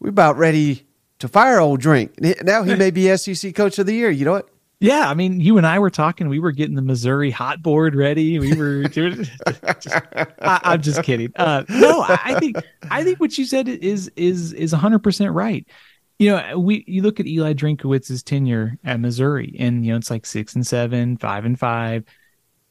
We're 0.00 0.10
about 0.10 0.36
ready 0.36 0.86
to 1.20 1.28
fire 1.28 1.60
old 1.60 1.80
drink. 1.80 2.20
Now 2.42 2.62
he 2.62 2.74
may 2.74 2.90
be 2.90 3.16
SEC 3.16 3.54
Coach 3.54 3.78
of 3.78 3.86
the 3.86 3.94
Year. 3.94 4.10
You 4.10 4.26
know 4.26 4.32
what? 4.32 4.48
Yeah, 4.78 5.08
I 5.08 5.14
mean, 5.14 5.40
you 5.40 5.56
and 5.56 5.66
I 5.66 5.78
were 5.78 5.88
talking. 5.88 6.28
We 6.28 6.38
were 6.38 6.52
getting 6.52 6.74
the 6.74 6.82
Missouri 6.82 7.30
hot 7.30 7.62
board 7.62 7.94
ready. 7.94 8.38
We 8.38 8.54
were. 8.54 8.82
just, 8.88 9.30
I, 9.46 10.74
am 10.74 10.82
just 10.82 11.02
kidding. 11.02 11.32
Uh, 11.34 11.64
no, 11.70 12.04
I 12.06 12.38
think 12.38 12.58
I 12.90 13.02
think 13.02 13.18
what 13.18 13.38
you 13.38 13.46
said 13.46 13.68
is 13.68 14.10
is 14.16 14.52
is 14.52 14.72
100 14.72 14.98
percent 14.98 15.32
right. 15.32 15.66
You 16.18 16.32
know, 16.32 16.58
we 16.58 16.84
you 16.86 17.00
look 17.00 17.20
at 17.20 17.26
Eli 17.26 17.54
Drinkwitz's 17.54 18.22
tenure 18.22 18.78
at 18.84 19.00
Missouri, 19.00 19.56
and 19.58 19.84
you 19.84 19.92
know 19.92 19.96
it's 19.96 20.10
like 20.10 20.26
six 20.26 20.54
and 20.54 20.66
seven, 20.66 21.16
five 21.16 21.46
and 21.46 21.58
five 21.58 22.04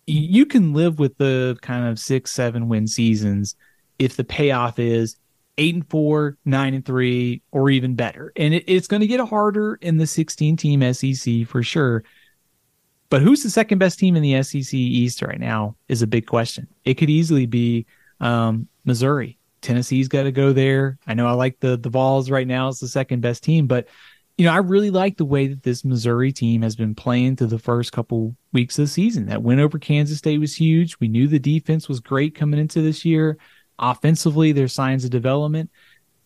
you 0.07 0.45
can 0.45 0.73
live 0.73 0.99
with 0.99 1.17
the 1.17 1.57
kind 1.61 1.87
of 1.87 1.99
six, 1.99 2.31
seven 2.31 2.67
win 2.67 2.87
seasons 2.87 3.55
if 3.97 4.15
the 4.15 4.23
payoff 4.23 4.79
is 4.79 5.17
eight 5.57 5.73
and 5.73 5.89
four, 5.89 6.37
nine 6.45 6.73
and 6.73 6.85
three, 6.85 7.41
or 7.51 7.69
even 7.69 7.95
better. 7.95 8.31
And 8.35 8.53
it, 8.53 8.63
it's 8.67 8.87
going 8.87 9.01
to 9.01 9.07
get 9.07 9.19
harder 9.21 9.75
in 9.75 9.97
the 9.97 10.07
16 10.07 10.57
team 10.57 10.93
SEC 10.93 11.47
for 11.47 11.63
sure. 11.63 12.03
But 13.09 13.21
who's 13.21 13.43
the 13.43 13.49
second 13.49 13.77
best 13.77 13.99
team 13.99 14.15
in 14.15 14.23
the 14.23 14.41
SEC 14.43 14.73
East 14.73 15.21
right 15.21 15.39
now 15.39 15.75
is 15.87 16.01
a 16.01 16.07
big 16.07 16.25
question. 16.25 16.67
It 16.83 16.95
could 16.95 17.09
easily 17.09 17.45
be 17.45 17.85
um, 18.19 18.67
Missouri. 18.83 19.37
Tennessee's 19.61 20.07
got 20.07 20.23
to 20.23 20.31
go 20.31 20.53
there. 20.53 20.97
I 21.07 21.13
know 21.13 21.27
I 21.27 21.31
like 21.31 21.59
the 21.59 21.77
the 21.77 21.89
Vols 21.89 22.29
right 22.29 22.47
now 22.47 22.67
as 22.67 22.79
the 22.79 22.87
second 22.87 23.21
best 23.21 23.43
team, 23.43 23.65
but 23.65 23.87
you 24.37 24.45
know, 24.45 24.51
I 24.51 24.57
really 24.57 24.89
like 24.89 25.17
the 25.17 25.25
way 25.25 25.47
that 25.47 25.63
this 25.63 25.85
Missouri 25.85 26.33
team 26.33 26.61
has 26.61 26.75
been 26.75 26.93
playing 26.93 27.37
through 27.37 27.47
the 27.47 27.59
first 27.59 27.93
couple 27.93 28.35
weeks 28.51 28.77
of 28.77 28.83
the 28.83 28.87
season. 28.87 29.27
That 29.27 29.43
win 29.43 29.59
over 29.59 29.79
Kansas 29.79 30.17
State 30.17 30.39
was 30.39 30.55
huge. 30.55 30.99
We 30.99 31.07
knew 31.07 31.27
the 31.27 31.39
defense 31.39 31.87
was 31.87 32.01
great 32.01 32.35
coming 32.35 32.59
into 32.59 32.81
this 32.81 33.05
year. 33.05 33.37
Offensively, 33.79 34.51
there's 34.51 34.73
signs 34.73 35.05
of 35.05 35.11
development. 35.11 35.71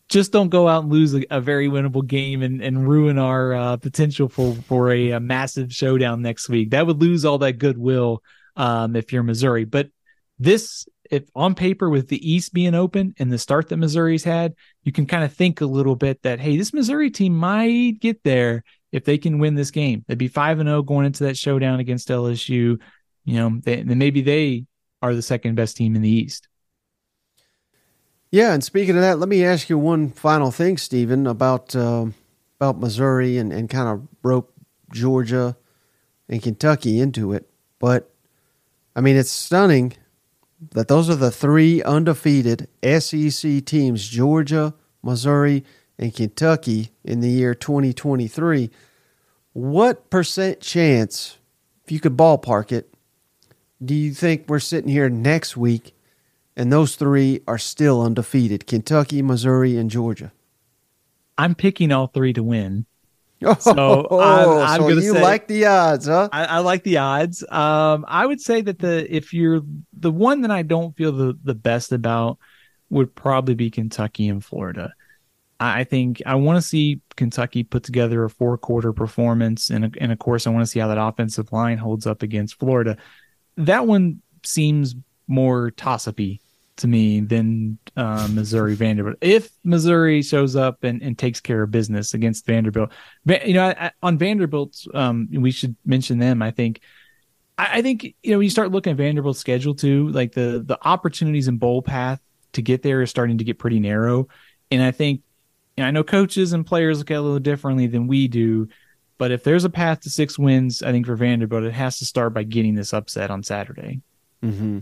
Just 0.07 0.31
don't 0.31 0.49
go 0.49 0.67
out 0.67 0.83
and 0.83 0.91
lose 0.91 1.13
a, 1.13 1.23
a 1.29 1.39
very 1.39 1.67
winnable 1.67 2.05
game 2.05 2.41
and, 2.41 2.63
and 2.63 2.87
ruin 2.87 3.19
our 3.19 3.53
uh, 3.53 3.77
potential 3.77 4.27
for 4.27 4.55
for 4.55 4.91
a, 4.91 5.11
a, 5.11 5.19
massive 5.19 5.71
showdown 5.71 6.23
next 6.23 6.49
week. 6.49 6.71
That 6.71 6.87
would 6.87 6.99
lose 6.99 7.25
all 7.25 7.37
that 7.39 7.59
goodwill 7.59 8.23
um, 8.55 8.95
if 8.95 9.13
you're 9.13 9.21
Missouri. 9.21 9.65
But 9.65 9.89
this 10.39 10.87
if 11.11 11.23
on 11.35 11.55
paper 11.55 11.89
with 11.89 12.07
the 12.07 12.31
East 12.31 12.53
being 12.53 12.75
open 12.75 13.13
and 13.19 13.31
the 13.31 13.37
start 13.37 13.69
that 13.69 13.77
Missouri's 13.77 14.23
had, 14.23 14.55
you 14.89 14.91
can 14.91 15.05
kind 15.05 15.23
of 15.23 15.31
think 15.31 15.61
a 15.61 15.67
little 15.67 15.95
bit 15.95 16.19
that 16.23 16.39
hey, 16.39 16.57
this 16.57 16.73
Missouri 16.73 17.11
team 17.11 17.37
might 17.37 17.99
get 17.99 18.23
there 18.23 18.63
if 18.91 19.05
they 19.05 19.19
can 19.19 19.37
win 19.37 19.53
this 19.53 19.69
game. 19.69 20.03
They'd 20.07 20.17
be 20.17 20.27
five 20.27 20.57
and 20.57 20.67
zero 20.67 20.79
oh 20.79 20.81
going 20.81 21.05
into 21.05 21.25
that 21.25 21.37
showdown 21.37 21.79
against 21.79 22.07
LSU. 22.07 22.81
You 23.23 23.35
know, 23.35 23.59
then 23.63 23.99
maybe 23.99 24.21
they 24.21 24.65
are 25.03 25.13
the 25.13 25.21
second 25.21 25.53
best 25.53 25.77
team 25.77 25.95
in 25.95 26.01
the 26.01 26.09
East. 26.09 26.47
Yeah, 28.31 28.51
and 28.51 28.63
speaking 28.63 28.95
of 28.95 29.01
that, 29.01 29.19
let 29.19 29.29
me 29.29 29.45
ask 29.45 29.69
you 29.69 29.77
one 29.77 30.09
final 30.09 30.49
thing, 30.49 30.79
Steven, 30.79 31.27
about 31.27 31.75
uh, 31.75 32.07
about 32.59 32.79
Missouri 32.79 33.37
and, 33.37 33.53
and 33.53 33.69
kind 33.69 33.89
of 33.89 34.07
rope 34.23 34.51
Georgia 34.91 35.55
and 36.27 36.41
Kentucky 36.41 36.99
into 36.99 37.31
it. 37.33 37.47
But 37.77 38.11
I 38.95 39.01
mean, 39.01 39.17
it's 39.17 39.29
stunning 39.29 39.93
that 40.71 40.87
those 40.87 41.09
are 41.09 41.15
the 41.15 41.31
three 41.31 41.81
undefeated 41.83 42.67
SEC 42.83 43.65
teams: 43.65 44.07
Georgia, 44.07 44.73
Missouri, 45.01 45.63
and 45.97 46.13
Kentucky 46.13 46.91
in 47.03 47.21
the 47.21 47.29
year 47.29 47.53
2023. 47.53 48.69
What 49.53 50.09
percent 50.09 50.61
chance, 50.61 51.37
if 51.83 51.91
you 51.91 51.99
could 51.99 52.15
ballpark 52.15 52.71
it, 52.71 52.93
do 53.83 53.95
you 53.95 54.13
think 54.13 54.45
we're 54.47 54.59
sitting 54.59 54.91
here 54.91 55.09
next 55.09 55.57
week 55.57 55.95
and 56.59 56.73
those 56.73 56.97
three 56.97 57.39
are 57.47 57.57
still 57.57 58.01
undefeated 58.01 58.67
Kentucky, 58.67 59.21
Missouri, 59.21 59.77
and 59.77 59.89
Georgia. 59.89 60.33
I'm 61.37 61.55
picking 61.55 61.89
all 61.93 62.07
three 62.07 62.33
to 62.33 62.43
win. 62.43 62.85
So, 63.59 64.07
oh, 64.11 64.19
I'm, 64.19 64.49
I'm 64.67 64.81
so 64.81 64.87
you 64.89 65.13
say, 65.13 65.21
like 65.21 65.47
the 65.47 65.65
odds, 65.65 66.07
huh? 66.07 66.29
I, 66.31 66.45
I, 66.45 66.59
like 66.59 66.83
the 66.83 66.97
odds. 66.97 67.43
Um, 67.49 68.05
I 68.07 68.25
would 68.25 68.41
say 68.41 68.61
that 68.61 68.79
the 68.79 69.13
if 69.13 69.33
you're 69.33 69.61
the 69.93 70.11
one 70.11 70.41
that 70.41 70.51
I 70.51 70.61
don't 70.61 70.95
feel 70.95 71.11
the 71.11 71.37
the 71.43 71.55
best 71.55 71.91
about 71.91 72.37
would 72.89 73.15
probably 73.15 73.55
be 73.55 73.69
Kentucky 73.69 74.27
and 74.27 74.43
Florida. 74.43 74.93
I, 75.59 75.81
I 75.81 75.83
think 75.85 76.21
I 76.25 76.35
want 76.35 76.57
to 76.57 76.61
see 76.61 77.01
Kentucky 77.15 77.63
put 77.63 77.83
together 77.83 78.23
a 78.23 78.29
four 78.29 78.57
quarter 78.57 78.91
performance, 78.91 79.69
and 79.69 79.95
and 79.99 80.11
of 80.11 80.19
course 80.19 80.45
I 80.45 80.49
want 80.49 80.63
to 80.63 80.67
see 80.67 80.79
how 80.79 80.87
that 80.89 81.01
offensive 81.01 81.51
line 81.53 81.77
holds 81.77 82.05
up 82.05 82.23
against 82.23 82.59
Florida. 82.59 82.97
That 83.55 83.87
one 83.87 84.21
seems 84.43 84.95
more 85.27 85.71
toss 85.71 86.05
upy 86.05 86.39
to 86.79 86.87
me 86.87 87.19
than 87.19 87.77
uh, 87.95 88.27
Missouri 88.31 88.75
Vanderbilt. 88.75 89.17
If 89.21 89.49
Missouri 89.63 90.21
shows 90.21 90.55
up 90.55 90.83
and, 90.83 91.01
and 91.01 91.17
takes 91.17 91.39
care 91.39 91.61
of 91.63 91.71
business 91.71 92.13
against 92.13 92.45
Vanderbilt, 92.45 92.91
you 93.25 93.53
know, 93.53 93.67
I, 93.67 93.91
on 94.01 94.17
Vanderbilt, 94.17 94.85
um, 94.93 95.27
we 95.31 95.51
should 95.51 95.75
mention 95.85 96.19
them. 96.19 96.41
I 96.41 96.51
think, 96.51 96.81
I, 97.57 97.79
I, 97.79 97.81
think 97.81 98.03
you 98.03 98.31
know, 98.31 98.37
when 98.37 98.45
you 98.45 98.49
start 98.49 98.71
looking 98.71 98.91
at 98.91 98.97
Vanderbilt's 98.97 99.39
schedule 99.39 99.75
too, 99.75 100.09
like 100.09 100.33
the 100.33 100.63
the 100.65 100.79
opportunities 100.85 101.47
in 101.47 101.57
bowl 101.57 101.81
path 101.81 102.21
to 102.53 102.61
get 102.61 102.81
there 102.81 103.01
is 103.01 103.09
starting 103.09 103.37
to 103.37 103.43
get 103.43 103.59
pretty 103.59 103.79
narrow, 103.79 104.27
and 104.71 104.81
I 104.81 104.91
think, 104.91 105.21
you 105.77 105.83
know, 105.83 105.87
I 105.87 105.91
know 105.91 106.03
coaches 106.03 106.53
and 106.53 106.65
players 106.65 106.99
look 106.99 107.11
at 107.11 107.15
it 107.15 107.17
a 107.17 107.21
little 107.21 107.39
differently 107.39 107.87
than 107.87 108.07
we 108.07 108.27
do. 108.27 108.67
But 109.17 109.31
if 109.31 109.43
there's 109.43 109.65
a 109.65 109.69
path 109.69 109.99
to 110.01 110.09
six 110.09 110.39
wins, 110.39 110.81
I 110.81 110.93
think 110.93 111.05
for 111.05 111.15
Vanderbilt, 111.15 111.65
it 111.65 111.73
has 111.73 111.99
to 111.99 112.05
start 112.05 112.33
by 112.33 112.43
getting 112.43 112.73
this 112.73 112.93
upset 112.93 113.29
on 113.29 113.43
Saturday. 113.43 113.99
Mm-hmm. 114.41 114.79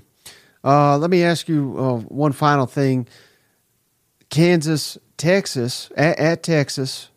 Uh, 0.68 0.98
let 0.98 1.10
me 1.10 1.23
ask 1.23 1.48
you 1.48 1.76
uh, 1.77 1.95
one 2.14 2.34
final 2.34 2.65
thing. 2.65 3.07
Kansas, 4.30 4.98
Texas, 5.15 5.89
at, 5.95 6.19
at 6.19 6.44
Texas. 6.44 7.10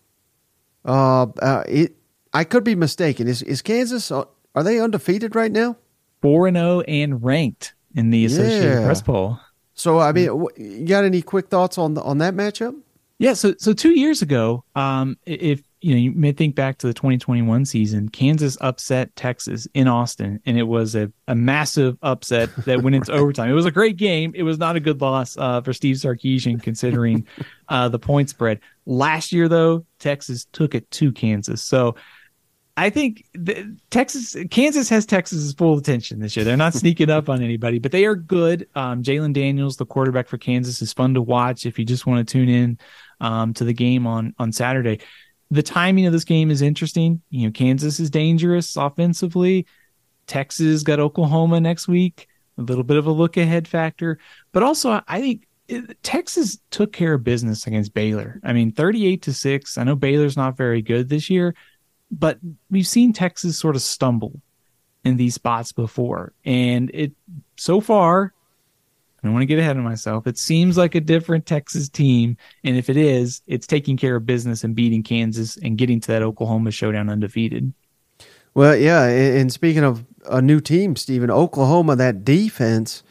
Uh, 0.85 1.23
uh, 1.43 1.65
it. 1.67 1.97
I 2.33 2.45
could 2.45 2.63
be 2.63 2.77
mistaken. 2.77 3.27
Is 3.27 3.43
is 3.43 3.61
Kansas? 3.61 4.13
Uh, 4.13 4.25
are 4.55 4.63
they 4.63 4.79
undefeated 4.79 5.35
right 5.35 5.51
now? 5.51 5.77
Four 6.23 6.47
and 6.47 6.57
zero 6.57 6.79
oh 6.79 6.81
and 6.83 7.25
ranked 7.25 7.75
in 7.97 8.11
the 8.11 8.25
Associated 8.25 8.81
yeah. 8.81 8.85
Press 8.85 9.03
poll. 9.03 9.41
So, 9.75 9.99
I 9.99 10.13
mean, 10.13 10.47
you 10.57 10.87
got 10.87 11.05
any 11.05 11.23
quick 11.23 11.49
thoughts 11.49 11.79
on 11.79 11.95
the, 11.95 12.03
on 12.03 12.19
that 12.19 12.35
matchup? 12.35 12.79
Yeah. 13.19 13.33
So, 13.33 13.55
so 13.59 13.73
two 13.73 13.99
years 13.99 14.23
ago, 14.23 14.65
um, 14.77 15.17
if 15.27 15.63
you 15.81 15.93
know, 15.93 15.99
you 15.99 16.13
may 16.13 16.33
think 16.33 16.55
back 16.55 16.77
to 16.79 16.87
the 16.87 16.93
2021 16.93 17.65
season, 17.65 18.09
Kansas 18.09 18.59
upset 18.61 19.15
Texas 19.17 19.67
in 19.73 19.89
Austin, 19.89 20.41
and 20.45 20.59
it 20.59 20.65
was 20.65 20.95
a, 20.95 21.11
a 21.27 21.35
massive 21.35 21.97
upset 22.03 22.55
that 22.67 22.83
went 22.83 22.97
into 22.97 23.13
right. 23.13 23.21
overtime. 23.21 23.51
It 23.51 23.55
was 23.55 23.67
a 23.67 23.71
great 23.71 23.97
game. 23.97 24.33
It 24.35 24.43
was 24.43 24.59
not 24.59 24.77
a 24.77 24.81
good 24.81 25.01
loss 25.01 25.37
uh, 25.39 25.63
for 25.63 25.73
Steve 25.73 25.97
Sarkisian 25.97 26.63
considering 26.63 27.27
uh, 27.69 27.89
the 27.89 27.99
point 27.99 28.29
spread. 28.29 28.61
Last 28.85 29.33
year, 29.33 29.49
though, 29.49 29.87
Texas 29.99 30.47
took 30.53 30.75
it 30.75 30.91
to 30.93 31.13
Kansas. 31.13 31.63
So 31.63 31.97
I 32.77 32.91
think 32.91 33.25
the, 33.33 33.77
Texas, 33.91 34.37
Kansas 34.51 34.89
has 34.91 35.07
Texas's 35.07 35.55
full 35.55 35.79
attention 35.79 36.21
this 36.21 36.37
year. 36.37 36.45
They're 36.45 36.59
not 36.59 36.75
sneaking 36.75 37.09
up 37.09 37.31
on 37.31 37.43
anybody, 37.43 37.79
but 37.79 37.93
they 37.93 38.05
are 38.05 38.17
good. 38.17 38.69
Um, 38.75 39.03
Jalon 39.03 39.33
Daniels, 39.33 39.79
the 39.79 39.87
quarterback 39.87 40.29
for 40.29 40.37
Kansas, 40.37 40.83
is 40.83 40.93
fun 40.93 41.15
to 41.15 41.23
watch 41.23 41.65
if 41.65 41.79
you 41.79 41.87
just 41.87 42.07
want 42.07 42.27
to 42.27 42.31
tune 42.31 42.51
in 42.51 42.79
um, 43.21 43.55
to 43.55 43.65
the 43.65 43.75
game 43.75 44.07
on 44.07 44.35
on 44.39 44.53
Saturday 44.53 45.01
the 45.51 45.63
timing 45.63 46.07
of 46.07 46.13
this 46.13 46.25
game 46.25 46.51
is 46.51 46.63
interesting. 46.63 47.21
You 47.31 47.47
know, 47.47 47.53
Kansas 47.53 48.01
is 48.01 48.11
dangerous 48.11 48.77
offensively. 48.77 49.67
Texas 50.27 50.83
got 50.83 51.01
Oklahoma 51.01 51.61
next 51.61 51.89
week. 51.89 52.29
A 52.59 52.63
little 52.63 52.85
bit 52.85 52.99
of 52.99 53.07
a 53.07 53.13
look 53.13 53.37
ahead 53.37 53.67
factor, 53.67 54.19
but 54.53 54.63
also 54.63 55.01
I 55.09 55.21
think 55.21 55.47
Texas 56.03 56.59
took 56.71 56.93
care 56.93 57.15
of 57.15 57.25
business 57.25 57.67
against 57.67 57.95
Baylor. 57.95 58.41
I 58.45 58.53
mean, 58.53 58.73
38 58.73 59.23
to 59.23 59.33
6. 59.33 59.79
I 59.79 59.85
know 59.85 59.97
Baylor's 59.97 60.37
not 60.37 60.57
very 60.57 60.83
good 60.83 61.09
this 61.09 61.31
year, 61.31 61.55
but 62.11 62.39
we've 62.71 62.87
seen 62.87 63.13
Texas 63.13 63.59
sort 63.59 63.77
of 63.77 63.83
stumble 63.83 64.41
in 65.05 65.17
these 65.17 65.35
spots 65.35 65.73
before. 65.73 66.33
And 66.45 66.91
it 66.93 67.13
so 67.57 67.81
far, 67.81 68.35
I 69.23 69.27
don't 69.27 69.35
want 69.35 69.43
to 69.43 69.47
get 69.47 69.59
ahead 69.59 69.77
of 69.77 69.83
myself. 69.83 70.27
It 70.27 70.39
seems 70.39 70.79
like 70.79 70.95
a 70.95 71.01
different 71.01 71.45
Texas 71.45 71.89
team. 71.89 72.37
And 72.65 72.77
if 72.77 72.89
it 72.89 72.97
is, 72.97 73.43
it's 73.47 73.67
taking 73.67 73.97
care 73.97 74.17
of 74.17 74.25
business 74.25 74.65
and 74.65 74.75
beating 74.75 75.03
Kansas 75.03 75.59
and 75.59 75.77
getting 75.77 76.01
to 76.01 76.09
that 76.09 76.23
Oklahoma 76.23 76.71
showdown 76.71 77.11
undefeated. 77.11 77.73
Well, 78.55 78.77
yeah. 78.77 79.05
And 79.05 79.53
speaking 79.53 79.85
of 79.85 80.07
a 80.27 80.41
new 80.41 80.61
team, 80.61 80.97
Steven, 80.97 81.31
Oklahoma, 81.31 81.97
that 81.97 82.25
defense, 82.25 83.03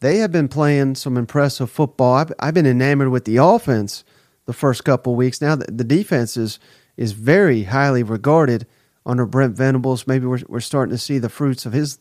they 0.00 0.18
have 0.18 0.32
been 0.32 0.48
playing 0.48 0.96
some 0.96 1.16
impressive 1.16 1.70
football. 1.70 2.14
I've, 2.14 2.32
I've 2.38 2.54
been 2.54 2.66
enamored 2.66 3.08
with 3.08 3.24
the 3.24 3.38
offense 3.38 4.04
the 4.44 4.52
first 4.52 4.84
couple 4.84 5.16
weeks. 5.16 5.40
Now, 5.40 5.56
the, 5.56 5.70
the 5.72 5.84
defense 5.84 6.36
is, 6.36 6.58
is 6.98 7.12
very 7.12 7.64
highly 7.64 8.02
regarded 8.02 8.66
under 9.06 9.24
Brent 9.24 9.56
Venables. 9.56 10.06
Maybe 10.06 10.26
we're, 10.26 10.42
we're 10.46 10.60
starting 10.60 10.94
to 10.94 10.98
see 10.98 11.18
the 11.18 11.28
fruits 11.30 11.64
of 11.64 11.72
his 11.72 11.98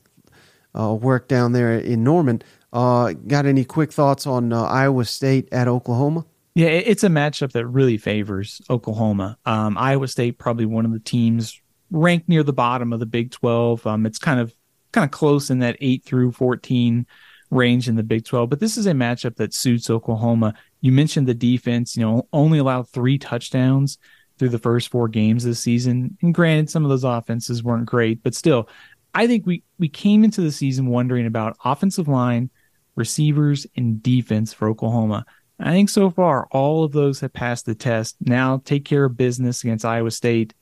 uh, 0.77 0.93
work 0.93 1.27
down 1.27 1.53
there 1.53 1.77
in 1.77 2.03
Norman. 2.03 2.41
Uh, 2.73 3.13
got 3.13 3.45
any 3.45 3.63
quick 3.63 3.93
thoughts 3.93 4.25
on 4.25 4.51
uh, 4.51 4.63
Iowa 4.63 5.05
State 5.05 5.47
at 5.51 5.67
Oklahoma? 5.67 6.25
Yeah, 6.55 6.67
it's 6.67 7.03
a 7.03 7.07
matchup 7.07 7.51
that 7.53 7.67
really 7.67 7.97
favors 7.97 8.61
Oklahoma. 8.69 9.37
Um, 9.45 9.77
Iowa 9.77 10.07
State 10.07 10.39
probably 10.39 10.65
one 10.65 10.85
of 10.85 10.91
the 10.91 10.99
teams 10.99 11.61
ranked 11.91 12.27
near 12.27 12.43
the 12.43 12.53
bottom 12.53 12.91
of 12.91 12.99
the 12.99 13.05
Big 13.05 13.31
Twelve. 13.31 13.85
Um, 13.85 14.05
it's 14.05 14.19
kind 14.19 14.39
of 14.39 14.53
kind 14.91 15.05
of 15.05 15.11
close 15.11 15.49
in 15.49 15.59
that 15.59 15.77
eight 15.81 16.03
through 16.03 16.31
fourteen 16.31 17.05
range 17.51 17.87
in 17.87 17.95
the 17.95 18.03
Big 18.03 18.25
Twelve, 18.25 18.49
but 18.49 18.59
this 18.59 18.77
is 18.77 18.87
a 18.87 18.91
matchup 18.91 19.35
that 19.35 19.53
suits 19.53 19.89
Oklahoma. 19.89 20.55
You 20.81 20.91
mentioned 20.91 21.27
the 21.27 21.33
defense. 21.33 21.95
You 21.95 22.03
know, 22.03 22.27
only 22.33 22.57
allowed 22.57 22.89
three 22.89 23.17
touchdowns 23.17 23.99
through 24.39 24.49
the 24.49 24.59
first 24.59 24.89
four 24.89 25.07
games 25.07 25.43
this 25.43 25.59
season. 25.59 26.17
And 26.23 26.33
granted, 26.33 26.69
some 26.69 26.83
of 26.83 26.89
those 26.89 27.03
offenses 27.03 27.63
weren't 27.63 27.85
great, 27.85 28.23
but 28.23 28.33
still, 28.33 28.67
I 29.13 29.27
think 29.27 29.45
we 29.45 29.63
we 29.77 29.89
came 29.89 30.23
into 30.23 30.41
the 30.41 30.51
season 30.51 30.87
wondering 30.87 31.27
about 31.27 31.57
offensive 31.63 32.07
line 32.07 32.49
receivers, 32.95 33.67
and 33.75 34.01
defense 34.01 34.53
for 34.53 34.67
Oklahoma. 34.69 35.25
I 35.59 35.71
think 35.71 35.89
so 35.89 36.09
far 36.09 36.47
all 36.51 36.83
of 36.83 36.91
those 36.91 37.19
have 37.21 37.33
passed 37.33 37.65
the 37.65 37.75
test. 37.75 38.17
Now 38.19 38.61
take 38.65 38.85
care 38.85 39.05
of 39.05 39.15
business 39.15 39.63
against 39.63 39.85
Iowa 39.85 40.11
State 40.11 40.53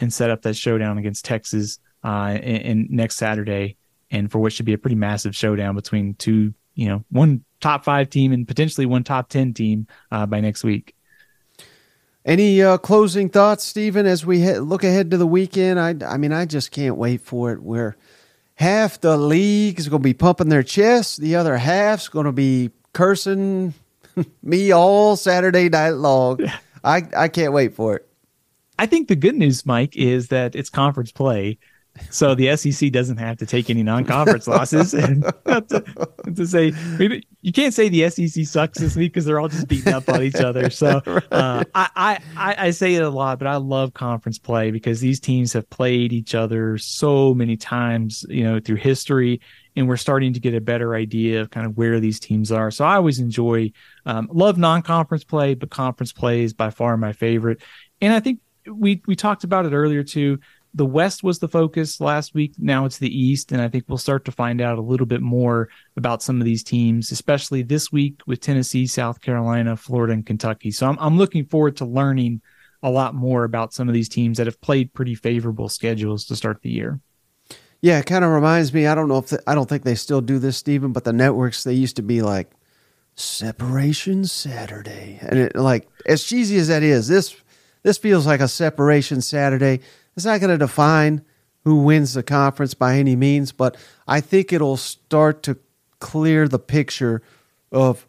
and 0.00 0.12
set 0.12 0.30
up 0.30 0.42
that 0.42 0.54
showdown 0.54 0.98
against 0.98 1.24
Texas 1.24 1.78
uh, 2.02 2.38
in, 2.42 2.56
in 2.56 2.86
next 2.90 3.16
Saturday, 3.16 3.76
and 4.10 4.30
for 4.32 4.38
what 4.38 4.52
should 4.52 4.66
be 4.66 4.72
a 4.72 4.78
pretty 4.78 4.96
massive 4.96 5.36
showdown 5.36 5.74
between 5.74 6.14
two, 6.14 6.54
you 6.74 6.88
know, 6.88 7.04
one 7.10 7.44
top 7.60 7.84
five 7.84 8.08
team 8.08 8.32
and 8.32 8.48
potentially 8.48 8.86
one 8.86 9.04
top 9.04 9.28
ten 9.28 9.52
team 9.52 9.86
uh, 10.10 10.26
by 10.26 10.40
next 10.40 10.64
week. 10.64 10.94
Any 12.24 12.62
uh, 12.62 12.76
closing 12.78 13.28
thoughts, 13.28 13.64
Steven, 13.64 14.06
as 14.06 14.26
we 14.26 14.58
look 14.58 14.84
ahead 14.84 15.10
to 15.10 15.16
the 15.16 15.26
weekend? 15.26 15.80
I, 15.80 15.94
I 16.06 16.16
mean, 16.16 16.32
I 16.32 16.44
just 16.44 16.70
can't 16.70 16.96
wait 16.96 17.22
for 17.22 17.52
it. 17.52 17.62
We're 17.62 17.96
half 18.60 19.00
the 19.00 19.16
league 19.16 19.78
is 19.78 19.88
going 19.88 20.02
to 20.02 20.04
be 20.06 20.12
pumping 20.12 20.50
their 20.50 20.62
chests, 20.62 21.16
the 21.16 21.34
other 21.34 21.56
half's 21.56 22.08
going 22.08 22.26
to 22.26 22.32
be 22.32 22.70
cursing 22.92 23.72
me 24.42 24.70
all 24.70 25.16
Saturday 25.16 25.70
night 25.70 25.90
long. 25.90 26.38
I 26.84 27.02
I 27.16 27.28
can't 27.28 27.54
wait 27.54 27.74
for 27.74 27.96
it. 27.96 28.06
I 28.78 28.86
think 28.86 29.08
the 29.08 29.16
good 29.16 29.34
news, 29.34 29.66
Mike, 29.66 29.96
is 29.96 30.28
that 30.28 30.54
it's 30.54 30.70
conference 30.70 31.10
play, 31.10 31.58
so 32.10 32.34
the 32.34 32.56
SEC 32.56 32.90
doesn't 32.90 33.18
have 33.18 33.36
to 33.38 33.46
take 33.46 33.70
any 33.70 33.82
non-conference 33.82 34.46
losses. 34.46 34.94
And 35.00 35.22
to, 35.46 35.84
to, 36.36 36.46
say 36.46 36.72
you 37.42 37.52
can't 37.52 37.72
say 37.72 37.88
the 37.88 38.08
SEC 38.10 38.44
sucks 38.44 38.78
this 38.78 38.96
week 38.96 39.12
because 39.12 39.24
they're 39.24 39.40
all 39.40 39.48
just 39.48 39.66
beating 39.66 39.92
up 39.92 40.08
on 40.08 40.22
each 40.22 40.34
other. 40.36 40.68
So 40.70 41.00
uh, 41.30 41.64
I, 41.74 42.18
I 42.36 42.54
I 42.58 42.70
say 42.70 42.94
it 42.94 43.02
a 43.02 43.08
lot, 43.08 43.38
but 43.38 43.48
I 43.48 43.56
love 43.56 43.94
conference 43.94 44.38
play 44.38 44.70
because 44.70 45.00
these 45.00 45.20
teams 45.20 45.52
have 45.54 45.68
played 45.70 46.12
each 46.12 46.34
other 46.34 46.78
so 46.78 47.34
many 47.34 47.56
times, 47.56 48.24
you 48.28 48.44
know, 48.44 48.60
through 48.60 48.76
history, 48.76 49.40
and 49.76 49.88
we're 49.88 49.96
starting 49.96 50.32
to 50.34 50.40
get 50.40 50.54
a 50.54 50.60
better 50.60 50.94
idea 50.94 51.40
of 51.40 51.50
kind 51.50 51.66
of 51.66 51.76
where 51.76 51.98
these 51.98 52.20
teams 52.20 52.52
are. 52.52 52.70
So 52.70 52.84
I 52.84 52.96
always 52.96 53.18
enjoy, 53.18 53.72
um, 54.06 54.28
love 54.32 54.58
non-conference 54.58 55.24
play, 55.24 55.54
but 55.54 55.70
conference 55.70 56.12
play 56.12 56.42
is 56.42 56.52
by 56.52 56.70
far 56.70 56.96
my 56.96 57.12
favorite. 57.12 57.62
And 58.00 58.12
I 58.12 58.20
think 58.20 58.40
we 58.66 59.02
we 59.06 59.16
talked 59.16 59.44
about 59.44 59.66
it 59.66 59.72
earlier 59.72 60.02
too 60.02 60.38
the 60.74 60.86
West 60.86 61.22
was 61.22 61.38
the 61.38 61.48
focus 61.48 62.00
last 62.00 62.34
week. 62.34 62.54
Now 62.58 62.84
it's 62.84 62.98
the 62.98 63.16
East. 63.16 63.52
And 63.52 63.60
I 63.60 63.68
think 63.68 63.84
we'll 63.88 63.98
start 63.98 64.24
to 64.26 64.32
find 64.32 64.60
out 64.60 64.78
a 64.78 64.82
little 64.82 65.06
bit 65.06 65.20
more 65.20 65.68
about 65.96 66.22
some 66.22 66.40
of 66.40 66.44
these 66.44 66.62
teams, 66.62 67.10
especially 67.10 67.62
this 67.62 67.90
week 67.90 68.20
with 68.26 68.40
Tennessee, 68.40 68.86
South 68.86 69.20
Carolina, 69.20 69.76
Florida, 69.76 70.12
and 70.12 70.26
Kentucky. 70.26 70.70
So 70.70 70.86
I'm, 70.86 70.96
I'm 71.00 71.18
looking 71.18 71.44
forward 71.44 71.76
to 71.78 71.84
learning 71.84 72.40
a 72.82 72.90
lot 72.90 73.14
more 73.14 73.44
about 73.44 73.74
some 73.74 73.88
of 73.88 73.94
these 73.94 74.08
teams 74.08 74.38
that 74.38 74.46
have 74.46 74.60
played 74.60 74.94
pretty 74.94 75.14
favorable 75.14 75.68
schedules 75.68 76.24
to 76.26 76.36
start 76.36 76.62
the 76.62 76.70
year. 76.70 77.00
Yeah, 77.82 77.98
it 77.98 78.06
kind 78.06 78.24
of 78.24 78.30
reminds 78.30 78.72
me. 78.74 78.86
I 78.86 78.94
don't 78.94 79.08
know 79.08 79.18
if 79.18 79.28
the, 79.28 79.42
I 79.46 79.54
don't 79.54 79.68
think 79.68 79.84
they 79.84 79.94
still 79.94 80.20
do 80.20 80.38
this, 80.38 80.56
Steven, 80.56 80.92
but 80.92 81.04
the 81.04 81.12
networks 81.12 81.64
they 81.64 81.74
used 81.74 81.96
to 81.96 82.02
be 82.02 82.20
like 82.22 82.50
Separation 83.14 84.24
Saturday, 84.24 85.18
and 85.22 85.38
it, 85.38 85.56
like 85.56 85.88
as 86.06 86.22
cheesy 86.22 86.56
as 86.56 86.68
that 86.68 86.82
is, 86.82 87.08
this 87.08 87.34
this 87.82 87.98
feels 87.98 88.26
like 88.26 88.40
a 88.40 88.48
Separation 88.48 89.20
Saturday. 89.20 89.80
It's 90.16 90.26
not 90.26 90.40
going 90.40 90.50
to 90.50 90.58
define 90.58 91.24
who 91.64 91.82
wins 91.82 92.14
the 92.14 92.22
conference 92.22 92.74
by 92.74 92.96
any 92.96 93.16
means, 93.16 93.52
but 93.52 93.76
I 94.08 94.20
think 94.20 94.52
it'll 94.52 94.76
start 94.76 95.42
to 95.44 95.58
clear 95.98 96.48
the 96.48 96.58
picture 96.58 97.22
of 97.70 98.06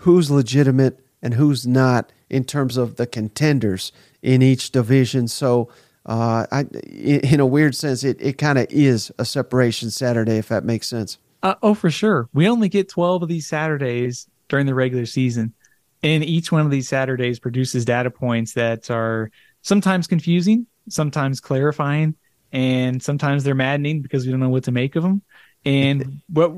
who's 0.00 0.30
legitimate 0.30 1.00
and 1.22 1.34
who's 1.34 1.66
not 1.66 2.12
in 2.28 2.44
terms 2.44 2.76
of 2.76 2.96
the 2.96 3.06
contenders 3.06 3.92
in 4.22 4.42
each 4.42 4.70
division. 4.70 5.28
So, 5.28 5.70
uh, 6.06 6.46
I, 6.52 6.62
in 6.62 7.40
a 7.40 7.46
weird 7.46 7.74
sense, 7.74 8.04
it, 8.04 8.18
it 8.20 8.36
kind 8.36 8.58
of 8.58 8.66
is 8.68 9.10
a 9.18 9.24
separation 9.24 9.90
Saturday, 9.90 10.36
if 10.36 10.48
that 10.48 10.64
makes 10.64 10.86
sense. 10.86 11.16
Uh, 11.42 11.54
oh, 11.62 11.74
for 11.74 11.90
sure. 11.90 12.28
We 12.34 12.48
only 12.48 12.68
get 12.68 12.88
12 12.88 13.22
of 13.22 13.28
these 13.28 13.46
Saturdays 13.46 14.26
during 14.48 14.66
the 14.66 14.74
regular 14.74 15.06
season. 15.06 15.54
And 16.02 16.22
each 16.22 16.52
one 16.52 16.66
of 16.66 16.70
these 16.70 16.88
Saturdays 16.88 17.38
produces 17.38 17.86
data 17.86 18.10
points 18.10 18.52
that 18.52 18.90
are 18.90 19.30
sometimes 19.62 20.06
confusing, 20.06 20.66
sometimes 20.88 21.40
clarifying, 21.40 22.16
and 22.52 23.02
sometimes 23.02 23.44
they're 23.44 23.54
maddening 23.54 24.02
because 24.02 24.24
we 24.24 24.30
don't 24.30 24.40
know 24.40 24.48
what 24.48 24.64
to 24.64 24.72
make 24.72 24.96
of 24.96 25.02
them. 25.02 25.22
And 25.64 26.22
what 26.28 26.52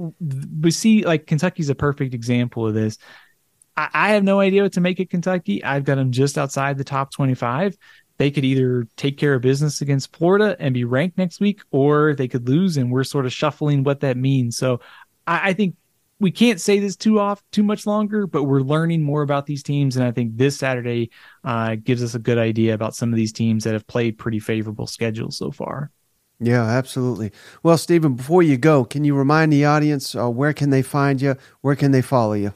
we 0.61 0.71
see, 0.71 1.05
like 1.05 1.27
Kentucky's 1.27 1.71
a 1.71 1.75
perfect 1.75 2.15
example 2.15 2.67
of 2.67 2.75
this. 2.75 2.99
I, 3.77 3.89
I 3.93 4.09
have 4.11 4.25
no 4.25 4.41
idea 4.41 4.63
what 4.63 4.73
to 4.75 4.81
make 4.81 5.01
of 5.01 5.09
Kentucky. 5.09 5.65
I've 5.65 5.85
got 5.85 5.97
them 5.97 6.13
just 6.13 6.39
outside 6.39 6.79
the 6.79 6.85
top 6.85 7.13
25. 7.13 7.77
They 8.19 8.31
could 8.31 8.45
either 8.45 8.87
take 8.97 9.19
care 9.19 9.35
of 9.35 9.43
business 9.43 9.83
against 9.83 10.17
Florida 10.17 10.57
and 10.59 10.73
be 10.73 10.85
ranked 10.85 11.19
next 11.19 11.39
week, 11.39 11.61
or 11.71 12.15
they 12.15 12.29
could 12.29 12.49
lose, 12.49 12.77
and 12.77 12.91
we're 12.91 13.05
sort 13.05 13.27
of 13.27 13.33
shuffling 13.33 13.85
what 13.85 14.01
that 14.01 14.17
means. 14.17 14.57
So 14.57 14.81
I, 15.27 15.51
I 15.51 15.53
think 15.53 15.77
we 16.19 16.31
can't 16.31 16.61
say 16.61 16.79
this 16.79 16.97
too 16.97 17.21
off 17.21 17.43
too 17.53 17.63
much 17.63 17.87
longer, 17.87 18.27
but 18.27 18.45
we're 18.45 18.61
learning 18.61 19.03
more 19.03 19.23
about 19.23 19.47
these 19.47 19.63
teams, 19.63 19.97
and 19.97 20.05
I 20.05 20.13
think 20.13 20.37
this 20.37 20.57
Saturday 20.57 21.11
uh, 21.45 21.77
gives 21.77 22.03
us 22.03 22.15
a 22.15 22.19
good 22.19 22.39
idea 22.39 22.75
about 22.75 22.95
some 22.95 23.11
of 23.11 23.17
these 23.17 23.33
teams 23.33 23.65
that 23.65 23.75
have 23.75 23.87
played 23.87 24.19
pretty 24.19 24.39
favorable 24.39 24.87
schedules 24.87 25.37
so 25.37 25.51
far. 25.51 25.91
Yeah, 26.39 26.65
absolutely. 26.65 27.33
Well, 27.63 27.79
Steven, 27.79 28.15
before 28.15 28.43
you 28.43 28.57
go, 28.59 28.85
can 28.85 29.05
you 29.05 29.15
remind 29.15 29.53
the 29.53 29.65
audience 29.65 30.15
uh, 30.15 30.29
where 30.29 30.53
can 30.53 30.71
they 30.71 30.83
find 30.83 31.21
you? 31.21 31.37
Where 31.63 31.77
can 31.77 31.93
they 31.93 32.03
follow 32.03 32.35
you? 32.35 32.53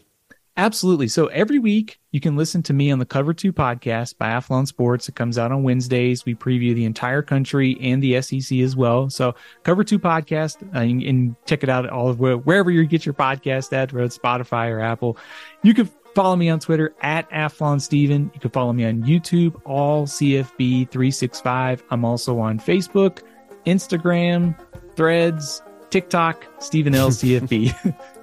Absolutely. 0.61 1.09
So 1.09 1.28
every 1.28 1.59
week 1.59 2.01
you 2.11 2.20
can 2.20 2.37
listen 2.37 2.62
to 2.65 2.74
me 2.74 2.91
on 2.91 2.99
the 2.99 3.07
Cover 3.07 3.32
Two 3.32 3.51
podcast 3.51 4.19
by 4.19 4.28
Athlon 4.28 4.66
Sports. 4.66 5.09
It 5.09 5.15
comes 5.15 5.39
out 5.39 5.51
on 5.53 5.62
Wednesdays. 5.62 6.27
We 6.27 6.35
preview 6.35 6.74
the 6.74 6.85
entire 6.85 7.23
country 7.23 7.78
and 7.81 8.03
the 8.03 8.20
SEC 8.20 8.59
as 8.59 8.77
well. 8.77 9.09
So 9.09 9.35
Cover 9.62 9.85
Two 9.85 9.99
podcast, 9.99 10.62
uh, 10.74 10.81
and, 10.81 11.35
check 11.47 11.62
it 11.62 11.70
out 11.70 11.89
all 11.89 12.11
of 12.11 12.20
where, 12.20 12.37
wherever 12.37 12.70
you 12.70 12.85
get 12.85 13.07
your 13.07 13.15
podcast 13.15 13.73
at, 13.73 13.91
whether 13.91 14.05
it's 14.05 14.19
Spotify 14.19 14.69
or 14.70 14.81
Apple. 14.81 15.16
You 15.62 15.73
can 15.73 15.89
follow 16.15 16.37
me 16.37 16.51
on 16.51 16.61
Twitter 16.61 16.95
at 17.01 17.31
Athlon 17.31 17.81
Steven. 17.81 18.31
You 18.35 18.41
can 18.41 18.51
follow 18.51 18.74
me 18.74 18.85
on 18.85 19.03
YouTube, 19.03 19.59
all 19.65 20.07
CFB 20.07 20.91
three 20.91 21.11
six 21.11 21.41
five. 21.41 21.82
I'm 21.91 22.05
also 22.05 22.39
on 22.39 22.61
Facebook, 22.61 23.23
Instagram, 23.65 24.55
Threads, 24.95 25.62
TikTok, 25.89 26.45
Steven 26.59 26.95
L 26.95 27.09
CFB. 27.09 27.97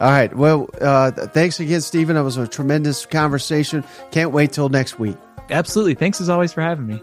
All 0.00 0.10
right. 0.10 0.34
Well, 0.34 0.68
uh, 0.80 1.10
thanks 1.10 1.60
again, 1.60 1.80
Steven. 1.80 2.16
It 2.16 2.22
was 2.22 2.36
a 2.36 2.48
tremendous 2.48 3.06
conversation. 3.06 3.84
Can't 4.10 4.32
wait 4.32 4.52
till 4.52 4.68
next 4.68 4.98
week. 4.98 5.16
Absolutely. 5.50 5.94
Thanks 5.94 6.20
as 6.20 6.28
always 6.28 6.52
for 6.52 6.62
having 6.62 6.86
me. 6.86 7.02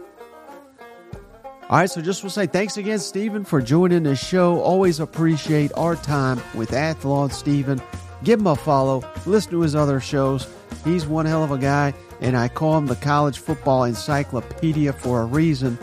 All 1.69 1.77
right, 1.77 1.89
so 1.89 2.01
just 2.01 2.21
will 2.21 2.29
say 2.29 2.47
thanks 2.47 2.75
again, 2.75 2.99
Steven, 2.99 3.45
for 3.45 3.61
joining 3.61 4.03
the 4.03 4.13
show. 4.13 4.59
Always 4.59 4.99
appreciate 4.99 5.71
our 5.77 5.95
time 5.95 6.41
with 6.53 6.71
Athlon 6.71 7.31
Steven. 7.31 7.81
Give 8.25 8.41
him 8.41 8.47
a 8.47 8.57
follow. 8.57 9.09
Listen 9.25 9.51
to 9.51 9.61
his 9.61 9.73
other 9.73 10.01
shows. 10.01 10.49
He's 10.83 11.05
one 11.05 11.25
hell 11.25 11.45
of 11.45 11.51
a 11.51 11.57
guy, 11.57 11.93
and 12.19 12.35
I 12.35 12.49
call 12.49 12.77
him 12.77 12.87
the 12.87 12.97
college 12.97 13.39
football 13.39 13.85
encyclopedia 13.85 14.91
for 14.91 15.21
a 15.21 15.25
reason. 15.25 15.77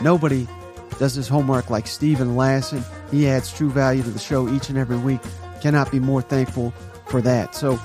Nobody 0.00 0.46
does 1.00 1.14
his 1.14 1.26
homework 1.26 1.70
like 1.70 1.88
Steven 1.88 2.36
Lassan. 2.36 2.84
He 3.10 3.28
adds 3.28 3.52
true 3.52 3.70
value 3.70 4.04
to 4.04 4.10
the 4.10 4.20
show 4.20 4.48
each 4.48 4.68
and 4.68 4.78
every 4.78 4.98
week. 4.98 5.20
Cannot 5.62 5.92
be 5.92 6.00
more 6.00 6.22
thankful 6.22 6.72
for 7.06 7.22
that. 7.22 7.54
So, 7.54 7.78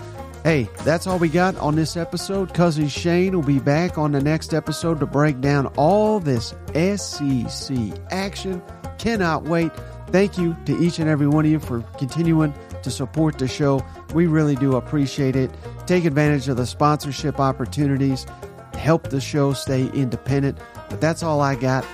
hey, 0.43 0.67
that's 0.83 1.05
all 1.05 1.19
we 1.19 1.29
got 1.29 1.55
on 1.57 1.75
this 1.75 1.95
episode. 1.95 2.55
Cousin 2.55 2.87
Shane 2.87 3.35
will 3.35 3.45
be 3.45 3.59
back 3.59 3.99
on 3.99 4.13
the 4.13 4.19
next 4.19 4.51
episode 4.51 4.99
to 4.99 5.05
break 5.05 5.41
down 5.41 5.67
all 5.77 6.19
this 6.19 6.55
SEC 6.73 7.77
action. 8.09 8.63
Cannot 8.97 9.43
wait. 9.43 9.71
Thank 10.07 10.39
you 10.39 10.57
to 10.65 10.75
each 10.79 10.97
and 10.97 11.07
every 11.07 11.27
one 11.27 11.45
of 11.45 11.51
you 11.51 11.59
for 11.59 11.81
continuing 11.99 12.51
to 12.81 12.89
support 12.89 13.37
the 13.37 13.47
show. 13.47 13.85
We 14.11 14.25
really 14.25 14.55
do 14.55 14.75
appreciate 14.75 15.35
it. 15.35 15.51
Take 15.85 16.05
advantage 16.05 16.47
of 16.47 16.57
the 16.57 16.65
sponsorship 16.65 17.39
opportunities, 17.39 18.25
help 18.73 19.11
the 19.11 19.21
show 19.21 19.53
stay 19.53 19.85
independent. 19.89 20.57
But 20.89 20.99
that's 20.99 21.21
all 21.21 21.41
I 21.41 21.53
got. 21.53 21.85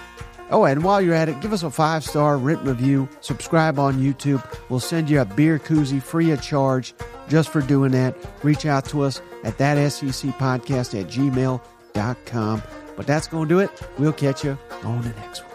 Oh, 0.50 0.66
and 0.66 0.84
while 0.84 1.02
you're 1.02 1.16
at 1.16 1.30
it, 1.30 1.42
give 1.42 1.54
us 1.54 1.64
a 1.64 1.72
five 1.72 2.04
star 2.04 2.38
written 2.38 2.68
review, 2.68 3.10
subscribe 3.22 3.80
on 3.80 3.96
YouTube. 3.96 4.44
We'll 4.70 4.80
send 4.80 5.10
you 5.10 5.22
a 5.22 5.26
beer 5.26 5.58
koozie 5.58 6.02
free 6.02 6.32
of 6.32 6.42
charge 6.42 6.94
just 7.28 7.50
for 7.50 7.62
doing 7.62 7.92
that. 7.94 8.16
Reach 8.44 8.66
out 8.66 8.86
to 8.86 9.02
us 9.02 9.22
at 9.44 9.58
that 9.58 9.92
SEC 9.92 10.32
podcast 10.38 11.00
at 11.00 11.08
gmail.com. 11.08 12.64
But 12.96 13.08
that's 13.08 13.28
going 13.28 13.48
to 13.48 13.56
do 13.56 13.60
it. 13.60 13.72
We'll 13.98 14.14
catch 14.14 14.44
you 14.44 14.58
on 14.84 15.02
the 15.02 15.10
next 15.10 15.44
one. 15.44 15.50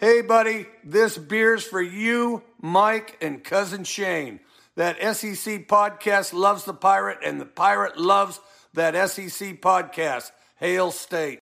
Hey, 0.00 0.20
buddy, 0.20 0.66
this 0.84 1.18
beer's 1.18 1.64
for 1.64 1.82
you, 1.82 2.42
Mike, 2.62 3.16
and 3.20 3.42
cousin 3.42 3.82
Shane. 3.82 4.38
That 4.76 4.96
SEC 5.16 5.66
podcast 5.66 6.32
loves 6.32 6.62
the 6.64 6.72
pirate, 6.72 7.18
and 7.24 7.40
the 7.40 7.46
pirate 7.46 7.98
loves 7.98 8.38
that 8.74 8.94
SEC 9.10 9.60
podcast. 9.60 10.30
Hail 10.60 10.90
State. 10.90 11.47